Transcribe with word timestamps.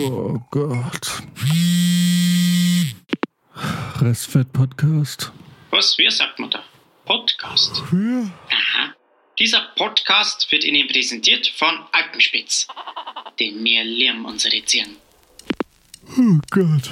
Oh 0.00 0.40
Gott. 0.50 1.22
Restfett-Podcast. 4.00 5.32
Was, 5.70 5.96
wie 5.98 6.10
sagt 6.10 6.38
man 6.38 6.50
da? 6.50 6.62
Podcast. 7.04 7.82
Ja. 7.92 8.30
Aha. 8.50 8.94
Dieser 9.38 9.60
Podcast 9.76 10.50
wird 10.50 10.64
Ihnen 10.64 10.88
präsentiert 10.88 11.46
von 11.56 11.78
Alpenspitz. 11.92 12.66
Denn 13.38 13.62
wir 13.64 13.84
lieben 13.84 14.24
unsere 14.24 14.60
Tieren. 14.62 14.96
Oh 16.18 16.38
Gott. 16.50 16.90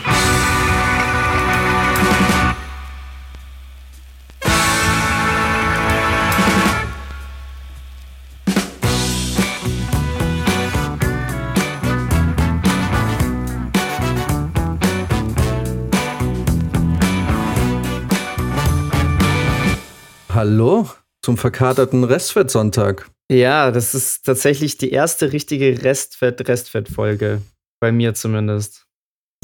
Hallo 20.41 20.89
zum 21.23 21.37
verkaterten 21.37 22.03
Restfett-Sonntag. 22.03 23.11
Ja, 23.30 23.71
das 23.71 23.95
ist 23.95 24.25
tatsächlich 24.25 24.79
die 24.79 24.91
erste 24.91 25.35
richtige 25.35 25.83
Restfett-Restfett-Folge. 25.85 27.43
Bei 27.79 27.93
mir 27.93 28.15
zumindest. 28.15 28.87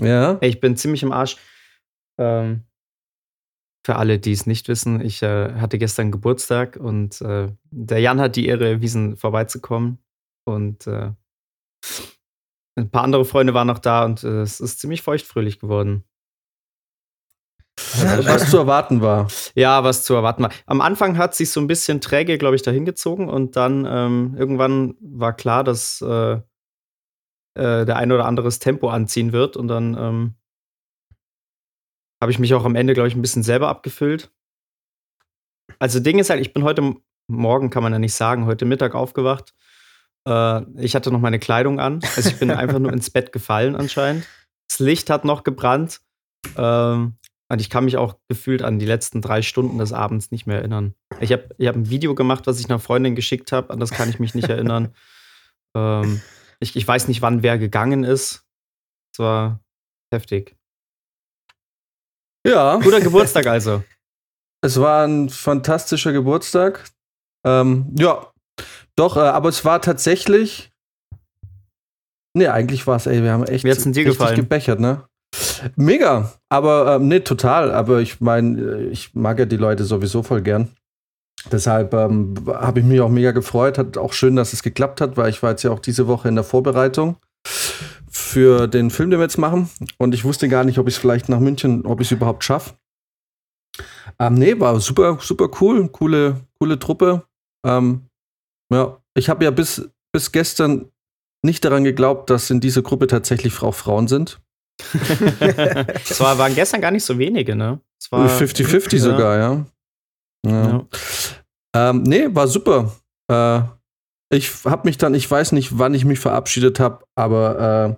Ja, 0.01 0.39
Ich 0.41 0.59
bin 0.59 0.75
ziemlich 0.75 1.03
im 1.03 1.13
Arsch. 1.13 1.37
Ähm, 2.19 2.65
für 3.85 3.97
alle, 3.97 4.19
die 4.19 4.33
es 4.33 4.47
nicht 4.47 4.69
wissen, 4.69 5.03
ich 5.03 5.23
äh, 5.23 5.53
hatte 5.57 5.77
gestern 5.77 6.11
Geburtstag 6.11 6.79
und 6.79 7.21
äh, 7.21 7.53
der 7.71 8.01
Jan 8.01 8.19
hat 8.19 8.37
die 8.37 8.47
Ehre 8.47 8.67
erwiesen, 8.67 9.19
vorbeizukommen. 9.19 9.99
Und 10.47 10.87
äh, 10.87 11.13
ein 12.79 12.91
paar 12.91 13.05
andere 13.05 13.27
Freunde 13.27 13.53
waren 13.53 13.67
noch 13.67 13.81
da 13.81 14.07
und 14.07 14.25
äh, 14.25 14.41
es 14.41 14.61
ist 14.61 14.81
ziemlich 14.81 15.03
feuchtfröhlich 15.03 15.61
geworden. 15.61 16.05
Was 17.79 18.51
zu 18.51 18.59
erwarten 18.59 19.01
war. 19.01 19.29
Ja, 19.55 19.85
was 19.85 20.05
zu 20.05 20.15
erwarten 20.15 20.43
war. 20.43 20.51
Am 20.67 20.81
Anfang 20.81 21.19
hat 21.19 21.35
sich 21.35 21.51
so 21.51 21.61
ein 21.61 21.67
bisschen 21.67 22.01
träge, 22.01 22.39
glaube 22.39 22.57
ich, 22.57 22.63
dahin 22.63 22.85
gezogen 22.85 23.29
und 23.29 23.57
dann 23.57 23.87
ähm, 23.89 24.35
irgendwann 24.39 24.95
war 25.01 25.35
klar, 25.35 25.65
dass 25.65 26.01
äh, 26.01 26.41
äh, 27.55 27.85
der 27.85 27.97
ein 27.97 28.13
oder 28.13 28.27
andere 28.27 28.47
das 28.47 28.59
Tempo 28.59 28.89
anziehen 28.89 29.33
wird 29.33 29.57
und 29.57 29.69
dann 29.69 29.97
ähm, 29.99 30.35
habe 32.23 32.33
ich 32.33 32.39
mich 32.39 32.55
auch 32.55 32.65
am 32.65 32.77
Ende, 32.77 32.95
glaube 32.95 33.09
ich, 33.09 33.15
ein 33.15 33.23
bisschen 33.23 33.43
selber 33.43 33.69
abgefüllt. 33.69 34.31
Also 35.79 36.01
Ding 36.01 36.19
ist 36.19 36.31
halt, 36.31 36.41
ich 36.41 36.53
bin 36.53 36.65
heute 36.65 36.95
Morgen, 37.29 37.71
kann 37.71 37.83
man 37.83 37.93
ja 37.93 37.99
nicht 37.99 38.15
sagen, 38.15 38.47
heute 38.47 38.65
Mittag 38.65 38.95
aufgewacht. 38.95 39.55
Äh, 40.27 40.63
ich 40.81 40.95
hatte 40.95 41.11
noch 41.11 41.21
meine 41.21 41.39
Kleidung 41.39 41.81
an. 41.81 42.01
Also 42.17 42.31
ich 42.31 42.39
bin 42.39 42.51
einfach 42.53 42.79
nur 42.79 42.93
ins 42.93 43.11
Bett 43.11 43.33
gefallen 43.33 43.77
anscheinend. 43.77 44.27
Das 44.69 44.79
Licht 44.79 45.11
hat 45.11 45.25
noch 45.25 45.43
gebrannt. 45.43 46.01
Ähm, 46.57 47.17
und 47.49 47.61
ich 47.61 47.71
kann 47.71 47.85
mich 47.85 47.97
auch 47.97 48.17
gefühlt 48.29 48.63
an 48.63 48.79
die 48.79 48.87
letzten 48.87 49.23
drei 49.23 49.43
Stunden 49.43 49.79
des 49.79 49.93
Abends 49.93 50.31
nicht 50.31 50.47
mehr 50.47 50.59
erinnern. 50.59 50.95
Ich 51.21 51.33
habe 51.33 51.49
ich 51.59 51.69
hab 51.69 51.77
ein 51.77 51.91
Video 51.91 52.15
gemacht, 52.15 52.47
was 52.47 52.59
ich 52.59 52.67
einer 52.67 52.79
Freundin 52.79 53.15
geschickt 53.15 53.53
habe, 53.53 53.71
an 53.71 53.81
das 53.81 53.91
kann 53.91 54.09
ich 54.09 54.19
mich 54.19 54.35
nicht 54.35 54.49
erinnern. 54.49 54.95
Ähm, 55.77 56.23
ich, 56.59 56.75
ich 56.75 56.89
weiß 56.89 57.07
nicht, 57.07 57.21
wann 57.21 57.43
wer 57.43 57.59
gegangen 57.59 58.03
ist. 58.03 58.47
Es 59.13 59.19
war 59.19 59.61
heftig. 60.11 60.57
Ja, 62.47 62.77
Guter 62.77 63.03
Geburtstag 63.03 63.47
also. 63.47 63.85
es 64.63 64.81
war 64.81 65.07
ein 65.07 65.29
fantastischer 65.29 66.13
Geburtstag. 66.13 66.85
Ähm, 67.45 67.95
ja, 67.99 68.33
doch, 68.97 69.17
äh, 69.17 69.21
aber 69.21 69.51
es 69.51 69.67
war 69.67 69.83
tatsächlich. 69.83 70.73
Nee, 72.35 72.49
eigentlich 72.49 72.87
war 72.87 72.97
es, 72.97 73.07
ey, 73.07 73.23
wir 73.23 73.33
haben 73.33 73.45
echt 73.45 73.65
Wie 73.65 73.71
hat's 73.71 73.83
dir 73.83 73.89
richtig 73.91 74.07
gefallen? 74.07 74.37
gebechert, 74.37 74.81
ne? 74.81 75.07
Mega, 75.77 76.33
aber 76.49 76.97
ähm, 76.97 77.09
nee, 77.09 77.21
total. 77.21 77.73
Aber 77.73 78.01
ich 78.01 78.21
meine, 78.21 78.83
ich 78.85 79.15
mag 79.15 79.39
ja 79.39 79.45
die 79.47 79.57
Leute 79.57 79.85
sowieso 79.85 80.23
voll 80.23 80.43
gern. 80.43 80.71
Deshalb 81.53 81.95
ähm, 81.95 82.35
habe 82.49 82.81
ich 82.81 82.87
mich 82.87 83.01
auch 83.01 83.09
mega 83.09 83.31
gefreut. 83.31 83.79
Hat 83.79 83.99
auch 83.99 84.13
schön, 84.13 84.37
dass 84.37 84.53
es 84.53 84.63
geklappt 84.63 85.01
hat, 85.01 85.17
weil 85.17 85.31
ich 85.31 85.43
war 85.43 85.51
jetzt 85.51 85.63
ja 85.63 85.71
auch 85.71 85.79
diese 85.79 86.07
Woche 86.07 86.29
in 86.29 86.35
der 86.35 86.45
Vorbereitung 86.45 87.17
für 88.11 88.67
den 88.67 88.91
Film, 88.91 89.11
den 89.11 89.21
wir 89.21 89.25
jetzt 89.25 89.39
machen. 89.39 89.71
Und 89.99 90.15
ich 90.15 90.25
wusste 90.25 90.49
gar 90.49 90.65
nicht, 90.65 90.79
ob 90.79 90.89
ich 90.89 90.95
es 90.95 91.01
vielleicht 91.01 91.29
nach 91.29 91.39
München, 91.39 91.87
ob 91.87 92.01
ich 92.01 92.09
es 92.09 92.13
überhaupt 92.13 92.45
schaffe. 92.45 92.75
Ähm, 94.19 94.35
nee, 94.35 94.59
war 94.59 94.81
super, 94.81 95.19
super 95.21 95.49
cool. 95.61 95.89
Coole, 95.89 96.41
coole 96.59 96.79
Truppe. 96.79 97.25
Ähm, 97.65 98.07
ja, 98.73 98.99
ich 99.15 99.29
habe 99.29 99.45
ja 99.45 99.51
bis, 99.51 99.89
bis 100.13 100.33
gestern 100.33 100.91
nicht 101.43 101.65
daran 101.65 101.85
geglaubt, 101.85 102.31
dass 102.31 102.51
in 102.51 102.61
dieser 102.61 102.83
Gruppe 102.83 103.07
tatsächlich 103.07 103.53
Frau 103.53 103.73
Frauen 103.73 104.09
sind. 104.09 104.41
es 105.41 106.21
war, 106.21 106.39
waren 106.39 106.55
gestern 106.55 106.81
gar 106.81 106.91
nicht 106.91 107.05
so 107.05 107.19
wenige, 107.19 107.55
ne? 107.55 107.81
Es 108.01 108.13
war 108.13 108.29
50-50 108.29 108.97
ja. 108.97 108.99
sogar, 109.01 109.39
ja. 109.39 109.67
ja. 110.47 110.69
Ja. 110.69 110.87
Ähm, 111.75 112.03
nee, 112.03 112.29
war 112.31 112.47
super. 112.47 112.93
Äh, 113.31 113.61
ich 114.31 114.65
habe 114.65 114.89
mich 114.89 114.99
dann, 114.99 115.15
ich 115.15 115.31
weiß 115.31 115.53
nicht, 115.53 115.79
wann 115.79 115.95
ich 115.95 116.05
mich 116.05 116.19
verabschiedet 116.19 116.81
habe, 116.81 117.05
aber 117.15 117.97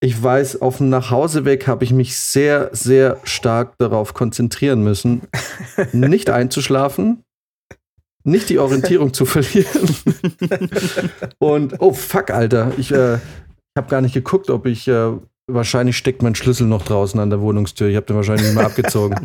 äh, 0.00 0.06
ich 0.06 0.22
weiß, 0.22 0.62
auf 0.62 0.78
dem 0.78 0.88
Nachhauseweg 0.88 1.66
habe 1.66 1.84
ich 1.84 1.92
mich 1.92 2.16
sehr, 2.18 2.70
sehr 2.72 3.18
stark 3.24 3.76
darauf 3.78 4.14
konzentrieren 4.14 4.82
müssen, 4.82 5.22
nicht 5.92 6.30
einzuschlafen, 6.30 7.24
nicht 8.24 8.48
die 8.48 8.58
Orientierung 8.58 9.14
zu 9.14 9.24
verlieren. 9.24 9.96
Und, 11.38 11.80
oh 11.80 11.92
fuck, 11.92 12.30
Alter, 12.30 12.72
ich, 12.76 12.92
äh, 12.92 13.18
habe 13.76 13.90
gar 13.90 14.00
nicht 14.00 14.14
geguckt, 14.14 14.50
ob 14.50 14.66
ich, 14.66 14.88
äh, 14.88 15.12
wahrscheinlich 15.46 15.96
steckt 15.96 16.22
mein 16.22 16.34
Schlüssel 16.34 16.66
noch 16.66 16.84
draußen 16.84 17.18
an 17.20 17.30
der 17.30 17.40
Wohnungstür. 17.40 17.88
Ich 17.88 17.96
habe 17.96 18.06
den 18.06 18.16
wahrscheinlich 18.16 18.46
nicht 18.46 18.56
mehr 18.56 18.66
abgezogen. 18.66 19.16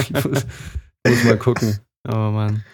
ich 0.00 0.12
muss, 0.12 0.46
muss 1.06 1.24
mal 1.24 1.38
gucken. 1.38 1.78
Oh 2.08 2.30
Mann. 2.30 2.64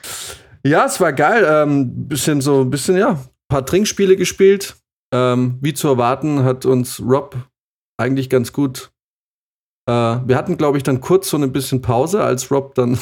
Ja, 0.64 0.86
es 0.86 1.00
war 1.00 1.12
geil. 1.12 1.46
Ähm, 1.48 2.08
bisschen 2.08 2.40
so, 2.40 2.62
ein 2.62 2.70
bisschen, 2.70 2.96
ja, 2.96 3.20
paar 3.48 3.64
Trinkspiele 3.64 4.16
gespielt. 4.16 4.76
Ähm, 5.14 5.58
wie 5.60 5.74
zu 5.74 5.88
erwarten, 5.88 6.42
hat 6.42 6.66
uns 6.66 7.00
Rob 7.00 7.36
eigentlich 7.98 8.28
ganz 8.28 8.52
gut. 8.52 8.90
Äh, 9.88 9.92
wir 9.92 10.36
hatten, 10.36 10.56
glaube 10.56 10.78
ich, 10.78 10.82
dann 10.82 11.00
kurz 11.00 11.30
so 11.30 11.36
ein 11.36 11.52
bisschen 11.52 11.80
Pause, 11.80 12.22
als 12.22 12.50
Rob 12.50 12.74
dann 12.74 12.98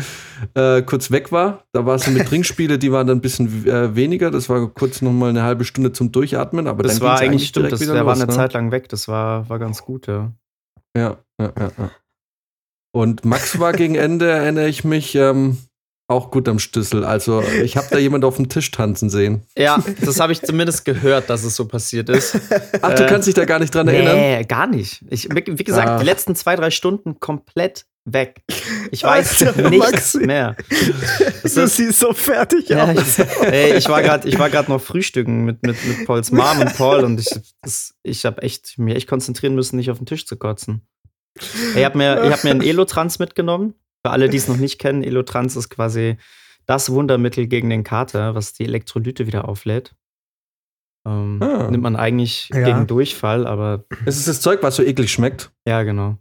äh, 0.54 0.82
kurz 0.82 1.10
weg 1.12 1.30
war. 1.30 1.64
Da 1.72 1.86
war 1.86 1.94
es 1.94 2.04
so 2.04 2.10
mit 2.10 2.26
Trinkspiele, 2.28 2.78
die 2.78 2.90
waren 2.90 3.06
dann 3.06 3.18
ein 3.18 3.20
bisschen 3.20 3.66
äh, 3.66 3.94
weniger. 3.94 4.32
Das 4.32 4.48
war 4.48 4.68
kurz 4.68 5.00
noch 5.00 5.12
mal 5.12 5.30
eine 5.30 5.44
halbe 5.44 5.64
Stunde 5.64 5.92
zum 5.92 6.10
Durchatmen. 6.10 6.66
Aber 6.66 6.82
Das 6.82 6.98
dann 6.98 7.08
war 7.08 7.20
eigentlich, 7.20 7.48
stimmt, 7.48 7.70
das, 7.70 7.80
der 7.80 7.94
war 8.04 8.14
los, 8.14 8.20
eine 8.20 8.26
ne? 8.26 8.36
Zeit 8.36 8.52
lang 8.52 8.72
weg. 8.72 8.88
Das 8.88 9.06
war, 9.06 9.48
war 9.48 9.60
ganz 9.60 9.82
gut, 9.82 10.08
ja. 10.08 10.32
Ja, 10.96 11.18
ja, 11.40 11.52
ja, 11.58 11.70
ja. 11.78 11.90
Und 12.92 13.24
Max 13.24 13.58
war 13.58 13.72
gegen 13.72 13.96
Ende, 13.96 14.30
erinnere 14.30 14.68
ich 14.68 14.84
mich, 14.84 15.14
ähm, 15.16 15.58
auch 16.06 16.30
gut 16.30 16.48
am 16.48 16.58
Schlüssel. 16.58 17.04
Also 17.04 17.42
ich 17.62 17.76
habe 17.76 17.86
da 17.90 17.98
jemand 17.98 18.24
auf 18.24 18.36
dem 18.36 18.48
Tisch 18.48 18.70
tanzen 18.70 19.08
sehen. 19.10 19.42
Ja, 19.56 19.82
das 20.04 20.20
habe 20.20 20.32
ich 20.32 20.42
zumindest 20.42 20.84
gehört, 20.84 21.30
dass 21.30 21.44
es 21.44 21.56
so 21.56 21.66
passiert 21.66 22.08
ist. 22.10 22.38
Ach, 22.82 22.94
du 22.94 23.04
Äh, 23.04 23.08
kannst 23.08 23.26
dich 23.26 23.34
da 23.34 23.44
gar 23.46 23.58
nicht 23.58 23.74
dran 23.74 23.88
erinnern? 23.88 24.16
Nee, 24.16 24.44
gar 24.44 24.66
nicht. 24.66 25.02
Ich, 25.08 25.28
wie 25.30 25.64
gesagt, 25.64 25.88
Ah. 25.88 25.98
die 25.98 26.04
letzten 26.04 26.34
zwei, 26.36 26.56
drei 26.56 26.70
Stunden 26.70 27.20
komplett 27.20 27.86
weg. 28.04 28.42
Ich 28.90 29.02
weiß 29.04 29.42
Alter, 29.44 29.70
nichts 29.70 29.92
Maxi. 29.92 30.18
mehr. 30.26 30.56
Das 31.42 31.54
Du 31.54 31.62
ist, 31.62 31.76
siehst 31.76 32.00
so 32.00 32.12
fertig 32.12 32.68
ja, 32.68 32.84
aus. 32.84 33.18
ich, 33.18 33.24
ey, 33.40 33.74
ich 33.78 33.88
war 33.88 34.02
gerade 34.02 34.28
ich 34.28 34.38
war 34.38 34.50
grad 34.50 34.68
noch 34.68 34.82
frühstücken 34.82 35.44
mit, 35.46 35.62
mit, 35.62 35.82
mit 35.86 36.06
Pauls 36.06 36.30
Mom 36.30 36.60
und 36.60 36.76
Paul 36.76 37.02
und 37.04 37.18
ich, 37.18 37.30
das, 37.62 37.94
ich 38.02 38.26
habe 38.26 38.42
echt, 38.42 38.78
mich 38.78 38.94
echt 38.94 39.08
konzentrieren 39.08 39.54
müssen, 39.54 39.76
nicht 39.76 39.90
auf 39.90 39.96
den 39.96 40.04
Tisch 40.06 40.26
zu 40.26 40.36
kotzen. 40.36 40.82
Ich 41.74 41.82
habe 41.84 41.96
mir, 41.96 42.22
ich 42.24 42.30
hab 42.32 42.44
mir 42.44 42.50
einen 42.50 42.60
Elotrans 42.62 43.18
mitgenommen. 43.18 43.72
Für 44.04 44.10
alle, 44.12 44.28
die 44.28 44.36
es 44.36 44.48
noch 44.48 44.56
nicht 44.58 44.78
kennen, 44.78 45.02
Elotrans 45.02 45.56
ist 45.56 45.70
quasi 45.70 46.16
das 46.66 46.90
Wundermittel 46.90 47.46
gegen 47.46 47.70
den 47.70 47.84
Kater, 47.84 48.34
was 48.34 48.52
die 48.52 48.64
Elektrolyte 48.64 49.26
wieder 49.26 49.48
auflädt. 49.48 49.94
Ähm, 51.06 51.38
Ah. 51.42 51.70
Nimmt 51.70 51.82
man 51.82 51.96
eigentlich 51.96 52.48
Ja. 52.52 52.64
gegen 52.64 52.86
Durchfall, 52.86 53.46
aber 53.46 53.84
Es 54.04 54.16
ist 54.18 54.28
das 54.28 54.40
Zeug, 54.40 54.62
was 54.62 54.76
so 54.76 54.82
eklig 54.82 55.10
schmeckt. 55.12 55.52
ja, 55.66 55.82
genau. 55.82 56.18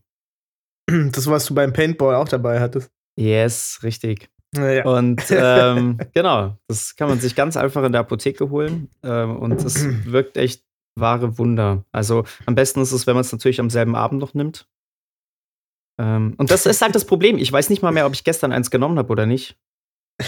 Das, 1.11 1.27
was 1.27 1.45
du 1.45 1.55
beim 1.55 1.73
Paintball 1.73 2.15
auch 2.15 2.27
dabei 2.27 2.59
hattest. 2.59 2.91
Yes, 3.17 3.79
richtig. 3.83 4.29
Naja. 4.55 4.85
Und 4.85 5.21
ähm, 5.31 5.97
genau, 6.13 6.57
das 6.67 6.95
kann 6.95 7.09
man 7.09 7.19
sich 7.19 7.35
ganz 7.35 7.57
einfach 7.57 7.83
in 7.83 7.91
der 7.91 8.01
Apotheke 8.01 8.49
holen. 8.49 8.89
Ähm, 9.03 9.37
und 9.37 9.61
es 9.63 9.75
wirkt 10.05 10.37
echt 10.37 10.63
wahre 10.95 11.37
Wunder. 11.37 11.85
Also 11.91 12.23
am 12.45 12.55
besten 12.55 12.81
ist 12.81 12.91
es, 12.91 13.07
wenn 13.07 13.15
man 13.15 13.21
es 13.21 13.31
natürlich 13.31 13.59
am 13.59 13.69
selben 13.69 13.95
Abend 13.95 14.19
noch 14.19 14.33
nimmt. 14.33 14.67
Ähm, 15.97 16.33
und 16.37 16.51
das 16.51 16.65
ist 16.65 16.81
halt 16.81 16.95
das 16.95 17.05
Problem. 17.05 17.37
Ich 17.37 17.51
weiß 17.51 17.69
nicht 17.69 17.81
mal 17.81 17.91
mehr, 17.91 18.05
ob 18.05 18.13
ich 18.13 18.23
gestern 18.23 18.51
eins 18.51 18.71
genommen 18.71 18.97
habe 18.97 19.11
oder 19.11 19.25
nicht. 19.25 19.57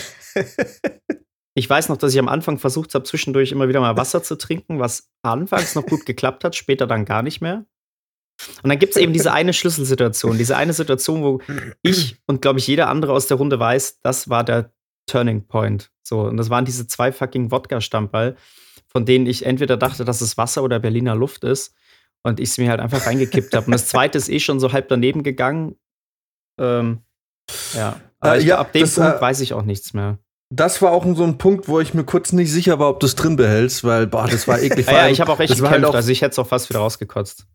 Ich 1.57 1.69
weiß 1.69 1.87
noch, 1.87 1.95
dass 1.95 2.11
ich 2.11 2.19
am 2.19 2.27
Anfang 2.27 2.59
versucht 2.59 2.93
habe, 2.93 3.05
zwischendurch 3.05 3.53
immer 3.53 3.69
wieder 3.69 3.79
mal 3.79 3.95
Wasser 3.95 4.21
zu 4.21 4.37
trinken, 4.37 4.79
was 4.79 5.09
anfangs 5.21 5.73
noch 5.73 5.85
gut 5.85 6.05
geklappt 6.05 6.43
hat, 6.43 6.53
später 6.53 6.85
dann 6.85 7.05
gar 7.05 7.23
nicht 7.23 7.39
mehr. 7.39 7.65
Und 8.61 8.69
dann 8.69 8.77
gibt 8.77 8.93
es 8.93 9.01
eben 9.01 9.13
diese 9.13 9.31
eine 9.31 9.53
Schlüsselsituation, 9.53 10.37
diese 10.37 10.57
eine 10.57 10.73
Situation, 10.73 11.23
wo 11.23 11.41
ich 11.81 12.17
und 12.27 12.41
glaube 12.41 12.59
ich 12.59 12.67
jeder 12.67 12.89
andere 12.89 13.13
aus 13.13 13.27
der 13.27 13.37
Runde 13.37 13.57
weiß, 13.57 14.01
das 14.01 14.29
war 14.29 14.43
der 14.43 14.73
Turning 15.07 15.47
Point. 15.47 15.91
So, 16.03 16.23
und 16.23 16.35
das 16.35 16.49
waren 16.49 16.65
diese 16.65 16.87
zwei 16.87 17.13
fucking 17.13 17.51
Wodka-Stammball, 17.51 18.35
von 18.87 19.05
denen 19.05 19.25
ich 19.25 19.45
entweder 19.45 19.77
dachte, 19.77 20.03
dass 20.03 20.19
es 20.19 20.37
Wasser 20.37 20.61
oder 20.61 20.79
Berliner 20.79 21.15
Luft 21.15 21.45
ist 21.45 21.73
und 22.25 22.39
ich 22.39 22.49
es 22.49 22.57
mir 22.57 22.69
halt 22.69 22.79
einfach 22.79 23.05
reingekippt 23.05 23.53
habe. 23.55 23.67
Und 23.67 23.71
das 23.71 23.87
zweite 23.87 24.17
ist 24.17 24.29
eh 24.29 24.39
schon 24.39 24.59
so 24.59 24.73
halb 24.73 24.89
daneben 24.89 25.23
gegangen. 25.23 25.75
Ähm, 26.59 26.99
ja, 27.73 27.99
aber 28.19 28.37
Äh, 28.37 28.43
ja, 28.43 28.57
ab 28.57 28.71
dem 28.73 28.81
das, 28.81 28.95
Punkt 28.95 29.17
äh, 29.17 29.21
weiß 29.21 29.41
ich 29.41 29.53
auch 29.53 29.61
nichts 29.63 29.93
mehr. 29.93 30.17
Das 30.53 30.81
war 30.81 30.91
auch 30.91 31.05
so 31.15 31.23
ein 31.23 31.37
Punkt, 31.37 31.67
wo 31.67 31.79
ich 31.79 31.93
mir 31.93 32.03
kurz 32.03 32.31
nicht 32.31 32.51
sicher 32.51 32.79
war, 32.79 32.89
ob 32.89 32.99
du 32.99 33.05
es 33.07 33.15
drin 33.15 33.35
behältst, 33.35 33.83
weil, 33.83 34.07
boah, 34.07 34.27
das 34.27 34.47
war 34.47 34.59
eklig. 34.61 34.85
Ja, 34.87 35.05
ja, 35.05 35.07
ich 35.09 35.21
habe 35.21 35.31
auch 35.31 35.39
echt 35.39 35.51
das 35.51 35.61
war 35.61 35.69
halt 35.69 35.77
gekämpft, 35.79 35.91
auch- 35.93 35.95
also 35.97 36.11
ich 36.11 36.21
hätte 36.21 36.31
es 36.31 36.39
auch 36.39 36.47
fast 36.47 36.69
wieder 36.69 36.79
rausgekotzt. 36.79 37.45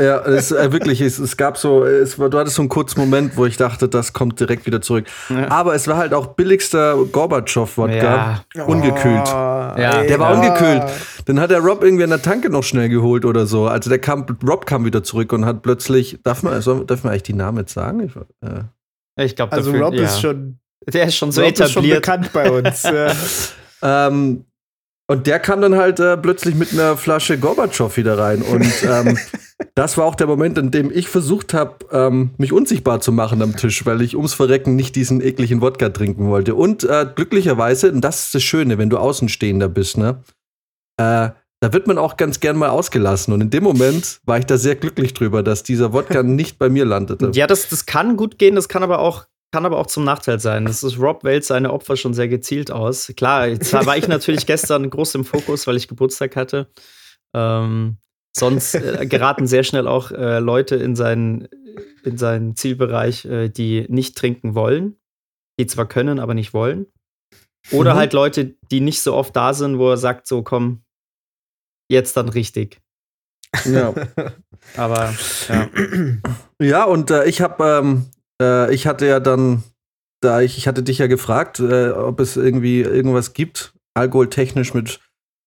Ja, 0.00 0.20
es, 0.22 0.50
äh, 0.50 0.72
wirklich, 0.72 1.00
es, 1.00 1.18
es 1.18 1.36
gab 1.36 1.58
so, 1.58 1.84
es 1.84 2.18
war, 2.18 2.30
du 2.30 2.38
hattest 2.38 2.56
so 2.56 2.62
einen 2.62 2.68
kurzen 2.70 2.98
Moment, 2.98 3.36
wo 3.36 3.44
ich 3.44 3.56
dachte, 3.58 3.88
das 3.88 4.12
kommt 4.12 4.40
direkt 4.40 4.64
wieder 4.66 4.80
zurück. 4.80 5.06
Ja. 5.28 5.50
Aber 5.50 5.74
es 5.74 5.86
war 5.86 5.96
halt 5.98 6.14
auch 6.14 6.28
billigster 6.28 6.96
Gorbatschow-Wodka. 7.12 8.42
Ja, 8.54 8.64
Ungekühlt. 8.64 9.28
Ja. 9.28 10.02
Der 10.02 10.18
war 10.18 10.34
ungekühlt. 10.34 10.82
Dann 11.26 11.38
hat 11.38 11.50
der 11.50 11.60
Rob 11.60 11.84
irgendwie 11.84 12.04
an 12.04 12.10
der 12.10 12.22
Tanke 12.22 12.48
noch 12.50 12.64
schnell 12.64 12.88
geholt 12.88 13.24
oder 13.24 13.46
so. 13.46 13.66
Also 13.68 13.90
der 13.90 13.98
kam, 13.98 14.24
Rob 14.46 14.66
kam 14.66 14.84
wieder 14.84 15.04
zurück 15.04 15.32
und 15.32 15.44
hat 15.44 15.62
plötzlich, 15.62 16.18
darf 16.24 16.42
man, 16.42 16.60
soll, 16.62 16.86
darf 16.86 17.04
man 17.04 17.12
eigentlich 17.12 17.22
die 17.24 17.34
Namen 17.34 17.58
jetzt 17.58 17.74
sagen? 17.74 18.00
Ich, 18.00 18.16
äh, 18.48 19.24
ich 19.24 19.36
glaube, 19.36 19.52
Also 19.52 19.72
Rob 19.72 19.92
ja. 19.94 20.04
ist 20.04 20.20
schon, 20.20 20.58
der 20.86 21.04
ist 21.04 21.16
schon 21.16 21.30
so 21.32 21.42
Rob 21.42 21.52
ist 21.52 21.58
schon 21.70 21.84
etabliert. 21.84 22.02
bekannt 22.02 22.30
bei 22.32 22.50
uns. 22.50 22.82
ja. 22.82 23.12
Ähm, 23.84 24.44
und 25.12 25.26
der 25.26 25.38
kam 25.38 25.60
dann 25.60 25.76
halt 25.76 26.00
äh, 26.00 26.16
plötzlich 26.16 26.54
mit 26.54 26.72
einer 26.72 26.96
Flasche 26.96 27.38
Gorbatschow 27.38 27.94
wieder 27.98 28.16
rein. 28.18 28.40
Und 28.40 28.72
ähm, 28.82 29.18
das 29.74 29.98
war 29.98 30.06
auch 30.06 30.14
der 30.14 30.26
Moment, 30.26 30.56
in 30.56 30.70
dem 30.70 30.90
ich 30.90 31.06
versucht 31.06 31.52
habe, 31.52 31.76
ähm, 31.92 32.30
mich 32.38 32.52
unsichtbar 32.52 33.00
zu 33.02 33.12
machen 33.12 33.42
am 33.42 33.54
Tisch, 33.54 33.84
weil 33.84 34.00
ich 34.00 34.16
ums 34.16 34.32
Verrecken 34.32 34.74
nicht 34.74 34.96
diesen 34.96 35.20
ekligen 35.20 35.60
Wodka 35.60 35.90
trinken 35.90 36.28
wollte. 36.28 36.54
Und 36.54 36.84
äh, 36.84 37.06
glücklicherweise, 37.14 37.92
und 37.92 38.00
das 38.00 38.24
ist 38.24 38.34
das 38.34 38.42
Schöne, 38.42 38.78
wenn 38.78 38.88
du 38.88 38.96
Außenstehender 38.96 39.68
bist, 39.68 39.98
ne? 39.98 40.22
Äh, 40.96 41.30
da 41.60 41.72
wird 41.72 41.86
man 41.86 41.98
auch 41.98 42.16
ganz 42.16 42.40
gern 42.40 42.56
mal 42.56 42.70
ausgelassen. 42.70 43.34
Und 43.34 43.40
in 43.40 43.50
dem 43.50 43.62
Moment 43.62 44.20
war 44.24 44.38
ich 44.38 44.46
da 44.46 44.56
sehr 44.56 44.76
glücklich 44.76 45.14
drüber, 45.14 45.42
dass 45.42 45.62
dieser 45.62 45.92
Wodka 45.92 46.22
nicht 46.24 46.58
bei 46.58 46.70
mir 46.70 46.86
landete. 46.86 47.30
Ja, 47.34 47.46
das, 47.46 47.68
das 47.68 47.84
kann 47.84 48.16
gut 48.16 48.38
gehen, 48.38 48.54
das 48.54 48.68
kann 48.68 48.82
aber 48.82 48.98
auch, 48.98 49.26
kann 49.52 49.66
aber 49.66 49.78
auch 49.78 49.86
zum 49.86 50.04
Nachteil 50.04 50.40
sein. 50.40 50.64
Das 50.64 50.82
ist 50.82 50.98
Rob 50.98 51.24
wählt 51.24 51.44
seine 51.44 51.72
Opfer 51.72 51.96
schon 51.96 52.14
sehr 52.14 52.28
gezielt 52.28 52.70
aus. 52.70 53.12
Klar, 53.16 53.48
jetzt 53.48 53.72
war 53.72 53.96
ich 53.96 54.08
natürlich 54.08 54.46
gestern 54.46 54.88
groß 54.88 55.14
im 55.16 55.24
Fokus, 55.24 55.66
weil 55.66 55.76
ich 55.76 55.88
Geburtstag 55.88 56.36
hatte. 56.36 56.70
Ähm, 57.34 57.98
sonst 58.36 58.74
äh, 58.74 59.06
geraten 59.06 59.46
sehr 59.46 59.62
schnell 59.62 59.86
auch 59.86 60.10
äh, 60.10 60.38
Leute 60.38 60.76
in 60.76 60.96
seinen, 60.96 61.48
in 62.02 62.16
seinen 62.18 62.56
Zielbereich, 62.56 63.26
äh, 63.26 63.48
die 63.50 63.86
nicht 63.88 64.16
trinken 64.16 64.54
wollen, 64.54 64.96
die 65.60 65.66
zwar 65.66 65.86
können, 65.86 66.18
aber 66.18 66.34
nicht 66.34 66.54
wollen. 66.54 66.86
Oder 67.70 67.94
Mhm. 67.94 67.98
halt 67.98 68.12
Leute, 68.14 68.56
die 68.70 68.80
nicht 68.80 69.02
so 69.02 69.14
oft 69.14 69.36
da 69.36 69.54
sind, 69.54 69.78
wo 69.78 69.90
er 69.90 69.96
sagt, 69.98 70.26
so 70.26 70.42
komm, 70.42 70.82
jetzt 71.90 72.16
dann 72.16 72.28
richtig. 72.30 72.80
Ja. 73.66 73.92
Aber 74.78 75.14
ja. 75.48 75.68
Ja, 76.60 76.84
und 76.84 77.10
äh, 77.10 77.26
ich 77.26 77.42
habe, 77.42 77.64
ähm, 77.64 78.06
äh, 78.42 78.72
ich 78.72 78.86
hatte 78.86 79.06
ja 79.06 79.20
dann, 79.20 79.62
da 80.20 80.40
ich, 80.40 80.58
ich 80.58 80.68
hatte 80.68 80.82
dich 80.82 80.98
ja 80.98 81.06
gefragt, 81.06 81.60
äh, 81.60 81.90
ob 81.90 82.20
es 82.20 82.36
irgendwie 82.36 82.80
irgendwas 82.80 83.32
gibt, 83.32 83.74
alkoholtechnisch 83.94 84.74
mit, 84.74 85.00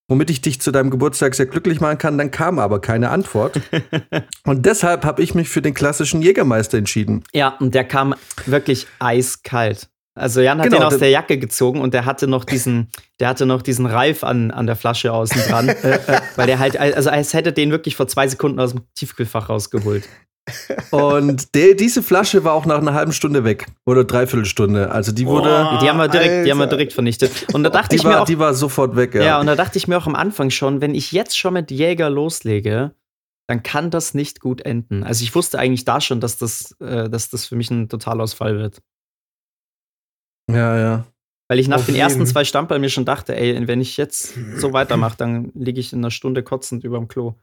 womit 0.07 0.30
ich 0.30 0.42
dich 0.42 0.62
zu 0.62 0.71
deinem 0.71 0.89
Geburtstag 0.89 1.36
sehr 1.36 1.45
glücklich 1.45 1.81
machen 1.81 1.97
kann. 1.97 2.18
Dann 2.18 2.31
kam 2.31 2.59
aber 2.59 2.80
keine 2.81 3.09
Antwort. 3.09 3.59
und 4.45 4.65
deshalb 4.65 5.06
habe 5.06 5.21
ich 5.21 5.36
mich 5.36 5.50
für 5.50 5.62
den 5.62 5.74
klassischen 5.74 6.21
Jägermeister 6.21 6.77
entschieden. 6.77 7.24
Ja, 7.33 7.57
und 7.59 7.75
der 7.75 7.83
kam 7.83 8.15
wirklich 8.45 8.88
eiskalt. 9.00 9.89
Also 10.18 10.39
Jan 10.39 10.59
hat 10.59 10.65
Genau, 10.69 10.77
den 10.77 10.86
aus 10.86 10.97
der 10.97 11.09
Jacke 11.09 11.38
gezogen 11.38 11.81
und 11.81 11.94
der 11.94 12.06
hatte 12.06 12.27
noch 12.27 12.45
diesen, 12.45 12.89
der 13.19 13.27
hatte 13.27 13.45
noch 13.45 13.62
diesen 13.62 13.86
Reif 13.86 14.24
an, 14.24 14.50
an 14.50 14.65
der 14.65 14.77
Flasche 14.77 15.12
außen 15.12 15.42
dran, 15.50 15.68
weil 16.38 16.47
der 16.47 16.59
halt, 16.59 16.77
also 16.77 17.09
als 17.09 17.33
hätte 17.33 17.51
den 17.51 17.69
wirklich 17.69 17.97
vor 17.97 18.07
zwei 18.07 18.25
Sekunden 18.30 18.62
aus 18.62 18.71
dem 18.71 18.83
Tiefkühlfach 18.95 19.50
rausgeholt. 19.50 20.07
Und 20.92 21.56
der, 21.56 21.74
diese 21.74 22.03
Flasche 22.03 22.44
war 22.44 22.53
auch 22.53 22.65
nach 22.65 22.77
einer 22.77 22.94
halben 22.94 23.13
Stunde 23.13 23.44
weg 23.44 23.65
oder 23.86 24.03
dreiviertel 24.03 24.45
Stunde. 24.45 24.92
Also 24.92 25.12
die 25.12 25.25
wurde, 25.25 25.50
Boah. 25.50 25.80
Die 25.81 25.89
haben 25.89 25.97
wir 25.97 26.07
direkt, 26.07 26.45
die 26.45 26.51
haben 26.51 26.59
wir 26.59 26.68
direkt 26.68 26.94
vernichtet. 26.94 27.53
Und 27.53 27.63
da 27.63 27.69
dachte 27.71 27.89
die 27.89 27.95
ich 27.95 28.03
mir 28.03 28.12
war, 28.12 28.21
auch, 28.21 28.25
die 28.25 28.38
war 28.38 28.53
sofort 28.53 28.95
weg. 28.95 29.15
Ja. 29.15 29.24
ja, 29.24 29.39
und 29.39 29.47
da 29.47 29.56
dachte 29.56 29.77
ich 29.77 29.88
mir 29.88 29.97
auch 29.97 30.06
am 30.06 30.15
Anfang 30.15 30.51
schon, 30.51 30.81
wenn 30.81 30.94
ich 30.94 31.12
jetzt 31.12 31.38
schon 31.38 31.53
mit 31.53 31.71
Jäger 31.71 32.09
loslege, 32.12 32.94
dann 33.47 33.63
kann 33.63 33.89
das 33.89 34.13
nicht 34.13 34.39
gut 34.39 34.62
enden. 34.62 35.03
Also 35.03 35.24
ich 35.24 35.33
wusste 35.33 35.57
eigentlich 35.57 35.86
da 35.86 36.00
schon, 36.00 36.19
dass 36.19 36.38
das, 36.38 36.75
äh, 36.80 37.09
dass 37.09 37.30
das 37.30 37.45
für 37.45 37.56
mich 37.56 37.71
ein 37.71 37.89
Totalausfall 37.89 38.57
wird. 38.57 38.81
ja, 40.51 40.77
ja. 40.77 41.06
Weil 41.47 41.59
ich 41.59 41.68
nach 41.68 41.77
Auf 41.77 41.86
den 41.86 41.94
ersten 41.94 42.21
jeden. 42.21 42.31
zwei 42.31 42.44
Stamperl 42.44 42.80
mir 42.80 42.89
schon 42.89 43.06
dachte, 43.06 43.36
ey, 43.36 43.68
wenn 43.68 43.80
ich 43.80 43.97
jetzt 43.97 44.33
so 44.57 44.74
weitermache, 44.74 45.15
dann 45.15 45.51
liege 45.53 45.80
ich 45.80 45.94
in 45.94 46.00
einer 46.00 46.09
Stunde 46.09 46.42
kotzend 46.42 46.83
überm 46.83 47.07
Klo. 47.07 47.36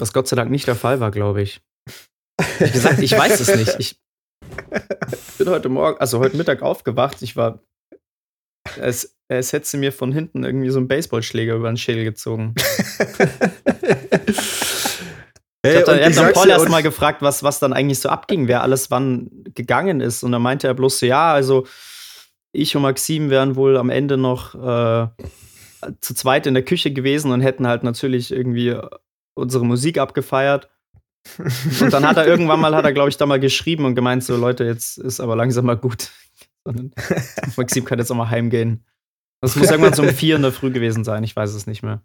Was 0.00 0.12
Gott 0.12 0.28
sei 0.28 0.36
Dank 0.36 0.50
nicht 0.50 0.66
der 0.66 0.76
Fall 0.76 1.00
war, 1.00 1.10
glaube 1.10 1.42
ich. 1.42 1.60
Wie 2.58 2.70
gesagt, 2.70 3.00
ich 3.00 3.12
weiß 3.12 3.40
es 3.40 3.54
nicht. 3.56 3.76
Ich 3.80 3.98
bin 5.38 5.48
heute 5.48 5.68
Morgen, 5.68 5.98
also 6.00 6.20
heute 6.20 6.36
Mittag 6.36 6.62
aufgewacht. 6.62 7.20
Ich 7.22 7.36
war, 7.36 7.60
es, 8.80 9.16
es 9.28 9.52
hätte 9.52 9.66
sie 9.66 9.76
mir 9.76 9.92
von 9.92 10.12
hinten 10.12 10.44
irgendwie 10.44 10.70
so 10.70 10.78
einen 10.78 10.88
Baseballschläger 10.88 11.54
über 11.54 11.68
den 11.68 11.76
Schädel 11.76 12.04
gezogen. 12.04 12.54
Ich 15.66 15.74
habe 15.74 15.86
dann, 15.86 16.12
dann 16.12 16.32
Paul 16.32 16.46
dir, 16.46 16.52
erst 16.52 16.66
und- 16.66 16.70
mal 16.70 16.84
gefragt, 16.84 17.20
was, 17.20 17.42
was 17.42 17.58
dann 17.58 17.72
eigentlich 17.72 17.98
so 17.98 18.08
abging, 18.08 18.46
wer 18.46 18.62
alles 18.62 18.92
wann 18.92 19.28
gegangen 19.54 20.00
ist. 20.00 20.22
Und 20.22 20.30
dann 20.30 20.40
meinte 20.40 20.68
er 20.68 20.72
bloß 20.74 21.00
so, 21.00 21.06
ja, 21.06 21.32
also 21.32 21.66
ich 22.52 22.76
und 22.76 22.82
Maxim 22.82 23.28
wären 23.28 23.56
wohl 23.56 23.76
am 23.76 23.90
Ende 23.90 24.16
noch 24.16 24.54
äh, 24.54 25.08
zu 26.00 26.14
zweit 26.14 26.46
in 26.46 26.54
der 26.54 26.64
Küche 26.64 26.92
gewesen 26.92 27.32
und 27.32 27.40
hätten 27.40 27.66
halt 27.66 27.82
natürlich 27.82 28.30
irgendwie 28.30 28.76
unsere 29.38 29.64
Musik 29.64 29.98
abgefeiert. 29.98 30.68
Und 31.80 31.92
dann 31.92 32.06
hat 32.06 32.16
er 32.16 32.26
irgendwann 32.26 32.60
mal, 32.60 32.74
hat 32.74 32.84
er, 32.84 32.92
glaube 32.92 33.08
ich, 33.08 33.16
da 33.16 33.26
mal 33.26 33.40
geschrieben 33.40 33.84
und 33.84 33.94
gemeint, 33.94 34.24
so 34.24 34.36
Leute, 34.36 34.64
jetzt 34.64 34.98
ist 34.98 35.20
aber 35.20 35.36
langsam 35.36 35.66
mal 35.66 35.76
gut. 35.76 36.10
Maxim 37.56 37.84
kann 37.84 37.98
jetzt 37.98 38.10
auch 38.10 38.16
mal 38.16 38.30
heimgehen. 38.30 38.84
Das 39.40 39.56
muss 39.56 39.70
irgendwann 39.70 39.94
so 39.94 40.02
um 40.02 40.08
vier 40.08 40.36
in 40.36 40.42
der 40.42 40.52
Früh 40.52 40.70
gewesen 40.70 41.04
sein, 41.04 41.22
ich 41.24 41.34
weiß 41.34 41.54
es 41.54 41.66
nicht 41.66 41.82
mehr. 41.82 42.02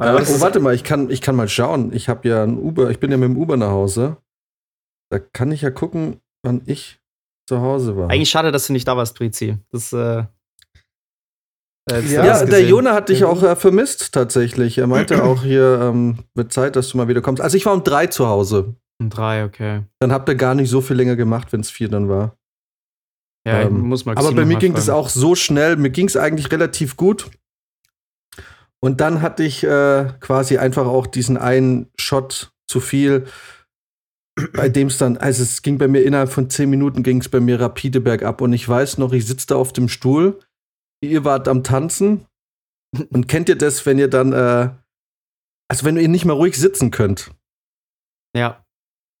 Ja, 0.00 0.16
das 0.18 0.36
oh, 0.36 0.40
warte 0.40 0.60
mal, 0.60 0.74
ich 0.74 0.84
kann, 0.84 1.10
ich 1.10 1.20
kann 1.20 1.36
mal 1.36 1.48
schauen. 1.48 1.92
Ich 1.92 2.08
habe 2.08 2.28
ja 2.28 2.42
ein 2.42 2.58
Uber, 2.58 2.90
ich 2.90 2.98
bin 2.98 3.10
ja 3.10 3.16
mit 3.16 3.28
dem 3.28 3.36
Uber 3.36 3.56
nach 3.56 3.70
Hause. 3.70 4.16
Da 5.10 5.18
kann 5.18 5.52
ich 5.52 5.62
ja 5.62 5.70
gucken, 5.70 6.20
wann 6.42 6.62
ich 6.66 7.00
zu 7.48 7.60
Hause 7.60 7.96
war. 7.96 8.10
Eigentlich 8.10 8.30
schade, 8.30 8.52
dass 8.52 8.66
du 8.66 8.72
nicht 8.72 8.88
da 8.88 8.96
warst, 8.96 9.16
Prizi. 9.16 9.58
Das, 9.70 9.92
äh, 9.92 10.24
Ja, 11.90 11.96
hast 11.96 12.10
ja, 12.12 12.44
du 12.44 12.50
der. 12.50 12.64
Jona 12.64 12.94
hat 12.94 13.08
dich 13.08 13.20
Ja, 13.20 13.26
auch 13.26 13.42
äh, 13.42 13.56
vermisst, 13.56 14.12
tatsächlich. 14.12 14.78
Er 14.78 14.86
meinte 14.86 15.22
auch 15.24 15.42
hier, 15.42 15.80
ähm, 15.82 16.18
wird 16.34 16.52
Zeit, 16.52 16.76
dass 16.76 16.88
du 16.88 16.96
mal 16.96 17.08
wieder 17.08 17.20
kommst. 17.20 17.42
Also 17.42 17.56
ich 17.56 17.66
war 17.66 17.72
um 17.72 17.82
drei 17.84 18.06
zu 18.06 18.26
Hause. 18.26 18.76
Um 19.00 19.10
drei, 19.10 19.44
okay. 19.44 19.82
Dann 19.98 20.12
habt 20.12 20.28
ihr 20.28 20.36
gar 20.36 20.54
nicht 20.54 20.70
so 20.70 20.80
viel 20.80 20.96
länger 20.96 21.16
gemacht, 21.16 21.52
wenn 21.52 21.60
es 21.60 21.70
vier 21.70 21.88
dann 21.88 22.08
war. 22.08 22.36
Ja, 23.46 23.62
Ähm, 23.62 23.80
muss 23.80 24.04
man 24.04 24.16
Aber 24.16 24.32
bei 24.32 24.44
mir 24.44 24.58
ging 24.58 24.74
das 24.74 24.88
auch 24.88 25.08
so 25.08 25.34
schnell. 25.34 25.76
Mir 25.76 25.90
ging 25.90 26.06
es 26.06 26.16
eigentlich 26.16 26.52
relativ 26.52 26.96
gut. 26.96 27.30
Und 28.78 29.00
dann 29.00 29.20
hatte 29.22 29.42
ich 29.42 29.64
äh, 29.64 30.06
quasi 30.20 30.58
einfach 30.58 30.86
auch 30.86 31.06
diesen 31.06 31.36
einen 31.36 31.90
Shot 31.98 32.52
zu 32.68 32.80
viel, 32.80 33.26
bei 34.54 34.68
dem 34.68 34.88
es 34.88 34.98
dann, 34.98 35.16
also 35.18 35.42
es 35.42 35.62
ging 35.62 35.78
bei 35.78 35.88
mir 35.88 36.02
innerhalb 36.02 36.30
von 36.30 36.48
zehn 36.50 36.70
Minuten 36.70 37.02
ging 37.02 37.20
es 37.20 37.28
bei 37.28 37.40
mir 37.40 37.60
rapide 37.60 38.00
bergab. 38.00 38.40
Und 38.40 38.52
ich 38.52 38.68
weiß 38.68 38.98
noch, 38.98 39.12
ich 39.12 39.26
sitze 39.26 39.48
da 39.48 39.56
auf 39.56 39.72
dem 39.72 39.88
Stuhl, 39.88 40.38
ihr 41.02 41.24
wart 41.24 41.48
am 41.48 41.62
Tanzen. 41.62 42.26
Und 43.10 43.28
kennt 43.28 43.48
ihr 43.48 43.56
das, 43.56 43.84
wenn 43.86 43.98
ihr 43.98 44.08
dann, 44.08 44.32
äh, 44.32 44.70
also 45.68 45.84
wenn 45.84 45.96
ihr 45.96 46.08
nicht 46.08 46.24
mehr 46.24 46.34
ruhig 46.34 46.56
sitzen 46.56 46.90
könnt? 46.90 47.30
Ja. 48.34 48.61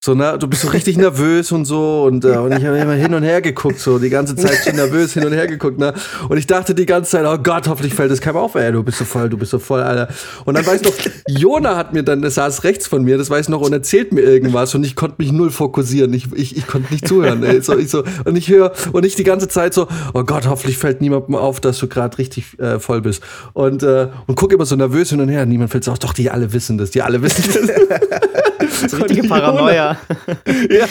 So, 0.04 0.16
ne, 0.16 0.36
du 0.36 0.48
bist 0.48 0.62
so 0.62 0.68
richtig 0.70 0.96
nervös 0.96 1.52
und 1.52 1.64
so 1.64 2.02
und, 2.02 2.24
äh, 2.24 2.30
und 2.36 2.50
ich 2.58 2.64
habe 2.66 2.76
immer 2.76 2.94
hin 2.94 3.14
und 3.14 3.22
her 3.22 3.40
geguckt, 3.40 3.78
so 3.78 4.00
die 4.00 4.10
ganze 4.10 4.34
Zeit 4.34 4.56
schon 4.64 4.74
nervös 4.74 5.12
hin 5.12 5.24
und 5.24 5.32
her 5.32 5.46
geguckt, 5.46 5.78
ne? 5.78 5.94
Und 6.28 6.38
ich 6.38 6.48
dachte 6.48 6.74
die 6.74 6.86
ganze 6.86 7.12
Zeit, 7.12 7.24
oh 7.24 7.38
Gott, 7.40 7.68
hoffentlich 7.68 7.94
fällt 7.94 8.10
es 8.10 8.20
keinem 8.20 8.38
auf, 8.38 8.56
ey, 8.56 8.72
du 8.72 8.82
bist 8.82 8.98
so 8.98 9.04
voll, 9.04 9.28
du 9.28 9.38
bist 9.38 9.52
so 9.52 9.60
voll, 9.60 9.80
Alter. 9.80 10.08
Und 10.44 10.56
dann 10.56 10.66
weiß 10.66 10.80
ich 10.80 10.86
noch, 10.88 10.94
Jona 11.28 11.76
hat 11.76 11.92
mir 11.92 12.02
dann, 12.02 12.20
der 12.20 12.32
saß 12.32 12.64
rechts 12.64 12.88
von 12.88 13.04
mir, 13.04 13.16
das 13.16 13.30
weiß 13.30 13.42
ich 13.46 13.48
noch, 13.48 13.60
und 13.60 13.72
erzählt 13.72 14.10
mir 14.12 14.22
irgendwas 14.22 14.74
und 14.74 14.82
ich 14.84 14.96
konnte 14.96 15.14
mich 15.18 15.30
null 15.30 15.52
fokussieren. 15.52 16.12
Ich, 16.14 16.32
ich, 16.32 16.56
ich 16.56 16.66
konnte 16.66 16.92
nicht 16.92 17.06
zuhören, 17.06 17.44
ey. 17.44 17.60
So, 17.62 17.78
ich 17.78 17.88
so, 17.88 18.02
und 18.24 18.34
ich 18.34 18.48
höre, 18.48 18.72
und 18.90 19.06
ich 19.06 19.14
die 19.14 19.22
ganze 19.22 19.46
Zeit 19.46 19.72
so, 19.72 19.86
oh 20.14 20.24
Gott, 20.24 20.48
hoffentlich 20.48 20.78
fällt 20.78 21.00
niemandem 21.00 21.36
auf, 21.36 21.60
dass 21.60 21.78
du 21.78 21.86
gerade 21.86 22.18
richtig 22.18 22.58
äh, 22.58 22.80
voll 22.80 23.02
bist. 23.02 23.22
Und, 23.52 23.84
äh, 23.84 24.08
und 24.26 24.34
guck 24.34 24.52
immer 24.52 24.66
so 24.66 24.74
nervös 24.74 25.10
hin 25.10 25.20
und 25.20 25.28
her, 25.28 25.46
niemand 25.46 25.70
fällt 25.70 25.88
auf, 25.88 26.00
doch, 26.00 26.12
die 26.12 26.28
alle 26.28 26.52
wissen 26.52 26.76
das, 26.76 26.90
die 26.90 27.02
alle 27.02 27.22
wissen 27.22 27.44
das. 27.54 27.70
So 28.88 28.96
richtige 28.96 29.22
Und 29.22 29.28
Jona- 29.28 29.40
Paranoia. 29.40 29.91
ja, 30.70 30.86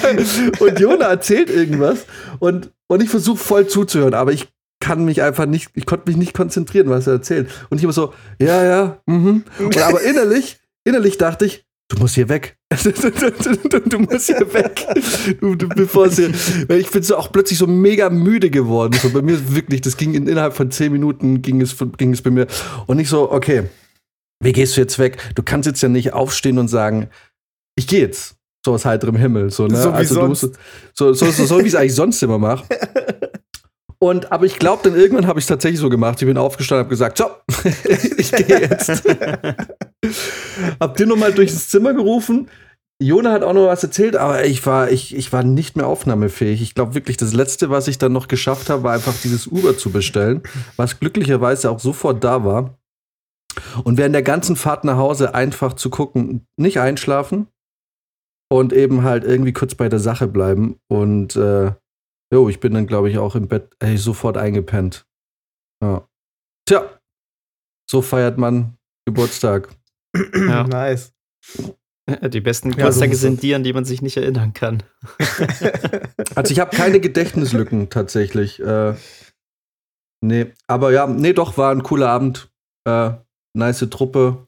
und 0.59 0.79
Jona 0.79 1.05
erzählt 1.05 1.49
irgendwas 1.49 2.05
und, 2.39 2.71
und 2.87 3.03
ich 3.03 3.09
versuche 3.09 3.37
voll 3.37 3.67
zuzuhören, 3.67 4.13
aber 4.13 4.31
ich 4.31 4.47
kann 4.81 5.05
mich 5.05 5.21
einfach 5.21 5.45
nicht, 5.45 5.69
ich 5.75 5.85
konnte 5.85 6.09
mich 6.09 6.17
nicht 6.17 6.33
konzentrieren, 6.33 6.89
was 6.89 7.07
er 7.07 7.13
erzählt. 7.13 7.49
Und 7.69 7.77
ich 7.77 7.83
immer 7.83 7.93
so, 7.93 8.13
ja, 8.41 8.63
ja, 8.63 9.01
mhm. 9.05 9.45
Und 9.59 9.77
aber 9.77 10.01
innerlich, 10.09 10.57
innerlich 10.83 11.17
dachte 11.17 11.45
ich, 11.45 11.65
du 11.87 11.97
musst 11.99 12.15
hier 12.15 12.27
weg. 12.27 12.57
du 12.69 13.99
musst 13.99 14.27
hier 14.27 14.53
weg. 14.53 14.87
Du, 15.39 15.55
du, 15.55 15.69
bevor 15.69 16.09
sie, 16.09 16.31
ich 16.69 16.89
bin 16.89 17.03
so 17.03 17.17
auch 17.17 17.31
plötzlich 17.31 17.59
so 17.59 17.67
mega 17.67 18.09
müde 18.09 18.49
geworden. 18.49 18.93
So 18.93 19.09
bei 19.11 19.21
mir 19.21 19.55
wirklich, 19.55 19.81
das 19.81 19.97
ging 19.97 20.13
in, 20.13 20.27
innerhalb 20.27 20.53
von 20.53 20.71
zehn 20.71 20.91
Minuten 20.91 21.41
ging 21.41 21.61
es, 21.61 21.75
ging 21.97 22.13
es 22.13 22.21
bei 22.21 22.31
mir. 22.31 22.47
Und 22.87 22.99
ich 22.99 23.09
so, 23.09 23.31
okay, 23.31 23.63
wie 24.41 24.53
gehst 24.53 24.75
du 24.75 24.81
jetzt 24.81 24.99
weg? 24.99 25.17
Du 25.35 25.43
kannst 25.43 25.67
jetzt 25.67 25.81
ja 25.81 25.89
nicht 25.89 26.13
aufstehen 26.13 26.57
und 26.57 26.67
sagen, 26.67 27.09
ich 27.75 27.87
gehe 27.87 28.01
jetzt. 28.01 28.35
So 28.65 28.73
aus 28.73 28.85
heiterem 28.85 29.15
Himmel. 29.15 29.49
So, 29.49 29.67
ne? 29.67 29.81
So 29.81 29.89
wie 29.91 29.95
also, 29.95 30.15
du 30.15 30.21
sonst. 30.21 30.43
musst, 30.43 30.59
so, 30.93 31.13
so, 31.13 31.31
so, 31.31 31.45
so 31.45 31.57
wie 31.59 31.63
ich 31.63 31.67
es 31.69 31.75
eigentlich 31.75 31.95
sonst 31.95 32.21
immer 32.21 32.37
mache. 32.37 32.65
Und 34.03 34.31
aber 34.31 34.45
ich 34.45 34.57
glaube, 34.57 34.81
dann 34.83 34.99
irgendwann 34.99 35.27
habe 35.27 35.39
ich 35.39 35.43
es 35.43 35.47
tatsächlich 35.47 35.79
so 35.79 35.89
gemacht. 35.89 36.19
Ich 36.21 36.27
bin 36.27 36.37
aufgestanden, 36.37 36.85
habe 36.85 36.89
gesagt, 36.89 37.19
so, 37.19 37.25
ich 38.17 38.31
gehe 38.31 38.61
jetzt. 38.61 38.89
hab 40.79 40.97
dir 40.97 41.05
nochmal 41.05 41.33
durchs 41.33 41.69
Zimmer 41.69 41.93
gerufen. 41.93 42.49
Jona 42.99 43.31
hat 43.31 43.43
auch 43.43 43.53
noch 43.53 43.67
was 43.67 43.83
erzählt, 43.83 44.15
aber 44.15 44.45
ich 44.45 44.65
war, 44.65 44.89
ich, 44.89 45.15
ich 45.15 45.31
war 45.31 45.43
nicht 45.43 45.75
mehr 45.75 45.85
aufnahmefähig. 45.85 46.61
Ich 46.63 46.73
glaube 46.73 46.95
wirklich, 46.95 47.17
das 47.17 47.33
Letzte, 47.33 47.69
was 47.69 47.87
ich 47.87 47.99
dann 47.99 48.11
noch 48.11 48.27
geschafft 48.27 48.71
habe, 48.71 48.83
war 48.83 48.93
einfach 48.93 49.15
dieses 49.23 49.47
Uber 49.47 49.77
zu 49.77 49.91
bestellen, 49.91 50.41
was 50.77 50.99
glücklicherweise 50.99 51.69
auch 51.69 51.79
sofort 51.79 52.23
da 52.23 52.43
war. 52.43 52.79
Und 53.83 53.97
während 53.97 54.15
der 54.15 54.23
ganzen 54.23 54.55
Fahrt 54.55 54.83
nach 54.83 54.97
Hause 54.97 55.35
einfach 55.35 55.73
zu 55.73 55.91
gucken, 55.91 56.47
nicht 56.57 56.79
einschlafen 56.79 57.47
und 58.51 58.73
eben 58.73 59.03
halt 59.03 59.23
irgendwie 59.23 59.53
kurz 59.53 59.75
bei 59.75 59.87
der 59.87 59.99
Sache 59.99 60.27
bleiben. 60.27 60.77
Und 60.89 61.37
äh, 61.37 61.71
jo, 62.33 62.49
ich 62.49 62.59
bin 62.59 62.73
dann, 62.73 62.85
glaube 62.85 63.09
ich, 63.09 63.17
auch 63.17 63.35
im 63.35 63.47
Bett 63.47 63.73
ey, 63.79 63.97
sofort 63.97 64.35
eingepennt. 64.35 65.05
Ja. 65.81 66.05
Tja, 66.67 66.99
so 67.89 68.01
feiert 68.01 68.37
man 68.37 68.77
Geburtstag. 69.05 69.69
Ja. 70.35 70.63
Nice. 70.67 71.13
Die 72.07 72.41
besten 72.41 72.69
Ja, 72.69 72.73
so 72.73 72.77
Geburtstage 72.77 73.11
muss 73.11 73.21
sind 73.21 73.41
die, 73.41 73.55
an 73.55 73.63
die 73.63 73.71
man 73.71 73.85
sich 73.85 74.01
nicht 74.01 74.17
erinnern 74.17 74.53
kann. 74.53 74.83
Also 76.35 76.53
ich 76.53 76.59
habe 76.59 76.75
keine 76.75 77.01
Gedächtnislücken 77.01 77.89
tatsächlich. 77.89 78.59
Äh, 78.61 78.95
nee, 80.21 80.53
aber 80.67 80.91
ja, 80.91 81.05
nee, 81.07 81.33
doch, 81.33 81.57
war 81.57 81.71
ein 81.71 81.83
cooler 81.83 82.09
Abend. 82.09 82.49
Äh, 82.87 83.11
nice 83.53 83.85
Truppe. 83.89 84.47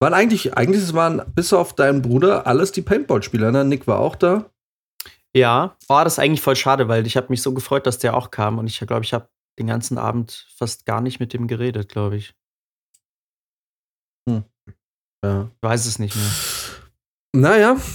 Waren 0.00 0.14
eigentlich, 0.14 0.54
eigentlich 0.56 0.82
es 0.82 0.92
waren 0.94 1.22
bis 1.34 1.52
auf 1.52 1.74
deinen 1.74 2.02
Bruder 2.02 2.46
alles 2.46 2.70
die 2.72 2.82
Paintball-Spieler, 2.82 3.50
ne? 3.50 3.64
Nick 3.64 3.86
war 3.86 3.98
auch 3.98 4.14
da. 4.16 4.50
Ja, 5.34 5.76
war 5.88 6.04
das 6.04 6.14
ist 6.14 6.18
eigentlich 6.18 6.40
voll 6.42 6.56
schade, 6.56 6.88
weil 6.88 7.06
ich 7.06 7.16
habe 7.16 7.28
mich 7.30 7.42
so 7.42 7.52
gefreut, 7.54 7.86
dass 7.86 7.98
der 7.98 8.14
auch 8.16 8.30
kam 8.30 8.58
und 8.58 8.66
ich 8.66 8.78
glaube, 8.80 9.04
ich 9.04 9.12
habe 9.14 9.28
den 9.58 9.66
ganzen 9.68 9.96
Abend 9.98 10.46
fast 10.56 10.84
gar 10.86 11.00
nicht 11.00 11.18
mit 11.20 11.32
dem 11.32 11.46
geredet, 11.46 11.88
glaube 11.88 12.16
ich. 12.16 12.34
Ja. 14.28 15.50
Ich 15.54 15.62
weiß 15.62 15.86
es 15.86 15.98
nicht 15.98 16.14
mehr. 16.14 16.30
Naja, 17.34 17.76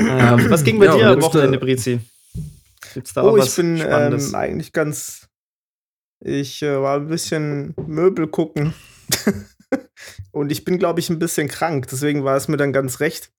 Ähm, 0.00 0.50
was 0.50 0.64
ging 0.64 0.78
bei 0.80 0.86
Ja, 0.86 0.96
dir 0.96 1.06
am 1.10 1.14
letzte- 1.14 1.22
Wochenende, 1.38 1.58
Brizi? 1.58 2.00
Gibt's 2.94 3.12
da 3.14 3.22
oh, 3.22 3.30
auch 3.30 3.36
ich 3.44 3.54
bin 3.54 3.78
Spannendes? 3.78 4.28
ähm, 4.30 4.34
eigentlich 4.34 4.72
ganz. 4.72 5.28
Ich 6.20 6.62
äh, 6.62 6.80
war 6.80 6.96
ein 6.96 7.06
bisschen 7.08 7.74
Möbel 7.86 8.26
gucken. 8.26 8.74
Und 10.32 10.50
ich 10.52 10.64
bin, 10.64 10.78
glaube 10.78 11.00
ich, 11.00 11.10
ein 11.10 11.18
bisschen 11.18 11.48
krank. 11.48 11.86
Deswegen 11.90 12.24
war 12.24 12.36
es 12.36 12.48
mir 12.48 12.56
dann 12.56 12.72
ganz 12.72 13.00
recht, 13.00 13.30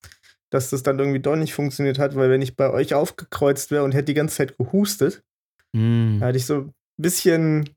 dass 0.49 0.69
das 0.69 0.83
dann 0.83 0.99
irgendwie 0.99 1.19
doch 1.19 1.35
nicht 1.35 1.53
funktioniert 1.53 1.99
hat, 1.99 2.15
weil 2.15 2.29
wenn 2.29 2.41
ich 2.41 2.55
bei 2.55 2.69
euch 2.69 2.93
aufgekreuzt 2.93 3.71
wäre 3.71 3.83
und 3.83 3.93
hätte 3.93 4.05
die 4.05 4.13
ganze 4.13 4.37
Zeit 4.37 4.57
gehustet, 4.57 5.23
Hm. 5.75 6.17
da 6.19 6.27
hatte 6.27 6.37
ich 6.37 6.45
so 6.45 6.55
ein 6.55 6.73
bisschen 6.97 7.69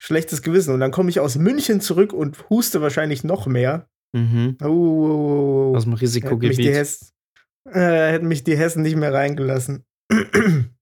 schlechtes 0.00 0.42
Gewissen. 0.42 0.74
Und 0.74 0.80
dann 0.80 0.92
komme 0.92 1.10
ich 1.10 1.20
aus 1.20 1.36
München 1.36 1.80
zurück 1.80 2.12
und 2.12 2.48
huste 2.50 2.80
wahrscheinlich 2.80 3.24
noch 3.24 3.46
mehr. 3.46 3.88
Mhm. 4.12 4.56
Oh, 4.62 4.66
oh, 4.66 4.70
oh, 4.70 5.72
oh. 5.72 5.76
Aus 5.76 5.84
dem 5.84 5.90
Hätten 5.90 5.90
mich, 5.90 5.98
die 5.98 6.04
Risikogebiet. 6.04 6.74
Hessen, 6.74 7.08
äh, 7.70 8.12
hätten 8.12 8.28
mich 8.28 8.44
die 8.44 8.56
Hessen 8.56 8.82
nicht 8.82 8.96
mehr 8.96 9.12
reingelassen. 9.12 9.84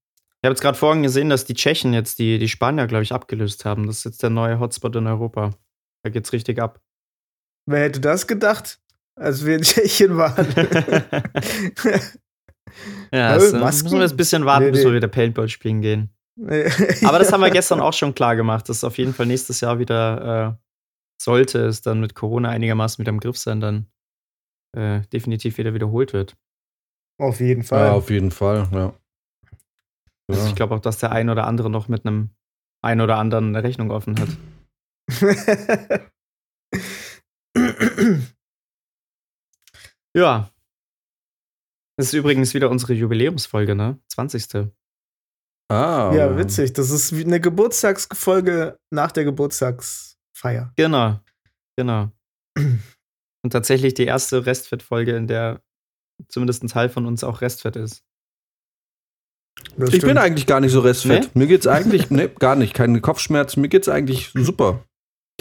Ich 0.43 0.47
habe 0.47 0.55
jetzt 0.55 0.63
gerade 0.63 0.79
vorhin 0.79 1.03
gesehen, 1.03 1.29
dass 1.29 1.45
die 1.45 1.53
Tschechen 1.53 1.93
jetzt 1.93 2.19
die, 2.19 2.39
die 2.39 2.49
Spanier, 2.49 2.87
glaube 2.87 3.03
ich, 3.03 3.13
abgelöst 3.13 3.67
haben. 3.67 3.87
Das 3.87 3.99
ist 3.99 4.05
jetzt 4.05 4.23
der 4.23 4.31
neue 4.31 4.59
Hotspot 4.59 4.97
in 4.97 5.07
Europa. 5.07 5.51
Da 6.03 6.11
geht's 6.11 6.33
richtig 6.33 6.61
ab. 6.61 6.81
Wer 7.67 7.81
hätte 7.85 8.01
das 8.01 8.27
gedacht, 8.27 8.81
als 9.17 9.45
wir 9.45 9.57
in 9.57 9.63
Tschechien 9.63 10.17
waren? 10.17 10.47
Ja, 13.13 13.35
Äh, 13.35 13.39
das, 13.41 13.53
Masken? 13.53 13.85
müssen 13.85 13.97
wir 13.99 14.03
jetzt 14.03 14.13
ein 14.13 14.17
bisschen 14.17 14.45
warten, 14.45 14.67
Nee, 14.67 14.71
bis 14.71 14.81
nee. 14.85 14.91
wir 14.91 14.95
wieder 14.97 15.09
Paintball 15.09 15.49
spielen 15.49 15.81
gehen. 15.83 16.11
Aber 16.39 17.19
das 17.19 17.33
haben 17.33 17.41
wir 17.41 17.51
gestern 17.51 17.81
auch 17.81 17.93
schon 17.93 18.15
klar 18.15 18.37
gemacht, 18.37 18.69
dass 18.69 18.85
auf 18.85 18.97
jeden 18.97 19.13
Fall 19.13 19.27
nächstes 19.27 19.61
Jahr 19.61 19.79
wieder, 19.81 20.57
äh, 20.59 20.65
sollte 21.21 21.59
es 21.67 21.83
dann 21.83 22.01
mit 22.01 22.15
Corona 22.15 22.49
einigermaßen 22.51 22.99
wieder 23.03 23.11
im 23.11 23.19
Griff 23.21 23.37
sein, 23.37 23.61
dann 23.61 23.87
äh, 24.77 25.01
definitiv 25.13 25.59
wieder 25.59 25.75
wiederholt 25.75 26.13
wird. 26.13 26.37
Auf 27.21 27.41
jeden 27.41 27.65
Fall. 27.65 27.87
ja, 27.87 27.93
auf 27.93 28.09
jeden 28.09 28.31
Fall, 28.31 28.69
ja. 28.73 28.95
Also 30.31 30.43
Ja. 30.43 30.49
ich 30.49 30.55
glaube 30.55 30.77
auch, 30.77 30.81
dass 30.81 30.99
der 30.99 31.11
ein 31.11 31.29
oder 31.29 31.47
andere 31.49 31.69
noch 31.69 31.89
mit 31.89 32.07
einem 32.07 32.31
ein 32.83 33.01
oder 33.01 33.19
anderen 33.19 33.49
eine 33.55 33.65
Rechnung 33.65 33.91
offen 33.91 34.19
hat. 34.19 34.29
Ja. 40.17 40.51
Das 41.97 42.07
ist 42.09 42.15
übrigens 42.15 42.55
wieder 42.55 42.71
unsere 42.71 42.95
Jubiläumsfolge, 42.95 43.75
ne? 43.75 43.99
20. 44.09 44.69
Ah, 45.71 46.13
ja, 46.15 46.37
witzig. 46.37 46.73
Das 46.73 46.91
ist 46.91 47.17
wie 47.17 47.25
eine 47.25 47.41
Geburtstagsfolge 47.41 48.79
nach 48.91 49.13
der 49.13 49.25
Geburtstagsfeier. 49.25 50.73
Genau. 50.77 51.21
Genau. 51.77 52.11
Und 52.57 53.51
tatsächlich 53.51 53.95
die 53.95 54.07
erste 54.07 54.47
Restfett-Folge, 54.47 55.15
in 55.17 55.27
der 55.27 55.63
zumindest 56.29 56.65
ein 56.65 56.69
Teil 56.69 56.89
von 56.89 57.07
uns 57.07 57.23
auch 57.23 57.41
Restfett 57.41 57.77
ist. 57.77 58.03
Das 59.77 59.91
Ich 59.91 60.01
bin 60.01 60.11
stimmt. 60.11 60.19
eigentlich 60.19 60.47
gar 60.47 60.61
nicht 60.61 60.73
so 60.73 60.81
restfett. 60.81 61.35
Mir 61.37 61.47
geht's 61.47 61.67
eigentlich, 61.67 62.11
ne, 62.11 62.29
gar 62.29 62.57
nicht, 62.57 62.75
keine 62.75 63.01
Kopfschmerzen. 63.01 63.61
Mir 63.61 63.69
geht's 63.69 63.89
eigentlich 63.89 64.31
super. 64.35 64.85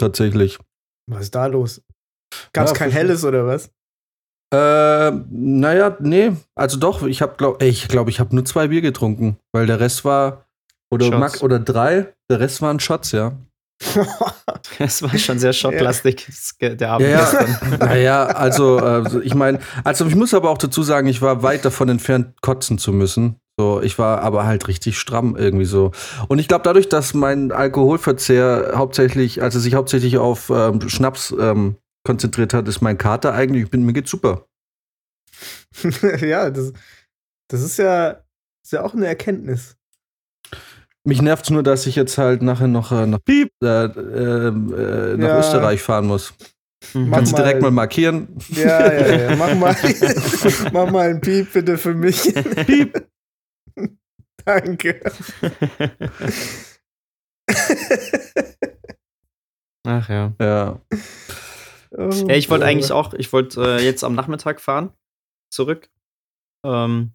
Tatsächlich. 0.00 0.58
Was 1.10 1.22
ist 1.24 1.34
da 1.34 1.46
los? 1.46 1.82
Gab's 2.52 2.70
Ja, 2.70 2.76
kein. 2.76 2.90
Helles 2.90 3.24
oder 3.24 3.46
was? 3.46 3.70
Äh, 4.52 5.12
naja, 5.30 5.96
nee, 6.00 6.32
also 6.56 6.76
doch, 6.78 7.04
ich 7.04 7.22
habe 7.22 7.34
glaub, 7.36 7.62
ey, 7.62 7.68
ich 7.68 7.86
glaube, 7.86 8.10
ich 8.10 8.18
habe 8.18 8.34
nur 8.34 8.44
zwei 8.44 8.68
Bier 8.68 8.80
getrunken, 8.80 9.36
weil 9.52 9.66
der 9.66 9.78
Rest 9.78 10.04
war 10.04 10.46
oder. 10.90 11.16
Max 11.18 11.42
oder 11.42 11.60
drei, 11.60 12.12
der 12.28 12.40
Rest 12.40 12.60
waren 12.62 12.80
Shots, 12.80 13.12
ja. 13.12 13.32
Es 14.78 15.02
war 15.02 15.16
schon 15.18 15.38
sehr 15.38 15.52
schocklastig, 15.52 16.24
das 16.26 16.58
ge- 16.58 16.74
der 16.76 16.90
Abend 16.92 17.08
Ja, 17.08 17.32
ja. 17.32 17.76
naja, 17.78 18.26
also 18.26 18.78
äh, 18.78 19.20
ich 19.22 19.34
meine, 19.34 19.60
also 19.84 20.06
ich 20.06 20.14
muss 20.14 20.34
aber 20.34 20.50
auch 20.50 20.58
dazu 20.58 20.82
sagen, 20.82 21.06
ich 21.08 21.22
war 21.22 21.42
weit 21.42 21.64
davon 21.64 21.88
entfernt, 21.88 22.40
kotzen 22.42 22.78
zu 22.78 22.92
müssen. 22.92 23.36
So, 23.60 23.82
ich 23.82 23.98
war 23.98 24.22
aber 24.22 24.46
halt 24.46 24.68
richtig 24.68 24.98
stramm 24.98 25.36
irgendwie 25.36 25.66
so. 25.66 25.90
Und 26.28 26.38
ich 26.38 26.48
glaube, 26.48 26.64
dadurch, 26.64 26.88
dass 26.88 27.12
mein 27.12 27.52
Alkoholverzehr 27.52 28.72
hauptsächlich, 28.74 29.42
also 29.42 29.58
sich 29.58 29.74
hauptsächlich 29.74 30.16
auf 30.16 30.48
ähm, 30.48 30.88
Schnaps 30.88 31.34
ähm, 31.38 31.76
konzentriert 32.02 32.54
hat, 32.54 32.66
ist 32.68 32.80
mein 32.80 32.96
Kater 32.96 33.34
eigentlich, 33.34 33.64
ich 33.64 33.70
bin, 33.70 33.84
mir 33.84 33.92
geht's 33.92 34.10
super. 34.10 34.46
ja, 36.22 36.48
das, 36.48 36.72
das 37.50 37.60
ist 37.60 37.76
ja, 37.76 38.22
ist 38.64 38.72
ja 38.72 38.82
auch 38.82 38.94
eine 38.94 39.06
Erkenntnis. 39.08 39.76
Mich 41.04 41.20
nervt's 41.20 41.50
nur, 41.50 41.62
dass 41.62 41.86
ich 41.86 41.96
jetzt 41.96 42.16
halt 42.16 42.40
nachher 42.40 42.66
noch 42.66 42.92
äh, 42.92 43.06
nach, 43.06 43.22
Piep, 43.22 43.50
äh, 43.62 43.66
äh, 43.66 44.50
nach 45.18 45.28
Ja. 45.28 45.38
Österreich 45.38 45.82
fahren 45.82 46.06
muss. 46.06 46.32
Mhm. 46.94 47.10
Kannst 47.10 47.32
du 47.32 47.36
direkt 47.36 47.60
mal 47.60 47.70
markieren? 47.70 48.38
Ja, 48.48 48.90
ja, 48.90 49.16
ja. 49.16 49.36
Mach 49.36 49.54
mal, 49.54 49.76
mach 50.72 50.90
mal 50.90 51.10
einen 51.10 51.20
Piep 51.20 51.52
bitte 51.52 51.76
für 51.76 51.92
mich. 51.92 52.32
Piep. 52.64 53.09
Danke. 54.50 55.00
Ach 59.86 60.08
ja. 60.08 60.34
Ja. 60.40 60.80
Oh, 61.92 62.10
Ja, 62.10 62.34
ich 62.34 62.50
wollte 62.50 62.66
eigentlich 62.66 62.92
auch, 62.92 63.14
ich 63.14 63.32
wollte 63.32 63.78
äh, 63.78 63.84
jetzt 63.84 64.02
am 64.04 64.14
Nachmittag 64.14 64.60
fahren, 64.60 64.92
zurück. 65.52 65.88
Ähm, 66.64 67.14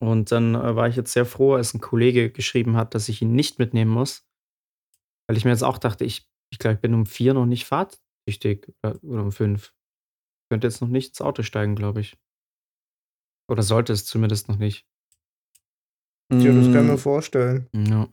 und 0.00 0.30
dann 0.30 0.54
äh, 0.54 0.76
war 0.76 0.88
ich 0.88 0.96
jetzt 0.96 1.12
sehr 1.12 1.26
froh, 1.26 1.54
als 1.54 1.74
ein 1.74 1.80
Kollege 1.80 2.30
geschrieben 2.30 2.76
hat, 2.76 2.94
dass 2.94 3.08
ich 3.08 3.20
ihn 3.22 3.32
nicht 3.34 3.58
mitnehmen 3.58 3.90
muss. 3.90 4.26
Weil 5.28 5.36
ich 5.36 5.44
mir 5.44 5.50
jetzt 5.50 5.64
auch 5.64 5.78
dachte, 5.78 6.04
ich, 6.04 6.28
ich 6.52 6.58
glaube, 6.58 6.74
ich 6.76 6.80
bin 6.80 6.94
um 6.94 7.04
vier 7.06 7.34
noch 7.34 7.46
nicht 7.46 7.66
fahrtüchtig 7.66 8.72
oder, 8.82 9.02
oder 9.02 9.22
um 9.22 9.32
fünf. 9.32 9.74
Ich 10.44 10.50
könnte 10.50 10.66
jetzt 10.66 10.80
noch 10.80 10.88
nicht 10.88 11.08
ins 11.08 11.20
Auto 11.20 11.42
steigen, 11.42 11.74
glaube 11.76 12.00
ich. 12.00 12.16
Oder 13.50 13.62
sollte 13.62 13.92
es 13.92 14.06
zumindest 14.06 14.48
noch 14.48 14.58
nicht. 14.58 14.87
Ja, 16.30 16.52
das 16.52 16.66
kann 16.66 16.82
ich 16.82 16.88
Mm, 16.88 16.92
mir 16.92 16.98
vorstellen. 16.98 17.68
Ja. 17.74 18.08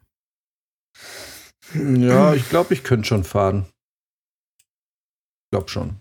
Ja, 1.73 2.33
ich 2.33 2.47
glaube, 2.49 2.73
ich 2.73 2.83
könnte 2.83 3.07
schon 3.07 3.23
fahren. 3.23 3.65
Ich 5.45 5.51
glaube 5.51 5.67
schon. 5.69 5.97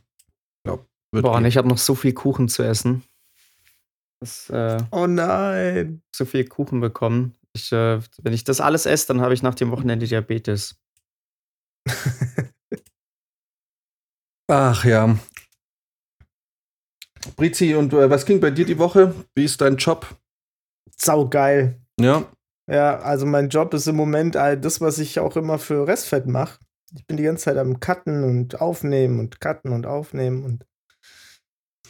Glaub, 0.64 0.87
wird 1.12 1.25
Boah, 1.25 1.37
und 1.37 1.44
ich 1.47 1.56
habe 1.56 1.68
noch 1.68 1.78
so 1.78 1.94
viel 1.94 2.12
Kuchen 2.12 2.49
zu 2.49 2.62
essen. 2.62 3.02
Das, 4.21 4.49
äh, 4.50 4.78
Oh 4.92 5.06
nein. 5.06 6.02
so 6.14 6.25
viel 6.25 6.47
Kuchen 6.47 6.80
bekommen. 6.80 7.35
Ich, 7.54 7.73
äh, 7.73 8.00
wenn 8.23 8.33
ich 8.33 8.44
das 8.44 8.61
alles 8.61 8.87
esse, 8.87 9.09
dann 9.09 9.21
habe 9.21 9.35
ich 9.35 9.42
nach 9.42 9.54
dem 9.54 9.71
Wochenende 9.71 10.06
Diabetes. 10.06 10.80
Ach 14.49 14.85
ja. 14.85 15.18
Brizi, 17.37 17.75
und 17.75 17.92
äh, 17.94 18.11
was 18.11 18.26
ging 18.26 18.40
bei 18.40 18.50
dir 18.50 18.64
die 18.66 18.78
Woche? 18.78 19.14
Wie 19.35 19.44
ist 19.44 19.61
dein 19.61 19.76
Job? 19.76 20.16
Saugeil. 20.97 21.80
Ja. 22.00 22.24
Ja, 22.70 22.98
also 23.00 23.26
mein 23.26 23.50
Job 23.50 23.74
ist 23.74 23.86
im 23.86 23.96
Moment 23.96 24.36
all 24.36 24.58
das, 24.58 24.80
was 24.80 24.98
ich 24.98 25.20
auch 25.20 25.36
immer 25.36 25.58
für 25.58 25.86
Restfett 25.86 26.26
mache. 26.26 26.58
Ich 26.94 27.06
bin 27.06 27.16
die 27.16 27.22
ganze 27.24 27.44
Zeit 27.44 27.56
am 27.58 27.80
Cutten 27.80 28.24
und 28.24 28.60
Aufnehmen 28.60 29.18
und 29.20 29.40
Cutten 29.40 29.72
und 29.72 29.84
Aufnehmen 29.84 30.44
und, 30.44 30.64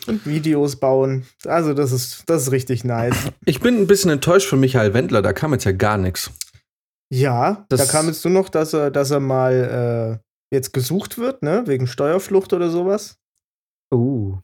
und 0.08 0.26
Videos 0.26 0.76
bauen. 0.76 1.26
Also 1.46 1.74
das 1.74 1.92
ist, 1.92 2.24
das 2.26 2.42
ist 2.42 2.52
richtig 2.52 2.84
nice. 2.84 3.14
Ich 3.44 3.60
bin 3.60 3.76
ein 3.78 3.86
bisschen 3.86 4.10
enttäuscht 4.10 4.48
von 4.48 4.60
Michael 4.60 4.94
Wendler, 4.94 5.22
da 5.22 5.32
kam 5.32 5.52
jetzt 5.52 5.64
ja 5.64 5.72
gar 5.72 5.96
nichts. 5.98 6.30
Ja, 7.12 7.64
Das- 7.68 7.86
da 7.86 7.92
kam 7.92 8.06
jetzt 8.08 8.24
nur 8.24 8.34
noch, 8.34 8.48
dass 8.48 8.72
er, 8.72 8.90
dass 8.90 9.10
er 9.12 9.20
mal 9.20 10.20
äh, 10.20 10.54
jetzt 10.54 10.72
gesucht 10.72 11.18
wird, 11.18 11.42
ne? 11.42 11.62
Wegen 11.66 11.86
Steuerflucht 11.86 12.52
oder 12.52 12.70
sowas. 12.70 13.16
Uh. 13.92 14.38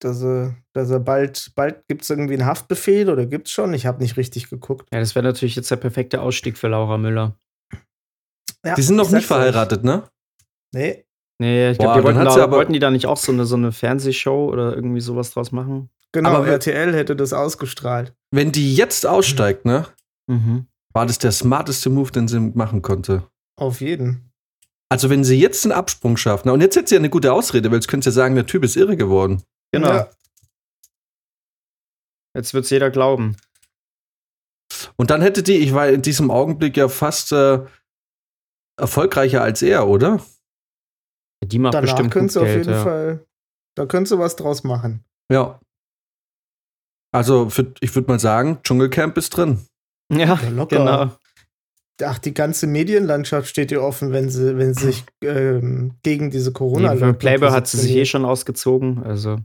Dass 0.00 0.22
er, 0.22 0.54
dass 0.74 0.90
er 0.90 1.00
bald, 1.00 1.50
bald 1.56 1.86
gibt 1.88 2.02
es 2.02 2.10
irgendwie 2.10 2.34
einen 2.34 2.46
Haftbefehl 2.46 3.10
oder 3.10 3.26
gibt's 3.26 3.50
schon? 3.50 3.74
Ich 3.74 3.84
habe 3.86 4.00
nicht 4.00 4.16
richtig 4.16 4.48
geguckt. 4.48 4.88
Ja, 4.92 5.00
das 5.00 5.14
wäre 5.16 5.24
natürlich 5.24 5.56
jetzt 5.56 5.70
der 5.70 5.76
perfekte 5.76 6.20
Ausstieg 6.22 6.56
für 6.56 6.68
Laura 6.68 6.98
Müller. 6.98 7.36
Ja, 8.64 8.74
Die 8.74 8.82
sind 8.82 8.96
noch 8.96 9.06
ich 9.08 9.12
nicht 9.14 9.26
verheiratet, 9.26 9.84
ne? 9.84 10.04
Nee, 10.74 11.04
Nee, 11.40 11.70
ich 11.70 11.78
glaube, 11.78 12.00
die 12.00 12.04
wollten, 12.04 12.18
hat 12.18 12.32
sie 12.32 12.38
da, 12.38 12.44
aber- 12.44 12.56
wollten 12.56 12.72
die 12.72 12.80
da 12.80 12.90
nicht 12.90 13.06
auch 13.06 13.16
so 13.16 13.30
eine, 13.30 13.44
so 13.46 13.54
eine 13.54 13.70
Fernsehshow 13.70 14.48
oder 14.50 14.74
irgendwie 14.74 15.00
sowas 15.00 15.30
draus 15.30 15.52
machen? 15.52 15.88
genau, 16.12 16.30
Aber 16.30 16.48
RTL 16.48 16.92
hätte 16.94 17.14
das 17.14 17.32
ausgestrahlt. 17.32 18.12
Wenn 18.32 18.50
die 18.50 18.74
jetzt 18.74 19.06
aussteigt, 19.06 19.64
ne? 19.64 19.86
Mhm. 20.28 20.66
War 20.94 21.06
das 21.06 21.18
der 21.18 21.30
smarteste 21.32 21.90
Move, 21.90 22.10
den 22.10 22.26
sie 22.26 22.40
machen 22.40 22.82
konnte. 22.82 23.22
Auf 23.56 23.80
jeden. 23.80 24.32
Also, 24.90 25.10
wenn 25.10 25.22
sie 25.22 25.38
jetzt 25.38 25.64
einen 25.64 25.72
Absprung 25.72 26.16
schafft, 26.16 26.44
na, 26.46 26.52
und 26.52 26.60
jetzt 26.60 26.74
hätte 26.76 26.88
sie 26.88 26.94
ja 26.96 26.98
eine 27.00 27.10
gute 27.10 27.32
Ausrede, 27.32 27.70
weil 27.70 27.76
jetzt 27.76 27.88
könnte 27.88 28.10
sie 28.10 28.18
ja 28.18 28.22
sagen, 28.24 28.34
der 28.34 28.46
Typ 28.46 28.64
ist 28.64 28.74
irre 28.76 28.96
geworden. 28.96 29.42
Genau. 29.72 29.88
Ja. 29.92 30.10
Jetzt 32.36 32.54
wird's 32.54 32.70
jeder 32.70 32.90
glauben. 32.90 33.36
Und 34.96 35.10
dann 35.10 35.22
hätte 35.22 35.42
die, 35.42 35.56
ich 35.56 35.74
war 35.74 35.88
in 35.88 36.02
diesem 36.02 36.30
Augenblick 36.30 36.76
ja 36.76 36.88
fast 36.88 37.32
äh, 37.32 37.64
erfolgreicher 38.78 39.42
als 39.42 39.62
er, 39.62 39.88
oder? 39.88 40.24
Die 41.44 41.58
macht 41.58 41.74
Danach 41.74 41.90
bestimmt 41.92 42.12
könntest 42.12 42.36
gut 42.36 42.42
du 42.42 42.46
auf 42.46 42.52
Geld, 42.54 42.66
jeden 42.66 42.78
ja. 42.78 42.82
Fall, 42.82 43.26
da 43.76 43.86
könntest 43.86 44.12
du 44.12 44.18
was 44.18 44.36
draus 44.36 44.64
machen. 44.64 45.04
Ja. 45.30 45.60
Also, 47.14 47.48
für, 47.48 47.72
ich 47.80 47.94
würde 47.94 48.10
mal 48.10 48.18
sagen, 48.20 48.58
Dschungelcamp 48.62 49.16
ist 49.16 49.30
drin. 49.30 49.66
Ja, 50.12 50.38
Ja, 50.40 50.48
locker. 50.50 50.76
genau. 50.78 51.16
Ach, 52.02 52.18
die 52.18 52.34
ganze 52.34 52.66
Medienlandschaft 52.68 53.48
steht 53.48 53.70
dir 53.70 53.82
offen, 53.82 54.12
wenn 54.12 54.30
sie, 54.30 54.56
wenn 54.56 54.72
sie 54.74 54.86
sich 54.86 55.04
ähm, 55.22 55.94
gegen 56.02 56.30
diese 56.30 56.52
corona 56.52 56.94
Nee, 56.94 57.00
für 57.00 57.14
Playboy 57.14 57.50
hat 57.50 57.66
sie 57.66 57.78
sich 57.78 57.90
eh 57.96 58.04
schon 58.04 58.24
ausgezogen. 58.24 59.02
Also, 59.02 59.38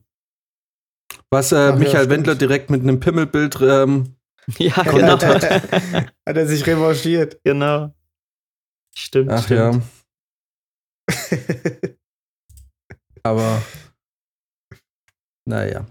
Was 1.30 1.52
äh, 1.52 1.56
Ach 1.56 1.70
ja, 1.70 1.76
Michael 1.76 1.96
stimmt. 1.98 2.10
Wendler 2.12 2.36
direkt 2.36 2.70
mit 2.70 2.82
einem 2.82 3.00
Pimmelbild 3.00 3.58
ähm, 3.62 4.16
ja, 4.58 4.82
Genau. 4.84 5.20
hat 5.22 6.38
er 6.38 6.48
sich 6.48 6.66
revanchiert. 6.68 7.40
genau. 7.44 7.94
Stimmt, 8.96 9.32
Ach 9.32 9.44
stimmt. 9.44 9.84
ja, 11.32 11.90
aber 13.24 13.62
naja. 15.46 15.86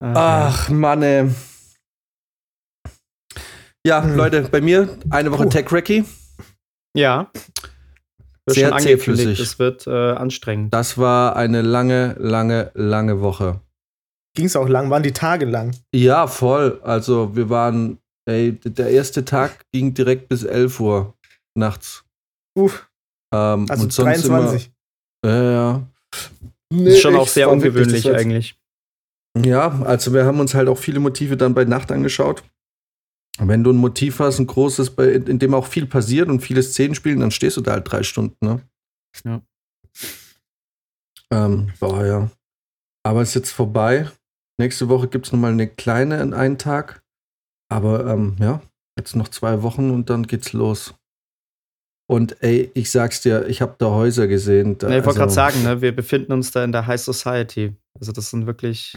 Ach, 0.00 0.14
ja. 0.14 0.46
Ach, 0.48 0.68
Mann, 0.70 1.02
ey. 1.02 1.30
Ja, 3.86 4.02
Hm. 4.02 4.16
Leute, 4.16 4.42
bei 4.48 4.60
mir 4.60 4.98
eine 5.10 5.30
Woche 5.30 5.44
Puh. 5.44 5.50
Tech-Recce. 5.50 6.04
Ja. 6.96 7.30
Wird 8.46 8.56
Sehr 8.56 8.76
zähflüssig. 8.76 9.40
es 9.40 9.58
wird 9.58 9.86
äh, 9.86 9.90
anstrengend. 9.90 10.74
Das 10.74 10.98
war 10.98 11.34
eine 11.36 11.62
lange, 11.62 12.14
lange, 12.18 12.70
lange 12.74 13.20
Woche. 13.20 13.60
Ging 14.36 14.46
es 14.46 14.56
auch 14.56 14.68
lang, 14.68 14.90
waren 14.90 15.02
die 15.02 15.12
Tage 15.12 15.46
lang. 15.46 15.74
Ja, 15.94 16.26
voll. 16.26 16.80
Also 16.82 17.34
wir 17.36 17.48
waren, 17.48 17.98
ey, 18.28 18.52
der 18.52 18.90
erste 18.90 19.24
Tag 19.24 19.64
ging 19.72 19.94
direkt 19.94 20.28
bis 20.28 20.42
11 20.42 20.80
Uhr 20.80 21.14
nachts. 21.56 22.04
Uff, 22.58 22.88
Ähm, 23.32 23.66
also 23.70 23.84
und 23.84 23.92
sonst 23.92 24.28
23. 24.28 24.70
Immer, 25.22 25.34
ja, 25.34 25.52
ja. 25.52 25.88
ist 26.70 27.00
schon 27.00 27.14
Nee, 27.14 27.18
auch 27.18 27.28
sehr 27.28 27.50
ungewöhnlich 27.50 28.10
eigentlich. 28.10 28.56
Ja, 29.38 29.80
also 29.82 30.12
wir 30.12 30.24
haben 30.26 30.38
uns 30.38 30.54
halt 30.54 30.68
auch 30.68 30.78
viele 30.78 31.00
Motive 31.00 31.36
dann 31.36 31.54
bei 31.54 31.64
Nacht 31.64 31.90
angeschaut. 31.90 32.42
Wenn 33.38 33.64
du 33.64 33.72
ein 33.72 33.76
Motiv 33.76 34.20
hast, 34.20 34.38
ein 34.38 34.46
großes, 34.46 34.90
bei, 34.94 35.08
in, 35.12 35.38
dem 35.38 35.54
auch 35.54 35.66
viel 35.66 35.86
passiert 35.86 36.28
und 36.28 36.40
viele 36.40 36.62
Szenen 36.62 36.94
spielen, 36.94 37.20
dann 37.20 37.32
stehst 37.32 37.56
du 37.56 37.60
da 37.60 37.72
halt 37.72 37.90
drei 37.90 38.02
Stunden, 38.04 38.36
ne? 38.46 38.62
Ja. 39.24 39.42
Ähm, 41.30 41.72
boah, 41.80 42.04
ja. 42.06 42.30
Aber 43.04 43.22
ist 43.22 43.34
jetzt 43.34 43.50
vorbei. 43.50 44.08
Nächste 44.58 44.88
Woche 44.88 45.08
gibt 45.08 45.26
es 45.26 45.32
nochmal 45.32 45.52
eine 45.52 45.66
kleine 45.66 46.20
in 46.22 46.32
einen 46.32 46.58
Tag. 46.58 47.02
Aber 47.72 48.06
ähm, 48.06 48.36
ja, 48.38 48.62
jetzt 48.96 49.16
noch 49.16 49.28
zwei 49.28 49.62
Wochen 49.62 49.90
und 49.90 50.10
dann 50.10 50.26
geht's 50.26 50.52
los. 50.52 50.94
Und 52.06 52.40
ey, 52.42 52.70
ich 52.74 52.90
sag's 52.90 53.22
dir, 53.22 53.46
ich 53.48 53.62
habe 53.62 53.74
da 53.78 53.86
Häuser 53.90 54.28
gesehen. 54.28 54.78
Da, 54.78 54.90
Ja, 54.90 54.98
ich 54.98 55.04
wollte 55.06 55.18
gerade 55.18 55.30
also- 55.30 55.34
sagen, 55.34 55.62
ne, 55.64 55.80
wir 55.80 55.94
befinden 55.94 56.32
uns 56.32 56.50
da 56.50 56.62
in 56.62 56.70
der 56.72 56.86
High 56.86 57.00
Society. 57.00 57.74
Also 57.98 58.12
das 58.12 58.30
sind 58.30 58.46
wirklich, 58.46 58.94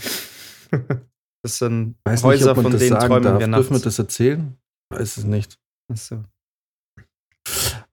das 1.47 1.59
sind 1.59 1.95
weiß 2.03 2.23
Häuser, 2.23 2.53
nicht, 2.53 2.61
von 2.61 2.71
das 2.71 2.81
denen 2.81 2.91
sagen 2.91 3.07
träumen 3.07 3.23
darf. 3.23 3.39
wir 3.39 3.47
Dürfen 3.47 3.69
wir 3.69 3.73
nachts. 3.73 3.83
das 3.83 3.99
erzählen? 3.99 4.57
Weiß 4.89 5.17
es 5.17 5.23
nicht. 5.23 5.57
Achso. 5.91 6.23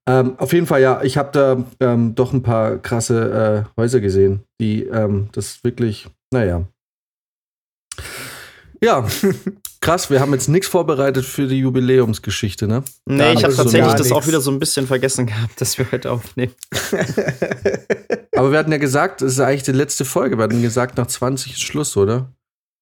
Ähm, 0.07 0.37
auf 0.37 0.53
jeden 0.53 0.67
Fall, 0.67 0.81
ja, 0.81 1.01
ich 1.01 1.17
habe 1.17 1.31
da 1.31 1.63
ähm, 1.79 2.13
doch 2.13 2.33
ein 2.33 2.43
paar 2.43 2.77
krasse 2.77 3.65
äh, 3.75 3.81
Häuser 3.81 4.01
gesehen, 4.01 4.43
die 4.59 4.83
ähm, 4.83 5.29
das 5.31 5.63
wirklich, 5.63 6.07
naja. 6.31 6.65
Ja, 8.83 9.07
krass, 9.81 10.09
wir 10.11 10.19
haben 10.19 10.33
jetzt 10.33 10.49
nichts 10.49 10.67
vorbereitet 10.67 11.25
für 11.25 11.47
die 11.47 11.59
Jubiläumsgeschichte, 11.59 12.67
ne? 12.67 12.83
Nee, 13.05 13.33
ich 13.33 13.43
habe 13.43 13.53
so 13.53 13.63
tatsächlich 13.63 13.93
das 13.93 14.11
auch 14.11 14.27
wieder 14.27 14.41
so 14.41 14.51
ein 14.51 14.59
bisschen 14.59 14.85
vergessen 14.85 15.25
gehabt, 15.25 15.59
dass 15.59 15.77
wir 15.77 15.91
heute 15.91 16.11
aufnehmen. 16.11 16.53
Aber 18.35 18.51
wir 18.51 18.59
hatten 18.59 18.71
ja 18.73 18.77
gesagt, 18.77 19.21
es 19.21 19.33
ist 19.33 19.39
eigentlich 19.39 19.63
die 19.63 19.71
letzte 19.71 20.05
Folge. 20.05 20.37
Wir 20.37 20.43
hatten 20.43 20.61
gesagt, 20.61 20.97
nach 20.97 21.07
20 21.07 21.53
ist 21.53 21.63
Schluss, 21.63 21.95
oder? 21.97 22.31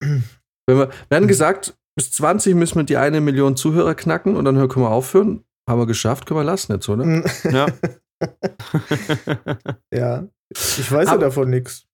Wenn 0.67 0.77
wir, 0.77 0.89
wir 1.09 1.15
hatten 1.17 1.27
gesagt, 1.27 1.75
bis 1.95 2.11
20 2.11 2.55
müssen 2.55 2.75
wir 2.75 2.83
die 2.83 2.97
eine 2.97 3.21
Million 3.21 3.55
Zuhörer 3.55 3.95
knacken 3.95 4.35
und 4.35 4.45
dann 4.45 4.55
können 4.67 4.85
wir 4.85 4.89
aufhören. 4.91 5.43
Haben 5.69 5.79
wir 5.81 5.85
geschafft, 5.87 6.25
können 6.25 6.39
wir 6.39 6.43
lassen 6.43 6.73
jetzt, 6.73 6.89
oder? 6.89 7.23
Ja. 7.49 7.67
ja. 9.93 10.27
Ich 10.51 10.91
weiß 10.91 11.07
ja 11.07 11.13
Aber- 11.13 11.21
davon 11.25 11.49
nichts. 11.49 11.85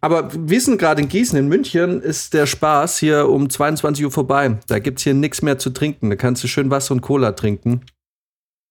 Aber 0.00 0.32
wir 0.34 0.48
wissen 0.50 0.78
gerade 0.78 1.00
in 1.00 1.08
Gießen, 1.08 1.38
in 1.38 1.46
München 1.46 2.02
ist 2.02 2.34
der 2.34 2.46
Spaß 2.46 2.98
hier 2.98 3.28
um 3.28 3.48
22 3.48 4.04
Uhr 4.04 4.10
vorbei. 4.10 4.58
Da 4.66 4.80
gibt 4.80 4.98
es 4.98 5.04
hier 5.04 5.14
nichts 5.14 5.42
mehr 5.42 5.58
zu 5.58 5.70
trinken. 5.70 6.10
Da 6.10 6.16
kannst 6.16 6.42
du 6.42 6.48
schön 6.48 6.70
Wasser 6.70 6.92
und 6.92 7.02
Cola 7.02 7.30
trinken. 7.32 7.82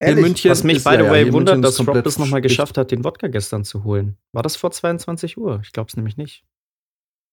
In 0.02 0.08
Ehrlich? 0.10 0.24
München 0.26 0.52
Was 0.52 0.66
mich, 0.66 0.78
ist- 0.78 0.84
by 0.84 0.92
ja, 0.96 0.98
the 1.00 1.06
ja, 1.06 1.12
way, 1.12 1.28
in 1.28 1.34
wundert, 1.34 1.64
dass 1.64 1.80
Rob 1.88 2.06
es 2.06 2.20
nochmal 2.20 2.42
geschafft 2.42 2.78
hat, 2.78 2.92
den 2.92 3.06
Wodka 3.06 3.28
gestern 3.28 3.64
zu 3.64 3.86
holen. 3.86 4.18
War 4.34 4.44
das 4.44 4.58
vor 4.58 4.72
22 4.72 5.38
Uhr? 5.38 5.62
Ich 5.64 5.72
glaube 5.72 5.88
es 5.90 5.96
nämlich 5.96 6.18
nicht. 6.18 6.44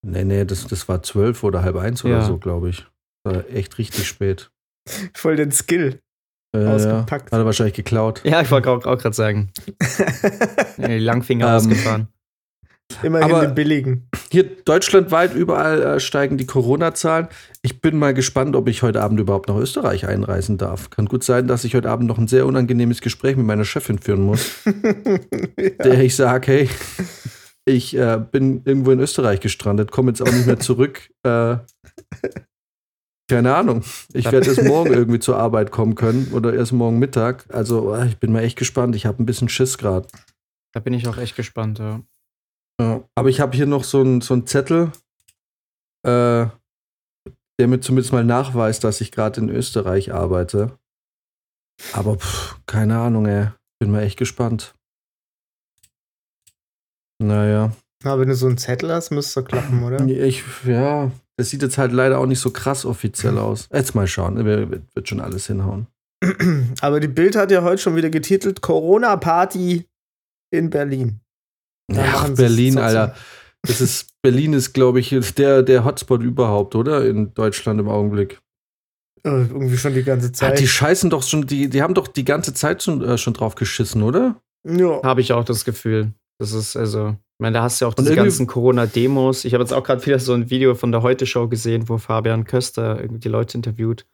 Nee, 0.02 0.24
nee, 0.24 0.44
das, 0.44 0.66
das 0.66 0.88
war 0.88 1.02
12 1.02 1.42
oder 1.44 1.62
halb 1.62 1.76
eins 1.76 2.04
oder 2.04 2.14
Ja. 2.18 2.22
so, 2.22 2.38
glaube 2.38 2.70
ich. 2.70 2.86
War 3.24 3.44
echt 3.52 3.78
richtig 3.78 4.06
spät. 4.06 4.50
Voll 5.14 5.36
den 5.36 5.50
Skill. 5.52 6.00
Äh, 6.54 6.62
ja. 6.62 6.74
Ausgepackt. 6.74 7.32
Hat 7.32 7.38
er 7.40 7.44
wahrscheinlich 7.44 7.74
geklaut. 7.74 8.22
Ja, 8.24 8.40
ich 8.40 8.50
wollte 8.50 8.70
auch, 8.70 8.84
auch 8.86 8.98
gerade 8.98 9.16
sagen. 9.16 9.50
Die 10.78 10.98
Langfinger 10.98 11.46
Ähm, 11.48 11.54
ausgefahren. 11.54 12.08
Immerhin 13.02 13.32
Aber- 13.34 13.44
den 13.46 13.54
billigen. 13.56 14.08
Hier 14.30 14.44
deutschlandweit 14.44 15.34
überall 15.34 15.82
äh, 15.82 16.00
steigen 16.00 16.36
die 16.38 16.46
Corona-Zahlen. 16.46 17.26
Ich 17.62 17.80
bin 17.80 17.98
mal 17.98 18.14
gespannt, 18.14 18.54
ob 18.54 18.68
ich 18.68 18.82
heute 18.82 19.02
Abend 19.02 19.18
überhaupt 19.18 19.48
nach 19.48 19.56
Österreich 19.56 20.06
einreisen 20.06 20.56
darf. 20.56 20.90
Kann 20.90 21.06
gut 21.06 21.24
sein, 21.24 21.48
dass 21.48 21.64
ich 21.64 21.74
heute 21.74 21.90
Abend 21.90 22.06
noch 22.06 22.18
ein 22.18 22.28
sehr 22.28 22.46
unangenehmes 22.46 23.00
Gespräch 23.00 23.36
mit 23.36 23.44
meiner 23.46 23.64
Chefin 23.64 23.98
führen 23.98 24.22
muss. 24.22 24.62
der 25.84 26.00
ich 26.00 26.14
sage, 26.14 26.46
hey, 26.52 26.68
ich 27.66 27.96
äh, 27.96 28.24
bin 28.30 28.62
irgendwo 28.64 28.92
in 28.92 29.00
Österreich 29.00 29.40
gestrandet, 29.40 29.90
komme 29.90 30.10
jetzt 30.10 30.22
auch 30.22 30.32
nicht 30.32 30.46
mehr 30.46 30.60
zurück. 30.60 31.10
Äh, 31.24 31.58
keine 33.28 33.56
Ahnung. 33.56 33.82
Ich 34.12 34.30
werde 34.30 34.46
erst 34.46 34.62
morgen 34.64 34.92
irgendwie 34.92 35.18
zur 35.18 35.36
Arbeit 35.36 35.72
kommen 35.72 35.96
können 35.96 36.30
oder 36.32 36.54
erst 36.54 36.72
morgen 36.72 37.00
Mittag. 37.00 37.44
Also 37.52 37.92
äh, 37.92 38.06
ich 38.06 38.18
bin 38.18 38.32
mal 38.32 38.44
echt 38.44 38.56
gespannt. 38.56 38.94
Ich 38.94 39.06
habe 39.06 39.20
ein 39.20 39.26
bisschen 39.26 39.48
Schiss 39.48 39.78
gerade. 39.78 40.06
Da 40.72 40.78
bin 40.78 40.92
ich 40.92 41.08
auch 41.08 41.18
echt 41.18 41.34
gespannt. 41.34 41.80
Ja. 41.80 42.02
Ja, 42.80 43.02
aber 43.16 43.28
ich 43.28 43.40
habe 43.40 43.56
hier 43.56 43.66
noch 43.66 43.82
so 43.82 44.00
einen 44.00 44.20
so 44.20 44.34
einen 44.34 44.46
Zettel, 44.46 44.92
äh, 46.04 46.46
der 47.58 47.68
mir 47.68 47.80
zumindest 47.80 48.12
mal 48.12 48.24
nachweist, 48.24 48.84
dass 48.84 49.00
ich 49.00 49.10
gerade 49.10 49.40
in 49.40 49.48
Österreich 49.48 50.12
arbeite. 50.12 50.78
Aber 51.92 52.18
pff, 52.18 52.60
keine 52.66 52.98
Ahnung, 52.98 53.26
ey. 53.26 53.48
Bin 53.80 53.90
mal 53.90 54.02
echt 54.02 54.18
gespannt. 54.18 54.75
Naja. 57.22 57.72
Na, 58.04 58.18
wenn 58.18 58.28
du 58.28 58.34
so 58.34 58.46
einen 58.46 58.58
Zettel 58.58 58.92
hast, 58.92 59.10
müsste 59.10 59.40
es 59.40 59.46
klappen, 59.46 59.82
oder? 59.82 60.04
Ich, 60.06 60.42
ja, 60.66 61.10
das 61.36 61.50
sieht 61.50 61.62
jetzt 61.62 61.78
halt 61.78 61.92
leider 61.92 62.18
auch 62.18 62.26
nicht 62.26 62.40
so 62.40 62.50
krass 62.50 62.84
offiziell 62.84 63.38
aus. 63.38 63.68
Jetzt 63.72 63.94
mal 63.94 64.06
schauen, 64.06 64.44
wird, 64.44 64.82
wird 64.94 65.08
schon 65.08 65.20
alles 65.20 65.46
hinhauen. 65.46 65.86
Aber 66.80 67.00
die 67.00 67.08
Bild 67.08 67.36
hat 67.36 67.50
ja 67.50 67.62
heute 67.62 67.82
schon 67.82 67.96
wieder 67.96 68.10
getitelt 68.10 68.62
Corona-Party 68.62 69.86
in 70.52 70.70
Berlin. 70.70 71.20
Sie 71.90 72.34
Berlin, 72.34 72.78
es. 72.78 72.82
Alter. 72.82 73.14
Das 73.62 73.80
ist, 73.80 74.08
Berlin 74.22 74.52
ist, 74.52 74.72
glaube 74.72 75.00
ich, 75.00 75.10
der, 75.36 75.62
der 75.62 75.84
Hotspot 75.84 76.22
überhaupt, 76.22 76.74
oder? 76.74 77.06
In 77.06 77.32
Deutschland 77.34 77.80
im 77.80 77.88
Augenblick. 77.88 78.40
Irgendwie 79.24 79.76
schon 79.76 79.94
die 79.94 80.04
ganze 80.04 80.28
Ja, 80.28 80.32
Zeit. 80.32 80.60
die 80.60 80.68
scheißen 80.68 81.10
doch 81.10 81.22
schon, 81.22 81.46
die, 81.46 81.68
die 81.68 81.82
haben 81.82 81.94
doch 81.94 82.06
die 82.06 82.24
ganze 82.24 82.54
Zeit 82.54 82.82
schon, 82.82 83.02
äh, 83.02 83.18
schon 83.18 83.34
drauf 83.34 83.54
geschissen, 83.56 84.02
oder? 84.02 84.40
ja. 84.64 85.02
Habe 85.02 85.20
ich 85.20 85.32
auch 85.32 85.44
das 85.44 85.64
Gefühl. 85.64 86.12
Das 86.38 86.52
ist 86.52 86.76
also, 86.76 87.10
ich 87.10 87.40
meine, 87.40 87.54
da 87.54 87.62
hast 87.62 87.80
du 87.80 87.84
ja 87.84 87.88
auch 87.90 87.94
diese 87.94 88.14
ganzen 88.14 88.46
Corona-Demos. 88.46 89.44
Ich 89.44 89.54
habe 89.54 89.62
jetzt 89.62 89.72
auch 89.72 89.82
gerade 89.82 90.04
wieder 90.04 90.18
so 90.18 90.34
ein 90.34 90.50
Video 90.50 90.74
von 90.74 90.92
der 90.92 91.02
Heute-Show 91.02 91.48
gesehen, 91.48 91.88
wo 91.88 91.98
Fabian 91.98 92.44
Köster 92.44 93.00
irgendwie 93.00 93.20
die 93.20 93.28
Leute 93.28 93.56
interviewt. 93.56 94.06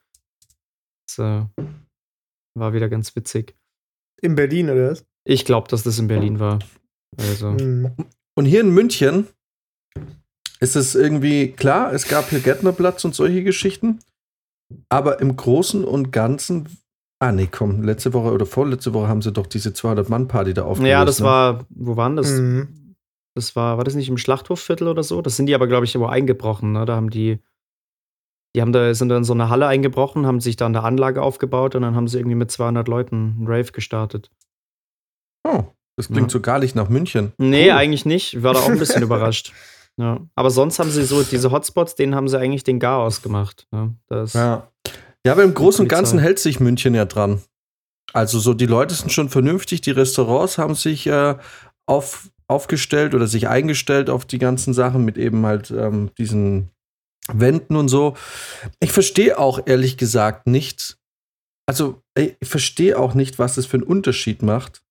Das 1.07 1.19
äh, 1.19 1.45
war 2.57 2.73
wieder 2.73 2.89
ganz 2.89 3.15
witzig. 3.15 3.55
In 4.21 4.35
Berlin, 4.35 4.69
oder 4.69 4.91
was? 4.91 5.05
Ich 5.25 5.45
glaube, 5.45 5.67
dass 5.67 5.83
das 5.83 5.99
in 5.99 6.07
Berlin 6.07 6.39
war. 6.39 6.59
Also, 7.17 7.51
Mhm. 7.51 7.91
Und 8.35 8.45
hier 8.45 8.61
in 8.61 8.71
München 8.71 9.27
ist 10.59 10.75
es 10.75 10.95
irgendwie 10.95 11.51
klar, 11.51 11.93
es 11.93 12.07
gab 12.07 12.29
hier 12.29 12.39
Gärtnerplatz 12.39 13.05
und 13.05 13.13
solche 13.13 13.43
Geschichten. 13.43 13.99
Aber 14.89 15.19
im 15.19 15.35
Großen 15.35 15.83
und 15.83 16.11
Ganzen, 16.11 16.67
ah 17.23 17.31
nee, 17.31 17.47
komm, 17.51 17.83
letzte 17.83 18.13
Woche 18.13 18.31
oder 18.31 18.45
vorletzte 18.45 18.93
Woche 18.93 19.07
haben 19.07 19.21
sie 19.21 19.31
doch 19.31 19.47
diese 19.47 19.69
200-Mann-Party 19.69 20.53
da 20.53 20.63
aufgelöst. 20.63 20.89
ja, 20.91 21.05
das 21.05 21.19
ne? 21.19 21.25
war, 21.25 21.65
wo 21.69 21.95
waren 21.97 22.15
das? 22.15 22.29
Mhm. 22.31 22.95
Das 23.35 23.55
war, 23.55 23.77
war 23.77 23.83
das 23.83 23.95
nicht 23.95 24.09
im 24.09 24.17
Schlachthofviertel 24.17 24.87
oder 24.87 25.01
so? 25.03 25.21
Das 25.21 25.35
sind 25.37 25.47
die 25.47 25.55
aber, 25.55 25.65
glaube 25.67 25.85
ich, 25.85 25.95
irgendwo 25.95 26.11
eingebrochen. 26.11 26.73
Ne? 26.73 26.85
Da 26.85 26.95
haben 26.95 27.09
die, 27.09 27.39
die 28.55 28.61
haben 28.61 28.71
da, 28.71 28.93
sind 28.93 29.09
da 29.09 29.17
in 29.17 29.23
so 29.23 29.33
eine 29.33 29.49
Halle 29.49 29.65
eingebrochen, 29.67 30.27
haben 30.27 30.39
sich 30.39 30.55
da 30.55 30.67
eine 30.67 30.83
Anlage 30.83 31.21
aufgebaut 31.21 31.73
und 31.75 31.81
dann 31.81 31.95
haben 31.95 32.07
sie 32.07 32.19
irgendwie 32.19 32.35
mit 32.35 32.51
200 32.51 32.87
Leuten 32.87 33.35
einen 33.39 33.47
Rave 33.47 33.71
gestartet. 33.71 34.29
Oh, 35.47 35.63
das 35.97 36.07
klingt 36.07 36.27
Ja. 36.27 36.33
so 36.33 36.41
gar 36.41 36.59
nicht 36.59 36.75
nach 36.75 36.89
München. 36.89 37.33
Nee, 37.37 37.65
Cool. 37.71 37.77
eigentlich 37.77 38.05
nicht. 38.05 38.33
Ich 38.35 38.43
war 38.43 38.53
da 38.53 38.59
auch 38.59 38.69
ein 38.69 38.77
bisschen 38.79 39.01
überrascht. 39.03 39.51
Ja. 39.97 40.19
Aber 40.35 40.49
sonst 40.51 40.79
haben 40.79 40.89
sie 40.91 41.03
so, 41.03 41.23
diese 41.23 41.51
Hotspots, 41.51 41.95
denen 41.95 42.13
haben 42.15 42.27
sie 42.27 42.39
eigentlich 42.39 42.63
den 42.63 42.79
Garaus 42.79 43.21
gemacht. 43.21 43.67
Ja, 43.71 43.89
das, 44.09 44.33
Ja. 44.33 44.67
Ja, 45.25 45.33
aber 45.33 45.43
im 45.43 45.53
Großen 45.53 45.83
und. 45.83 45.89
Ganzen 45.89 46.19
hält 46.19 46.39
sich 46.39 46.59
München 46.59 46.95
ja 46.95 47.05
dran. 47.05 47.41
Also 48.11 48.39
so, 48.39 48.53
die 48.53 48.65
Leute 48.65 48.93
sind 48.93 49.11
schon 49.11 49.29
vernünftig, 49.29 49.81
die 49.81 49.91
Restaurants 49.91 50.57
haben 50.57 50.75
sich 50.75 51.07
äh, 51.07 51.35
auf, 51.85 52.29
aufgestellt 52.47 53.15
oder 53.15 53.27
sich 53.27 53.47
eingestellt 53.47 54.09
auf 54.09 54.25
die 54.25 54.37
ganzen 54.37 54.73
Sachen 54.73 55.05
mit 55.05 55.17
eben 55.17 55.45
halt 55.45 55.71
ähm, 55.71 56.11
diesen 56.17 56.69
Wänden 57.31 57.75
und 57.75 57.87
so. 57.87 58.15
Ich 58.79 58.91
verstehe 58.91 59.39
auch 59.39 59.61
ehrlich 59.65 59.97
gesagt 59.97 60.47
nicht, 60.47 60.97
also 61.65 62.01
ich 62.17 62.35
verstehe 62.43 62.99
auch 62.99 63.13
nicht, 63.13 63.39
was 63.39 63.57
es 63.57 63.65
für 63.65 63.77
einen 63.77 63.83
Unterschied 63.83 64.43
macht, 64.43 64.83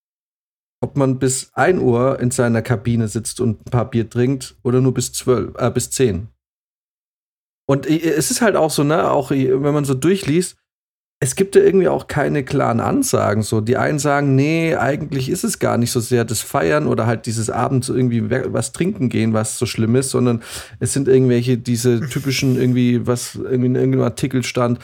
ob 0.80 0.96
man 0.96 1.18
bis 1.18 1.52
1 1.52 1.80
Uhr 1.80 2.18
in 2.18 2.30
seiner 2.30 2.62
Kabine 2.62 3.06
sitzt 3.08 3.40
und 3.40 3.60
ein 3.60 3.70
paar 3.70 3.90
Bier 3.90 4.08
trinkt 4.08 4.56
oder 4.62 4.80
nur 4.80 4.94
bis 4.94 5.12
12, 5.12 5.54
äh, 5.56 5.70
bis 5.70 5.90
10. 5.90 6.28
Und 7.66 7.88
i- 7.88 8.02
es 8.02 8.30
ist 8.30 8.40
halt 8.42 8.56
auch 8.56 8.70
so, 8.70 8.82
ne, 8.84 9.10
auch 9.10 9.30
i- 9.30 9.50
wenn 9.50 9.74
man 9.74 9.84
so 9.84 9.94
durchliest, 9.94 10.56
es 11.20 11.36
gibt 11.36 11.54
ja 11.54 11.62
irgendwie 11.62 11.86
auch 11.86 12.08
keine 12.08 12.42
klaren 12.44 12.80
Ansagen. 12.80 13.42
So, 13.44 13.60
die 13.60 13.76
einen 13.76 14.00
sagen, 14.00 14.34
nee, 14.34 14.74
eigentlich 14.74 15.28
ist 15.28 15.44
es 15.44 15.60
gar 15.60 15.78
nicht 15.78 15.92
so 15.92 16.00
sehr 16.00 16.24
das 16.24 16.40
Feiern 16.40 16.88
oder 16.88 17.06
halt 17.06 17.26
dieses 17.26 17.48
Abends 17.48 17.88
irgendwie 17.88 18.28
we- 18.28 18.52
was 18.52 18.72
trinken 18.72 19.08
gehen, 19.08 19.32
was 19.32 19.56
so 19.56 19.64
schlimm 19.66 19.94
ist, 19.94 20.10
sondern 20.10 20.42
es 20.80 20.92
sind 20.92 21.06
irgendwelche 21.06 21.58
diese 21.58 22.00
typischen 22.08 22.56
irgendwie, 22.60 23.06
was 23.06 23.36
irgendwie 23.36 23.66
in 23.66 23.76
irgendeinem 23.76 24.02
Artikel 24.04 24.42
stand, 24.42 24.80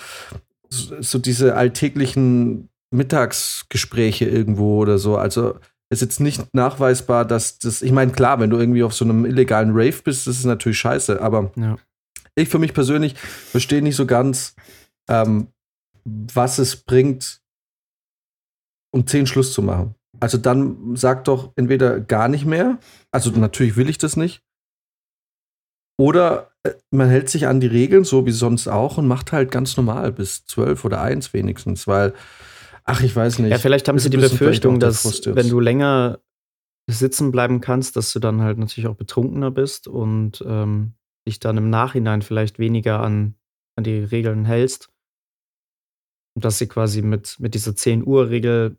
so, 0.68 0.94
so 1.00 1.18
diese 1.18 1.56
alltäglichen 1.56 2.68
Mittagsgespräche 2.92 4.26
irgendwo 4.26 4.78
oder 4.78 4.98
so. 4.98 5.16
Also 5.16 5.56
ist 5.90 6.02
jetzt 6.02 6.20
nicht 6.20 6.54
nachweisbar, 6.54 7.24
dass 7.24 7.58
das, 7.58 7.82
ich 7.82 7.92
meine, 7.92 8.12
klar, 8.12 8.38
wenn 8.40 8.50
du 8.50 8.58
irgendwie 8.58 8.82
auf 8.82 8.94
so 8.94 9.04
einem 9.04 9.24
illegalen 9.24 9.70
Rave 9.72 10.02
bist, 10.04 10.26
das 10.26 10.38
ist 10.38 10.44
natürlich 10.44 10.78
scheiße, 10.78 11.20
aber 11.20 11.50
Ja. 11.56 11.76
Ich 12.38 12.48
für 12.48 12.58
mich 12.58 12.74
persönlich 12.74 13.16
verstehe 13.16 13.82
nicht 13.82 13.96
so 13.96 14.06
ganz, 14.06 14.54
ähm, 15.08 15.48
was 16.04 16.58
es 16.58 16.76
bringt, 16.76 17.40
um 18.92 19.06
10 19.06 19.26
Schluss 19.26 19.52
zu 19.52 19.62
machen. 19.62 19.94
Also 20.20 20.38
dann 20.38 20.96
sag 20.96 21.24
doch 21.24 21.52
entweder 21.56 22.00
gar 22.00 22.28
nicht 22.28 22.44
mehr, 22.44 22.78
also 23.10 23.30
natürlich 23.30 23.76
will 23.76 23.88
ich 23.88 23.98
das 23.98 24.16
nicht, 24.16 24.42
oder 25.98 26.52
äh, 26.62 26.74
man 26.90 27.08
hält 27.08 27.28
sich 27.28 27.46
an 27.46 27.60
die 27.60 27.66
Regeln, 27.66 28.04
so 28.04 28.24
wie 28.24 28.32
sonst 28.32 28.68
auch, 28.68 28.98
und 28.98 29.06
macht 29.06 29.32
halt 29.32 29.50
ganz 29.50 29.76
normal 29.76 30.12
bis 30.12 30.44
12 30.46 30.84
oder 30.84 31.02
1 31.02 31.34
wenigstens, 31.34 31.86
weil, 31.86 32.14
ach, 32.84 33.02
ich 33.02 33.14
weiß 33.14 33.40
nicht. 33.40 33.50
Ja, 33.50 33.58
vielleicht 33.58 33.88
haben 33.88 33.98
sie 33.98 34.10
die 34.10 34.16
Befürchtung, 34.16 34.80
dass 34.80 35.26
wenn 35.26 35.48
du 35.48 35.60
länger 35.60 36.20
sitzen 36.88 37.32
bleiben 37.32 37.60
kannst, 37.60 37.96
dass 37.96 38.12
du 38.12 38.18
dann 38.18 38.40
halt 38.40 38.58
natürlich 38.58 38.88
auch 38.88 38.96
betrunkener 38.96 39.50
bist 39.50 39.88
und 39.88 40.42
ähm, 40.46 40.94
dich 41.28 41.38
dann 41.40 41.56
im 41.58 41.70
Nachhinein 41.70 42.22
vielleicht 42.22 42.58
weniger 42.58 43.00
an, 43.00 43.34
an 43.76 43.84
die 43.84 43.98
Regeln 43.98 44.44
hältst. 44.44 44.90
Und 46.34 46.44
dass 46.44 46.58
sie 46.58 46.66
quasi 46.66 47.02
mit, 47.02 47.36
mit 47.38 47.54
dieser 47.54 47.76
10 47.76 48.06
Uhr-Regel 48.06 48.76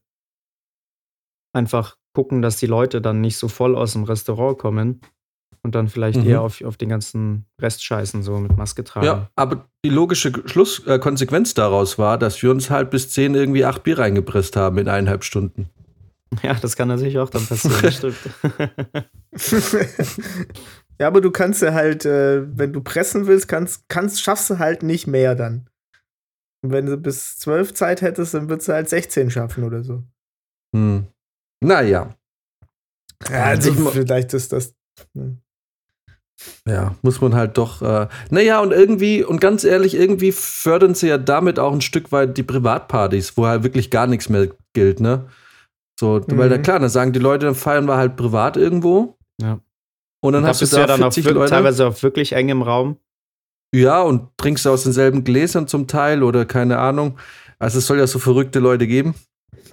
einfach 1.54 1.98
gucken, 2.14 2.42
dass 2.42 2.58
die 2.58 2.66
Leute 2.68 3.02
dann 3.02 3.22
nicht 3.22 3.38
so 3.38 3.48
voll 3.48 3.76
aus 3.76 3.94
dem 3.94 4.04
Restaurant 4.04 4.58
kommen 4.58 5.02
und 5.62 5.76
dann 5.76 5.88
vielleicht 5.90 6.20
Mhm. 6.20 6.28
eher 6.28 6.42
auf, 6.42 6.62
auf 6.64 6.78
den 6.78 6.90
ganzen 6.90 7.46
Rest 7.62 7.84
scheißen, 7.84 8.24
so 8.24 8.38
mit 8.40 8.56
Maske 8.58 8.84
tragen. 8.84 9.06
Ja, 9.06 9.30
aber 9.36 9.68
die 9.86 9.90
logische 9.90 10.32
Schluss, 10.46 10.86
äh, 10.88 11.00
Konsequenz 11.00 11.54
daraus 11.54 11.98
war, 11.98 12.18
dass 12.18 12.42
wir 12.42 12.50
uns 12.52 12.70
halt 12.70 12.90
bis 12.92 13.10
10 13.12 13.36
irgendwie 13.36 13.66
8 13.66 13.84
Bier 13.84 14.00
reingepresst 14.00 14.56
haben 14.56 14.78
in 14.78 14.88
eineinhalb 14.88 15.24
Stunden. 15.24 15.70
ja, 16.44 16.54
das 16.54 16.76
kann 16.76 16.88
natürlich 16.88 17.20
auch 17.20 17.30
dann 17.30 17.46
passieren, 17.46 17.92
stimmt. 17.92 18.18
ja, 21.00 21.08
aber 21.08 21.22
du 21.22 21.32
kannst 21.32 21.62
ja 21.62 21.74
halt, 21.74 22.06
äh, 22.06 22.44
wenn 22.58 22.74
du 22.74 22.82
pressen 22.82 23.28
willst, 23.28 23.48
kannst, 23.48 23.88
kannst, 23.90 24.22
schaffst 24.22 24.50
du 24.50 24.60
halt 24.60 24.84
nicht 24.84 25.08
mehr 25.08 25.36
dann. 25.36 25.70
Und 26.62 26.72
wenn 26.72 26.86
du 26.86 26.98
bis 26.98 27.38
12 27.40 27.74
Zeit 27.74 28.02
hättest, 28.02 28.34
dann 28.34 28.50
würdest 28.50 28.68
du 28.68 28.74
halt 28.74 28.90
16 28.90 29.32
schaffen 29.32 29.64
oder 29.64 29.84
so. 29.84 30.04
Hm. 30.76 31.08
Naja, 31.64 32.16
Ja, 33.30 33.44
also 33.44 33.72
Ich 33.72 33.80
mo- 33.80 33.90
vielleicht 33.92 34.34
ist 34.34 34.52
das. 34.54 34.74
hm. 35.14 35.42
ja, 36.68 36.96
muss 37.02 37.20
man 37.22 37.34
halt 37.36 37.58
doch. 37.58 37.82
Äh, 37.82 38.08
naja, 38.30 38.60
und 38.62 38.72
irgendwie, 38.72 39.24
und 39.24 39.40
ganz 39.42 39.64
ehrlich, 39.64 39.96
irgendwie 39.96 40.32
fördern 40.32 40.96
sie 40.96 41.08
ja 41.08 41.18
damit 41.18 41.60
auch 41.60 41.74
ein 41.74 41.82
Stück 41.82 42.12
weit 42.12 42.38
die 42.38 42.44
Privatpartys, 42.44 43.38
wo 43.38 43.46
halt 43.48 43.64
wirklich 43.64 43.90
gar 43.90 44.08
nichts 44.08 44.30
mehr 44.30 44.50
gilt, 44.74 45.00
ne? 45.00 45.28
So, 46.00 46.22
weil 46.28 46.48
da 46.50 46.58
Mhm. 46.58 46.62
klar, 46.62 46.80
dann 46.80 46.90
sagen 46.90 47.12
die 47.14 47.20
Leute, 47.20 47.46
dann 47.46 47.56
feiern 47.56 47.86
wir 47.88 47.98
halt 47.98 48.16
privat 48.16 48.56
irgendwo. 48.58 49.18
Ja. 49.42 49.60
Und 50.22 50.34
dann 50.34 50.44
da 50.44 50.50
hast 50.50 50.60
bist 50.60 50.74
du 50.74 50.78
da 50.78 50.82
ja 50.82 50.88
dann 50.88 51.04
auf, 51.04 51.14
40 51.14 51.26
wirk- 51.26 51.34
Leute. 51.36 51.50
teilweise 51.52 51.88
auf 51.88 52.04
wirklich 52.04 52.34
engem 52.34 52.62
Raum. 52.62 52.98
Ja, 53.74 54.02
und 54.02 54.30
trinkst 54.38 54.66
aus 54.68 54.84
denselben 54.84 55.24
Gläsern 55.24 55.68
zum 55.68 55.88
Teil 55.88 56.24
oder 56.24 56.46
keine 56.46 56.80
Ahnung. 56.80 57.18
Also 57.60 57.78
es 57.78 57.88
soll 57.88 58.00
ja 58.00 58.08
so 58.08 58.20
verrückte 58.20 58.60
Leute 58.60 58.88
geben. 58.88 59.16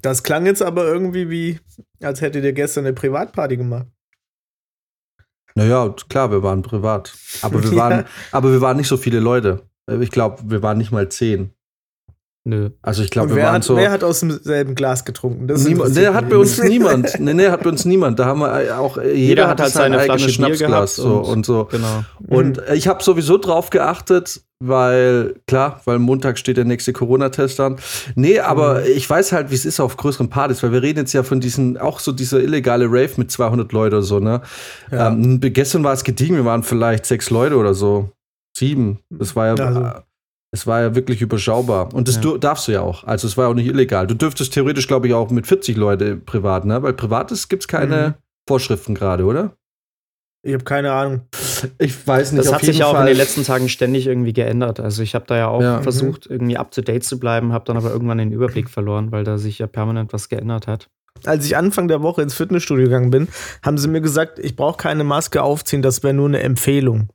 Das 0.02 0.22
klang 0.22 0.46
jetzt 0.46 0.62
aber 0.62 0.86
irgendwie 0.86 1.30
wie, 1.30 1.60
als 2.02 2.20
hättet 2.20 2.44
ihr 2.44 2.52
gestern 2.52 2.84
eine 2.84 2.92
Privatparty 2.94 3.56
gemacht. 3.56 3.86
Naja, 5.54 5.94
klar, 6.08 6.30
wir 6.30 6.42
waren 6.42 6.62
privat. 6.62 7.14
Aber 7.42 7.62
wir 7.62 7.70
Ja. 7.72 7.76
waren, 7.76 8.04
aber 8.32 8.52
wir 8.52 8.60
waren 8.60 8.76
nicht 8.76 8.88
so 8.88 8.96
viele 8.96 9.20
Leute. 9.20 9.62
Ich 10.00 10.10
glaube, 10.10 10.42
wir 10.50 10.62
waren 10.62 10.78
nicht 10.78 10.92
mal 10.92 11.08
zehn. 11.08 11.52
Nö. 12.48 12.70
Also 12.80 13.02
ich 13.02 13.10
glaube, 13.10 13.30
wir 13.30 13.36
wer 13.38 13.46
waren 13.46 13.54
hat, 13.56 13.64
so. 13.64 13.76
wer 13.76 13.90
hat 13.90 14.04
aus 14.04 14.20
demselben 14.20 14.76
Glas 14.76 15.04
getrunken? 15.04 15.48
Das 15.48 15.64
Niemand, 15.64 15.96
nee, 15.96 16.06
hat 16.06 16.28
bei 16.28 16.36
uns 16.36 16.62
niemand. 16.62 17.18
Nee, 17.18 17.34
nee, 17.34 17.48
hat 17.48 17.64
bei 17.64 17.70
uns 17.70 17.84
niemand. 17.84 18.20
Da 18.20 18.26
haben 18.26 18.38
wir 18.38 18.66
äh, 18.66 18.70
auch, 18.70 18.98
äh, 18.98 19.12
jeder, 19.14 19.48
hat 19.48 19.60
halt 19.60 19.72
sein 19.72 19.90
seine 19.90 19.98
eigenes 20.12 20.32
Schnapsglas 20.32 20.94
so 20.94 21.16
und- 21.22 21.44
so. 21.44 21.64
Genau. 21.64 22.04
Und 22.28 22.58
äh, 22.58 22.76
ich 22.76 22.86
habe 22.86 23.02
sowieso 23.02 23.36
drauf 23.38 23.70
geachtet, 23.70 24.42
weil, 24.60 25.34
klar, 25.48 25.80
weil 25.86 25.98
Montag 25.98 26.38
steht 26.38 26.56
der 26.56 26.64
nächste 26.64 26.92
Corona-Test 26.92 27.58
an. 27.58 27.76
Nee, 28.14 28.38
aber 28.38 28.74
Mhm. 28.82 28.86
ich 28.94 29.10
weiß 29.10 29.32
halt, 29.32 29.50
wie 29.50 29.56
es 29.56 29.64
ist 29.64 29.80
auf 29.80 29.96
größeren 29.96 30.30
Partys, 30.30 30.62
weil 30.62 30.70
wir 30.70 30.82
reden 30.82 31.00
jetzt 31.00 31.14
ja 31.14 31.24
von 31.24 31.40
diesen, 31.40 31.76
auch 31.78 31.98
so 31.98 32.12
dieser 32.12 32.38
illegale 32.40 32.84
Rave 32.86 33.10
mit 33.16 33.28
200 33.32 33.72
Leute 33.72 33.96
oder 33.96 34.02
so, 34.04 34.20
ne? 34.20 34.40
Ja. 34.92 35.08
Ähm, 35.08 35.40
gestern 35.40 35.82
war 35.82 35.94
es 35.94 36.04
gediegen, 36.04 36.36
wir 36.36 36.44
waren 36.44 36.62
vielleicht 36.62 37.06
sechs 37.06 37.28
Leute 37.30 37.56
oder 37.56 37.74
so. 37.74 38.10
Sieben. 38.56 39.00
Das 39.10 39.34
war 39.34 39.48
ja, 39.48 39.64
Also. 39.64 39.80
Es 40.52 40.66
war 40.66 40.80
ja 40.80 40.94
wirklich 40.94 41.20
überschaubar. 41.22 41.92
Und 41.94 42.08
das 42.08 42.16
Ja. 42.16 42.20
du, 42.22 42.38
darfst 42.38 42.68
du 42.68 42.72
ja 42.72 42.80
auch. 42.82 43.04
Also 43.04 43.26
es 43.26 43.36
war 43.36 43.48
auch 43.48 43.54
nicht 43.54 43.66
illegal. 43.66 44.06
Du 44.06 44.14
dürftest 44.14 44.52
theoretisch, 44.54 44.86
glaube 44.88 45.08
ich, 45.08 45.14
auch 45.14 45.30
mit 45.30 45.46
40 45.46 45.76
Leute 45.76 46.16
privat, 46.16 46.64
ne? 46.64 46.82
Weil 46.82 46.92
privates 46.94 47.48
gibt 47.48 47.62
es 47.64 47.68
keine 47.68 48.08
Mhm. 48.08 48.14
Vorschriften 48.48 48.94
gerade, 48.94 49.24
oder? 49.24 49.56
Ich 50.42 50.54
habe 50.54 50.62
keine 50.62 50.92
Ahnung. 50.92 51.22
Ich 51.78 52.06
weiß 52.06 52.30
nicht. 52.30 52.40
Das 52.40 52.48
auf 52.48 52.54
hat 52.56 52.62
sich 52.64 52.78
ja 52.78 52.86
auch 52.86 53.00
in 53.00 53.06
den 53.06 53.16
letzten 53.16 53.42
Tagen 53.42 53.68
ständig 53.68 54.06
irgendwie 54.06 54.32
geändert. 54.32 54.78
Also 54.78 55.02
ich 55.02 55.16
habe 55.16 55.24
da 55.26 55.36
ja 55.36 55.48
auch 55.48 55.60
Ja. 55.60 55.82
versucht, 55.82 56.26
irgendwie 56.26 56.56
up 56.56 56.70
to 56.70 56.82
date 56.82 57.02
zu 57.02 57.18
bleiben, 57.18 57.52
habe 57.52 57.64
dann 57.64 57.76
aber 57.76 57.90
irgendwann 57.90 58.18
den 58.18 58.30
Überblick 58.30 58.70
verloren, 58.70 59.10
weil 59.10 59.24
da 59.24 59.38
sich 59.38 59.58
ja 59.58 59.66
permanent 59.66 60.12
was 60.12 60.28
geändert 60.28 60.68
hat. 60.68 60.88
Als 61.24 61.44
ich 61.46 61.56
Anfang 61.56 61.88
der 61.88 62.02
Woche 62.02 62.22
ins 62.22 62.34
Fitnessstudio 62.34 62.84
gegangen 62.84 63.10
bin, 63.10 63.26
haben 63.64 63.78
sie 63.78 63.88
mir 63.88 64.00
gesagt, 64.02 64.38
ich 64.38 64.54
brauche 64.54 64.76
keine 64.76 65.02
Maske 65.02 65.42
aufziehen, 65.42 65.82
das 65.82 66.04
wäre 66.04 66.14
nur 66.14 66.28
eine 66.28 66.40
Empfehlung. 66.40 67.08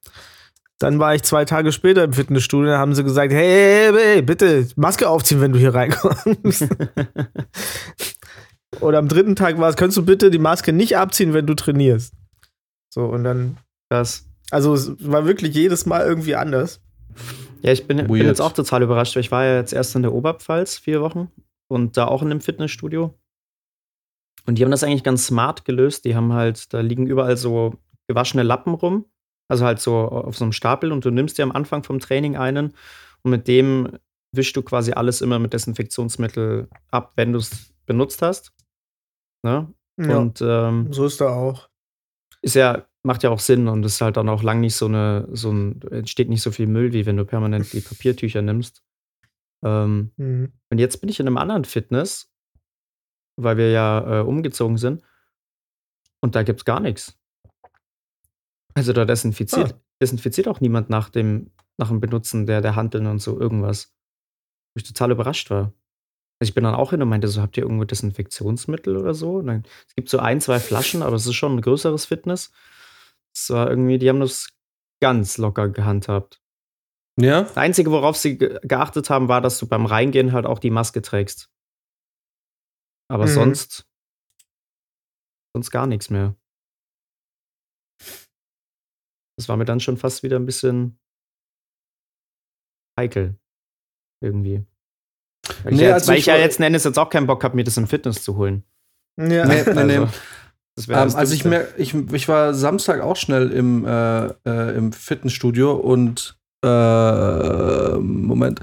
Dann 0.82 0.98
war 0.98 1.14
ich 1.14 1.22
zwei 1.22 1.46
Tage 1.46 1.72
später 1.72 2.04
im 2.04 2.14
Fitnessstudio, 2.14 2.72
da 2.72 2.80
haben 2.80 2.96
sie 2.96 3.04
gesagt, 3.04 3.32
hey, 3.32 3.92
hey, 3.92 3.94
hey, 3.94 4.22
bitte 4.24 4.68
Maske 4.76 5.08
aufziehen, 5.08 5.40
wenn 5.40 5.54
du 5.54 5.60
hier 5.60 5.76
reinkommst. 5.76 6.68
Oder 8.80 8.98
am 8.98 9.08
dritten 9.08 9.36
Tag 9.36 9.60
war 9.60 9.70
es, 9.70 9.76
könntest 9.76 9.98
du 9.98 10.06
bitte 10.06 10.32
die 10.32 10.40
Maske 10.40 10.74
nicht 10.74 10.98
abziehen, 10.98 11.34
wenn 11.34 11.46
du 11.46 11.54
trainierst. 11.54 12.16
So, 12.92 13.06
und 13.06 13.24
dann, 13.24 13.58
Das. 13.90 14.26
also 14.50 14.74
es 14.74 14.92
war 15.00 15.26
wirklich 15.26 15.54
jedes 15.54 15.86
Mal 15.86 16.06
irgendwie 16.06 16.36
anders. 16.36 16.82
Ja, 17.62 17.72
ich 17.72 17.86
bin, 17.86 18.08
bin 18.08 18.26
jetzt 18.26 18.42
auch 18.42 18.54
total 18.54 18.82
überrascht, 18.82 19.16
weil 19.16 19.22
ich 19.22 19.32
war 19.32 19.46
ja 19.46 19.58
jetzt 19.58 19.74
erst 19.74 19.96
in 19.96 20.02
der 20.02 20.14
Oberpfalz 20.14 20.80
vier 20.80 21.02
Wochen 21.02 21.30
und 21.68 21.96
da 21.96 22.08
auch 22.08 22.24
in 22.24 22.32
einem 22.32 22.42
Fitnessstudio. 22.42 23.14
Und 24.48 24.58
die 24.58 24.64
haben 24.64 24.72
das 24.72 24.84
eigentlich 24.84 25.04
ganz 25.04 25.28
smart 25.28 25.64
gelöst. 25.64 26.06
Die 26.06 26.16
haben 26.16 26.34
halt, 26.34 26.74
da 26.74 26.80
liegen 26.80 27.06
überall 27.06 27.38
so 27.38 27.76
gewaschene 28.08 28.42
Lappen 28.42 28.74
rum, 28.74 29.06
also 29.52 29.66
halt 29.66 29.80
so 29.80 29.96
auf 29.98 30.38
so 30.38 30.46
einem 30.46 30.54
Stapel 30.54 30.92
und 30.92 31.06
du 31.06 31.12
nimmst 31.12 31.38
dir 31.38 31.44
am 31.44 31.52
Anfang 31.52 31.84
vom 31.84 32.00
Training 32.00 32.36
einen 32.38 32.74
und 33.24 33.32
mit 33.32 33.48
dem 33.48 33.98
wischst 34.34 34.56
du 34.56 34.62
quasi 34.64 34.94
alles 34.94 35.22
immer 35.22 35.40
mit 35.40 35.54
Desinfektionsmittel 35.54 36.70
ab, 36.90 37.12
wenn 37.18 37.34
du 37.34 37.40
es 37.40 37.74
benutzt 37.86 38.22
hast. 38.22 38.54
Ne? 39.44 39.72
Ja, 40.00 40.18
Und 40.18 40.42
ähm, 40.42 40.92
so 40.94 41.06
ist 41.06 41.20
da 41.22 41.30
auch. 41.30 41.70
ist 42.42 42.56
ja, 42.56 42.86
macht 43.04 43.24
ja 43.24 43.30
auch 43.30 43.40
Sinn 43.40 43.68
und 43.68 43.84
ist 43.86 44.00
halt 44.02 44.16
dann 44.18 44.30
auch 44.30 44.42
lang 44.42 44.62
nicht 44.62 44.76
so 44.76 44.86
eine, 44.86 45.28
so 45.32 45.52
ein, 45.52 45.82
entsteht 45.92 46.30
nicht 46.30 46.42
so 46.42 46.52
viel 46.52 46.68
Müll, 46.68 46.94
wie 46.94 47.06
wenn 47.06 47.18
du 47.18 47.26
permanent 47.26 47.74
die 47.74 47.82
Papiertücher 47.82 48.42
nimmst. 48.42 48.84
Ähm, 49.64 50.12
Mhm. 50.18 50.54
und 50.72 50.80
jetzt 50.80 51.02
bin 51.02 51.10
ich 51.10 51.20
in 51.20 51.28
einem 51.28 51.38
anderen 51.38 51.66
Fitness, 51.66 52.32
weil 53.38 53.58
wir 53.58 53.70
ja 53.72 54.22
äh, 54.22 54.24
umgezogen 54.24 54.78
sind. 54.78 55.04
Und 56.22 56.36
da 56.36 56.44
gibt's 56.44 56.66
gar 56.66 56.80
nichts. 56.80 57.18
Also 58.74 58.94
da 58.94 59.06
desinfiziert, 59.06 59.76
desinfiziert 60.02 60.48
auch 60.48 60.62
niemand 60.62 60.90
nach 60.90 61.10
dem, 61.10 61.52
nach 61.78 61.90
dem 61.90 62.00
Benutzen 62.00 62.46
der, 62.46 62.62
der 62.62 62.76
Handeln 62.76 63.08
und 63.08 63.20
so 63.20 63.40
irgendwas. 63.40 63.94
Wo 64.74 64.80
ich 64.80 64.84
total 64.84 65.12
überrascht 65.12 65.50
war. 65.50 65.74
Also 66.40 66.50
ich 66.50 66.54
bin 66.56 66.64
dann 66.64 66.74
auch 66.76 66.92
hin 66.92 67.02
und 67.02 67.10
meinte 67.10 67.28
so, 67.28 67.42
habt 67.42 67.58
ihr 67.58 67.64
irgendwo 67.64 67.84
Desinfektionsmittel 67.84 68.98
oder 68.98 69.14
so? 69.14 69.38
Und 69.38 69.48
dann, 69.48 69.64
es 69.88 69.96
gibt 69.96 70.10
so 70.10 70.20
ein, 70.20 70.42
zwei 70.42 70.60
Flaschen, 70.60 71.04
aber 71.04 71.16
es 71.16 71.28
ist 71.28 71.36
schon 71.36 71.56
ein 71.58 71.62
größeres 71.62 72.06
Fitness. 72.06 72.52
Es 73.36 73.50
war 73.50 73.70
irgendwie, 73.70 74.00
die 74.00 74.10
haben 74.10 74.20
das 74.20 74.50
ganz 75.02 75.38
locker 75.38 75.70
gehandhabt. 75.70 76.42
Ja? 77.20 77.42
Das 77.44 77.58
Einzige, 77.58 77.92
worauf 77.92 78.18
sie 78.18 78.38
ge 78.38 78.60
geachtet 78.64 79.10
haben, 79.10 79.28
war, 79.28 79.42
dass 79.42 79.60
du 79.60 79.68
beim 79.68 79.86
Reingehen 79.86 80.32
halt 80.32 80.46
auch 80.46 80.60
die 80.60 80.72
Maske 80.72 81.02
trägst. 81.02 81.50
Aber 83.10 83.26
Mhm. 83.26 83.30
sonst, 83.34 83.86
sonst 85.54 85.70
gar 85.72 85.86
nichts 85.86 86.10
mehr. 86.10 86.36
Das 89.38 89.50
war 89.50 89.58
mir 89.58 89.66
dann 89.66 89.80
schon 89.80 89.98
fast 89.98 90.24
wieder 90.24 90.38
ein 90.38 90.46
bisschen 90.46 91.00
heikel. 93.00 93.36
Irgendwie. 94.22 94.66
Weil 95.64 95.74
ich, 95.74 95.80
Nee, 95.80 95.86
ja, 95.86 95.90
jetzt, 95.90 95.94
also 95.94 96.08
weil 96.10 96.16
ich 96.16 96.22
ich 96.22 96.28
ja 96.28 96.36
letzten 96.36 96.64
Endes 96.64 96.84
jetzt 96.84 97.00
auch 97.00 97.10
keinen 97.10 97.28
Bock 97.28 97.44
habe, 97.44 97.56
mir 97.56 97.64
das 97.64 97.78
im 97.78 97.88
Fitness 97.88 98.24
zu 98.24 98.38
holen. 98.38 98.64
Ja. 99.18 99.46
Nee, 99.46 99.64
nee, 99.74 99.84
nee. 99.84 99.98
Also, 99.98 100.10
das 100.76 100.88
wäre 100.88 101.02
Ähm, 101.02 101.08
das 101.08 101.16
also 101.16 101.34
ich, 101.34 101.46
mer 101.46 101.68
ich, 101.78 101.94
ich 101.94 102.28
war 102.28 102.54
Samstag 102.54 103.02
auch 103.02 103.16
schnell 103.16 103.52
im, 103.52 103.86
äh, 103.86 104.28
äh, 104.46 104.78
im 104.78 104.94
Fitnessstudio 104.94 105.74
und 105.74 106.38
äh, 106.64 107.96
Moment. 107.98 108.62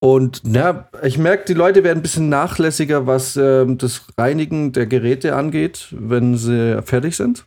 Und 0.00 0.42
ja, 0.44 0.88
ich 1.02 1.16
merke, 1.16 1.44
die 1.44 1.54
Leute 1.54 1.84
werden 1.84 2.00
ein 2.00 2.02
bisschen 2.02 2.28
nachlässiger, 2.28 3.06
was 3.06 3.36
ähm, 3.36 3.78
das 3.78 4.04
Reinigen 4.18 4.72
der 4.72 4.86
Geräte 4.86 5.36
angeht, 5.36 5.88
wenn 5.92 6.36
sie 6.36 6.82
fertig 6.82 7.16
sind. 7.16 7.46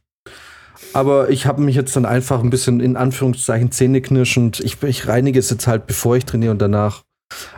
Aber 0.94 1.30
ich 1.30 1.46
habe 1.46 1.62
mich 1.62 1.76
jetzt 1.76 1.96
dann 1.96 2.06
einfach 2.06 2.42
ein 2.42 2.50
bisschen 2.50 2.80
in 2.80 2.96
Anführungszeichen 2.98 3.72
zähneknirschend. 3.72 4.60
Ich, 4.62 4.82
ich 4.84 5.08
reinige 5.08 5.40
es 5.40 5.50
jetzt 5.50 5.68
halt, 5.68 5.88
bevor 5.88 6.16
ich 6.16 6.26
trainiere 6.26 6.52
und 6.52 6.62
danach. 6.62 7.04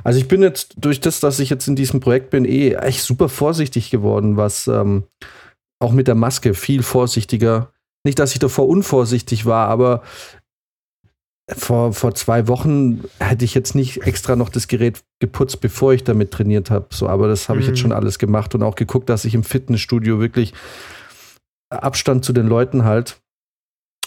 Also 0.04 0.20
ich 0.20 0.28
bin 0.28 0.42
jetzt 0.42 0.76
durch 0.78 1.02
das, 1.02 1.20
dass 1.20 1.40
ich 1.40 1.50
jetzt 1.50 1.68
in 1.68 1.76
diesem 1.76 2.00
Projekt 2.00 2.30
bin, 2.30 2.46
eh 2.46 2.74
echt 2.74 3.04
super 3.04 3.30
vorsichtig 3.30 3.90
geworden, 3.92 4.38
was 4.38 4.68
ähm, 4.68 5.04
auch 5.80 5.92
mit 5.92 6.08
der 6.08 6.16
Maske 6.16 6.54
viel 6.54 6.84
vorsichtiger. 6.84 7.72
Nicht, 8.06 8.18
dass 8.20 8.34
ich 8.34 8.40
davor 8.40 8.68
unvorsichtig 8.68 9.46
war, 9.46 9.68
aber 9.68 10.02
vor, 11.56 11.94
vor 11.94 12.13
zwei 12.13 12.48
Wochen 12.48 13.04
hätte 13.20 13.46
ich 13.46 13.54
jetzt 13.54 13.74
nicht 13.76 14.06
extra 14.06 14.36
noch 14.36 14.50
das 14.50 14.68
Gerät 14.68 15.04
geputzt, 15.20 15.62
bevor 15.62 15.94
ich 15.94 16.04
damit 16.04 16.32
trainiert 16.32 16.70
habe. 16.72 16.88
So, 16.92 17.08
aber 17.08 17.28
das 17.28 17.48
habe 17.48 17.60
ich 17.60 17.68
jetzt 17.68 17.78
Mhm. 17.78 17.82
schon 17.84 17.92
alles 17.94 18.20
gemacht 18.20 18.54
und 18.56 18.63
auch 18.63 18.76
geguckt, 18.76 19.10
dass 19.10 19.24
ich 19.26 19.34
im 19.34 19.44
Fitnessstudio 19.44 20.20
wirklich 20.20 20.54
Abstand 21.69 22.23
zu 22.25 22.34
den 22.34 22.47
Leuten 22.47 22.84
halt. 22.84 23.21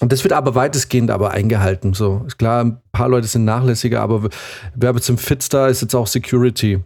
Und 0.01 0.13
das 0.13 0.25
wird 0.25 0.33
aber 0.33 0.55
weitestgehend 0.55 1.11
aber 1.11 1.33
eingehalten. 1.33 1.93
So 1.93 2.25
ist 2.27 2.39
klar, 2.39 2.65
ein 2.65 2.81
paar 2.93 3.09
Leute 3.09 3.27
sind 3.27 3.45
nachlässiger, 3.45 4.01
aber 4.01 4.31
wer 4.75 4.89
aber 4.89 5.01
zum 5.03 5.19
Fitstar 5.19 5.69
ist 5.69 5.83
jetzt 5.83 5.95
auch 5.95 6.07
Security, 6.07 6.83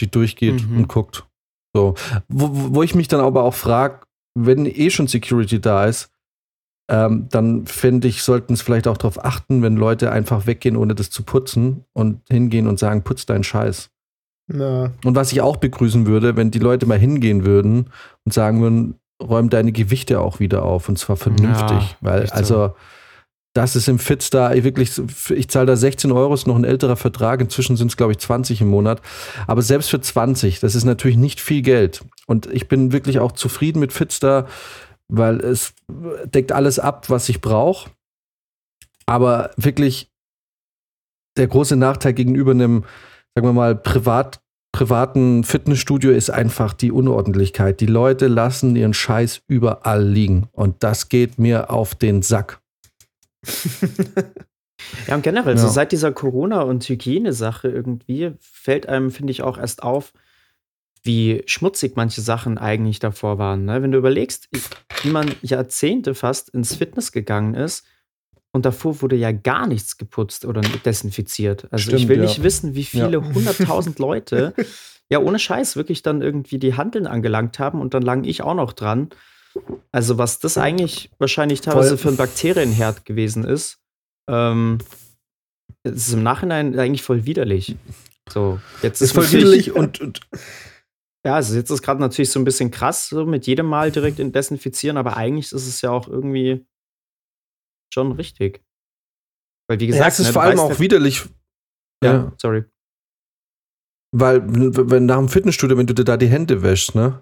die 0.00 0.10
durchgeht 0.10 0.68
Mhm. 0.68 0.76
und 0.78 0.88
guckt. 0.88 1.26
So, 1.74 1.94
wo, 2.28 2.48
wo 2.52 2.74
wo 2.76 2.82
ich 2.82 2.94
mich 2.94 3.08
dann 3.08 3.20
aber 3.20 3.42
auch 3.44 3.54
frage, 3.54 4.00
wenn 4.34 4.66
eh 4.66 4.90
schon 4.90 5.06
Security 5.06 5.60
da 5.60 5.86
ist, 5.86 6.10
ähm, 6.90 7.28
dann 7.30 7.66
finde 7.66 8.08
ich, 8.08 8.22
sollten 8.22 8.52
es 8.54 8.62
vielleicht 8.62 8.86
auch 8.88 8.96
darauf 8.96 9.22
achten, 9.24 9.62
wenn 9.62 9.76
Leute 9.76 10.10
einfach 10.12 10.46
weggehen, 10.46 10.76
ohne 10.76 10.94
das 10.94 11.10
zu 11.10 11.22
putzen 11.22 11.84
und 11.92 12.20
hingehen 12.30 12.66
und 12.66 12.78
sagen, 12.78 13.02
putz 13.02 13.26
deinen 13.26 13.44
Scheiß. 13.44 13.90
Na, 14.50 14.92
Und 15.04 15.14
was 15.14 15.32
ich 15.32 15.40
auch 15.42 15.56
begrüßen 15.58 16.06
würde, 16.06 16.36
wenn 16.36 16.50
die 16.50 16.58
Leute 16.58 16.86
mal 16.86 16.98
hingehen 16.98 17.44
würden 17.44 17.90
und 18.24 18.32
sagen 18.32 18.62
würden, 18.62 18.94
räum 19.22 19.50
deine 19.50 19.72
Gewichte 19.72 20.20
auch 20.20 20.40
wieder 20.40 20.62
auf 20.62 20.88
und 20.88 20.98
zwar 20.98 21.16
vernünftig. 21.16 21.70
Ja, 21.70 21.96
weil, 22.00 22.26
so. 22.26 22.34
also, 22.34 22.74
das 23.54 23.74
ist 23.74 23.88
im 23.88 23.98
Fitstar 23.98 24.52
ey, 24.52 24.62
wirklich, 24.62 24.92
ich 25.30 25.48
zahle 25.48 25.66
da 25.66 25.76
16 25.76 26.12
Euro, 26.12 26.32
ist 26.34 26.46
noch 26.46 26.56
ein 26.56 26.64
älterer 26.64 26.96
Vertrag, 26.96 27.40
inzwischen 27.40 27.76
sind 27.76 27.88
es, 27.88 27.96
glaube 27.96 28.12
ich, 28.12 28.18
20 28.18 28.60
im 28.60 28.68
Monat. 28.68 29.02
Aber 29.46 29.62
selbst 29.62 29.90
für 29.90 30.00
20, 30.00 30.60
das 30.60 30.74
ist 30.74 30.84
natürlich 30.84 31.16
nicht 31.16 31.40
viel 31.40 31.62
Geld. 31.62 32.04
Und 32.26 32.46
ich 32.46 32.68
bin 32.68 32.92
wirklich 32.92 33.18
auch 33.18 33.32
zufrieden 33.32 33.80
mit 33.80 33.92
Fitstar, 33.92 34.46
weil 35.08 35.40
es 35.40 35.74
deckt 36.24 36.52
alles 36.52 36.78
ab, 36.78 37.10
was 37.10 37.28
ich 37.28 37.40
brauche. 37.40 37.90
Aber 39.06 39.50
wirklich 39.56 40.10
der 41.36 41.48
große 41.48 41.76
Nachteil 41.76 42.12
gegenüber 42.12 42.50
einem, 42.50 42.84
sagen 43.34 43.48
wir 43.48 43.52
mal, 43.52 43.74
privat, 43.74 44.40
privaten 44.78 45.42
Fitnessstudio 45.42 46.12
ist 46.12 46.30
einfach 46.30 46.72
die 46.72 46.92
Unordentlichkeit. 46.92 47.80
Die 47.80 47.86
Leute 47.86 48.28
lassen 48.28 48.76
ihren 48.76 48.94
Scheiß 48.94 49.42
überall 49.48 50.04
liegen. 50.06 50.46
Und 50.52 50.84
das 50.84 51.08
geht 51.08 51.36
mir 51.36 51.70
auf 51.70 51.96
den 51.96 52.22
Sack. 52.22 52.60
Ja, 55.08 55.16
und 55.16 55.22
generell, 55.22 55.58
so 55.58 55.66
Ja. 55.66 55.72
seit 55.72 55.90
dieser 55.90 56.12
Corona- 56.12 56.62
und 56.62 56.88
Hygienesache 56.88 57.68
irgendwie 57.68 58.30
fällt 58.40 58.88
einem, 58.88 59.10
finde 59.10 59.32
ich, 59.32 59.42
auch 59.42 59.58
erst 59.58 59.82
auf, 59.82 60.12
wie 61.02 61.42
schmutzig 61.46 61.96
manche 61.96 62.20
Sachen 62.20 62.58
eigentlich 62.58 63.00
davor 63.00 63.38
waren. 63.38 63.64
Ne? 63.64 63.82
Wenn 63.82 63.90
du 63.90 63.98
überlegst, 63.98 64.48
wie 65.02 65.10
man 65.10 65.34
Jahrzehnte 65.42 66.14
fast 66.14 66.50
ins 66.50 66.76
Fitness 66.76 67.10
gegangen 67.10 67.54
ist 67.54 67.84
und 68.52 68.64
davor 68.64 69.02
wurde 69.02 69.16
ja 69.16 69.32
gar 69.32 69.66
nichts 69.66 69.98
geputzt 69.98 70.44
oder 70.44 70.60
desinfiziert. 70.60 71.66
Also 71.70 71.90
ich 71.90 71.96
Stimmt, 71.96 72.08
will 72.08 72.18
ja. 72.18 72.22
nicht 72.24 72.42
wissen, 72.42 72.74
wie 72.74 72.84
viele 72.84 73.22
hunderttausend 73.22 73.98
Leute 73.98 74.54
ja 75.10 75.20
ohne 75.20 75.38
Scheiß 75.38 75.76
wirklich 75.76 76.02
dann 76.02 76.22
irgendwie 76.22 76.58
die 76.58 76.74
Handeln 76.74 77.06
angelangt 77.06 77.58
haben 77.58 77.80
und 77.80 77.94
dann 77.94 78.02
lang 78.02 78.24
ich 78.24 78.42
auch 78.42 78.54
noch 78.54 78.72
dran. 78.72 79.10
Also 79.90 80.18
was 80.18 80.38
das 80.38 80.58
eigentlich 80.58 81.10
wahrscheinlich 81.18 81.60
teilweise 81.60 81.96
Voll. 81.96 81.98
für 81.98 82.08
ein 82.08 82.16
Bakterienherd 82.16 83.04
gewesen 83.04 83.44
ist, 83.44 83.78
ähm, 84.28 84.78
es 85.82 86.08
ist 86.08 86.12
im 86.12 86.22
Nachhinein 86.22 86.78
eigentlich 86.78 87.02
voll 87.02 87.24
widerlich. 87.24 87.76
So, 88.28 88.60
jetzt 88.82 89.00
Das 89.00 89.08
ist 89.08 89.14
voll 89.14 89.30
widerlich 89.32 89.72
und, 89.72 90.00
und 90.00 90.20
Ja, 91.24 91.34
also 91.34 91.56
jetzt 91.56 91.70
ist 91.70 91.82
gerade 91.82 92.00
natürlich 92.00 92.30
so 92.30 92.38
ein 92.38 92.44
bisschen 92.44 92.70
krass, 92.70 93.08
so 93.08 93.26
mit 93.26 93.46
jedem 93.46 93.66
Mal 93.66 93.90
direkt 93.90 94.20
in 94.20 94.32
desinfizieren, 94.32 94.96
aber 94.96 95.16
eigentlich 95.16 95.52
ist 95.52 95.66
es 95.66 95.80
ja 95.82 95.90
auch 95.90 96.06
irgendwie 96.06 96.64
schon 97.92 98.12
richtig. 98.12 98.62
Weil, 99.68 99.80
wie 99.80 99.86
ja, 99.86 99.92
gesagt, 99.92 100.12
es 100.12 100.20
ist 100.20 100.26
ne, 100.28 100.32
vor 100.32 100.42
allem 100.42 100.58
auch 100.60 100.78
widerlich, 100.80 101.22
Ja, 102.02 102.12
ja. 102.12 102.32
sorry. 102.38 102.64
weil 104.14 104.42
wenn 104.46 105.06
nach 105.06 105.18
dem 105.18 105.28
Fitnessstudio, 105.28 105.76
wenn 105.76 105.86
du 105.86 105.94
dir 105.94 106.04
da 106.04 106.16
die 106.16 106.28
Hände 106.28 106.62
wäschst, 106.62 106.94
ne, 106.94 107.20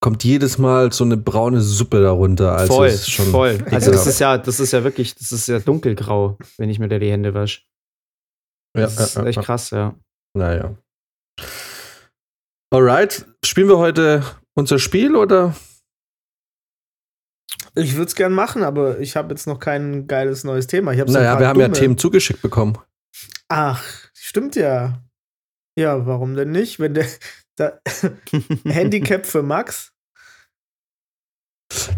kommt 0.00 0.22
jedes 0.22 0.58
Mal 0.58 0.92
so 0.92 1.02
eine 1.04 1.16
braune 1.16 1.60
Suppe 1.60 2.00
darunter. 2.00 2.52
Also 2.56 2.74
voll, 2.74 2.88
ist 2.88 3.10
schon 3.10 3.26
voll. 3.26 3.58
Also 3.70 3.90
das 3.90 4.06
ist 4.06 4.20
ja, 4.20 4.38
das 4.38 4.60
ist 4.60 4.72
ja 4.72 4.84
wirklich, 4.84 5.16
das 5.16 5.32
ist 5.32 5.48
ja 5.48 5.58
dunkelgrau, 5.58 6.38
wenn 6.56 6.70
ich 6.70 6.78
mir 6.78 6.88
da 6.88 6.98
die 7.00 7.10
Hände 7.10 7.34
wasche. 7.34 7.62
ja, 8.76 8.82
Das 8.84 9.00
ist 9.00 9.14
ja, 9.16 9.24
echt 9.26 9.36
ja. 9.36 9.42
krass, 9.42 9.70
ja. 9.70 9.96
Naja. 10.36 10.76
Alright, 12.70 13.26
spielen 13.44 13.68
wir 13.68 13.78
heute 13.78 14.22
unser 14.54 14.78
Spiel 14.78 15.16
oder? 15.16 15.56
Ich 17.78 17.94
würde 17.94 18.08
es 18.08 18.14
gern 18.14 18.32
machen, 18.32 18.62
aber 18.62 18.98
ich 19.00 19.16
habe 19.16 19.30
jetzt 19.34 19.46
noch 19.46 19.58
kein 19.58 20.06
geiles 20.06 20.44
neues 20.44 20.66
Thema. 20.66 20.92
Ich 20.92 21.00
hab 21.00 21.08
so 21.08 21.16
ein 21.16 21.22
Naja, 21.22 21.32
paar 21.32 21.40
wir 21.40 21.48
haben 21.48 21.60
ja 21.60 21.66
dumme- 21.68 21.78
Themen 21.78 21.98
zugeschickt 21.98 22.42
bekommen. 22.42 22.78
Ach, 23.48 23.82
stimmt 24.12 24.56
ja. 24.56 25.02
Ja, 25.76 26.06
warum 26.06 26.34
denn 26.34 26.50
nicht? 26.50 26.80
Wenn 26.80 26.94
der, 26.94 27.06
der 27.58 27.80
Handicap 28.64 29.24
für 29.26 29.42
Max. 29.42 29.92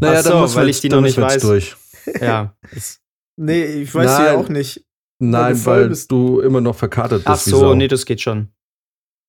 Naja, 0.01 0.23
so, 0.23 0.31
dann 0.31 0.43
wir 0.49 0.55
weil 0.55 0.69
ich 0.69 0.81
die 0.81 0.89
noch 0.89 1.01
nicht 1.01 1.19
weiß. 1.19 1.43
durch. 1.43 1.77
ja. 2.21 2.57
Nee, 3.43 3.65
ich 3.65 3.95
weiß 3.95 4.05
Nein. 4.19 4.25
ja 4.27 4.37
auch 4.37 4.51
nicht. 4.51 4.85
Nein, 5.19 5.55
du 5.55 5.65
weil 5.65 5.89
bist. 5.89 6.11
du 6.11 6.41
immer 6.41 6.61
noch 6.61 6.77
verkatert 6.77 7.21
bist. 7.25 7.29
Ach 7.29 7.39
so, 7.39 7.75
nee, 7.75 7.89
das 7.89 8.05
geht 8.05 8.21
schon. 8.21 8.49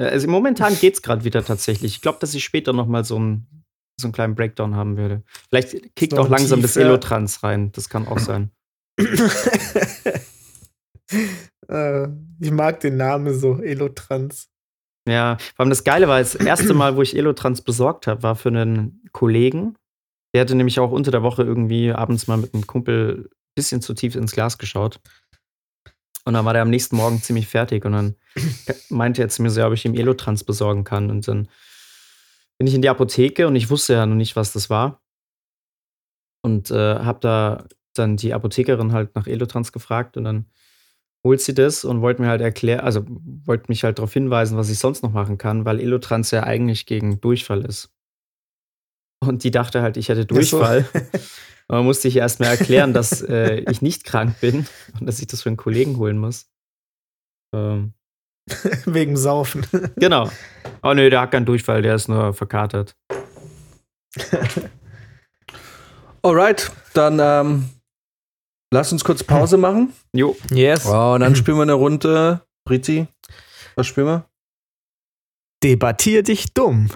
Ja, 0.02 0.08
Also 0.08 0.28
momentan 0.28 0.78
geht's 0.78 1.02
gerade 1.02 1.24
wieder 1.24 1.46
tatsächlich. 1.46 1.96
Ich 1.96 2.02
glaube, 2.02 2.18
dass 2.20 2.34
ich 2.34 2.44
später 2.44 2.74
noch 2.74 2.88
mal 2.88 3.06
so 3.06 3.18
ein 3.18 3.61
so 4.00 4.08
einen 4.08 4.14
kleinen 4.14 4.36
Breakdown 4.36 4.76
haben 4.76 4.98
würde. 4.98 5.24
Vielleicht 5.50 5.96
kickt 5.96 6.14
auch 6.18 6.30
langsam 6.30 6.62
das 6.62 6.74
tief, 6.74 6.82
ja. 6.82 6.88
Elotrans 6.88 7.44
rein. 7.44 7.72
Das 7.72 7.90
kann 7.90 8.08
auch 8.08 8.20
sein. 8.20 8.52
äh, 11.68 12.08
ich 12.40 12.52
mag 12.52 12.80
den 12.80 12.98
Namen 12.98 13.38
so, 13.38 13.62
Elotrans. 13.62 14.50
Ja, 15.08 15.38
vor 15.56 15.62
allem 15.64 15.70
das 15.72 15.84
Geile 15.84 16.08
war, 16.08 16.20
das 16.20 16.36
erste 16.36 16.74
Mal, 16.74 16.96
wo 16.96 17.02
ich 17.02 17.16
Elotrans 17.16 17.62
besorgt 17.62 18.08
habe, 18.08 18.24
war 18.24 18.36
für 18.36 18.50
einen 18.50 19.04
Kollegen. 19.12 19.76
Der 20.34 20.42
hatte 20.42 20.56
nämlich 20.56 20.80
auch 20.80 20.92
unter 20.92 21.12
der 21.12 21.24
Woche 21.24 21.44
irgendwie 21.44 21.92
abends 21.92 22.28
mal 22.28 22.38
mit 22.38 22.54
einem 22.54 22.68
Kumpel 22.68 23.30
ein 23.30 23.56
bisschen 23.56 23.82
zu 23.82 23.94
tief 23.94 24.16
ins 24.16 24.32
Glas 24.32 24.58
geschaut. 24.58 25.00
Und 26.24 26.34
dann 26.34 26.46
war 26.46 26.54
der 26.54 26.62
am 26.62 26.70
nächsten 26.70 26.96
Morgen 26.96 27.22
ziemlich 27.22 27.48
fertig 27.48 27.84
und 27.84 27.94
dann 27.94 28.16
meinte 28.90 29.22
er 29.24 29.30
zu 29.30 29.42
mir 29.42 29.50
so, 29.50 29.60
ja, 29.60 29.68
ob 29.68 29.74
ich 29.74 29.86
ihm 29.86 29.96
Elotrans 29.96 30.44
besorgen 30.44 30.84
kann. 30.84 31.10
Und 31.10 31.28
dann 31.28 31.48
bin 32.62 32.68
ich 32.68 32.76
in 32.76 32.84
die 32.84 32.90
Apotheke 32.90 33.48
und 33.48 33.56
ich 33.56 33.72
wusste 33.72 33.94
ja 33.94 34.06
noch 34.06 34.14
nicht, 34.14 34.36
was 34.36 34.54
das 34.54 34.70
war. 34.70 35.02
Und 36.44 36.70
äh, 36.70 37.00
habe 37.00 37.20
da 37.20 37.66
dann 37.96 38.18
die 38.18 38.36
Apothekerin 38.36 38.94
halt 38.94 39.16
nach 39.16 39.26
Elotrans 39.26 39.72
gefragt 39.72 40.16
und 40.16 40.26
dann 40.26 40.46
holt 41.26 41.42
sie 41.42 41.56
das 41.56 41.84
und 41.84 42.02
wollte 42.02 42.22
mir 42.22 42.28
halt 42.28 42.42
erklären, 42.42 42.82
also 42.82 43.04
wollte 43.08 43.66
mich 43.70 43.84
halt 43.84 43.98
darauf 43.98 44.14
hinweisen, 44.14 44.60
was 44.60 44.70
ich 44.70 44.78
sonst 44.78 45.02
noch 45.02 45.12
machen 45.12 45.40
kann, 45.40 45.66
weil 45.66 45.80
Elotrans 45.80 46.30
ja 46.30 46.44
eigentlich 46.44 46.86
gegen 46.86 47.20
Durchfall 47.20 47.66
ist. 47.66 47.92
Und 49.24 49.44
die 49.44 49.50
dachte 49.50 49.82
halt, 49.82 49.98
ich 49.98 50.10
hätte 50.10 50.28
Durchfall. 50.28 50.88
Und 51.68 51.78
dann 51.78 51.86
musste 51.86 52.10
ich 52.10 52.18
erst 52.18 52.42
mal 52.42 52.46
erklären, 52.46 52.94
dass 52.94 53.24
äh, 53.24 53.64
ich 53.72 53.82
nicht 53.82 54.04
krank 54.04 54.40
bin 54.40 54.68
und 55.00 55.08
dass 55.08 55.20
ich 55.20 55.26
das 55.26 55.42
für 55.42 55.50
einen 55.50 55.58
Kollegen 55.58 55.98
holen 55.98 56.20
muss. 56.20 56.52
Ähm, 57.56 57.94
Wegen 58.86 59.18
Saufen. 59.18 59.66
genau. 59.96 60.30
Oh 60.84 60.94
nö, 60.94 61.10
der 61.10 61.22
hat 61.22 61.32
keinen 61.32 61.46
Durchfall, 61.46 61.82
der 61.82 61.96
ist 61.96 62.08
nur 62.10 62.34
verkatert. 62.34 62.96
Alright, 66.24 66.72
dann 66.94 67.20
ähm, 67.20 67.70
lass 68.72 68.92
uns 68.92 69.04
kurz 69.04 69.24
Pause 69.24 69.58
machen. 69.58 69.94
Jo. 70.14 70.36
Yes. 70.52 70.86
Oh, 70.86 71.14
und 71.14 71.22
dann 71.22 71.36
spielen 71.36 71.58
wir 71.58 71.64
eine 71.64 71.74
Runde. 71.74 72.42
Briti, 72.66 73.08
was 73.76 73.88
spielen 73.88 74.08
wir? 74.08 74.26
Debattier 75.64 76.24
dich 76.24 76.54
dumm. 76.54 76.90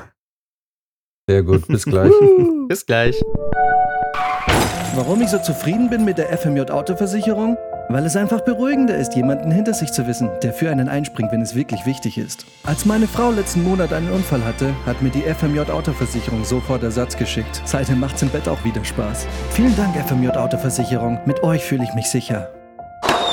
Sehr 1.27 1.43
gut, 1.43 1.67
bis 1.67 1.86
gleich. 1.86 2.12
Bis 2.67 2.86
gleich. 2.86 3.19
Warum 4.95 5.21
ich 5.21 5.29
so 5.29 5.39
zufrieden 5.39 5.89
bin 5.89 6.05
mit 6.05 6.17
der 6.17 6.36
FMJ 6.38 6.69
Autoversicherung? 6.71 7.58
Weil 7.88 8.06
es 8.06 8.15
einfach 8.15 8.41
beruhigender 8.41 8.98
ist, 8.98 9.15
jemanden 9.15 9.52
hinter 9.52 9.74
sich 9.74 9.91
zu 9.91 10.08
wissen, 10.08 10.30
der 10.41 10.54
für 10.54 10.69
einen 10.71 10.89
einspringt, 10.89 11.32
wenn 11.32 11.41
es 11.41 11.56
wirklich 11.56 11.86
wichtig 11.86 12.17
ist. 12.17 12.45
Als 12.63 12.86
meine 12.86 13.08
Frau 13.08 13.32
letzten 13.32 13.63
Monat 13.63 13.93
einen 13.93 14.12
Unfall 14.12 14.43
hatte, 14.43 14.74
hat 14.86 15.02
mir 15.02 15.12
die 15.12 15.21
FMJ 15.21 15.71
Autoversicherung 15.71 16.43
sofort 16.43 16.84
Ersatz 16.84 17.15
geschickt. 17.15 17.62
Seitdem 17.65 18.00
macht's 18.00 18.21
im 18.21 18.30
Bett 18.30 18.48
auch 18.48 18.63
wieder 18.63 18.84
Spaß. 18.84 19.28
Vielen 19.52 19.76
Dank, 19.76 19.95
FMJ 19.95 20.30
Autoversicherung. 20.30 21.19
Mit 21.26 21.43
euch 21.43 21.63
fühle 21.63 21.84
ich 21.84 21.93
mich 21.93 22.10
sicher. 22.10 22.50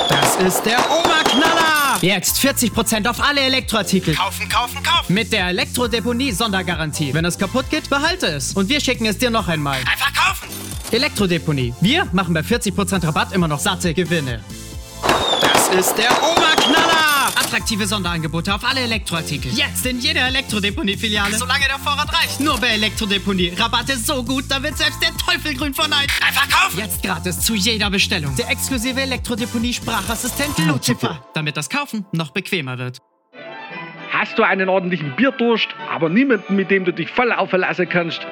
Das 0.09 0.35
ist 0.35 0.65
der 0.65 0.77
Oberknaller! 0.77 1.72
Jetzt 2.03 2.37
40% 2.39 3.07
auf 3.07 3.21
alle 3.21 3.39
Elektroartikel. 3.39 4.13
Kaufen, 4.13 4.49
kaufen, 4.49 4.83
kaufen! 4.83 5.13
Mit 5.13 5.31
der 5.31 5.47
Elektrodeponie-Sondergarantie. 5.47 7.13
Wenn 7.13 7.23
es 7.23 7.37
kaputt 7.37 7.69
geht, 7.69 7.89
behalte 7.89 8.27
es. 8.27 8.51
Und 8.51 8.67
wir 8.67 8.81
schicken 8.81 9.05
es 9.05 9.17
dir 9.19 9.29
noch 9.29 9.47
einmal. 9.47 9.77
Einfach 9.89 10.13
kaufen! 10.13 10.49
Elektrodeponie. 10.91 11.73
Wir 11.79 12.05
machen 12.11 12.33
bei 12.33 12.41
40% 12.41 13.07
Rabatt 13.07 13.31
immer 13.31 13.47
noch 13.47 13.59
satte 13.59 13.93
Gewinne. 13.93 14.43
Das 15.39 15.69
ist 15.69 15.97
der 15.97 16.11
Oberknaller! 16.11 17.12
Attraktive 17.53 17.85
Sonderangebote 17.85 18.51
auf 18.51 18.67
alle 18.67 18.79
Elektroartikel. 18.79 19.51
Jetzt 19.53 19.85
in 19.85 19.99
jeder 19.99 20.21
Elektrodeponie-Filiale. 20.21 21.35
Solange 21.35 21.65
der 21.67 21.77
Vorrat 21.77 22.11
reicht. 22.11 22.39
Nur 22.39 22.59
bei 22.59 22.69
Elektrodeponie. 22.69 23.53
Rabatte 23.55 23.95
so 23.95 24.23
gut, 24.23 24.45
da 24.49 24.63
wird 24.63 24.75
selbst 24.75 24.99
der 25.03 25.15
Teufel 25.17 25.53
grün 25.53 25.71
vor 25.71 25.87
Neid. 25.87 26.09
Einfach 26.25 26.49
kaufen! 26.49 26.79
Jetzt 26.79 27.03
gratis 27.03 27.41
zu 27.41 27.53
jeder 27.53 27.91
Bestellung. 27.91 28.35
Der 28.37 28.49
exklusive 28.49 28.99
Elektrodeponie-Sprachassistent 28.99 30.65
Lucifer. 30.67 31.23
Damit 31.35 31.55
das 31.55 31.69
Kaufen 31.69 32.07
noch 32.11 32.31
bequemer 32.31 32.79
wird. 32.79 32.97
Hast 34.11 34.39
du 34.39 34.41
einen 34.41 34.67
ordentlichen 34.67 35.15
Bierdurst, 35.15 35.67
aber 35.91 36.09
niemanden, 36.09 36.55
mit 36.55 36.71
dem 36.71 36.85
du 36.85 36.91
dich 36.91 37.11
voll 37.11 37.31
aufverlassen 37.31 37.87
kannst? 37.87 38.25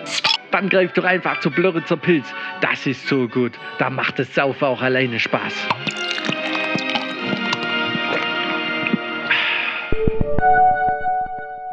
Dann 0.49 0.67
greif 0.67 0.93
doch 0.93 1.03
einfach 1.03 1.41
zu 1.41 1.51
Blöritzer 1.51 1.97
Pilz. 1.97 2.25
Das 2.61 2.87
ist 2.87 3.07
so 3.07 3.27
gut. 3.27 3.51
Da 3.77 3.91
macht 3.91 4.17
das 4.17 4.33
Saufen 4.33 4.63
auch 4.65 4.81
alleine 4.81 5.19
Spaß. 5.19 5.53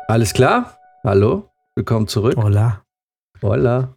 Alles 0.08 0.32
klar? 0.32 0.78
Hallo? 1.04 1.50
Willkommen 1.74 2.08
zurück. 2.08 2.34
Hola. 2.36 2.84
Hola. 3.42 3.94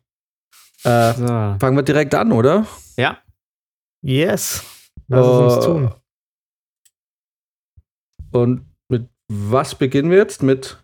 Äh, 0.83 1.13
So. 1.13 1.25
fangen 1.59 1.75
wir 1.77 1.83
direkt 1.83 2.13
an, 2.15 2.31
oder? 2.31 2.67
Ja. 2.97 3.17
Yes. 4.03 4.63
Lass 5.07 5.25
es 5.25 5.33
uns 5.41 5.53
Oh. 5.53 5.65
tun. 5.65 5.93
Und 8.33 8.65
mit 8.89 9.09
was 9.29 9.75
beginnen 9.75 10.09
wir 10.11 10.17
jetzt? 10.17 10.43
Mit 10.43 10.83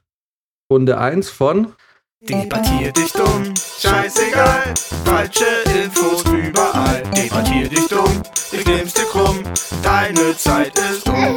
Runde 0.71 0.97
1 0.97 1.29
von 1.29 1.73
Debattier 2.21 2.91
dich 2.93 3.11
dumm, 3.13 3.53
scheißegal, 3.55 4.73
falsche 5.05 5.45
Infos 5.83 6.23
überall. 6.25 7.03
Debattier 7.11 7.69
dich 7.69 7.87
dumm, 7.87 8.23
ich 8.51 8.65
nehm's 8.65 8.93
dir 8.95 9.05
krumm, 9.05 9.43
deine 9.83 10.35
Zeit 10.35 10.77
ist 10.79 11.07
um. 11.07 11.35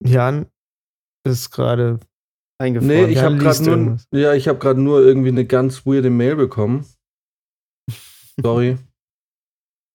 Jan 0.00 0.46
ist 1.28 1.50
gerade. 1.50 2.00
Eingefroren. 2.60 2.88
Nee, 2.88 3.04
ich 3.06 3.16
Ja, 3.16 3.22
habe 3.22 3.36
gerade 3.36 3.62
nur, 3.62 3.76
irgendwas. 3.76 4.06
ja, 4.10 4.34
ich 4.34 4.48
habe 4.48 4.58
gerade 4.58 4.80
nur 4.80 5.00
irgendwie 5.00 5.28
eine 5.28 5.44
ganz 5.44 5.86
weirde 5.86 6.10
Mail 6.10 6.34
bekommen. 6.34 6.84
Sorry. 8.42 8.76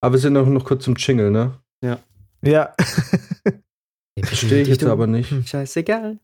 Aber 0.01 0.13
wir 0.13 0.19
sind 0.19 0.33
noch, 0.33 0.45
noch 0.47 0.63
kurz 0.65 0.83
zum 0.85 0.95
Jingle, 0.95 1.29
ne? 1.31 1.59
Ja. 2.45 2.73
Verstehe 4.23 4.61
ich 4.61 4.67
jetzt 4.67 4.83
aber 4.85 5.07
nicht. 5.07 5.33
Scheißegal. 5.47 6.19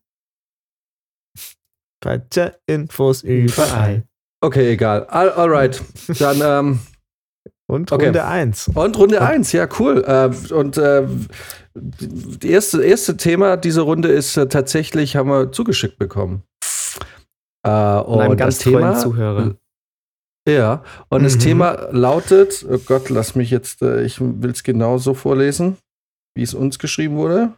Falsche 2.03 2.59
Infos 2.67 3.23
überall. 3.23 4.03
Okay, 4.41 4.71
egal. 4.73 5.05
All, 5.07 5.31
alright. 5.31 5.81
Dann, 6.19 6.39
ähm, 6.41 6.79
Und 7.69 7.91
Okay. 7.91 8.05
Runde 8.05 8.25
1. 8.25 8.69
und 8.73 8.97
Runde 8.97 9.21
1, 9.21 9.51
ja, 9.51 9.67
cool. 9.79 10.03
Äh, 10.05 10.53
und 10.53 10.77
äh, 10.77 11.07
die 11.81 12.49
erste, 12.49 12.83
erste 12.83 13.17
Thema 13.17 13.57
dieser 13.57 13.83
Runde 13.83 14.09
ist 14.09 14.37
äh, 14.37 14.47
tatsächlich, 14.47 15.15
haben 15.15 15.29
wir 15.29 15.51
zugeschickt 15.51 15.97
bekommen. 15.97 16.43
Äh, 17.65 17.69
Und 17.69 18.21
einem 18.21 18.37
ganz 18.37 18.57
das 18.57 18.63
Thema, 18.63 18.97
Zuhörer. 18.97 19.55
Ja, 20.47 20.83
und 21.09 21.23
das 21.23 21.35
Mhm. 21.35 21.39
Thema 21.39 21.89
lautet, 21.91 22.65
oh 22.67 22.77
Gott, 22.79 23.09
lass 23.09 23.35
mich 23.35 23.51
jetzt, 23.51 23.81
äh, 23.81 24.03
ich 24.03 24.19
will 24.19 24.51
es 24.51 24.63
genau 24.63 24.97
so 24.97 25.13
vorlesen, 25.13 25.77
wie 26.35 26.43
es 26.43 26.53
uns 26.53 26.79
geschrieben 26.79 27.17
wurde. 27.17 27.53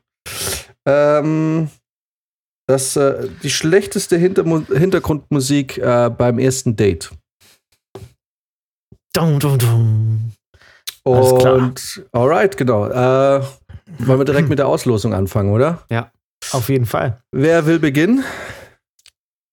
Ähm, 0.85 1.69
das, 2.67 2.95
äh, 2.95 3.29
die 3.43 3.49
schlechteste 3.49 4.17
Hintermu 4.17 4.65
Hintergrundmusik 4.65 5.77
äh, 5.77 6.09
beim 6.09 6.39
ersten 6.39 6.75
Date. 6.75 7.11
Dum, 9.13 9.39
dum, 9.39 9.57
dum. 9.57 10.31
Alles 11.03 11.35
klar. 11.39 11.73
Alright, 12.11 12.57
genau. 12.57 12.87
Wollen 13.99 14.19
wir 14.19 14.25
direkt 14.25 14.49
mit 14.49 14.59
der 14.59 14.67
Auslosung 14.67 15.13
anfangen, 15.13 15.51
oder? 15.51 15.83
Auf 16.51 16.69
jeden 16.69 16.85
Fall. 16.85 17.21
Wer 17.31 17.65
will 17.65 17.79
beginnen? 17.79 18.23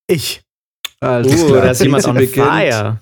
Ich. 0.07 0.43
Alles 1.01 1.43
Uh, 1.43 1.47
klar, 1.49 1.63
da 1.63 1.71
ist 1.71 1.83
jemand 1.83 2.07
on 2.07 2.15
beginnt. 2.17 2.47
fire. 2.49 2.99